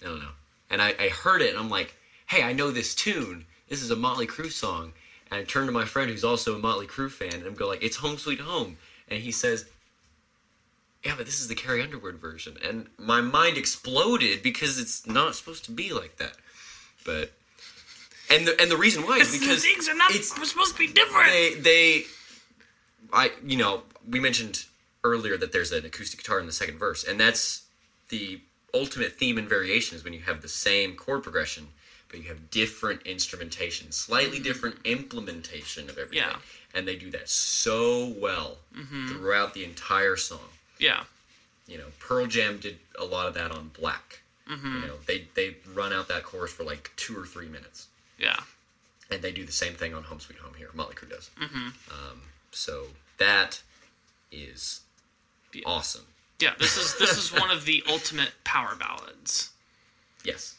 I 0.00 0.06
don't 0.06 0.20
know. 0.20 0.36
And 0.70 0.80
I, 0.80 0.94
I 1.00 1.08
heard 1.08 1.42
it 1.42 1.50
and 1.50 1.58
I'm 1.58 1.70
like, 1.70 1.96
hey, 2.28 2.42
I 2.42 2.52
know 2.52 2.70
this 2.70 2.94
tune. 2.94 3.44
this 3.68 3.82
is 3.82 3.90
a 3.90 3.96
Motley 3.96 4.28
Crue 4.28 4.52
song. 4.52 4.92
And 5.30 5.40
I 5.40 5.44
turn 5.44 5.66
to 5.66 5.72
my 5.72 5.84
friend 5.84 6.08
who's 6.08 6.24
also 6.24 6.54
a 6.54 6.58
Motley 6.58 6.86
Crue 6.86 7.10
fan, 7.10 7.34
and 7.34 7.46
I'm 7.46 7.54
go 7.54 7.66
like, 7.66 7.82
it's 7.82 7.96
Home 7.96 8.16
Sweet 8.16 8.38
Home, 8.38 8.76
and 9.08 9.20
he 9.20 9.32
says, 9.32 9.64
yeah, 11.04 11.14
but 11.16 11.26
this 11.26 11.40
is 11.40 11.48
the 11.48 11.54
Carrie 11.54 11.82
Underwood 11.82 12.16
version, 12.16 12.56
and 12.64 12.86
my 12.98 13.20
mind 13.20 13.56
exploded 13.56 14.42
because 14.42 14.78
it's 14.78 15.06
not 15.06 15.34
supposed 15.34 15.64
to 15.66 15.70
be 15.70 15.92
like 15.92 16.16
that. 16.16 16.36
But 17.04 17.32
and 18.30 18.46
the 18.46 18.60
and 18.60 18.70
the 18.70 18.76
reason 18.76 19.04
why 19.04 19.18
is 19.18 19.38
because 19.38 19.62
things 19.62 19.88
are 19.88 19.94
not 19.94 20.12
supposed 20.12 20.72
to 20.72 20.78
be 20.78 20.92
different. 20.92 21.28
they 21.28 21.54
they 21.54 22.04
I 23.12 23.30
you 23.44 23.56
know 23.56 23.82
we 24.08 24.20
mentioned 24.20 24.64
earlier 25.04 25.36
that 25.36 25.52
there's 25.52 25.70
an 25.72 25.84
acoustic 25.84 26.20
guitar 26.20 26.40
in 26.40 26.46
the 26.46 26.52
second 26.52 26.78
verse, 26.78 27.04
and 27.04 27.20
that's 27.20 27.66
the 28.08 28.40
ultimate 28.74 29.12
theme 29.12 29.38
and 29.38 29.48
variation 29.48 29.96
is 29.96 30.04
when 30.04 30.12
you 30.12 30.20
have 30.20 30.42
the 30.42 30.48
same 30.48 30.96
chord 30.96 31.22
progression, 31.22 31.68
but 32.08 32.20
you 32.20 32.28
have 32.28 32.50
different 32.50 33.02
instrumentation, 33.06 33.92
slightly 33.92 34.36
mm-hmm. 34.36 34.44
different 34.44 34.76
implementation 34.84 35.88
of 35.88 35.98
everything, 35.98 36.28
Yeah. 36.28 36.36
and 36.74 36.86
they 36.86 36.96
do 36.96 37.10
that 37.12 37.28
so 37.28 38.14
well 38.18 38.58
mm-hmm. 38.76 39.08
throughout 39.08 39.54
the 39.54 39.64
entire 39.64 40.16
song. 40.16 40.48
Yeah. 40.78 41.04
You 41.66 41.78
know, 41.78 41.86
Pearl 41.98 42.26
Jam 42.26 42.58
did 42.58 42.78
a 42.98 43.04
lot 43.04 43.26
of 43.26 43.34
that 43.34 43.50
on 43.50 43.70
Black. 43.78 44.20
Mm-hmm. 44.48 44.74
You 44.82 44.86
know, 44.88 44.94
they 45.06 45.26
they 45.34 45.56
run 45.74 45.92
out 45.92 46.06
that 46.08 46.22
chorus 46.22 46.52
for 46.52 46.62
like 46.64 46.92
two 46.96 47.18
or 47.18 47.26
three 47.26 47.48
minutes 47.48 47.88
Yeah. 48.18 48.36
and 49.10 49.20
they 49.20 49.32
do 49.32 49.44
the 49.44 49.50
same 49.52 49.74
thing 49.74 49.92
on 49.92 50.04
Home 50.04 50.20
Sweet 50.20 50.38
Home 50.38 50.54
here. 50.56 50.70
Motley 50.74 50.94
Crue 50.94 51.10
does. 51.10 51.30
Mm-hmm. 51.42 51.66
Um, 51.90 52.20
so 52.52 52.86
that 53.18 53.60
is 54.30 54.80
Yeah. 55.52 55.62
awesome. 55.66 56.06
Yeah. 56.38 56.52
This 56.58 56.76
is 56.76 56.96
this 56.98 57.16
is 57.18 57.32
one 57.32 57.50
of 57.50 57.64
the 57.64 57.82
ultimate 57.88 58.30
power 58.44 58.76
ballads. 58.76 59.50
Yes. 60.24 60.54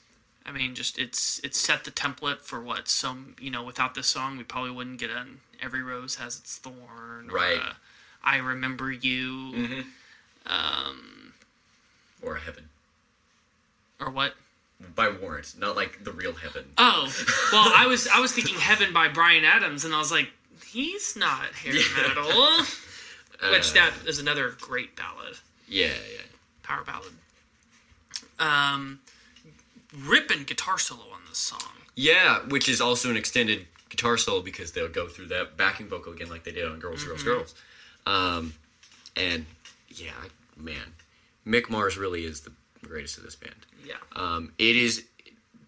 I 0.45 0.51
mean, 0.51 0.75
just 0.75 0.97
it's 0.99 1.39
it's 1.43 1.57
set 1.59 1.83
the 1.85 1.91
template 1.91 2.41
for 2.41 2.61
what 2.61 2.87
some 2.89 3.35
you 3.39 3.49
know. 3.51 3.63
Without 3.63 3.95
this 3.95 4.07
song, 4.07 4.37
we 4.37 4.43
probably 4.43 4.71
wouldn't 4.71 4.99
get 4.99 5.09
an 5.11 5.39
"Every 5.61 5.83
Rose 5.83 6.15
Has 6.15 6.37
Its 6.39 6.57
Thorn" 6.57 7.29
or 7.29 7.33
Right. 7.33 7.57
a 7.57 7.75
"I 8.23 8.37
Remember 8.37 8.91
You" 8.91 9.51
Mm-hmm. 9.53 9.81
Or 12.21 12.35
Heaven 12.35 12.65
or 13.99 14.09
what? 14.11 14.35
by 14.95 15.09
Warrant, 15.09 15.55
not 15.57 15.75
like 15.75 16.03
the 16.03 16.11
real 16.11 16.33
Heaven. 16.33 16.63
Oh, 16.77 17.11
well, 17.51 17.71
I 17.75 17.87
was 17.87 18.07
I 18.07 18.19
was 18.19 18.31
thinking 18.35 18.59
"Heaven" 18.59 18.93
by 18.93 19.07
Bryan 19.07 19.43
Adams, 19.43 19.85
and 19.85 19.93
I 19.93 19.97
was 19.97 20.11
like, 20.11 20.29
he's 20.67 21.15
not 21.15 21.45
hair 21.53 21.73
Yeah. 21.73 22.07
metal. 22.07 22.25
Which 23.51 23.69
Uh, 23.71 23.73
that 23.75 23.93
is 24.07 24.19
another 24.19 24.55
great 24.61 24.95
ballad, 24.95 25.37
Yeah, 25.67 25.87
yeah. 25.87 26.21
power 26.63 26.83
ballad. 26.83 27.11
Um, 28.39 28.99
ripping 29.95 30.43
guitar 30.43 30.77
solo 30.79 31.03
on 31.13 31.21
this 31.29 31.37
song. 31.39 31.61
Yeah, 31.95 32.39
which 32.47 32.67
is 32.69 32.81
also 32.81 33.09
an 33.11 33.17
extended 33.17 33.65
guitar 33.89 34.17
solo 34.17 34.41
because 34.41 34.71
they'll 34.73 34.89
go 34.89 35.07
through 35.07 35.27
that 35.27 35.55
backing 35.57 35.87
vocal 35.87 36.13
again 36.13 36.29
like 36.29 36.43
they 36.43 36.51
did 36.51 36.65
on 36.67 36.79
Girls, 36.79 37.03
Girls, 37.03 37.23
Girls. 37.23 37.55
Um, 38.05 38.53
and 39.15 39.45
yeah, 39.89 40.11
man, 40.55 40.93
Mick 41.45 41.69
Mars 41.69 41.97
really 41.97 42.25
is 42.25 42.41
the 42.41 42.51
greatest 42.83 43.17
of 43.17 43.23
this 43.23 43.35
band. 43.35 43.55
Yeah. 43.85 43.95
Um, 44.15 44.53
it 44.57 44.75
is. 44.75 45.05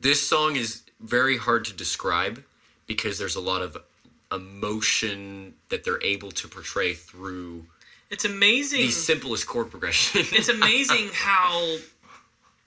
This 0.01 0.25
song 0.25 0.55
is 0.55 0.83
very 0.99 1.37
hard 1.37 1.65
to 1.65 1.73
describe 1.73 2.43
because 2.87 3.17
there's 3.19 3.35
a 3.35 3.41
lot 3.41 3.61
of 3.61 3.77
emotion 4.31 5.53
that 5.69 5.83
they're 5.83 6.01
able 6.03 6.31
to 6.31 6.47
portray 6.47 6.93
through 6.93 7.65
It's 8.09 8.25
amazing. 8.25 8.81
the 8.81 8.91
simplest 8.91 9.47
chord 9.47 9.71
progression. 9.71 10.21
it's 10.31 10.49
amazing 10.49 11.09
how 11.13 11.77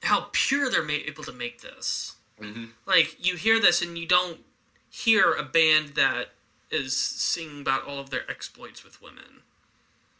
how 0.02 0.26
pure 0.32 0.68
they're 0.70 0.88
able 0.90 1.22
to 1.24 1.32
make 1.32 1.60
this. 1.60 2.16
Mm-hmm. 2.40 2.64
Like 2.86 3.24
you 3.24 3.36
hear 3.36 3.60
this 3.60 3.82
and 3.82 3.96
you 3.96 4.06
don't 4.06 4.38
hear 4.90 5.32
a 5.32 5.44
band 5.44 5.90
that 5.90 6.30
is 6.70 6.96
singing 6.96 7.60
about 7.60 7.86
all 7.86 7.98
of 8.00 8.10
their 8.10 8.28
exploits 8.30 8.82
with 8.84 9.00
women. 9.00 9.42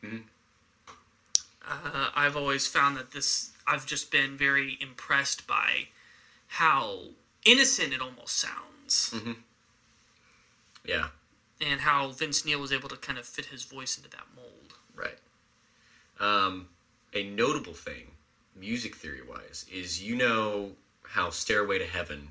Mm-hmm. 0.05 0.19
Uh, 1.69 2.11
I've 2.15 2.37
always 2.37 2.67
found 2.67 2.97
that 2.97 3.13
this. 3.13 3.51
I've 3.67 3.87
just 3.87 4.11
been 4.11 4.37
very 4.37 4.77
impressed 4.81 5.47
by 5.47 5.89
how 6.49 7.01
innocent 7.45 7.93
it 7.93 8.01
almost 8.01 8.37
sounds, 8.39 9.11
Mm-hmm. 9.15 9.33
yeah, 10.85 11.09
and 11.61 11.81
how 11.81 12.09
Vince 12.11 12.45
Neil 12.45 12.61
was 12.61 12.73
able 12.73 12.89
to 12.89 12.97
kind 12.97 13.19
of 13.19 13.25
fit 13.25 13.47
his 13.47 13.63
voice 13.63 13.97
into 13.97 14.11
that 14.11 14.25
mold. 14.37 14.75
right. 14.95 15.19
Um, 16.21 16.69
a 17.15 17.23
notable 17.25 17.73
thing, 17.75 18.11
music 18.57 18.97
theory 18.97 19.23
wise, 19.23 19.65
is 19.73 20.03
you 20.03 20.17
know 20.17 20.73
how 21.05 21.31
Stairway 21.31 21.79
to 21.79 21.87
Heaven, 21.87 22.29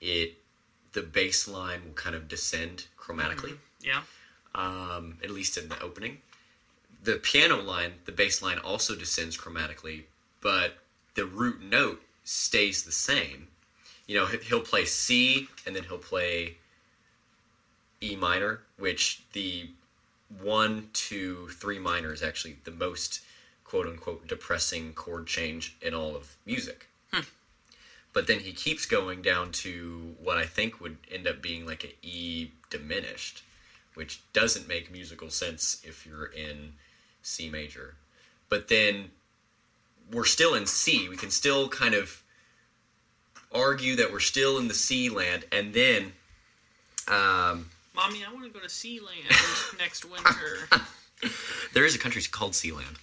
it 0.00 0.34
the 0.92 1.02
bass 1.02 1.46
line 1.48 1.80
will 1.86 1.92
kind 1.94 2.14
of 2.16 2.28
descend 2.28 2.86
chromatically. 2.98 3.56
Yeah. 3.82 4.02
um, 4.54 5.18
at 5.22 5.30
least 5.30 5.56
in 5.58 5.68
the 5.68 5.80
opening. 5.82 6.18
The 7.06 7.18
piano 7.18 7.62
line, 7.62 8.00
the 8.04 8.10
bass 8.10 8.42
line 8.42 8.58
also 8.58 8.96
descends 8.96 9.36
chromatically, 9.36 10.06
but 10.40 10.78
the 11.14 11.24
root 11.24 11.62
note 11.62 12.02
stays 12.24 12.82
the 12.82 12.90
same. 12.90 13.46
You 14.08 14.16
know, 14.16 14.26
he- 14.26 14.38
he'll 14.38 14.60
play 14.60 14.86
C 14.86 15.48
and 15.64 15.76
then 15.76 15.84
he'll 15.84 15.98
play 15.98 16.56
E 18.02 18.16
minor, 18.16 18.64
which 18.76 19.20
the 19.34 19.70
one, 20.28 20.90
two, 20.92 21.48
three 21.50 21.78
minor 21.78 22.12
is 22.12 22.24
actually 22.24 22.58
the 22.64 22.72
most 22.72 23.20
quote 23.62 23.86
unquote 23.86 24.26
depressing 24.26 24.92
chord 24.92 25.28
change 25.28 25.76
in 25.80 25.94
all 25.94 26.16
of 26.16 26.34
music. 26.44 26.88
Hmm. 27.12 27.20
But 28.14 28.26
then 28.26 28.40
he 28.40 28.52
keeps 28.52 28.84
going 28.84 29.22
down 29.22 29.52
to 29.62 30.16
what 30.18 30.38
I 30.38 30.46
think 30.46 30.80
would 30.80 30.98
end 31.08 31.28
up 31.28 31.40
being 31.40 31.66
like 31.66 31.84
an 31.84 31.92
E 32.02 32.50
diminished, 32.68 33.44
which 33.94 34.22
doesn't 34.32 34.66
make 34.66 34.90
musical 34.90 35.30
sense 35.30 35.80
if 35.84 36.04
you're 36.04 36.26
in 36.26 36.72
C 37.26 37.50
major. 37.50 37.94
But 38.48 38.68
then 38.68 39.10
we're 40.12 40.24
still 40.24 40.54
in 40.54 40.66
C. 40.66 41.08
We 41.08 41.16
can 41.16 41.30
still 41.30 41.68
kind 41.68 41.94
of 41.94 42.22
argue 43.52 43.96
that 43.96 44.12
we're 44.12 44.20
still 44.20 44.58
in 44.58 44.68
the 44.68 44.74
C 44.74 45.08
land, 45.10 45.44
and 45.50 45.72
then 45.74 46.12
um, 47.08 47.68
Mommy, 47.94 48.24
I 48.28 48.32
want 48.32 48.44
to 48.44 48.50
go 48.50 48.60
to 48.60 48.66
Sealand 48.66 49.78
next 49.78 50.04
winter. 50.04 50.68
there 51.74 51.84
is 51.84 51.94
a 51.94 51.98
country 51.98 52.22
called 52.30 52.52
Sealand. 52.52 52.96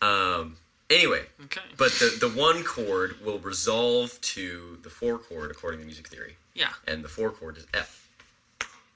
Um, 0.00 0.56
anyway, 0.90 1.22
Okay. 1.44 1.60
but 1.78 1.92
the 1.92 2.16
the 2.20 2.28
one 2.28 2.64
chord 2.64 3.16
will 3.24 3.38
resolve 3.38 4.20
to 4.22 4.78
the 4.82 4.90
four 4.90 5.18
chord 5.18 5.50
according 5.50 5.80
to 5.80 5.86
music 5.86 6.08
theory. 6.08 6.36
yeah. 6.54 6.70
and 6.86 7.04
the 7.04 7.08
four 7.08 7.30
chord 7.30 7.56
is 7.56 7.66
F. 7.72 7.98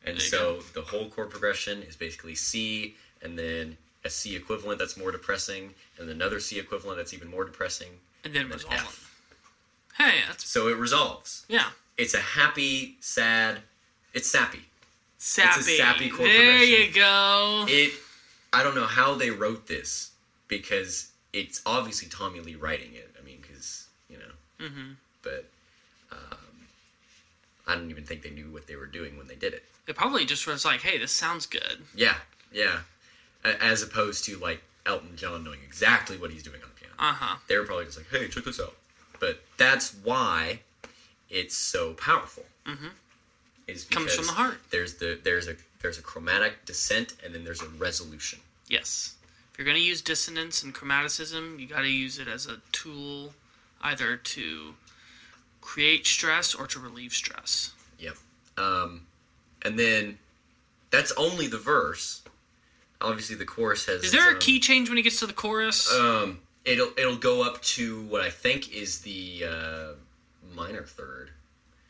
And 0.05 0.21
so 0.21 0.61
the 0.75 0.83
whole 0.83 1.09
chord 1.09 1.31
progression 1.31 1.83
is 1.83 1.97
basically 1.97 2.35
C, 2.37 2.95
and 3.23 3.37
then 3.39 3.77
a 4.07 4.11
C 4.11 4.35
equivalent 4.37 4.79
that's 4.79 4.97
more 4.97 5.13
depressing, 5.13 5.75
and 5.99 6.09
another 6.09 6.41
C 6.41 6.59
equivalent 6.59 6.97
that's 6.97 7.13
even 7.13 7.29
more 7.29 7.45
depressing, 7.45 7.89
And 8.25 8.33
then 8.33 8.43
and 8.43 8.53
then 8.53 8.59
resolve 8.59 8.75
F. 8.75 9.21
Hey, 9.99 10.21
that's 10.27 10.49
So 10.49 10.69
it 10.69 10.77
resolves. 10.77 11.45
yeah. 11.49 11.71
It's 11.99 12.15
a 12.15 12.21
happy, 12.21 12.97
sad. 13.01 13.59
It's 14.13 14.31
sappy. 14.31 14.61
Sappy. 15.19 15.63
sappy 15.63 16.11
chord 16.11 16.29
there 16.29 16.63
you 16.63 16.93
go. 16.93 17.65
It. 17.69 17.93
I 18.53 18.63
don't 18.63 18.75
know 18.75 18.85
how 18.87 19.15
they 19.15 19.31
wrote 19.31 19.67
this 19.67 20.13
because 20.49 21.11
it's 21.33 21.63
obviously 21.67 22.09
Tommy 22.09 22.41
Lee 22.41 22.55
writing 22.55 22.95
it. 22.95 23.15
I 23.21 23.25
mean, 23.25 23.39
because 23.41 23.87
you 24.11 24.19
know. 24.19 24.67
Mm-hmm. 24.67 24.93
But 25.23 25.47
um, 26.13 26.39
I 27.67 27.75
don't 27.75 27.91
even 27.91 28.05
think 28.05 28.23
they 28.23 28.31
knew 28.31 28.51
what 28.51 28.67
they 28.67 28.77
were 28.77 28.87
doing 28.87 29.17
when 29.17 29.27
they 29.27 29.35
did 29.35 29.55
it. 29.55 29.65
It 29.87 29.97
probably 29.97 30.25
just 30.27 30.47
was 30.47 30.65
like, 30.65 30.81
hey, 30.83 30.99
this 30.99 31.13
sounds 31.13 31.47
good. 31.47 31.79
Yeah, 31.95 32.17
yeah. 32.53 32.81
As 33.61 33.83
opposed 33.83 34.25
to 34.27 34.37
like 34.39 34.63
Elton 34.85 35.17
John 35.17 35.45
knowing 35.45 35.61
exactly 35.65 36.17
what 36.17 36.31
he's 36.31 36.43
doing 36.43 36.63
on 36.63 36.69
the 36.75 36.81
piano. 36.81 36.95
Uh 36.99 37.13
huh. 37.13 37.37
They 37.49 37.57
were 37.57 37.65
probably 37.65 37.85
just 37.85 37.99
like, 37.99 38.09
"Hey, 38.11 38.29
check 38.29 38.45
this 38.45 38.61
out." 38.61 38.75
But 39.21 39.41
that's 39.57 39.95
why 40.03 40.61
it's 41.31 41.57
so 41.57 41.95
powerful. 41.95 42.45
Mm-hmm. 42.67 42.89
Is 43.67 43.85
Comes 43.85 44.15
from 44.15 44.27
the 44.27 44.33
heart. 44.33 44.59
There's 44.71 44.95
the 44.95 45.19
there's 45.23 45.49
a 45.49 45.57
there's 45.83 45.99
a 45.99 46.03
chromatic 46.03 46.65
descent 46.65 47.15
and 47.25 47.35
then 47.35 47.45
there's 47.45 47.63
a 47.63 47.69
resolution. 47.69 48.39
Yes. 48.69 49.15
If 49.53 49.59
you're 49.59 49.67
gonna 49.67 49.79
use 49.79 50.03
dissonance 50.03 50.63
and 50.63 50.75
chromaticism, 50.75 51.59
you 51.59 51.67
got 51.67 51.81
to 51.81 51.89
use 51.89 52.19
it 52.19 52.29
as 52.29 52.47
a 52.47 52.61
tool, 52.73 53.33
either 53.83 54.17
to 54.17 54.75
create 55.61 56.07
stress 56.07 56.55
or 56.55 56.67
to 56.69 56.79
relieve 56.79 57.13
stress. 57.13 57.73
Yep. 57.99 58.17
Um, 58.59 59.03
and 59.63 59.79
then 59.79 60.19
that's 60.91 61.13
only 61.13 61.47
the 61.47 61.59
verse. 61.59 62.23
Obviously, 63.01 63.37
the 63.37 63.45
chorus 63.45 63.87
has. 63.87 64.05
Is 64.05 64.13
there 64.13 64.31
a 64.31 64.39
key 64.39 64.59
change 64.61 64.89
when 64.89 64.97
he 64.97 65.03
gets 65.03 65.21
to 65.21 65.27
the 65.27 65.33
chorus? 65.33 65.93
Um, 65.93 66.39
it'll 66.65 66.91
it'll 66.97 67.17
go 67.17 67.43
up 67.43 67.61
to 67.63 68.03
what 68.05 68.21
I 68.23 68.31
think 68.31 68.75
is 68.75 69.01
the 69.01 69.45
uh, 69.49 69.89
minor 70.55 70.83
third. 70.83 71.31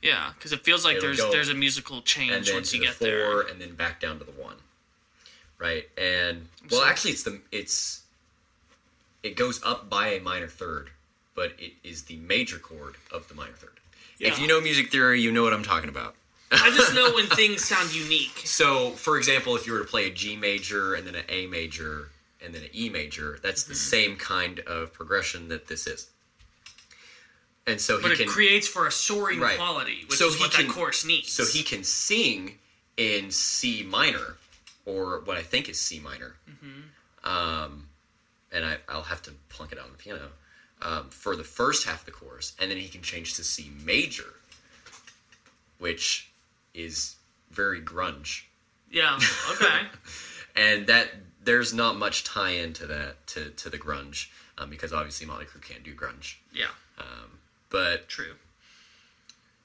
yeah, 0.03 0.33
because 0.35 0.53
it 0.53 0.61
feels 0.65 0.85
like 0.85 0.97
it'll 0.97 1.07
there's 1.09 1.19
go- 1.20 1.31
there's 1.31 1.49
a 1.49 1.55
musical 1.55 2.03
change 2.03 2.53
once 2.53 2.73
you 2.73 2.81
the 2.81 2.87
get 2.87 2.95
four, 2.95 3.07
there. 3.07 3.41
and 3.43 3.61
then 3.61 3.74
back 3.74 4.01
down 4.01 4.19
to 4.19 4.24
the 4.24 4.33
one. 4.33 4.57
Right, 5.59 5.89
and 5.97 6.49
well, 6.70 6.83
actually, 6.85 7.12
it's 7.12 7.23
the 7.23 7.41
it's 7.51 8.03
it 9.23 9.37
goes 9.37 9.62
up 9.65 9.89
by 9.89 10.09
a 10.09 10.20
minor 10.20 10.49
third, 10.49 10.91
but 11.35 11.53
it 11.59 11.73
is 11.83 12.03
the 12.03 12.16
major 12.16 12.59
chord 12.59 12.97
of 13.12 13.27
the 13.28 13.35
minor 13.35 13.53
third. 13.53 13.70
If 14.19 14.39
you 14.39 14.47
know 14.47 14.61
music 14.61 14.91
theory, 14.91 15.20
you 15.20 15.31
know 15.31 15.43
what 15.43 15.53
I'm 15.53 15.62
talking 15.62 15.89
about. 15.89 16.15
I 16.52 16.70
just 16.70 16.94
know 16.94 17.12
when 17.14 17.27
things 17.27 17.64
sound 17.64 17.93
unique. 17.94 18.32
So, 18.47 18.90
for 18.93 19.18
example, 19.18 19.56
if 19.56 19.66
you 19.66 19.73
were 19.73 19.81
to 19.81 19.85
play 19.85 20.06
a 20.06 20.10
G 20.10 20.36
major 20.36 20.94
and 20.94 21.06
then 21.06 21.14
an 21.16 21.24
A 21.28 21.47
major 21.47 22.09
and 22.44 22.55
then 22.55 22.62
an 22.62 22.68
E 22.74 22.89
major, 22.89 23.39
that's 23.43 23.64
the 23.64 23.74
Mm-hmm. 23.74 23.90
same 23.90 24.16
kind 24.16 24.60
of 24.60 24.93
progression 24.93 25.48
that 25.48 25.66
this 25.66 25.86
is. 25.86 26.09
And 27.66 27.81
so 27.81 28.01
But 28.01 28.09
he 28.09 28.14
it 28.14 28.18
can 28.18 28.28
creates 28.28 28.68
for 28.68 28.86
a 28.86 28.93
soaring 28.93 29.40
Right. 29.40 29.56
quality, 29.59 30.05
which 30.09 30.18
So 30.18 30.28
is 30.28 30.39
what 30.39 30.52
can- 30.52 30.68
that 30.68 30.73
chorus 30.73 31.05
needs. 31.05 31.32
so 31.32 31.44
he 31.44 31.62
can 31.64 31.82
sing 31.82 32.59
in 32.97 33.31
C 33.32 33.82
minor 33.82 34.36
or 34.85 35.20
what 35.20 35.36
I 35.36 35.43
think 35.43 35.68
is 35.68 35.81
C 35.81 35.98
minor. 35.98 36.36
Mm-hmm. 36.48 37.28
Um, 37.28 37.89
and 38.52 38.64
I, 38.64 38.77
I'll 38.89 39.02
have 39.02 39.20
to 39.23 39.32
plunk 39.48 39.73
it 39.73 39.78
out 39.78 39.86
on 39.86 39.90
the 39.93 39.98
piano 39.98 40.28
um, 40.81 41.10
for 41.10 41.35
the 41.35 41.43
first 41.44 41.85
half 41.85 42.01
of 42.01 42.06
the 42.06 42.12
course, 42.12 42.52
and 42.60 42.70
then 42.70 42.78
he 42.78 42.89
can 42.89 43.02
change 43.02 43.35
to 43.35 43.43
C 43.44 43.73
major, 43.85 44.35
which 45.78 46.31
is 46.77 47.16
very 47.51 47.81
grunge. 47.81 48.43
Yeah. 48.90 49.19
Okay. 49.53 49.81
and 50.57 50.86
that 50.86 51.09
there's 51.43 51.73
not 51.73 51.97
much 51.97 52.24
tie 52.24 52.51
into 52.51 52.86
that 52.86 53.27
to, 53.28 53.51
to 53.51 53.70
the 53.70 53.78
grunge 53.78 54.28
um, 54.59 54.70
because 54.70 54.93
obviously 54.93 55.27
Motley 55.27 55.47
Crue 55.47 55.62
can't 55.62 55.82
do 55.82 55.94
grunge. 55.94 56.36
yeah. 56.53 56.66
But 57.69 58.09
True. 58.09 58.35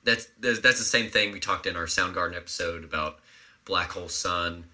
that's 0.04 0.28
that's 0.40 0.60
that's 0.60 0.80
the 0.80 0.84
same 0.86 1.10
thing 1.12 1.32
we 1.32 1.40
talked 1.40 1.66
in 1.68 1.76
our 1.76 1.86
Soundgarden 1.86 2.36
episode 2.36 2.84
about 2.84 3.20
Black 3.66 3.92
Hole 3.92 4.10
Sun. 4.10 4.66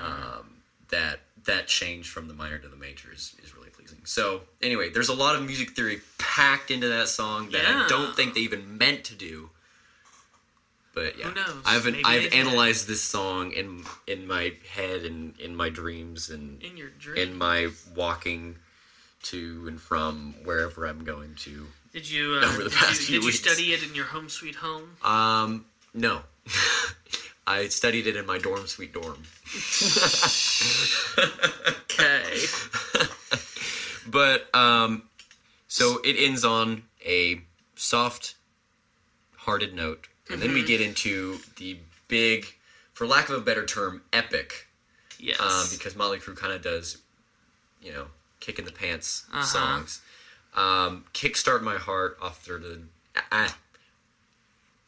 Um, 0.00 0.56
that 0.90 1.20
that 1.46 1.66
change 1.66 2.08
from 2.08 2.28
the 2.28 2.34
minor 2.34 2.58
to 2.58 2.68
the 2.68 2.76
major 2.76 3.12
is, 3.12 3.34
is 3.42 3.54
really 3.54 3.70
pleasing. 3.70 3.98
So 4.04 4.42
anyway, 4.62 4.90
there's 4.90 5.08
a 5.08 5.14
lot 5.14 5.36
of 5.36 5.44
music 5.44 5.70
theory 5.70 6.00
packed 6.18 6.70
into 6.70 6.88
that 6.88 7.08
song 7.08 7.50
that 7.50 7.66
I 7.66 7.86
don't 7.88 8.14
think 8.14 8.34
they 8.34 8.40
even 8.40 8.78
meant 8.78 9.04
to 9.04 9.14
do. 9.14 9.50
But 10.96 11.18
yeah, 11.18 11.26
Who 11.26 11.34
knows? 11.34 11.62
I've 11.66 11.86
I've 12.06 12.32
analyzed 12.32 12.88
this 12.88 13.02
song 13.02 13.52
in 13.52 13.84
in 14.06 14.26
my 14.26 14.54
head 14.74 15.02
and 15.04 15.38
in 15.38 15.54
my 15.54 15.68
dreams 15.68 16.30
and 16.30 16.62
In 16.62 16.78
your 16.78 16.88
dream. 16.88 17.18
in 17.18 17.36
my 17.36 17.68
walking 17.94 18.56
to 19.24 19.66
and 19.68 19.78
from 19.78 20.34
wherever 20.42 20.86
I'm 20.86 21.04
going 21.04 21.34
to. 21.40 21.66
did 21.92 22.08
you 22.08 22.40
uh, 22.42 22.46
over 22.46 22.64
the 22.64 22.70
did, 22.70 22.78
past 22.78 23.00
you, 23.00 23.06
few 23.06 23.20
did 23.20 23.26
you 23.26 23.32
study 23.32 23.74
it 23.74 23.82
in 23.86 23.94
your 23.94 24.06
home 24.06 24.30
sweet 24.30 24.54
home? 24.54 24.96
Um, 25.04 25.66
no. 25.92 26.20
I 27.46 27.68
studied 27.68 28.06
it 28.06 28.16
in 28.16 28.24
my 28.24 28.38
dorm 28.38 28.66
sweet 28.66 28.94
dorm. 28.94 29.22
Okay. 31.68 32.46
But 34.08 34.48
um 34.54 35.02
so 35.68 35.98
it 36.04 36.14
ends 36.18 36.42
on 36.42 36.84
a 37.04 37.42
soft 37.74 38.36
hearted 39.36 39.74
note. 39.74 40.06
And 40.30 40.40
then 40.42 40.52
we 40.52 40.60
Mm-hmm. 40.60 40.66
get 40.66 40.80
into 40.80 41.38
the 41.56 41.78
big 42.08 42.46
for 42.92 43.06
lack 43.06 43.28
of 43.28 43.36
a 43.36 43.40
better 43.40 43.64
term, 43.66 44.02
epic. 44.12 44.66
yes. 45.18 45.40
Um, 45.40 45.66
because 45.76 45.94
Motley 45.96 46.18
Crue 46.18 46.36
kind 46.36 46.52
of 46.52 46.62
does, 46.62 46.98
you 47.82 47.92
know, 47.92 48.06
kick 48.40 48.58
in 48.58 48.64
the 48.64 48.72
pants 48.72 49.24
Uh-huh. 49.32 49.42
songs. 49.44 50.00
Um, 50.54 51.04
Kickstart 51.12 51.62
My 51.62 51.76
Heart 51.76 52.16
off 52.22 52.44
the 52.44 52.80
uh, 53.30 53.48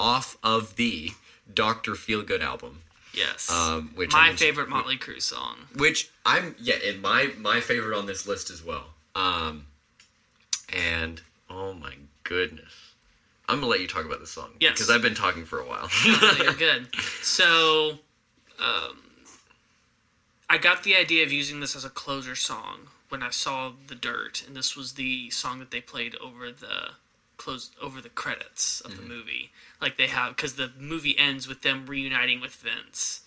off 0.01 0.37
of 0.43 0.77
the 0.77 1.11
Doctor 1.53 1.93
Feelgood 1.93 2.41
album. 2.41 2.83
yes. 3.15 3.51
um, 3.51 3.91
which 3.95 4.13
My 4.13 4.33
favorite 4.35 4.69
Motley 4.69 4.97
Crue 4.97 5.21
song. 5.21 5.57
which 5.77 6.09
I'm 6.25 6.55
yeah, 6.59 6.77
and 6.85 7.03
my 7.03 7.31
my 7.39 7.61
favorite 7.61 7.97
on 7.99 8.07
this 8.07 8.27
list 8.27 8.51
as 8.51 8.63
well. 8.65 8.87
Um, 9.15 9.67
and 10.73 11.21
oh 11.51 11.73
my 11.75 11.95
goodness, 12.25 12.88
I'm 13.49 13.57
gonna 13.61 13.67
let 13.71 13.81
you 13.81 13.87
talk 13.87 14.05
about 14.05 14.21
this 14.21 14.31
song 14.31 14.51
Yes. 14.61 14.73
because 14.75 14.91
I've 14.91 15.03
been 15.03 15.15
talking 15.15 15.45
for 15.45 15.59
a 15.59 15.65
while. 15.67 15.89
No, 16.07 16.33
you're 16.45 16.53
good. 16.55 16.89
So, 17.23 17.99
um, 18.59 18.99
I 20.51 20.59
got 20.59 20.83
the 20.83 20.97
idea 20.97 21.25
of 21.25 21.33
using 21.33 21.61
this 21.61 21.77
as 21.77 21.85
a 21.85 21.91
closer 21.91 22.35
song 22.35 22.89
when 23.09 23.23
I 23.23 23.31
saw 23.31 23.73
The 23.87 23.95
Dirt, 23.95 24.45
and 24.47 24.57
this 24.57 24.77
was 24.77 24.93
the 24.95 25.31
song 25.31 25.59
that 25.59 25.71
they 25.71 25.81
played 25.81 26.15
over 26.17 26.51
the 26.51 26.91
close 27.37 27.71
over 27.81 28.01
the 28.01 28.09
credits 28.09 28.81
of 28.81 28.97
the 28.97 29.03
movie. 29.03 29.51
Like 29.81 29.97
they 29.97 30.09
have, 30.09 30.35
because 30.37 30.55
the 30.55 30.73
movie 30.79 31.17
ends 31.19 31.47
with 31.47 31.63
them 31.63 31.87
reuniting 31.87 32.41
with 32.41 32.55
Vince 32.55 33.21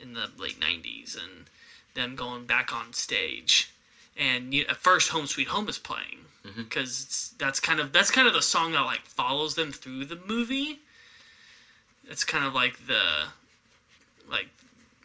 in 0.00 0.14
the 0.14 0.30
late 0.38 0.58
'90s 0.60 1.16
and 1.16 1.46
them 1.94 2.16
going 2.16 2.46
back 2.46 2.72
on 2.72 2.92
stage. 2.92 3.71
And 4.16 4.52
you, 4.52 4.64
at 4.68 4.76
first, 4.76 5.10
"Home 5.10 5.26
Sweet 5.26 5.48
Home" 5.48 5.68
is 5.68 5.78
playing 5.78 6.18
mm-hmm. 6.46 6.62
because 6.62 7.34
that's 7.38 7.60
kind 7.60 7.80
of 7.80 7.92
that's 7.92 8.10
kind 8.10 8.28
of 8.28 8.34
the 8.34 8.42
song 8.42 8.72
that 8.72 8.82
like 8.82 9.02
follows 9.02 9.54
them 9.54 9.72
through 9.72 10.06
the 10.06 10.18
movie. 10.26 10.80
It's 12.08 12.24
kind 12.24 12.44
of 12.44 12.54
like 12.54 12.86
the 12.86 13.02
like 14.30 14.48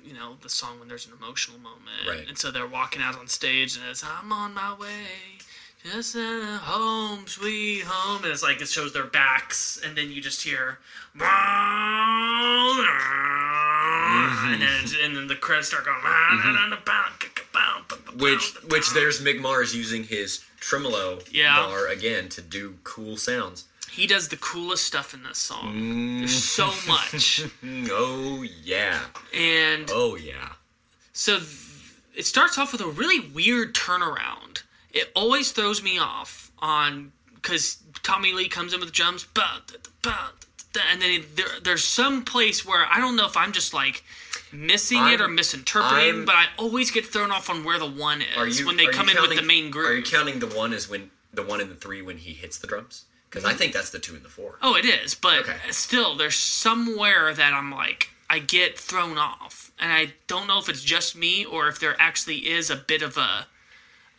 you 0.04 0.14
know 0.14 0.36
the 0.42 0.50
song 0.50 0.80
when 0.80 0.88
there's 0.88 1.06
an 1.06 1.14
emotional 1.20 1.60
moment. 1.60 2.08
Right. 2.08 2.28
and 2.28 2.38
so 2.38 2.52
they're 2.52 2.68
walking 2.68 3.02
out 3.02 3.18
on 3.18 3.28
stage 3.28 3.76
and 3.76 3.86
it's 3.90 4.04
i'm 4.04 4.32
on 4.32 4.54
my 4.54 4.74
way 4.76 4.88
just 5.84 6.16
home 6.16 7.28
sweet 7.28 7.84
home. 7.86 8.24
And 8.24 8.32
it's 8.32 8.44
like 8.44 8.62
it 8.62 8.68
shows 8.68 8.94
their 8.94 9.06
backs 9.06 9.80
and 9.86 9.98
then 9.98 10.12
you 10.12 10.22
just 10.22 10.42
hear 10.44 10.80
Ah, 14.10 14.52
and 14.54 14.62
then 14.62 14.86
and 15.04 15.16
then 15.16 15.28
the 15.28 15.36
credits 15.36 15.68
start 15.70 15.86
going 15.86 15.98
which 18.18 18.54
which 18.70 18.92
there's 18.94 19.22
Mick 19.22 19.40
Mars 19.40 19.76
using 19.76 20.04
his 20.04 20.44
tremolo 20.60 21.20
Yeah. 21.32 21.56
bar 21.58 21.88
again 21.88 22.30
to 22.30 22.42
do 22.42 22.76
cool 22.84 23.18
sounds. 23.18 23.66
he 23.92 24.06
does 24.08 24.28
the 24.30 24.38
coolest 24.38 24.86
stuff 24.86 25.14
in 25.14 25.24
this 25.24 25.38
song 25.38 25.74
Mm. 25.74 26.20
there's 26.20 26.44
so 26.44 26.68
much 26.88 27.42
Oh 27.92 28.44
yeah, 28.64 29.00
and 29.34 29.90
oh 29.94 30.16
yeah. 30.16 30.50
So 31.14 31.38
th- 31.38 31.50
it 32.16 32.26
starts 32.26 32.58
off 32.58 32.72
with 32.72 32.82
a 32.82 32.88
really 32.88 33.20
weird 33.30 33.74
turnaround. 33.76 34.64
It 34.92 35.12
always 35.16 35.52
throws 35.52 35.82
me 35.84 36.00
off 36.00 36.52
on 36.60 37.12
because 37.36 37.78
Tommy 38.04 38.34
Lee 38.34 38.50
comes 38.50 38.74
in 38.74 38.80
with 38.80 38.92
drums, 38.92 39.26
ba, 39.34 39.62
da, 39.68 39.76
da, 39.82 39.90
ba, 40.02 40.10
da, 40.10 40.16
da, 40.40 40.47
and 40.92 41.02
then 41.02 41.12
it, 41.12 41.36
there, 41.36 41.48
there's 41.64 41.84
some 41.84 42.24
place 42.24 42.66
where 42.66 42.86
I 42.86 43.00
don't 43.00 43.16
know 43.16 43.26
if 43.26 43.36
I'm 43.38 43.52
just 43.52 43.74
like 43.74 44.04
missing 44.52 45.06
it 45.08 45.20
or 45.22 45.28
misinterpreting, 45.28 45.98
I'm- 46.16 46.26
but 46.26 46.36
I 46.36 46.46
always 46.58 46.92
get 46.92 47.06
thrown 47.06 47.32
off 47.32 47.50
on 47.50 47.64
where 47.64 47.80
the 47.80 47.86
one 47.90 48.22
is 48.22 48.60
you 48.60 48.66
when 48.68 48.78
they 48.78 48.88
come 48.88 49.10
in 49.10 49.22
with 49.22 49.36
the 49.36 49.42
main 49.42 49.72
group. 49.72 49.90
Are 49.90 49.94
you 49.96 50.04
counting 50.04 50.40
the 50.40 50.48
one 50.48 50.74
as 50.74 50.90
when 50.90 51.12
the 51.34 51.44
one 51.44 51.60
and 51.62 51.70
the 51.70 51.76
three 51.76 52.02
when 52.02 52.18
he 52.18 52.34
hits 52.34 52.58
the 52.58 52.68
drums? 52.68 53.06
Because 53.30 53.44
I 53.44 53.54
think 53.54 53.74
that's 53.74 53.90
the 53.90 54.00
two 54.00 54.16
and 54.16 54.24
the 54.24 54.30
four. 54.30 54.58
Oh, 54.62 54.76
it 54.76 54.86
is, 54.86 55.14
but 55.14 55.40
Okay. 55.40 55.58
still, 55.72 56.16
there's 56.16 56.36
somewhere 56.38 57.34
that 57.34 57.54
I'm 57.54 57.72
like, 57.72 58.10
I 58.30 58.40
get 58.40 58.80
thrown 58.80 59.18
off, 59.18 59.72
and 59.80 59.92
I 59.92 60.14
don't 60.28 60.48
know 60.48 60.60
if 60.60 60.70
it's 60.70 60.82
just 60.82 61.16
me 61.16 61.44
or 61.46 61.68
if 61.68 61.80
there 61.80 61.96
actually 62.00 62.48
is 62.50 62.70
a 62.70 62.76
bit 62.78 63.02
of 63.02 63.18
a 63.18 63.48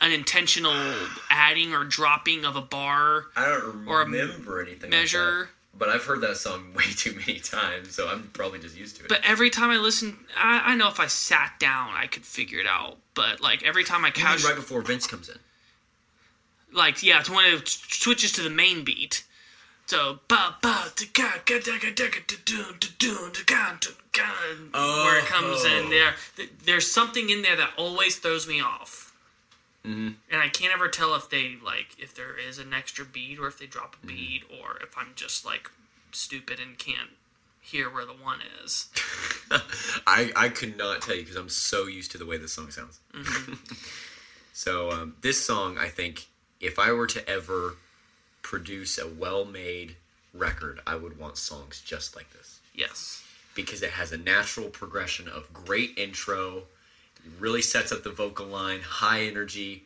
an 0.00 0.12
intentional 0.12 0.74
adding 1.30 1.74
or 1.74 1.84
dropping 1.84 2.44
of 2.44 2.54
a 2.54 2.60
bar. 2.60 3.24
I 3.34 3.46
don't 3.48 3.88
Or 3.88 4.02
a 4.02 4.04
remember 4.04 4.60
anything 4.62 4.90
measure. 4.90 5.38
like. 5.40 5.48
But 5.78 5.88
I've 5.90 6.02
heard 6.04 6.20
that 6.22 6.36
song 6.36 6.72
way 6.76 6.84
too 6.96 7.14
many 7.14 7.38
times, 7.38 7.94
so 7.94 8.08
I'm 8.08 8.30
probably 8.32 8.58
just 8.58 8.76
used 8.76 8.96
to 8.96 9.04
it. 9.04 9.08
But 9.08 9.20
every 9.24 9.48
time 9.50 9.70
I 9.70 9.76
listen, 9.76 10.16
I, 10.36 10.72
I 10.72 10.74
know 10.76 10.88
if 10.88 10.98
I 10.98 11.06
sat 11.06 11.54
down, 11.60 11.90
I 11.94 12.06
could 12.08 12.24
figure 12.24 12.58
it 12.58 12.66
out. 12.66 12.96
But 13.14 13.40
like 13.40 13.62
every 13.62 13.84
time 13.84 14.04
I 14.04 14.10
couch, 14.10 14.42
right 14.44 14.56
before 14.56 14.82
Vince 14.82 15.06
comes 15.06 15.28
in. 15.28 15.36
like 16.72 17.02
yeah, 17.02 17.20
it's 17.20 17.30
when 17.30 17.44
it 17.46 17.68
switches 17.68 18.32
to 18.32 18.42
the 18.42 18.50
main 18.50 18.84
beat. 18.84 19.24
So 19.86 20.18
ba 20.28 20.56
ba 20.60 20.84
where 24.72 25.18
it 25.18 25.24
comes 25.26 25.64
in 25.64 25.86
Oh. 25.86 25.90
there. 25.90 26.14
There's 26.64 26.90
something 26.90 27.30
in 27.30 27.42
there 27.42 27.56
that 27.56 27.70
always 27.76 28.16
throws 28.16 28.46
me 28.46 28.60
off. 28.60 29.07
Mm-hmm. 29.86 30.08
And 30.30 30.42
I 30.42 30.48
can't 30.48 30.74
ever 30.74 30.88
tell 30.88 31.14
if 31.14 31.30
they 31.30 31.56
like 31.64 31.96
if 31.98 32.14
there 32.14 32.36
is 32.36 32.58
an 32.58 32.74
extra 32.74 33.04
beat 33.04 33.38
or 33.38 33.46
if 33.48 33.58
they 33.58 33.66
drop 33.66 33.96
Mm-hmm. 33.96 34.08
a 34.08 34.12
beat 34.12 34.42
or 34.60 34.78
if 34.82 34.96
I'm 34.98 35.12
just 35.14 35.44
like 35.46 35.70
stupid 36.12 36.58
and 36.60 36.76
can't 36.78 37.10
hear 37.60 37.88
where 37.90 38.04
the 38.06 38.12
one 38.12 38.40
is. 38.64 38.88
I, 40.06 40.32
I 40.34 40.48
could 40.48 40.76
not 40.78 41.02
tell 41.02 41.14
you 41.14 41.22
because 41.22 41.36
I'm 41.36 41.48
so 41.50 41.86
used 41.86 42.12
to 42.12 42.18
the 42.18 42.24
way 42.26 42.38
this 42.38 42.52
song 42.54 42.70
sounds. 42.70 42.98
so 44.52 44.90
um, 44.90 45.16
this 45.20 45.44
song, 45.44 45.76
I 45.78 45.88
think, 45.88 46.26
if 46.60 46.78
I 46.78 46.92
were 46.92 47.06
to 47.08 47.28
ever 47.28 47.76
produce 48.42 48.98
a 48.98 49.06
well-made 49.06 49.96
record, 50.34 50.80
I 50.86 50.96
would 50.96 51.18
want 51.18 51.36
songs 51.36 51.82
just 51.84 52.16
like 52.16 52.30
this 52.32 52.60
Yes. 52.74 53.22
because 53.54 53.82
it 53.82 53.90
has 53.90 54.12
a 54.12 54.16
natural 54.18 54.68
progression 54.68 55.28
of 55.28 55.52
great 55.52 55.96
intro, 55.98 56.62
really 57.38 57.62
sets 57.62 57.92
up 57.92 58.02
the 58.02 58.10
vocal 58.10 58.46
line, 58.46 58.80
high 58.80 59.22
energy, 59.22 59.84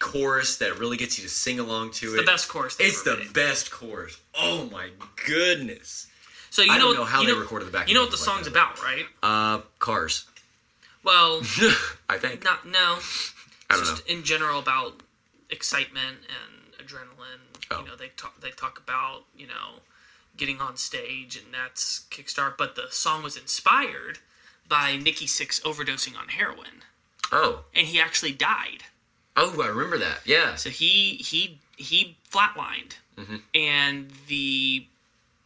chorus 0.00 0.58
that 0.58 0.78
really 0.78 0.96
gets 0.96 1.18
you 1.18 1.24
to 1.24 1.30
sing 1.30 1.58
along 1.60 1.92
to 1.92 2.06
It's 2.06 2.14
it. 2.14 2.16
the 2.18 2.22
best 2.24 2.48
chorus. 2.48 2.76
It's 2.80 3.02
the 3.02 3.16
made. 3.16 3.32
best 3.32 3.70
chorus. 3.70 4.18
Oh 4.38 4.68
my 4.70 4.90
goodness. 5.26 6.08
So 6.50 6.62
you 6.62 6.70
I 6.72 6.78
know, 6.78 6.88
don't 6.88 6.96
know 6.96 7.04
how 7.04 7.20
you 7.20 7.26
they 7.28 7.32
know, 7.32 7.40
recorded 7.40 7.66
the 7.68 7.72
backing 7.72 7.88
You 7.88 7.94
know 7.94 8.02
what 8.02 8.10
the 8.10 8.16
like 8.16 8.24
song's 8.24 8.44
that. 8.44 8.50
about, 8.52 8.82
right? 8.82 9.04
Uh, 9.22 9.60
cars. 9.78 10.26
Well, 11.02 11.38
I 12.08 12.16
think. 12.18 12.44
not 12.44 12.66
no. 12.66 12.98
I 13.70 13.76
don't 13.76 13.84
just 13.84 14.08
in 14.08 14.22
general 14.24 14.58
about 14.58 15.02
excitement 15.50 16.18
and 16.28 16.86
adrenaline. 16.86 17.40
Oh. 17.70 17.80
You 17.80 17.86
know, 17.88 17.96
they 17.96 18.08
talk 18.16 18.40
they 18.40 18.50
talk 18.50 18.78
about 18.78 19.24
you 19.36 19.46
know 19.46 19.80
getting 20.36 20.60
on 20.60 20.76
stage, 20.76 21.36
and 21.36 21.46
that's 21.52 22.06
Kickstart. 22.10 22.56
But 22.58 22.76
the 22.76 22.86
song 22.90 23.22
was 23.22 23.36
inspired 23.36 24.18
by 24.68 24.96
Nikki 24.96 25.26
Sixx 25.26 25.60
overdosing 25.62 26.16
on 26.18 26.28
heroin, 26.28 26.82
Oh, 27.32 27.64
and 27.74 27.86
he 27.86 28.00
actually 28.00 28.32
died. 28.32 28.84
oh, 29.36 29.60
I 29.62 29.66
remember 29.68 29.98
that. 29.98 30.20
Yeah. 30.24 30.54
So 30.56 30.70
he 30.70 31.14
he 31.16 31.58
he 31.76 32.16
flatlined, 32.30 32.96
mm-hmm. 33.18 33.36
and 33.54 34.10
the 34.28 34.86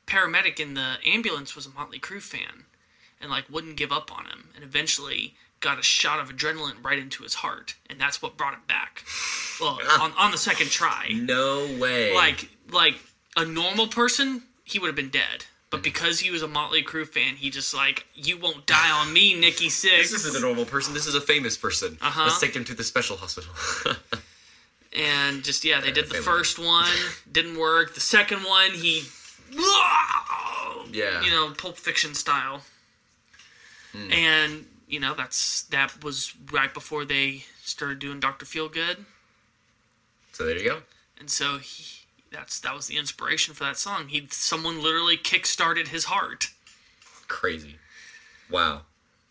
paramedic 0.06 0.58
in 0.60 0.74
the 0.74 0.96
ambulance 1.06 1.54
was 1.54 1.66
a 1.66 1.70
Motley 1.70 1.98
Crue 1.98 2.22
fan, 2.22 2.64
and 3.20 3.30
like 3.30 3.44
wouldn't 3.50 3.76
give 3.76 3.92
up 3.92 4.16
on 4.16 4.26
him, 4.26 4.48
and 4.54 4.64
eventually 4.64 5.34
got 5.60 5.78
a 5.78 5.82
shot 5.82 6.20
of 6.20 6.28
adrenaline 6.34 6.82
right 6.84 6.98
into 6.98 7.22
his 7.24 7.34
heart, 7.34 7.74
and 7.90 8.00
that's 8.00 8.22
what 8.22 8.36
brought 8.36 8.54
him 8.54 8.60
back. 8.68 9.04
Well, 9.60 9.78
ah. 9.84 10.04
on 10.04 10.12
on 10.18 10.30
the 10.30 10.38
second 10.38 10.70
try, 10.70 11.08
No 11.14 11.66
way. 11.80 12.14
like 12.14 12.48
like 12.70 12.96
a 13.36 13.44
normal 13.44 13.86
person, 13.88 14.42
he 14.64 14.78
would 14.78 14.88
have 14.88 14.96
been 14.96 15.10
dead. 15.10 15.46
But 15.70 15.82
because 15.82 16.18
he 16.20 16.30
was 16.30 16.40
a 16.42 16.48
Motley 16.48 16.82
Crue 16.82 17.06
fan, 17.06 17.36
he 17.36 17.50
just 17.50 17.74
like, 17.74 18.06
you 18.14 18.38
won't 18.38 18.64
die 18.66 18.90
on 18.90 19.12
me, 19.12 19.34
Nikki 19.38 19.66
Sixx. 19.68 20.10
this 20.10 20.24
isn't 20.24 20.36
a 20.36 20.40
normal 20.40 20.64
person. 20.64 20.94
This 20.94 21.06
is 21.06 21.14
a 21.14 21.20
famous 21.20 21.56
person. 21.58 21.98
Uh-huh. 22.00 22.22
Let's 22.24 22.40
take 22.40 22.54
him 22.56 22.64
to 22.64 22.74
the 22.74 22.82
special 22.84 23.18
hospital. 23.18 23.52
and 24.96 25.44
just 25.44 25.64
yeah, 25.66 25.80
they 25.80 25.90
did 25.92 26.08
the 26.08 26.14
first 26.16 26.58
one, 26.58 26.88
didn't 27.32 27.58
work. 27.58 27.94
The 27.94 28.00
second 28.00 28.44
one, 28.44 28.70
he, 28.70 29.02
Yeah. 30.90 31.22
you 31.22 31.30
know, 31.30 31.52
Pulp 31.56 31.76
Fiction 31.76 32.14
style. 32.14 32.62
And 34.10 34.66
you 34.86 35.00
know 35.00 35.14
that's 35.14 35.62
that 35.64 36.04
was 36.04 36.32
right 36.52 36.72
before 36.72 37.04
they 37.04 37.44
started 37.64 37.98
doing 37.98 38.20
Doctor 38.20 38.46
Feelgood, 38.46 39.04
so 40.32 40.44
there 40.46 40.56
you 40.56 40.64
go. 40.68 40.82
and 41.18 41.28
so 41.28 41.58
he, 41.58 41.97
that's 42.30 42.60
that 42.60 42.74
was 42.74 42.86
the 42.86 42.96
inspiration 42.96 43.54
for 43.54 43.64
that 43.64 43.76
song. 43.76 44.08
He 44.08 44.26
someone 44.30 44.82
literally 44.82 45.16
kick-started 45.16 45.88
his 45.88 46.04
heart. 46.04 46.50
Crazy. 47.28 47.76
Wow. 48.50 48.82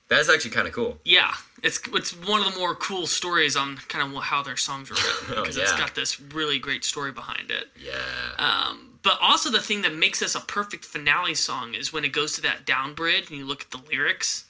That's 0.10 0.30
actually 0.30 0.52
kind 0.52 0.68
of 0.68 0.74
cool. 0.74 0.98
Yeah, 1.04 1.34
it's 1.64 1.82
it's 1.94 2.12
one 2.12 2.40
of 2.40 2.54
the 2.54 2.60
more 2.60 2.76
cool 2.76 3.08
stories 3.08 3.58
on 3.58 3.76
kind 3.90 4.16
of 4.16 4.24
how 4.24 4.42
their 4.42 4.56
songs 4.56 4.90
are 4.90 4.94
written 4.94 5.28
Oh, 5.38 5.42
because 5.42 5.58
it's 5.58 5.74
got 5.74 5.96
this 5.96 6.20
really 6.20 6.60
great 6.60 6.86
story 6.86 7.12
behind 7.12 7.52
it. 7.52 7.68
Yeah. 7.78 7.94
Um, 8.40 9.00
but 9.04 9.18
also 9.22 9.50
the 9.52 9.60
thing 9.60 9.82
that 9.82 9.94
makes 9.96 10.22
this 10.22 10.36
a 10.36 10.40
perfect 10.40 10.86
finale 10.86 11.36
song 11.36 11.74
is 11.74 11.92
when 11.92 12.06
it 12.06 12.14
goes 12.14 12.34
to 12.34 12.42
that 12.44 12.66
down 12.66 12.94
bridge 12.94 13.30
and 13.30 13.38
you 13.38 13.46
look 13.46 13.62
at 13.62 13.72
the 13.72 13.82
lyrics. 13.90 14.46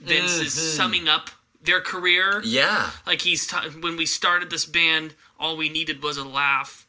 Vince 0.00 0.38
is 0.38 0.54
mm-hmm. 0.54 0.76
summing 0.76 1.08
up 1.08 1.30
their 1.62 1.80
career. 1.80 2.42
yeah. 2.44 2.90
Like 3.06 3.20
he's 3.20 3.46
t- 3.46 3.56
when 3.80 3.96
we 3.96 4.04
started 4.04 4.50
this 4.50 4.66
band, 4.66 5.14
all 5.38 5.56
we 5.56 5.68
needed 5.68 6.02
was 6.02 6.16
a 6.16 6.24
laugh. 6.24 6.86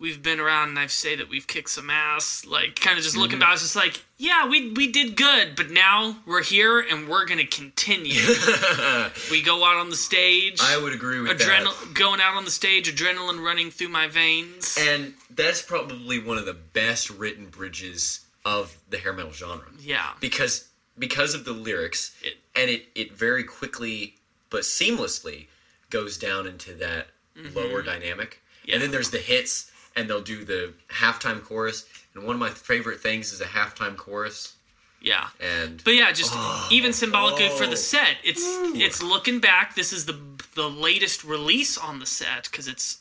We've 0.00 0.22
been 0.22 0.40
around, 0.40 0.70
and 0.70 0.78
I've 0.78 0.90
say 0.90 1.14
that 1.16 1.28
we've 1.28 1.46
kicked 1.46 1.68
some 1.68 1.90
ass. 1.90 2.46
Like, 2.46 2.80
kind 2.80 2.96
of 2.96 3.04
just 3.04 3.18
looking 3.18 3.38
back, 3.38 3.52
it's 3.52 3.62
just 3.62 3.76
like, 3.76 4.02
yeah, 4.16 4.48
we 4.48 4.72
we 4.72 4.90
did 4.90 5.14
good, 5.14 5.54
but 5.56 5.70
now 5.70 6.16
we're 6.26 6.42
here 6.42 6.80
and 6.80 7.06
we're 7.06 7.26
gonna 7.26 7.44
continue. 7.46 8.18
we 9.30 9.42
go 9.42 9.62
out 9.64 9.76
on 9.76 9.90
the 9.90 9.96
stage. 9.96 10.58
I 10.62 10.78
would 10.82 10.94
agree 10.94 11.20
with 11.20 11.32
Adrenal- 11.38 11.92
going 11.94 12.20
out 12.20 12.34
on 12.34 12.44
the 12.46 12.50
stage, 12.50 12.92
adrenaline 12.94 13.44
running 13.44 13.70
through 13.70 13.88
my 13.90 14.08
veins. 14.08 14.76
And 14.80 15.12
that's 15.34 15.60
probably 15.62 16.18
one 16.18 16.38
of 16.38 16.46
the 16.46 16.54
best 16.54 17.10
written 17.10 17.46
bridges 17.46 18.20
of 18.44 18.76
the 18.88 18.96
hair 18.96 19.12
metal 19.12 19.32
genre. 19.32 19.66
yeah, 19.80 20.12
Because 20.20 20.68
because 20.98 21.34
of 21.34 21.44
the 21.44 21.52
lyrics 21.52 22.14
It- 22.22 22.38
and 22.56 22.70
it, 22.70 22.86
it 22.94 23.12
very 23.12 23.44
quickly 23.44 24.14
but 24.48 24.62
seamlessly 24.62 25.46
goes 25.90 26.16
down 26.18 26.46
into 26.46 26.74
that 26.74 27.08
lower 27.54 27.82
dynamic. 27.82 28.30
Mm-hmm. 28.30 28.68
Yeah. 28.68 28.74
And 28.74 28.82
then 28.82 28.90
there's 28.90 29.10
the 29.10 29.18
hits 29.18 29.69
and 30.00 30.10
they'll 30.10 30.20
do 30.22 30.44
the 30.44 30.72
halftime 30.88 31.42
chorus. 31.42 31.86
And 32.14 32.24
one 32.24 32.34
of 32.34 32.40
my 32.40 32.50
favorite 32.50 33.00
things 33.00 33.32
is 33.32 33.40
a 33.40 33.44
halftime 33.46 33.96
chorus. 33.96 34.54
yeah. 35.00 35.28
And 35.40 35.82
But 35.84 35.94
yeah, 35.94 36.10
just 36.12 36.34
even 36.72 36.92
symbolically 36.92 37.48
for 37.50 37.64
oh. 37.64 37.70
the 37.70 37.76
set, 37.76 38.16
it's 38.24 38.42
it's 38.76 39.02
looking 39.02 39.38
back. 39.40 39.74
This 39.74 39.92
is 39.92 40.06
the 40.06 40.18
the 40.54 40.68
latest 40.68 41.22
release 41.24 41.78
on 41.78 41.98
the 42.00 42.06
set 42.06 42.48
because 42.50 42.66
it's 42.66 42.98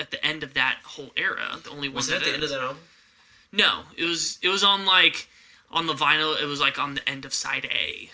at 0.00 0.10
the 0.10 0.24
end 0.26 0.42
of 0.42 0.54
that 0.54 0.78
whole 0.84 1.12
era. 1.16 1.58
The 1.62 1.70
only 1.70 1.88
one 1.88 1.96
was 1.96 2.08
that 2.08 2.16
at 2.16 2.24
the 2.24 2.32
end 2.34 2.42
of 2.42 2.50
that 2.50 2.60
album? 2.60 2.78
No, 3.52 3.82
it 3.96 4.04
was 4.04 4.38
it 4.42 4.48
was 4.48 4.64
on 4.64 4.84
like 4.86 5.28
on 5.70 5.86
the 5.86 5.94
vinyl. 5.94 6.40
It 6.40 6.46
was 6.46 6.60
like 6.60 6.78
on 6.78 6.94
the 6.94 7.08
end 7.08 7.24
of 7.24 7.32
side 7.34 7.66
A. 7.70 8.10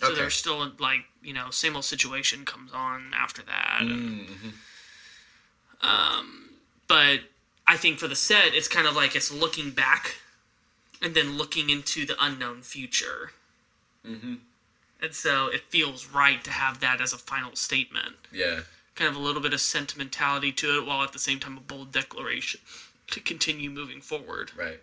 So 0.00 0.06
Okay. 0.08 0.16
there's 0.16 0.34
still 0.34 0.72
like 0.80 1.04
you 1.22 1.32
know 1.32 1.50
same 1.50 1.76
old 1.76 1.84
situation 1.84 2.44
comes 2.44 2.72
on 2.72 3.12
after 3.14 3.42
that. 3.42 3.78
and- 3.82 4.28
Mm-hmm. 4.28 4.48
Um, 5.82 6.50
but 6.88 7.20
I 7.66 7.76
think 7.76 7.98
for 7.98 8.08
the 8.08 8.16
set, 8.16 8.54
it's 8.54 8.68
kind 8.68 8.86
of 8.86 8.94
like 8.94 9.16
it's 9.16 9.32
looking 9.32 9.70
back 9.70 10.16
and 11.02 11.14
then 11.14 11.36
looking 11.38 11.70
into 11.70 12.04
the 12.06 12.14
unknown 12.20 12.62
future. 12.62 13.32
Mm-hmm. 14.06 14.34
And 15.02 15.14
so 15.14 15.48
it 15.48 15.62
feels 15.68 16.08
right 16.08 16.42
to 16.44 16.50
have 16.50 16.80
that 16.80 17.00
as 17.00 17.12
a 17.12 17.18
final 17.18 17.56
statement. 17.56 18.14
Yeah. 18.32 18.60
Kind 18.94 19.10
of 19.10 19.16
a 19.16 19.18
little 19.18 19.42
bit 19.42 19.52
of 19.52 19.60
sentimentality 19.60 20.52
to 20.52 20.78
it, 20.78 20.86
while 20.86 21.02
at 21.02 21.12
the 21.12 21.18
same 21.18 21.40
time 21.40 21.56
a 21.56 21.60
bold 21.60 21.90
declaration 21.92 22.60
to 23.10 23.20
continue 23.20 23.70
moving 23.70 24.00
forward. 24.00 24.52
Right. 24.56 24.80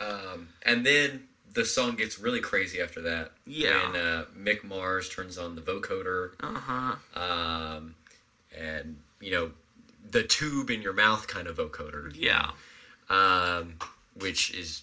Um, 0.00 0.48
and 0.64 0.84
then 0.84 1.24
the 1.54 1.64
song 1.64 1.96
gets 1.96 2.18
really 2.18 2.40
crazy 2.40 2.80
after 2.80 3.00
that. 3.02 3.32
Yeah. 3.46 3.90
When 3.90 4.00
uh, 4.00 4.24
Mick 4.38 4.64
Mars 4.64 5.08
turns 5.08 5.38
on 5.38 5.54
the 5.56 5.62
vocoder, 5.62 6.30
Uh 6.40 6.54
huh. 6.54 7.20
um, 7.20 7.94
and 8.56 8.96
you 9.20 9.30
know, 9.30 9.50
the 10.10 10.22
tube 10.22 10.70
in 10.70 10.82
your 10.82 10.92
mouth 10.92 11.26
kind 11.26 11.46
of 11.46 11.56
vocoder. 11.56 12.12
Yeah. 12.14 12.50
Um, 13.08 13.74
which 14.18 14.52
is 14.54 14.82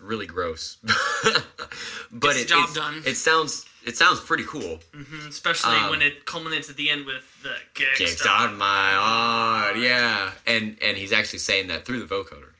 really 0.00 0.26
gross. 0.26 0.78
but 2.12 2.36
it 2.36 2.48
job 2.48 2.74
done. 2.74 3.02
It 3.06 3.16
sounds 3.16 3.66
it 3.84 3.96
sounds 3.96 4.20
pretty 4.20 4.44
cool. 4.44 4.80
Especially 5.28 5.76
Um, 5.76 5.90
when 5.90 6.02
it 6.02 6.24
culminates 6.24 6.68
at 6.68 6.76
the 6.76 6.90
end 6.90 7.06
with 7.06 7.24
the 7.42 7.54
Kicks 7.74 8.24
on 8.26 8.56
my 8.58 8.90
heart, 8.92 9.78
yeah, 9.78 10.30
and 10.46 10.76
and 10.82 10.96
he's 10.96 11.12
actually 11.12 11.38
saying 11.40 11.68
that 11.68 11.84
through 11.84 12.04
the 12.04 12.14
vocoder. 12.14 12.52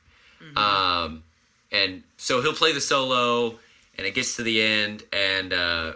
Um, 0.57 1.23
and 1.71 2.03
so 2.17 2.41
he'll 2.41 2.53
play 2.53 2.71
the 2.73 2.81
solo, 2.81 3.59
and 3.97 4.07
it 4.07 4.15
gets 4.15 4.35
to 4.37 4.43
the 4.43 4.61
end, 4.61 5.03
and 5.13 5.53
uh, 5.53 5.93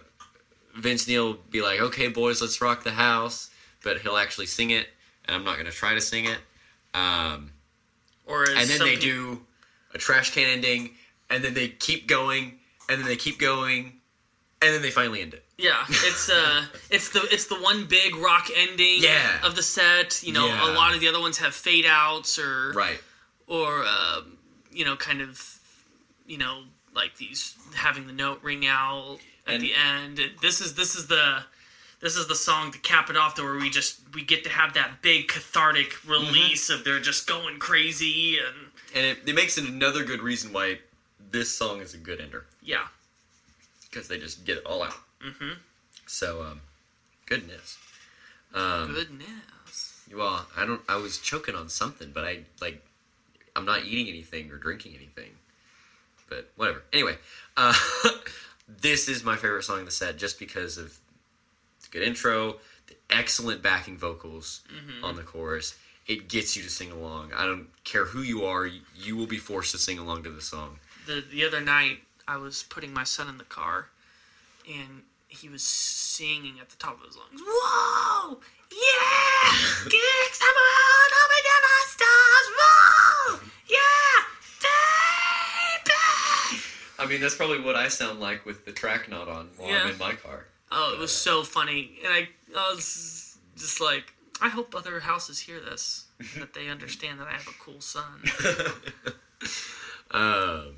Vince 0.76 1.07
Neil 1.07 1.26
will 1.27 1.40
be 1.49 1.61
like, 1.61 1.80
"Okay, 1.80 2.10
boys, 2.10 2.41
let's 2.41 2.61
rock 2.61 2.84
the 2.84 2.91
house," 2.91 3.49
but 3.84 3.99
he'll 3.99 4.18
actually 4.18 4.45
sing 4.45 4.69
it, 4.69 4.88
and 5.25 5.35
I'm 5.35 5.43
not 5.43 5.53
going 5.55 5.65
to 5.65 5.71
try 5.71 5.93
to 5.93 6.01
sing 6.01 6.25
it. 6.25 6.37
Um, 6.93 7.51
Or 8.25 8.43
and 8.49 8.69
then 8.69 8.79
they 8.79 8.91
peop- 8.91 9.01
do 9.01 9.41
a 9.93 9.97
trash 9.97 10.31
can 10.33 10.45
ending, 10.49 10.91
and 11.29 11.43
then 11.43 11.53
they 11.53 11.67
keep 11.69 12.07
going, 12.07 12.59
and 12.89 12.99
then 12.99 13.05
they 13.07 13.15
keep 13.15 13.39
going, 13.39 13.99
and 14.61 14.73
then 14.73 14.81
they 14.81 14.91
finally 14.91 15.21
end 15.21 15.33
it. 15.33 15.43
Yeah, 15.57 15.83
it's 15.89 16.29
uh, 16.29 16.65
it's 16.89 17.09
the 17.09 17.21
it's 17.31 17.45
the 17.47 17.55
one 17.55 17.85
big 17.85 18.15
rock 18.15 18.49
ending 18.55 18.97
Yeah. 19.03 19.39
of 19.43 19.55
the 19.55 19.63
set. 19.63 20.21
You 20.23 20.33
know, 20.33 20.47
Yeah. 20.47 20.71
a 20.71 20.73
lot 20.73 20.93
of 20.93 20.99
the 21.01 21.07
other 21.07 21.19
ones 21.19 21.37
have 21.39 21.53
fade 21.53 21.85
outs 21.87 22.37
or 22.39 22.71
Right. 22.73 22.99
or 23.47 23.83
um, 23.85 24.37
you 24.71 24.83
know, 24.85 24.95
kind 24.95 25.21
of 25.21 25.59
you 26.25 26.37
know 26.37 26.63
like 26.95 27.17
these 27.17 27.55
having 27.75 28.07
the 28.07 28.13
note 28.13 28.41
ring 28.43 28.65
out 28.65 29.19
at 29.47 29.55
And- 29.55 29.63
the 29.63 29.73
end. 29.73 30.21
This 30.41 30.61
is 30.61 30.73
this 30.75 30.95
is 30.95 31.07
the 31.07 31.43
this 32.03 32.15
is 32.17 32.27
the 32.27 32.35
song 32.35 32.71
to 32.73 32.77
cap 32.80 33.09
it 33.09 33.17
off, 33.17 33.34
to 33.35 33.43
where 33.43 33.55
we 33.57 33.69
just 33.69 34.01
we 34.13 34.23
get 34.23 34.43
to 34.43 34.49
have 34.49 34.73
that 34.75 35.01
big 35.01 35.27
cathartic 35.30 36.05
release 36.07 36.69
of 36.69 36.84
they're 36.84 36.99
just 36.99 37.25
going 37.27 37.57
crazy 37.57 38.38
and 38.38 38.55
And 38.93 39.05
it, 39.05 39.17
it 39.25 39.34
makes 39.34 39.57
it 39.57 39.63
another 39.67 40.03
good 40.03 40.21
reason 40.21 40.53
why 40.53 40.80
this 41.31 41.49
song 41.49 41.80
is 41.81 41.93
a 41.95 41.97
good 41.97 42.21
ender. 42.21 42.45
yeah, 42.61 42.88
because 43.89 44.07
they 44.07 44.19
just 44.19 44.45
get 44.45 44.57
it 44.57 44.65
all 44.65 44.84
out. 44.84 44.93
Mm-hmm. 45.25 45.53
So, 46.05 46.43
um, 46.43 46.61
goodness. 47.25 47.77
Um, 48.53 48.93
goodness. 48.93 50.03
well, 50.13 50.45
I 50.57 50.65
don't. 50.65 50.81
I 50.89 50.97
was 50.97 51.17
choking 51.19 51.55
on 51.55 51.69
something, 51.69 52.11
but 52.13 52.23
I 52.25 52.39
like. 52.61 52.84
I'm 53.55 53.65
not 53.65 53.85
eating 53.85 54.07
anything 54.09 54.51
or 54.51 54.57
drinking 54.57 54.93
anything. 54.95 55.31
But 56.30 56.49
whatever. 56.57 56.84
Anyway, 56.91 57.17
uh, 57.55 57.73
this 58.67 59.07
is 59.07 59.23
my 59.23 59.35
favorite 59.38 59.63
song 59.63 59.80
in 59.80 59.85
the 59.85 59.91
set, 59.91 60.17
just 60.17 60.38
because 60.39 60.77
of 60.77 60.97
good 61.94 62.03
intro, 62.03 62.57
the 62.88 62.95
excellent 63.10 63.61
backing 63.61 63.98
vocals 63.98 64.61
mm-hmm. 64.68 65.06
on 65.06 65.15
the 65.15 65.22
chorus. 65.22 65.76
It 66.07 66.28
gets 66.28 66.57
you 66.57 66.64
to 66.64 66.70
sing 66.70 66.91
along. 66.91 67.32
I 67.34 67.45
don't 67.45 67.68
care 67.86 68.03
who 68.03 68.22
you 68.22 68.44
are; 68.44 68.68
you 68.98 69.15
will 69.15 69.28
be 69.28 69.38
forced 69.38 69.72
to 69.72 69.78
sing 69.78 69.98
along 69.99 70.24
to 70.24 70.30
the 70.30 70.41
song. 70.41 70.80
the 71.06 71.24
the 71.32 71.45
other 71.45 71.61
night 71.61 71.99
I 72.28 72.36
was 72.38 72.64
putting 72.64 72.94
my 72.94 73.06
son 73.06 73.30
in 73.30 73.38
the 73.38 73.45
car, 73.45 73.88
and 74.68 75.03
he 75.28 75.48
was 75.48 75.64
singing 75.64 76.60
at 76.60 76.68
the 76.70 76.76
top 76.76 76.99
of 76.99 77.06
his 77.07 77.15
lungs. 77.15 77.40
Whoa! 77.41 78.38
Yeah! 78.72 79.52
Kicks 79.86 80.41
I'm 80.41 80.49
on 80.49 81.11
over 81.22 81.40
to 81.48 81.56
my 81.64 81.86
stars. 81.88 82.48
Whoa! 82.60 83.40
Yeah! 83.70 84.24
Baby! 84.61 86.61
I 86.99 87.06
mean, 87.07 87.22
that's 87.22 87.36
probably 87.36 87.61
what 87.61 87.76
I 87.76 87.88
sound 87.88 88.20
like 88.20 88.45
with 88.45 88.65
the 88.65 88.72
track 88.72 89.10
not 89.10 89.28
on 89.28 89.49
while 89.57 89.70
Yeah. 89.70 89.84
I'm 89.84 89.91
in 89.91 89.98
my 89.98 90.14
car. 90.14 90.45
Oh, 90.75 90.93
it 90.93 90.99
was 90.99 91.11
so 91.13 91.43
funny, 91.43 91.99
and 92.03 92.13
I, 92.13 92.27
I 92.57 92.73
was 92.73 93.37
just 93.55 93.79
like, 93.79 94.13
I 94.41 94.49
hope 94.49 94.73
other 94.75 94.99
houses 94.99 95.39
hear 95.39 95.59
this, 95.59 96.05
that 96.37 96.53
they 96.53 96.67
understand 96.69 97.19
that 97.19 97.27
I 97.27 97.33
have 97.33 97.47
a 97.47 97.63
cool 97.63 97.79
son. 97.79 98.23
Um, 100.13 100.75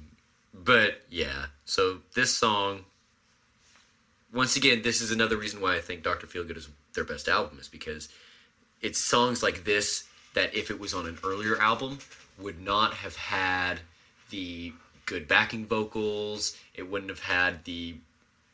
but 0.53 1.01
yeah, 1.09 1.47
so 1.65 1.99
this 2.15 2.33
song, 2.33 2.85
once 4.33 4.55
again, 4.55 4.81
this 4.81 5.01
is 5.01 5.11
another 5.11 5.37
reason 5.37 5.61
why 5.61 5.75
I 5.75 5.81
think 5.81 6.03
Dr. 6.03 6.25
Feelgood 6.25 6.57
is 6.57 6.69
their 6.93 7.03
best 7.03 7.27
album, 7.27 7.59
is 7.59 7.67
because 7.67 8.09
it's 8.81 8.99
songs 8.99 9.43
like 9.43 9.65
this 9.65 10.05
that 10.33 10.55
if 10.55 10.71
it 10.71 10.79
was 10.79 10.93
on 10.93 11.05
an 11.05 11.17
earlier 11.23 11.59
album 11.61 11.99
would 12.39 12.61
not 12.61 12.93
have 12.93 13.15
had 13.15 13.79
the 14.29 14.73
good 15.05 15.27
backing 15.27 15.65
vocals. 15.65 16.57
It 16.73 16.89
wouldn't 16.89 17.09
have 17.09 17.19
had 17.19 17.63
the 17.65 17.95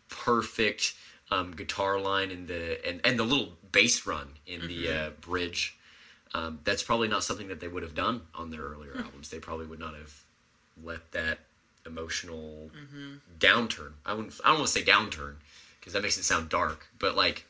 perfect 0.10 0.94
um, 1.32 1.52
guitar 1.52 2.00
line 2.00 2.30
in 2.30 2.46
the 2.46 2.86
and, 2.88 3.02
and 3.04 3.18
the 3.18 3.24
little 3.24 3.54
bass 3.72 4.06
run 4.06 4.28
in 4.46 4.68
the 4.68 4.90
uh, 4.90 5.10
bridge. 5.22 5.78
Um, 6.34 6.60
that's 6.64 6.84
probably 6.84 7.08
not 7.08 7.24
something 7.24 7.48
that 7.50 7.60
they 7.60 7.68
would 7.68 7.84
have 7.84 7.96
done 7.96 8.22
on 8.36 8.52
their 8.52 8.62
earlier 8.62 8.96
albums. 8.98 9.30
They 9.30 9.40
probably 9.40 9.66
would 9.66 9.80
not 9.80 9.96
have 9.96 10.14
let 10.84 11.12
that 11.12 11.40
emotional 11.86 12.70
downturn. 13.40 13.94
I 14.06 14.14
wouldn't. 14.14 14.40
I 14.44 14.50
don't 14.50 14.60
want 14.60 14.68
to 14.68 14.74
say 14.74 14.84
downturn 14.84 15.36
because 15.80 15.94
that 15.94 16.04
makes 16.04 16.18
it 16.18 16.24
sound 16.24 16.50
dark, 16.50 16.88
but 17.00 17.16
like 17.16 17.46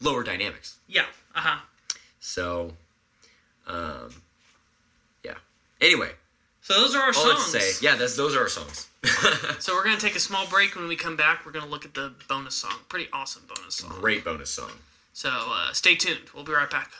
lower 0.00 0.22
dynamics. 0.22 0.76
Yeah. 0.88 1.06
Uh 1.34 1.40
huh. 1.40 1.58
So, 2.20 2.72
um, 3.66 4.10
yeah. 5.24 5.36
Anyway, 5.80 6.10
So 6.60 6.74
those 6.74 6.94
are 6.94 7.00
our 7.00 7.06
all 7.08 7.12
songs. 7.14 7.54
let's 7.54 7.78
say, 7.78 7.86
yeah, 7.86 7.96
that's 7.96 8.16
those 8.16 8.36
are 8.36 8.40
our 8.40 8.48
songs. 8.48 8.86
So 9.60 9.74
we're 9.74 9.84
gonna 9.84 9.96
take 9.98 10.16
a 10.16 10.20
small 10.20 10.46
break. 10.48 10.76
When 10.76 10.88
we 10.88 10.96
come 10.96 11.16
back, 11.16 11.44
we're 11.46 11.52
gonna 11.52 11.66
look 11.66 11.84
at 11.84 11.94
the 11.94 12.12
bonus 12.28 12.54
song. 12.54 12.74
Pretty 12.88 13.08
awesome 13.12 13.42
bonus 13.54 13.76
song. 13.76 13.90
Great 14.00 14.24
bonus 14.24 14.50
song. 14.50 14.70
So 15.12 15.30
uh, 15.30 15.72
stay 15.72 15.94
tuned. 15.94 16.20
We'll 16.34 16.44
be 16.44 16.52
right 16.52 16.70
back. 16.70 16.90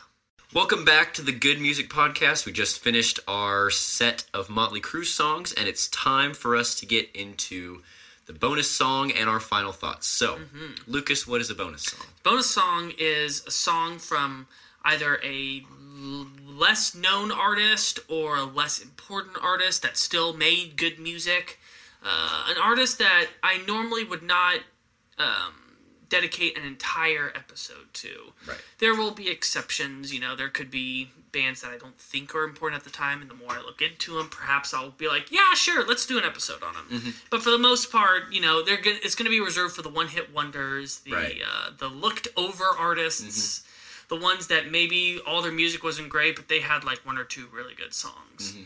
Welcome 0.55 0.85
back 0.85 1.13
to 1.15 1.23
the 1.23 1.33
Good 1.33 1.61
Music 1.61 1.89
Podcast. 1.91 2.47
We 2.47 2.53
just 2.53 2.81
finished 2.81 3.21
our 3.29 3.71
set 3.71 4.25
of 4.33 4.49
Motley 4.49 4.81
Crue 4.81 5.05
songs, 5.05 5.53
and 5.53 5.69
it's 5.69 5.89
time 5.89 6.33
for 6.35 6.57
us 6.57 6.75
to 6.77 6.87
get 6.87 7.11
into 7.15 7.83
the 8.27 8.33
bonus 8.33 8.71
song 8.71 9.11
and 9.13 9.29
our 9.29 9.41
final 9.41 9.73
thoughts. 9.73 10.07
So, 10.07 10.39
Lucas, 10.87 11.27
what 11.27 11.41
is 11.41 11.51
a 11.51 11.55
bonus 11.55 11.83
song? 11.83 12.07
Bonus 12.23 12.49
song 12.51 12.93
is 12.99 13.45
a 13.47 13.51
song 13.51 13.99
from 13.99 14.47
either 14.93 15.19
a 15.25 15.63
less 16.47 16.95
known 16.95 17.31
artist 17.33 18.01
or 18.09 18.37
a 18.37 18.45
less 18.45 18.81
important 18.81 19.37
artist 19.43 19.83
that 19.83 19.97
still 19.97 20.33
made 20.33 20.77
good 20.77 20.99
music. 20.99 21.59
Uh, 22.05 22.47
an 22.51 22.57
artist 22.63 22.99
that 22.99 23.27
I 23.43 23.59
normally 23.67 24.05
would 24.05 24.23
not 24.23 24.61
um, 25.19 25.53
dedicate 26.09 26.57
an 26.57 26.65
entire 26.65 27.33
episode 27.35 27.93
to. 27.95 28.33
Right. 28.47 28.59
There 28.79 28.95
will 28.95 29.11
be 29.11 29.29
exceptions. 29.29 30.13
You 30.15 30.21
know, 30.21 30.37
there 30.37 30.49
could 30.49 30.71
be 30.71 31.11
bands 31.33 31.61
that 31.63 31.71
I 31.73 31.77
don't 31.79 31.99
think 31.99 32.35
are 32.35 32.45
important 32.45 32.81
at 32.81 32.85
the 32.85 32.91
time, 32.97 33.21
and 33.21 33.29
the 33.31 33.35
more 33.35 33.53
I 33.53 33.61
look 33.61 33.83
into 33.83 34.17
them, 34.17 34.29
perhaps 34.31 34.73
I'll 34.73 34.91
be 34.93 35.09
like, 35.09 35.31
yeah, 35.31 35.53
sure, 35.55 35.87
let's 35.87 36.07
do 36.07 36.17
an 36.19 36.25
episode 36.25 36.63
on 36.63 36.75
them. 36.75 37.15
But 37.31 37.43
for 37.43 37.51
the 37.51 37.59
most 37.59 37.93
part, 37.93 38.33
you 38.33 38.41
know, 38.41 38.65
they're 38.65 38.81
gonna, 38.81 38.97
it's 39.03 39.15
going 39.15 39.27
to 39.27 39.31
be 39.31 39.41
reserved 39.41 39.75
for 39.77 39.83
the 39.83 39.91
one-hit 39.91 40.33
wonders, 40.33 41.01
the 41.01 41.13
Right. 41.13 41.39
uh, 41.47 41.71
the 41.79 41.89
looked-over 41.89 42.65
artists, 42.79 43.63
the 44.09 44.17
ones 44.17 44.47
that 44.49 44.71
maybe 44.71 45.21
all 45.27 45.43
their 45.43 45.53
music 45.53 45.83
wasn't 45.85 46.09
great, 46.09 46.37
but 46.37 46.49
they 46.49 46.61
had 46.61 46.85
like 46.85 46.99
one 47.05 47.19
or 47.19 47.25
two 47.25 47.47
really 47.53 47.75
good 47.75 47.93
songs. 47.95 48.57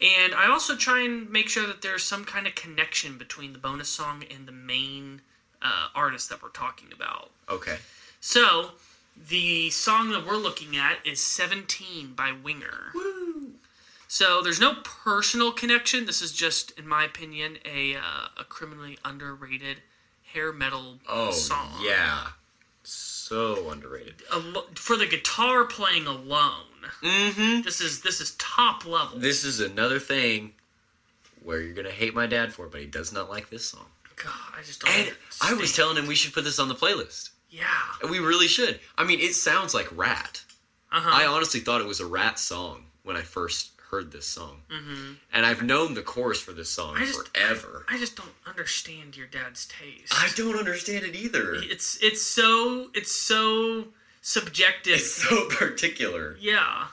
And 0.00 0.34
I 0.34 0.48
also 0.50 0.74
try 0.76 1.02
and 1.02 1.30
make 1.30 1.48
sure 1.48 1.66
that 1.66 1.80
there's 1.82 2.02
some 2.02 2.24
kind 2.24 2.46
of 2.48 2.54
connection 2.56 3.18
between 3.18 3.52
the 3.52 3.58
bonus 3.60 3.88
song 3.88 4.24
and 4.34 4.46
the 4.48 4.52
main 4.52 5.20
uh, 5.62 5.88
artist 5.94 6.28
that 6.30 6.42
we're 6.42 6.48
talking 6.48 6.88
about. 6.92 7.30
Okay. 7.48 7.76
So, 8.20 8.72
the 9.28 9.70
song 9.70 10.10
that 10.10 10.26
we're 10.26 10.36
looking 10.36 10.76
at 10.76 10.98
is 11.06 11.22
17 11.22 12.14
by 12.14 12.32
Winger. 12.32 12.90
Woo! 12.94 13.50
So, 14.08 14.42
there's 14.42 14.60
no 14.60 14.74
personal 14.82 15.52
connection. 15.52 16.06
This 16.06 16.20
is 16.20 16.32
just, 16.32 16.72
in 16.78 16.88
my 16.88 17.04
opinion, 17.04 17.58
a, 17.64 17.94
uh, 17.94 18.00
a 18.40 18.44
criminally 18.44 18.98
underrated 19.04 19.78
hair 20.32 20.52
metal 20.52 20.98
Oh, 21.08 21.30
song. 21.30 21.68
yeah. 21.80 22.28
So 23.32 23.70
underrated. 23.70 24.20
For 24.74 24.98
the 24.98 25.06
guitar 25.06 25.64
playing 25.64 26.06
alone. 26.06 26.66
Mm-hmm. 27.02 27.62
This 27.62 27.80
is 27.80 28.02
this 28.02 28.20
is 28.20 28.32
top 28.32 28.84
level. 28.84 29.18
This 29.18 29.42
is 29.42 29.60
another 29.60 29.98
thing 29.98 30.52
where 31.42 31.62
you're 31.62 31.72
going 31.72 31.86
to 31.86 31.92
hate 31.92 32.14
my 32.14 32.26
dad 32.26 32.52
for, 32.52 32.66
but 32.66 32.82
he 32.82 32.86
does 32.86 33.10
not 33.10 33.30
like 33.30 33.48
this 33.48 33.64
song. 33.64 33.86
God, 34.22 34.34
I 34.54 34.62
just 34.62 34.82
don't. 34.82 34.94
And 34.94 35.16
I 35.40 35.54
was 35.54 35.74
telling 35.74 35.96
him 35.96 36.06
we 36.06 36.14
should 36.14 36.34
put 36.34 36.44
this 36.44 36.58
on 36.58 36.68
the 36.68 36.74
playlist. 36.74 37.30
Yeah. 37.48 37.64
We 38.10 38.18
really 38.18 38.48
should. 38.48 38.80
I 38.98 39.04
mean, 39.04 39.18
it 39.18 39.34
sounds 39.34 39.72
like 39.72 39.88
Ratt. 39.96 40.44
Uh-huh. 40.92 41.10
I 41.10 41.24
honestly 41.24 41.60
thought 41.60 41.80
it 41.80 41.86
was 41.86 42.00
a 42.00 42.06
Ratt 42.06 42.38
song 42.38 42.84
when 43.02 43.16
I 43.16 43.22
first 43.22 43.71
heard 43.92 44.10
this 44.10 44.26
song. 44.26 44.62
Mm-hmm. 44.70 45.12
And 45.34 45.44
I've 45.44 45.62
known 45.62 45.92
the 45.94 46.02
chorus 46.02 46.40
for 46.40 46.52
this 46.52 46.70
song 46.70 46.96
I 46.96 47.04
just 47.04 47.28
forever. 47.28 47.84
I, 47.88 47.96
I 47.96 47.98
just 47.98 48.16
don't 48.16 48.32
understand 48.46 49.16
your 49.16 49.26
dad's 49.26 49.66
taste. 49.66 50.12
I 50.12 50.30
don't 50.34 50.56
understand 50.56 51.04
it 51.04 51.14
either. 51.14 51.54
It's 51.56 51.98
it's 52.02 52.22
so 52.22 52.88
it's 52.94 53.12
so 53.12 53.84
subjective. 54.22 54.94
It's 54.94 55.12
so 55.12 55.46
particular. 55.50 56.36
yeah. 56.40 56.86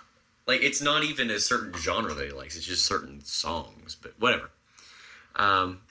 Like, 0.46 0.64
it's 0.64 0.82
not 0.82 1.04
even 1.04 1.30
a 1.30 1.40
certain 1.40 1.72
genre 1.78 2.12
that 2.16 2.26
he 2.26 2.32
likes, 2.34 2.58
it's 2.58 2.66
just 2.66 2.84
certain 2.84 3.24
songs, 3.24 3.96
but 4.02 4.14
whatever. 4.18 4.50
Um, 5.36 5.82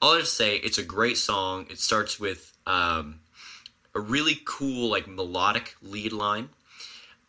I'll 0.00 0.20
just 0.20 0.34
say 0.34 0.54
it's 0.54 0.78
a 0.78 0.84
great 0.84 1.18
song. 1.18 1.66
It 1.68 1.80
starts 1.80 2.20
with 2.20 2.56
um, 2.64 3.18
a 3.92 3.98
really 3.98 4.38
cool, 4.44 4.88
like, 4.88 5.08
melodic 5.08 5.74
lead 5.82 6.12
line, 6.12 6.50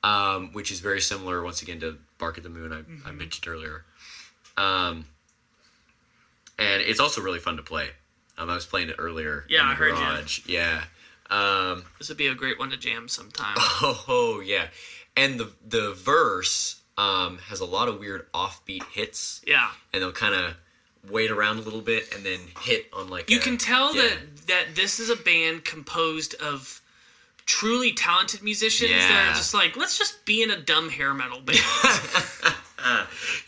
um, 0.06 0.52
which 0.54 0.72
is 0.72 0.80
very 0.80 1.02
similar, 1.02 1.42
once 1.44 1.62
again, 1.62 1.80
to 1.80 1.98
Bark 2.18 2.38
at 2.38 2.44
the 2.44 2.50
Moon, 2.50 2.72
I, 2.72 3.10
I 3.10 3.12
mentioned 3.12 3.48
earlier. 3.48 3.84
Um, 4.58 5.06
and 6.58 6.82
it's 6.82 7.00
also 7.00 7.22
really 7.22 7.40
fun 7.40 7.58
to 7.58 7.64
play. 7.64 7.90
Um, 8.38 8.50
I 8.50 8.56
was 8.56 8.66
playing 8.66 8.90
it 8.90 8.96
earlier. 9.00 9.46
Yeah, 9.50 9.62
in 9.62 9.68
the 9.68 9.72
I 9.72 9.76
heard 9.76 9.90
you. 9.90 9.96
garage. 9.96 10.40
Yeah. 10.48 10.84
Um, 11.30 11.86
This 11.98 12.10
would 12.10 12.18
be 12.18 12.28
a 12.28 12.36
great 12.36 12.60
one 12.60 12.70
to 12.70 12.78
jam 12.78 13.08
sometime. 13.08 13.56
Oh 14.08 14.42
yeah, 14.46 14.68
and 15.18 15.40
the 15.40 15.52
the 15.68 15.94
verse 15.94 16.82
um, 16.98 17.40
has 17.50 17.60
a 17.62 17.66
lot 17.66 17.88
of 17.88 18.00
weird 18.00 18.32
offbeat 18.34 18.84
hits, 18.94 19.42
yeah. 19.48 19.70
and 19.92 20.02
they'll 20.04 20.12
kind 20.12 20.36
of 20.36 20.56
wait 21.12 21.30
around 21.32 21.58
a 21.58 21.62
little 21.62 21.82
bit 21.82 22.14
and 22.16 22.24
then 22.26 22.40
hit 22.62 22.88
on 22.94 23.10
like 23.10 23.30
You 23.30 23.38
a- 23.40 23.42
can 23.42 23.58
tell 23.58 23.96
yeah. 23.96 24.04
that 24.04 24.48
that 24.48 24.66
this 24.76 25.00
is 25.00 25.10
a 25.10 25.16
band 25.16 25.66
composed 25.66 26.36
of 26.36 26.82
truly 27.46 27.92
talented 27.94 28.42
musicians 28.44 28.92
that 28.92 29.30
are 29.32 29.34
just 29.36 29.54
like, 29.54 29.76
let's 29.78 29.98
just 29.98 30.26
be 30.26 30.42
in 30.44 30.50
a 30.52 30.58
dumb 30.60 30.90
hair 30.90 31.14
metal 31.14 31.40
band. 31.42 31.60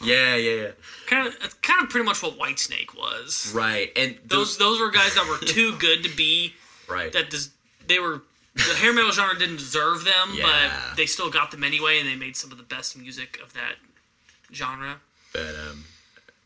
yeah, 0.04 0.36
yeah, 0.36 0.36
yeah, 0.36 0.68
kind 1.08 1.28
of, 1.28 1.62
kind 1.62 1.84
of 1.84 1.90
pretty 1.90 2.06
much 2.06 2.22
what 2.24 2.38
Whitesnake 2.38 2.96
was. 2.96 3.52
right, 3.56 3.92
and 3.96 4.18
Those 4.26 4.58
those 4.58 4.80
were 4.80 4.92
guys 4.92 5.16
that 5.16 5.28
were 5.28 5.46
too 5.46 5.76
good 5.80 6.04
to 6.04 6.16
be 6.16 6.54
right, 6.88 7.12
that 7.14 7.30
des- 7.30 7.52
they 7.88 8.00
were 8.00 8.22
the 8.56 8.62
hair 8.80 8.92
metal 8.94 9.12
genre 9.12 9.38
didn't 9.38 9.58
deserve 9.58 10.04
them, 10.04 10.30
Yeah. 10.34 10.72
but 10.90 10.98
they 10.98 11.06
still 11.06 11.30
got 11.30 11.52
them 11.52 11.64
anyway, 11.64 12.00
and 12.00 12.08
they 12.10 12.16
made 12.16 12.36
some 12.36 12.52
of 12.52 12.58
the 12.58 12.64
best 12.64 12.98
music 12.98 13.40
of 13.44 13.54
that 13.54 13.76
genre. 14.54 14.98
but 15.34 15.54
um, 15.70 15.84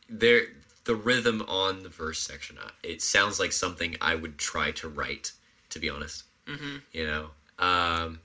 there 0.09 0.43
the 0.83 0.95
rhythm 0.95 1.43
on 1.47 1.83
the 1.83 1.89
verse 1.89 2.19
section, 2.19 2.57
uh, 2.57 2.69
it 2.83 3.01
sounds 3.01 3.39
like 3.39 3.51
something 3.51 3.95
I 4.01 4.15
would 4.15 4.37
try 4.39 4.71
to 4.71 4.89
write, 4.89 5.31
to 5.69 5.79
be 5.79 5.89
honest. 5.89 6.23
Mm-hmm. 6.47 6.77
You 6.91 7.05
know, 7.05 7.27
um, 7.61 8.19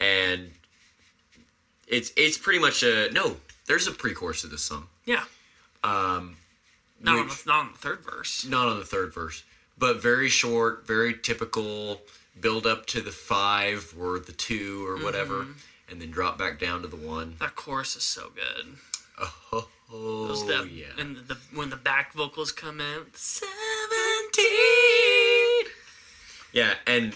and 0.00 0.50
it's 1.86 2.12
it's 2.16 2.38
pretty 2.38 2.58
much 2.60 2.82
a 2.82 3.10
no. 3.12 3.36
There's 3.66 3.86
a 3.86 3.92
pre-chorus 3.92 4.40
to 4.42 4.46
this 4.46 4.62
song. 4.62 4.86
Yeah, 5.04 5.24
Um, 5.84 6.36
not 7.02 7.18
on 7.18 7.28
the, 7.28 7.42
not 7.46 7.60
on 7.66 7.72
the 7.72 7.78
third 7.78 8.00
verse. 8.00 8.46
not 8.46 8.66
on 8.68 8.78
the 8.78 8.84
third 8.86 9.12
verse, 9.12 9.42
but 9.76 10.00
very 10.00 10.28
short, 10.30 10.86
very 10.86 11.14
typical 11.14 12.00
build 12.40 12.66
up 12.66 12.86
to 12.86 13.00
the 13.02 13.10
five 13.10 13.92
or 13.98 14.18
the 14.20 14.32
two 14.32 14.86
or 14.86 14.96
whatever, 15.04 15.46
and 15.90 16.00
then 16.00 16.10
drop 16.10 16.38
back 16.38 16.58
down 16.58 16.80
to 16.82 16.88
the 16.88 16.96
one. 16.96 17.34
That 17.40 17.56
chorus 17.56 17.94
is 17.96 18.04
so 18.04 18.30
good. 18.34 18.66
Oh, 19.90 20.28
Those 20.28 20.46
that, 20.46 20.70
yeah. 20.70 20.84
And 20.98 21.16
the, 21.16 21.36
when 21.54 21.70
the 21.70 21.76
back 21.76 22.12
vocals 22.12 22.52
come 22.52 22.78
in, 22.80 23.06
seventeen. 24.38 24.42
Yeah, 26.52 26.74
and 26.86 27.14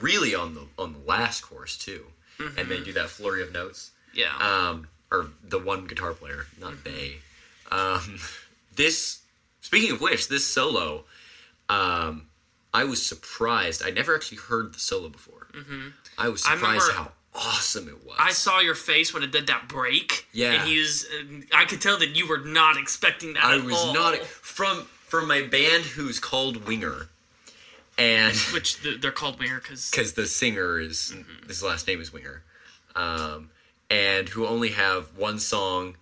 really 0.00 0.34
on 0.34 0.54
the 0.54 0.62
on 0.78 0.92
the 0.94 0.98
last 1.00 1.40
chorus 1.42 1.76
too, 1.76 2.04
and 2.38 2.48
Mm-hmm. 2.56 2.68
they 2.68 2.80
do 2.80 2.92
that 2.94 3.08
flurry 3.08 3.42
of 3.42 3.52
notes. 3.52 3.90
Yeah. 4.14 4.34
Um, 4.38 4.88
or 5.10 5.28
the 5.44 5.58
one 5.58 5.86
guitar 5.86 6.12
player, 6.12 6.46
not 6.60 6.82
Bay. 6.84 7.16
Um, 7.70 8.18
this, 8.76 9.20
speaking 9.60 9.92
of 9.92 10.00
which, 10.00 10.28
this 10.28 10.46
solo, 10.46 11.04
um, 11.68 12.26
I 12.74 12.84
was 12.84 13.04
surprised. 13.04 13.82
I 13.84 13.90
never 13.90 14.14
actually 14.14 14.38
heard 14.38 14.74
the 14.74 14.78
solo 14.78 15.08
before. 15.08 15.48
Mm-hmm. 15.54 15.88
I 16.18 16.28
was 16.28 16.44
I 16.46 16.54
surprised 16.54 16.88
remember- 16.88 17.10
how 17.10 17.12
awesome 17.34 17.88
it 17.88 18.04
was. 18.04 18.16
I 18.18 18.32
saw 18.32 18.60
your 18.60 18.74
face 18.74 19.12
when 19.14 19.22
it 19.22 19.30
did 19.32 19.46
that 19.48 19.68
break. 19.68 20.26
Yeah. 20.32 20.52
And 20.52 20.68
he 20.68 20.78
was. 20.78 21.06
I 21.54 21.64
could 21.64 21.80
tell 21.80 21.98
that 21.98 22.10
you 22.16 22.26
were 22.26 22.38
not 22.38 22.76
expecting 22.76 23.34
that. 23.34 23.44
I 23.44 23.56
was 23.58 23.74
all. 23.74 23.94
not 23.94 24.18
from 24.18 24.78
from 25.06 25.28
my 25.28 25.42
band 25.42 25.84
who's 25.84 26.18
called 26.18 26.66
Winger, 26.66 27.08
and 27.98 28.34
Which 28.52 28.80
the, 28.80 28.96
they're 28.96 29.12
called 29.12 29.38
Winger 29.38 29.60
because. 29.60 29.90
because 29.90 30.14
the 30.14 30.26
singer 30.26 30.78
is 30.78 31.14
his 31.46 31.62
last 31.62 31.86
name 31.86 32.00
is 32.00 32.12
Winger, 32.12 32.42
um, 32.94 33.50
and 33.90 34.28
who 34.28 34.46
only 34.46 34.70
have 34.70 35.16
one 35.16 35.38
song, 35.38 35.96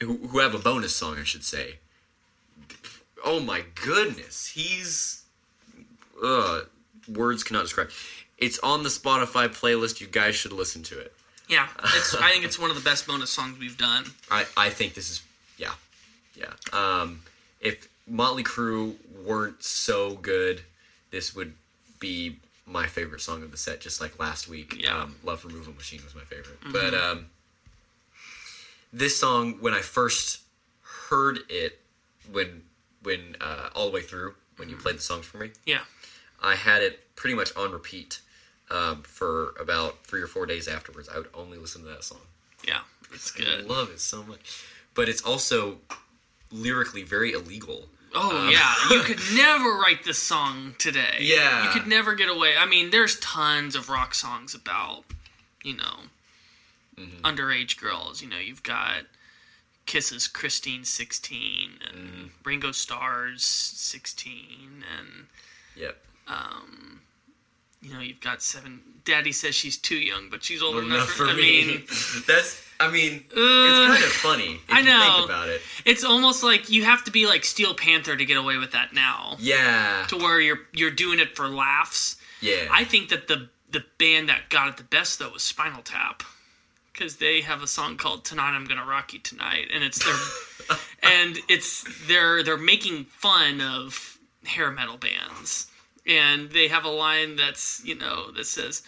who, 0.00 0.16
who 0.28 0.38
have 0.38 0.54
a 0.54 0.58
bonus 0.58 0.94
song, 0.94 1.16
I 1.18 1.24
should 1.24 1.44
say, 1.44 1.78
oh 3.24 3.40
my 3.40 3.64
goodness, 3.74 4.46
he's 4.46 5.24
uh 6.22 6.62
words 7.08 7.42
cannot 7.42 7.62
describe. 7.62 7.90
It's 8.38 8.58
on 8.58 8.82
the 8.82 8.88
Spotify 8.88 9.48
playlist. 9.48 10.00
You 10.00 10.06
guys 10.06 10.34
should 10.34 10.52
listen 10.52 10.82
to 10.84 10.98
it. 10.98 11.12
Yeah, 11.48 11.68
it's, 11.82 12.14
I 12.14 12.32
think 12.32 12.44
it's 12.44 12.58
one 12.60 12.70
of 12.70 12.76
the 12.76 12.82
best 12.82 13.06
bonus 13.06 13.30
songs 13.30 13.58
we've 13.58 13.78
done. 13.78 14.04
I, 14.30 14.44
I 14.56 14.70
think 14.70 14.94
this 14.94 15.10
is 15.10 15.22
yeah 15.58 15.72
yeah. 16.36 16.52
Um, 16.72 17.22
if 17.60 17.88
Motley 18.06 18.42
Crue 18.42 18.94
weren't 19.24 19.62
so 19.62 20.14
good, 20.16 20.62
this 21.14 21.32
would 21.36 21.54
be 22.00 22.36
my 22.66 22.86
favorite 22.86 23.20
song 23.20 23.42
of 23.44 23.52
the 23.52 23.56
set. 23.56 23.80
Just 23.80 24.00
like 24.00 24.18
last 24.18 24.48
week, 24.48 24.74
Yeah. 24.82 25.02
um, 25.02 25.14
Love 25.22 25.44
Removal 25.44 25.72
Machine 25.74 26.02
was 26.02 26.12
my 26.14 26.22
favorite. 26.24 26.58
But 26.72 26.92
um, 26.92 27.26
this 28.92 29.16
song, 29.18 29.58
when 29.60 29.72
I 29.74 29.80
first 29.80 30.40
heard 30.82 31.38
it, 31.48 31.78
when 32.32 32.62
when 33.04 33.36
uh, 33.40 33.68
all 33.74 33.86
the 33.86 33.92
way 33.92 34.02
through, 34.02 34.34
when 34.56 34.68
you 34.68 34.76
played 34.76 34.96
the 34.96 35.02
songs 35.02 35.24
for 35.26 35.38
me, 35.38 35.50
Yeah, 35.66 35.82
I 36.42 36.54
had 36.56 36.82
it 36.82 37.14
pretty 37.16 37.36
much 37.36 37.54
on 37.54 37.70
repeat 37.70 38.20
um, 38.70 39.02
for 39.02 39.50
about 39.60 40.04
three 40.06 40.22
or 40.22 40.26
four 40.26 40.46
days 40.46 40.66
afterwards. 40.68 41.08
I 41.08 41.18
would 41.18 41.28
only 41.34 41.58
listen 41.58 41.82
to 41.82 41.88
that 41.88 42.02
song. 42.02 42.22
yeah, 42.66 42.80
it's 43.12 43.30
good. 43.30 43.46
I 43.46 43.62
love 43.62 43.90
it 43.90 44.00
so 44.00 44.22
much. 44.24 44.64
But 44.94 45.08
it's 45.08 45.22
also 45.22 45.78
lyrically 46.50 47.02
very 47.04 47.32
illegal. 47.32 47.88
Oh 48.14 48.46
Um, 48.46 48.50
yeah, 48.50 48.74
you 48.90 49.00
could 49.00 49.20
never 49.34 49.70
write 49.76 50.04
this 50.04 50.18
song 50.18 50.74
today. 50.78 51.16
Yeah. 51.20 51.64
you 51.64 51.70
could 51.70 51.86
never 51.88 52.14
get 52.14 52.28
away. 52.28 52.54
I 52.56 52.66
mean, 52.66 52.90
there's 52.90 53.18
tons 53.20 53.74
of 53.74 53.88
rock 53.88 54.14
songs 54.14 54.54
about, 54.54 55.04
you 55.62 55.76
know, 55.76 55.96
Mm-hmm. 56.98 57.22
underage 57.26 57.80
girls. 57.80 58.22
You 58.22 58.28
know, 58.28 58.38
you've 58.38 58.62
got 58.62 59.02
Kiss's 59.84 60.28
Christine 60.28 60.84
16 60.84 61.70
and 61.88 61.98
Mm-hmm. 62.08 62.26
Ringo 62.44 62.70
Starr's 62.70 63.44
16 63.44 64.84
and 64.96 65.26
Yep. 65.76 65.96
you 67.82 67.92
know, 67.92 68.00
you've 68.00 68.20
got 68.20 68.42
seven. 68.42 68.80
Daddy 69.04 69.32
says 69.32 69.54
she's 69.54 69.76
too 69.76 69.96
young, 69.96 70.30
but 70.30 70.42
she's 70.44 70.62
old 70.62 70.76
enough, 70.76 70.86
Enough 70.86 71.08
for 71.10 71.26
I 71.26 71.34
me. 71.34 71.66
mean, 71.66 71.82
That's. 72.26 72.63
I 72.88 72.92
mean, 72.92 73.24
it's 73.30 73.34
uh, 73.34 73.86
kind 73.92 74.04
of 74.04 74.10
funny. 74.10 74.60
If 74.68 74.72
I 74.74 74.78
You 74.80 74.84
know. 74.86 75.12
think 75.16 75.24
about 75.30 75.48
it. 75.48 75.60
it's 75.84 76.04
almost 76.04 76.42
like 76.42 76.70
you 76.70 76.84
have 76.84 77.04
to 77.04 77.10
be 77.10 77.26
like 77.26 77.44
Steel 77.44 77.74
Panther 77.74 78.16
to 78.16 78.24
get 78.24 78.36
away 78.36 78.56
with 78.58 78.72
that 78.72 78.92
now. 78.92 79.36
Yeah. 79.38 80.04
To 80.08 80.16
where 80.16 80.40
you're 80.40 80.60
you're 80.72 80.90
doing 80.90 81.18
it 81.20 81.36
for 81.36 81.48
laughs. 81.48 82.16
Yeah. 82.40 82.68
I 82.70 82.84
think 82.84 83.08
that 83.10 83.28
the 83.28 83.48
the 83.70 83.84
band 83.98 84.28
that 84.28 84.50
got 84.50 84.68
it 84.68 84.76
the 84.76 84.84
best 84.84 85.18
though 85.18 85.30
was 85.30 85.42
Spinal 85.42 85.82
Tap, 85.82 86.22
because 86.92 87.16
they 87.16 87.40
have 87.40 87.62
a 87.62 87.66
song 87.66 87.96
called 87.96 88.24
"Tonight 88.24 88.54
I'm 88.54 88.64
Gonna 88.66 88.84
Rock 88.84 89.12
You 89.12 89.18
Tonight," 89.20 89.68
and 89.74 89.82
it's 89.82 90.04
their 90.04 90.78
and 91.02 91.38
it's 91.48 91.84
they're 92.06 92.42
they're 92.42 92.56
making 92.56 93.04
fun 93.06 93.60
of 93.60 94.18
hair 94.44 94.70
metal 94.70 94.96
bands, 94.98 95.66
and 96.06 96.50
they 96.50 96.68
have 96.68 96.84
a 96.84 96.88
line 96.90 97.34
that's 97.36 97.82
you 97.84 97.94
know 97.96 98.30
that 98.32 98.46
says, 98.46 98.82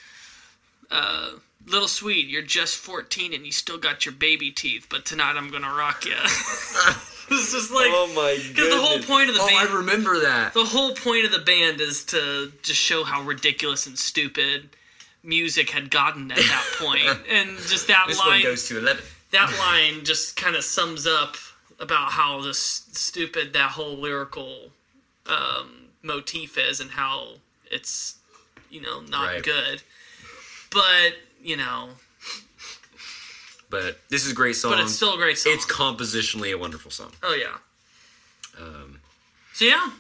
uh, 0.91 1.31
"Little 1.65 1.89
sweet, 1.89 2.29
you're 2.29 2.43
just 2.43 2.77
14 2.77 3.33
and 3.33 3.45
you 3.47 3.53
still 3.53 3.79
got 3.79 4.05
your 4.05 4.13
baby 4.15 4.51
teeth, 4.51 4.87
but 4.91 5.05
tonight 5.05 5.37
I'm 5.37 5.51
gonna 5.51 5.73
rock 5.73 6.05
you." 6.05 6.15
it's 7.29 7.53
just 7.53 7.71
like 7.73 7.89
oh 7.91 8.07
my 8.15 8.39
god. 8.55 8.71
the 8.71 8.81
whole 8.81 8.99
point 9.01 9.29
of 9.29 9.35
the 9.35 9.41
oh, 9.43 9.49
band- 9.49 9.69
I 9.69 9.75
remember 9.75 10.21
that. 10.21 10.55
the 10.55 10.65
whole 10.65 10.93
point 10.95 11.25
of 11.27 11.33
the 11.33 11.41
band 11.41 11.81
is 11.81 12.05
to 12.07 12.53
just 12.63 12.81
show 12.81 13.03
how 13.05 13.23
ridiculous 13.23 13.87
and 13.87 13.99
stupid 13.99 14.71
music 15.25 15.71
had 15.71 15.91
gotten 15.91 16.31
at 16.31 16.37
that 16.39 16.65
point 16.79 17.03
and 17.29 17.57
just 17.67 17.89
that 17.89 18.05
This 18.07 18.19
line 18.21 18.29
one 18.31 18.43
goes 18.43 18.69
to 18.69 18.79
eleven. 18.79 19.03
that 19.33 19.53
line 19.59 20.05
just 20.05 20.37
kind 20.37 20.55
of 20.55 20.63
sums 20.63 21.05
up 21.07 21.37
about 21.81 22.13
how 22.13 22.41
just 22.43 22.97
stupid 22.97 23.53
that 23.55 23.73
whole 23.73 23.97
lyrical 23.97 24.71
um, 25.27 25.89
motif 26.03 26.57
is 26.57 26.79
and 26.79 26.93
how 26.93 27.31
it's 27.73 28.15
you 28.71 28.81
know 28.81 29.01
not 29.01 29.27
Right. 29.27 29.43
good 29.43 29.83
but 30.71 31.15
you 31.47 31.57
know 31.57 31.89
But 33.71 33.99
this 34.11 34.25
is 34.25 34.33
a 34.33 34.35
great 34.35 34.57
song. 34.57 34.73
but 34.73 34.81
it's 34.81 34.95
still 34.95 35.15
a 35.15 35.17
great 35.17 35.39
song 35.39 35.53
It's 35.55 35.67
compositionally 35.67 36.53
a 36.53 36.59
wonderful 36.59 36.91
song. 36.91 37.13
oh 37.23 37.35
yeah 37.35 37.57
Um, 38.63 39.01
so 39.55 39.65
yeah 39.65 39.91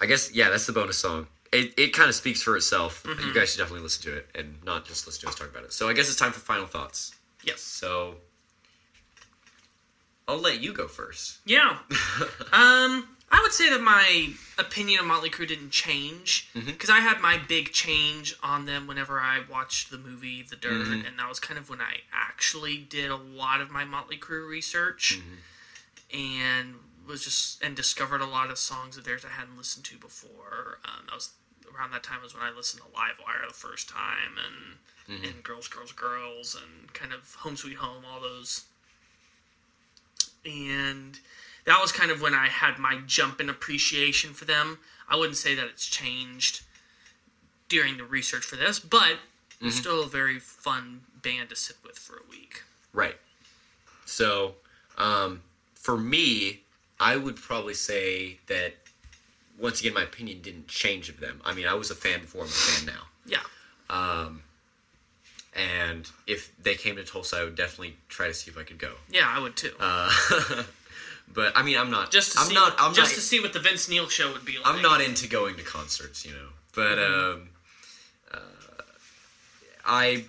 I 0.00 0.06
guess 0.06 0.34
yeah, 0.34 0.50
that's 0.50 0.66
the 0.66 0.72
bonus 0.72 0.98
song. 0.98 1.28
It 1.52 1.74
it 1.78 1.92
kind 1.92 2.08
of 2.08 2.16
speaks 2.16 2.42
for 2.42 2.56
itself. 2.56 3.04
Mm-hmm. 3.04 3.28
You 3.28 3.32
guys 3.34 3.50
should 3.50 3.58
definitely 3.58 3.84
listen 3.84 4.02
to 4.10 4.16
it 4.18 4.26
and 4.34 4.56
not 4.64 4.84
just 4.84 5.06
listen 5.06 5.20
to 5.22 5.28
us 5.28 5.36
talk 5.36 5.48
about 5.48 5.62
it. 5.64 5.72
So 5.72 5.88
I 5.88 5.92
guess 5.92 6.08
it's 6.08 6.18
time 6.18 6.32
for 6.32 6.40
final 6.40 6.66
thoughts. 6.66 7.14
yes 7.44 7.60
So 7.60 8.16
I'll 10.26 10.38
let 10.40 10.60
you 10.60 10.72
go 10.72 10.88
first. 10.88 11.38
Yeah. 11.44 11.78
um, 12.52 13.06
I 13.32 13.40
would 13.40 13.52
say 13.52 13.70
that 13.70 13.80
my 13.80 14.28
opinion 14.58 15.00
of 15.00 15.06
Motley 15.06 15.30
Crue 15.30 15.48
didn't 15.48 15.70
change 15.70 16.50
mm-hmm. 16.54 16.66
because 16.66 16.90
I 16.90 17.00
had 17.00 17.20
my 17.20 17.38
big 17.48 17.72
change 17.72 18.36
on 18.42 18.66
them 18.66 18.86
whenever 18.86 19.18
I 19.18 19.40
watched 19.50 19.90
the 19.90 19.96
movie 19.96 20.42
The 20.42 20.56
Dirt, 20.56 20.86
mm-hmm. 20.86 21.06
and 21.06 21.18
that 21.18 21.28
was 21.28 21.40
kind 21.40 21.58
of 21.58 21.70
when 21.70 21.80
I 21.80 21.96
actually 22.12 22.76
did 22.76 23.10
a 23.10 23.16
lot 23.16 23.62
of 23.62 23.70
my 23.70 23.84
Motley 23.84 24.18
Crue 24.18 24.46
research 24.46 25.18
mm-hmm. 25.18 26.18
and 26.18 26.74
was 27.08 27.24
just 27.24 27.62
and 27.64 27.74
discovered 27.74 28.20
a 28.20 28.26
lot 28.26 28.50
of 28.50 28.58
songs 28.58 28.98
of 28.98 29.04
theirs 29.04 29.24
I 29.24 29.30
hadn't 29.30 29.56
listened 29.56 29.86
to 29.86 29.96
before. 29.96 30.78
Um, 30.84 31.06
that 31.06 31.14
was 31.14 31.30
around 31.74 31.92
that 31.92 32.02
time 32.02 32.22
was 32.22 32.34
when 32.34 32.42
I 32.42 32.50
listened 32.50 32.82
to 32.82 32.88
Livewire 32.88 33.48
the 33.48 33.54
first 33.54 33.88
time 33.88 34.36
and 34.36 34.78
and 35.24 35.42
Girls, 35.42 35.68
Girls, 35.68 35.92
Girls 35.92 36.54
and 36.54 36.92
kind 36.92 37.12
of 37.12 37.34
Home 37.36 37.56
Sweet 37.56 37.76
Home, 37.76 38.04
all 38.10 38.20
those 38.20 38.64
and 40.44 41.18
that 41.64 41.80
was 41.80 41.92
kind 41.92 42.10
of 42.10 42.20
when 42.20 42.34
I 42.34 42.46
had 42.46 42.78
my 42.78 43.00
jump 43.06 43.40
in 43.40 43.48
appreciation 43.48 44.32
for 44.32 44.44
them. 44.44 44.78
I 45.08 45.16
wouldn't 45.16 45.36
say 45.36 45.54
that 45.54 45.66
it's 45.66 45.86
changed 45.86 46.62
during 47.68 47.96
the 47.96 48.04
research 48.04 48.44
for 48.44 48.56
this, 48.56 48.78
but 48.78 49.18
it's 49.60 49.76
still 49.76 50.02
a 50.02 50.08
very 50.08 50.38
fun 50.38 51.02
band 51.22 51.50
to 51.50 51.56
sit 51.56 51.76
with 51.84 51.96
for 51.98 52.16
a 52.16 52.30
week. 52.30 52.62
Right. 52.92 53.16
So, 54.04 54.56
um, 54.98 55.40
for 55.74 55.96
me, 55.96 56.62
I 56.98 57.16
would 57.16 57.36
probably 57.36 57.74
say 57.74 58.38
that 58.48 58.74
once 59.58 59.80
again, 59.80 59.94
my 59.94 60.02
opinion 60.02 60.40
didn't 60.42 60.68
change 60.68 61.08
of 61.08 61.20
them. 61.20 61.40
I 61.44 61.54
mean, 61.54 61.66
I 61.66 61.74
was 61.74 61.90
a 61.90 61.94
fan 61.94 62.20
before, 62.20 62.42
I'm 62.42 62.48
a 62.48 62.50
fan 62.50 62.86
now. 62.86 63.02
Yeah, 63.24 63.40
And 65.54 66.10
if 66.26 66.50
they 66.62 66.74
came 66.74 66.96
to 66.96 67.04
Tulsa, 67.04 67.36
I 67.36 67.44
would 67.44 67.56
definitely 67.56 67.96
try 68.08 68.28
to 68.28 68.34
see 68.34 68.50
if 68.50 68.56
I 68.56 68.62
could 68.62 68.78
go. 68.78 68.92
yeah, 69.10 69.26
I 69.26 69.38
would 69.38 69.54
too. 69.54 69.72
Uh, 69.78 70.10
but 71.34 71.52
I 71.54 71.62
mean, 71.62 71.76
I'm 71.76 71.90
not. 71.90 72.10
just 72.10 72.32
to 72.32 72.40
I'm 72.40 72.46
see, 72.46 72.54
not. 72.54 72.74
I'm 72.78 72.94
just 72.94 73.12
not. 73.12 73.16
to 73.16 73.20
see 73.20 73.40
what 73.40 73.52
the 73.52 73.58
Vince 73.58 73.88
Neil 73.88 74.08
show 74.08 74.32
would 74.32 74.44
be 74.44 74.56
like. 74.56 74.66
I'm 74.66 74.80
not 74.80 75.02
into 75.02 75.28
going 75.28 75.56
to 75.56 75.62
concerts, 75.62 76.24
you 76.24 76.32
know. 76.32 76.48
But 76.74 76.98
um, 76.98 77.48
uh, 78.32 78.38
I 79.84 80.24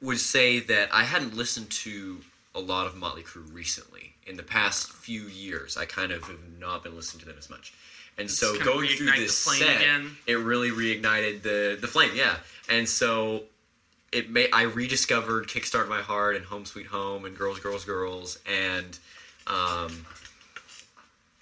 would 0.00 0.18
say 0.18 0.60
that 0.60 0.88
I 0.92 1.04
hadn't 1.04 1.36
listened 1.36 1.70
to 1.70 2.18
a 2.54 2.60
lot 2.60 2.86
of 2.86 2.96
Motley 2.96 3.22
Crue 3.22 3.52
recently. 3.52 4.14
In 4.26 4.36
the 4.36 4.42
past 4.42 4.92
few 4.92 5.22
years, 5.22 5.76
I 5.76 5.84
kind 5.86 6.12
of 6.12 6.22
have 6.24 6.38
not 6.58 6.82
been 6.84 6.94
listening 6.94 7.20
to 7.20 7.26
them 7.26 7.36
as 7.38 7.48
much. 7.48 7.72
And 8.18 8.30
so 8.30 8.58
going 8.62 8.88
through 8.88 9.12
this 9.12 9.36
set, 9.36 9.76
again. 9.76 10.16
it 10.26 10.34
really 10.34 10.70
reignited 10.70 11.42
the 11.42 11.78
the 11.80 11.86
flame. 11.86 12.10
Yeah, 12.14 12.36
and 12.68 12.88
so 12.88 13.44
it 14.12 14.30
may 14.30 14.50
I 14.50 14.62
rediscovered 14.62 15.48
"Kickstart 15.48 15.88
My 15.88 16.00
Heart" 16.00 16.36
and 16.36 16.44
"Home 16.46 16.64
Sweet 16.64 16.86
Home" 16.86 17.24
and 17.24 17.36
"Girls, 17.36 17.60
Girls, 17.60 17.84
Girls" 17.84 18.38
and 18.46 18.98
um, 19.46 20.06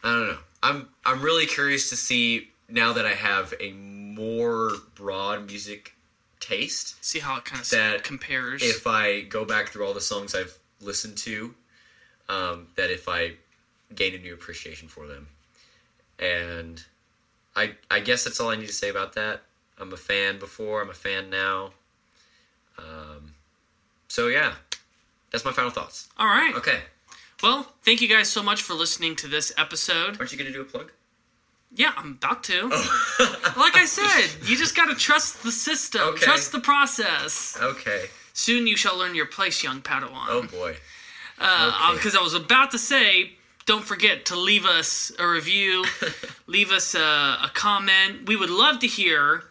I 0.02 0.12
don't 0.12 0.28
know. 0.28 0.38
I'm 0.62 0.88
I'm 1.05 1.22
really 1.22 1.47
curious 1.47 1.90
to 1.90 1.97
see 1.97 2.51
now 2.68 2.93
that 2.93 3.06
I 3.06 3.14
have 3.14 3.55
a 3.60 3.72
more 3.72 4.72
broad 4.94 5.47
music 5.47 5.94
taste. 6.40 7.02
See 7.05 7.18
how 7.18 7.36
it 7.36 7.44
kind 7.44 7.60
of 7.60 7.70
That 7.70 8.05
compares. 8.05 8.62
If 8.62 8.86
I 8.86 9.22
go 9.22 9.44
back 9.44 9.68
through 9.68 9.86
all 9.86 9.94
the 9.94 10.01
songs 10.01 10.34
I've 10.34 10.56
listened 10.80 11.16
to, 11.18 11.55
um, 12.28 12.68
that 12.76 12.90
if 12.90 13.09
I 13.09 13.32
gain 13.94 14.14
a 14.14 14.18
new 14.18 14.34
appreciation 14.34 14.88
for 14.88 15.06
them, 15.06 15.28
and 16.18 16.82
I 17.55 17.74
I 17.90 18.01
guess 18.01 18.24
that's 18.24 18.40
all 18.40 18.51
I 18.51 18.56
need 18.56 18.68
to 18.68 18.72
say 18.72 18.88
about 18.88 19.14
that. 19.14 19.43
I'm 19.78 19.93
a 19.93 19.97
fan 19.97 20.38
before. 20.38 20.80
I'm 20.82 20.90
a 20.90 20.94
fan 20.94 21.30
now. 21.30 21.72
Um, 22.78 23.32
so 24.09 24.28
yeah, 24.28 24.55
that's 25.31 25.44
my 25.44 25.53
final 25.53 25.70
thoughts. 25.70 26.09
All 26.19 26.27
right. 26.27 26.55
Okay, 26.57 26.81
Well, 27.43 27.66
thank 27.85 28.01
you 28.01 28.09
guys 28.09 28.28
so 28.28 28.43
much 28.43 28.62
for 28.62 28.74
listening 28.74 29.16
to 29.16 29.28
this 29.28 29.53
episode. 29.59 30.19
aren't 30.19 30.32
you 30.32 30.39
gonna 30.39 30.53
do 30.53 30.61
a 30.62 30.65
plug? 30.65 30.90
Yeah, 31.74 31.93
I'm 31.97 32.12
about 32.12 32.44
to. 32.44 32.69
like 33.57 33.77
I 33.77 33.85
said, 33.86 34.48
you 34.48 34.57
just 34.57 34.74
got 34.77 34.86
to 34.86 34.94
trust 34.94 35.43
the 35.43 35.51
system, 35.53 36.01
Okay. 36.03 36.24
trust 36.24 36.53
the 36.53 36.61
process. 36.61 37.59
Okay. 37.61 38.07
Soon 38.32 38.66
you 38.66 38.77
shall 38.77 38.97
learn 38.97 39.15
your 39.15 39.27
place, 39.27 39.62
young 39.62 39.82
Padawan. 39.82 40.27
Oh 40.28 40.43
boy. 40.44 40.77
Because 41.36 42.15
I 42.16 42.23
was 42.23 42.32
about 42.35 42.70
to 42.70 42.78
say, 42.78 43.32
don't 43.66 43.85
forget 43.85 44.24
to 44.27 44.36
leave 44.36 44.65
us 44.65 45.12
a 45.19 45.27
review, 45.28 45.85
leave 46.47 46.70
us 46.70 46.94
a, 46.94 46.98
a 47.01 47.51
comment. 47.53 48.27
We 48.27 48.36
would 48.36 48.48
love 48.51 48.78
to 48.78 48.86
hear 48.86 49.43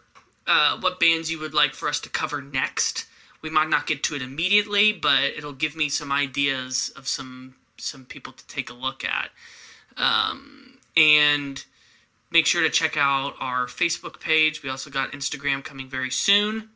uh, 0.48 0.78
what 0.80 0.98
bands 0.98 1.30
you 1.30 1.38
would 1.38 1.54
like 1.54 1.74
for 1.74 1.88
us 1.88 2.00
to 2.00 2.08
cover 2.08 2.40
next. 2.42 3.04
We 3.46 3.52
might 3.52 3.68
not 3.68 3.86
get 3.86 4.02
to 4.02 4.16
it 4.16 4.22
immediately, 4.22 4.92
but 4.92 5.22
it'll 5.22 5.52
give 5.52 5.76
me 5.76 5.88
some 5.88 6.10
ideas 6.10 6.90
of 6.96 7.06
some 7.06 7.54
some 7.76 8.04
people 8.04 8.32
to 8.32 8.44
take 8.48 8.70
a 8.70 8.74
look 8.74 9.04
at. 9.04 9.30
Um, 9.96 10.78
And 10.96 11.64
make 12.32 12.44
sure 12.44 12.62
to 12.62 12.70
check 12.70 12.96
out 12.96 13.34
our 13.38 13.66
Facebook 13.66 14.18
page. 14.18 14.64
We 14.64 14.68
also 14.68 14.90
got 14.90 15.12
Instagram 15.12 15.62
coming 15.62 15.88
very 15.88 16.10
soon. 16.10 16.70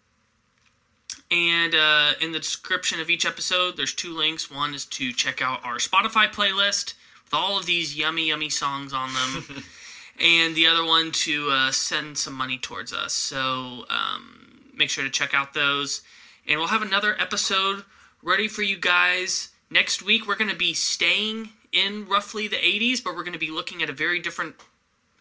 And 1.33 1.75
uh, 1.75 2.13
in 2.21 2.31
the 2.31 2.39
description 2.39 3.01
of 3.01 3.11
each 3.11 3.27
episode, 3.27 3.77
there's 3.77 3.93
two 3.93 4.17
links. 4.17 4.49
One 4.49 4.73
is 4.73 4.85
to 4.87 5.13
check 5.13 5.43
out 5.43 5.65
our 5.65 5.79
Spotify 5.79 6.33
playlist 6.33 6.95
with 7.25 7.35
all 7.35 7.59
of 7.59 7.67
these 7.67 7.97
yummy, 7.97 8.29
yummy 8.29 8.49
songs 8.51 8.93
on 8.93 9.11
them. 9.13 9.65
and 10.21 10.55
the 10.55 10.69
other 10.69 10.85
one 10.85 11.11
to 11.27 11.51
uh, 11.51 11.73
send 11.73 12.17
some 12.17 12.35
money 12.35 12.59
towards 12.59 12.93
us. 12.93 13.13
So 13.13 13.87
um, 13.91 14.61
make 14.73 14.89
sure 14.89 15.03
to 15.03 15.11
check 15.11 15.35
out 15.35 15.53
those. 15.53 16.03
And 16.51 16.59
we'll 16.59 16.69
have 16.69 16.83
another 16.83 17.17
episode 17.21 17.85
ready 18.23 18.49
for 18.49 18.63
you 18.63 18.77
guys. 18.77 19.51
Next 19.71 20.03
week, 20.03 20.27
we're 20.27 20.35
going 20.37 20.51
to 20.51 20.57
be 20.57 20.75
staying 20.75 21.51
in 21.73 22.07
roughly 22.09 22.49
the 22.49 22.57
80s, 22.57 23.03
but 23.03 23.15
we're 23.15 23.23
going 23.23 23.35
to 23.35 23.39
be 23.39 23.51
looking 23.53 23.83
at 23.83 23.89
a 23.89 23.93
very 23.93 24.19
different 24.19 24.57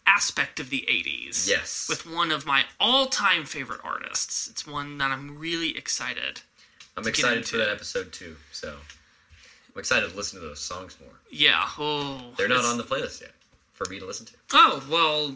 aspect 0.08 0.60
of 0.60 0.72
the 0.72 0.86
80s. 0.90 1.48
Yes. 1.48 1.86
With 1.88 2.08
one 2.12 2.32
of 2.32 2.48
my 2.48 2.64
all 2.80 3.06
time 3.06 3.46
favorite 3.46 3.80
artists. 3.84 4.48
It's 4.50 4.66
one 4.66 4.98
that 4.98 5.12
I'm 5.12 5.38
really 5.38 5.78
excited. 5.78 6.42
I'm 6.98 7.08
excited 7.08 7.48
for 7.48 7.58
that 7.58 7.70
episode 7.70 8.12
too. 8.12 8.36
So 8.52 8.70
I'm 8.70 9.80
excited 9.80 10.10
to 10.10 10.18
listen 10.18 10.42
to 10.42 10.46
those 10.48 10.60
songs 10.60 10.98
more. 11.00 11.14
Yeah. 11.30 11.64
Oh, 11.78 12.34
They're 12.38 12.48
not 12.48 12.60
it's- 12.60 12.72
on 12.72 12.78
the 12.80 12.84
playlist 12.84 13.22
yet 13.22 13.32
for 13.74 13.88
me 13.90 14.00
to 14.00 14.06
listen 14.08 14.26
to. 14.26 14.34
Oh, 14.54 14.84
well, 14.90 15.36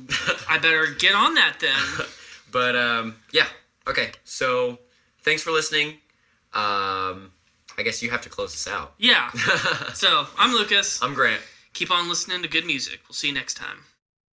I 0.50 0.58
better 0.58 0.88
get 0.98 1.14
on 1.14 1.36
that 1.36 1.58
then. 1.62 2.08
But 2.52 2.76
um, 2.76 3.16
yeah, 3.32 3.48
okay. 3.88 4.12
So 4.26 4.78
thanks 5.24 5.42
for 5.42 5.52
listening. 5.52 5.90
Um, 6.54 7.32
I 7.78 7.82
guess 7.84 8.04
you 8.04 8.10
have 8.12 8.22
to 8.22 8.30
close 8.30 8.52
this 8.52 8.68
out. 8.68 8.94
Yeah. 8.98 9.32
So, 9.94 10.28
I'm 10.38 10.54
Lucas. 10.54 11.02
I'm 11.04 11.14
Grant. 11.14 11.42
Keep 11.74 11.92
on 11.92 12.10
listening 12.10 12.42
to 12.42 12.48
good 12.48 12.66
music. 12.66 13.00
We'll 13.08 13.14
see 13.14 13.28
you 13.28 13.34
next 13.34 13.56
time. 13.56 13.78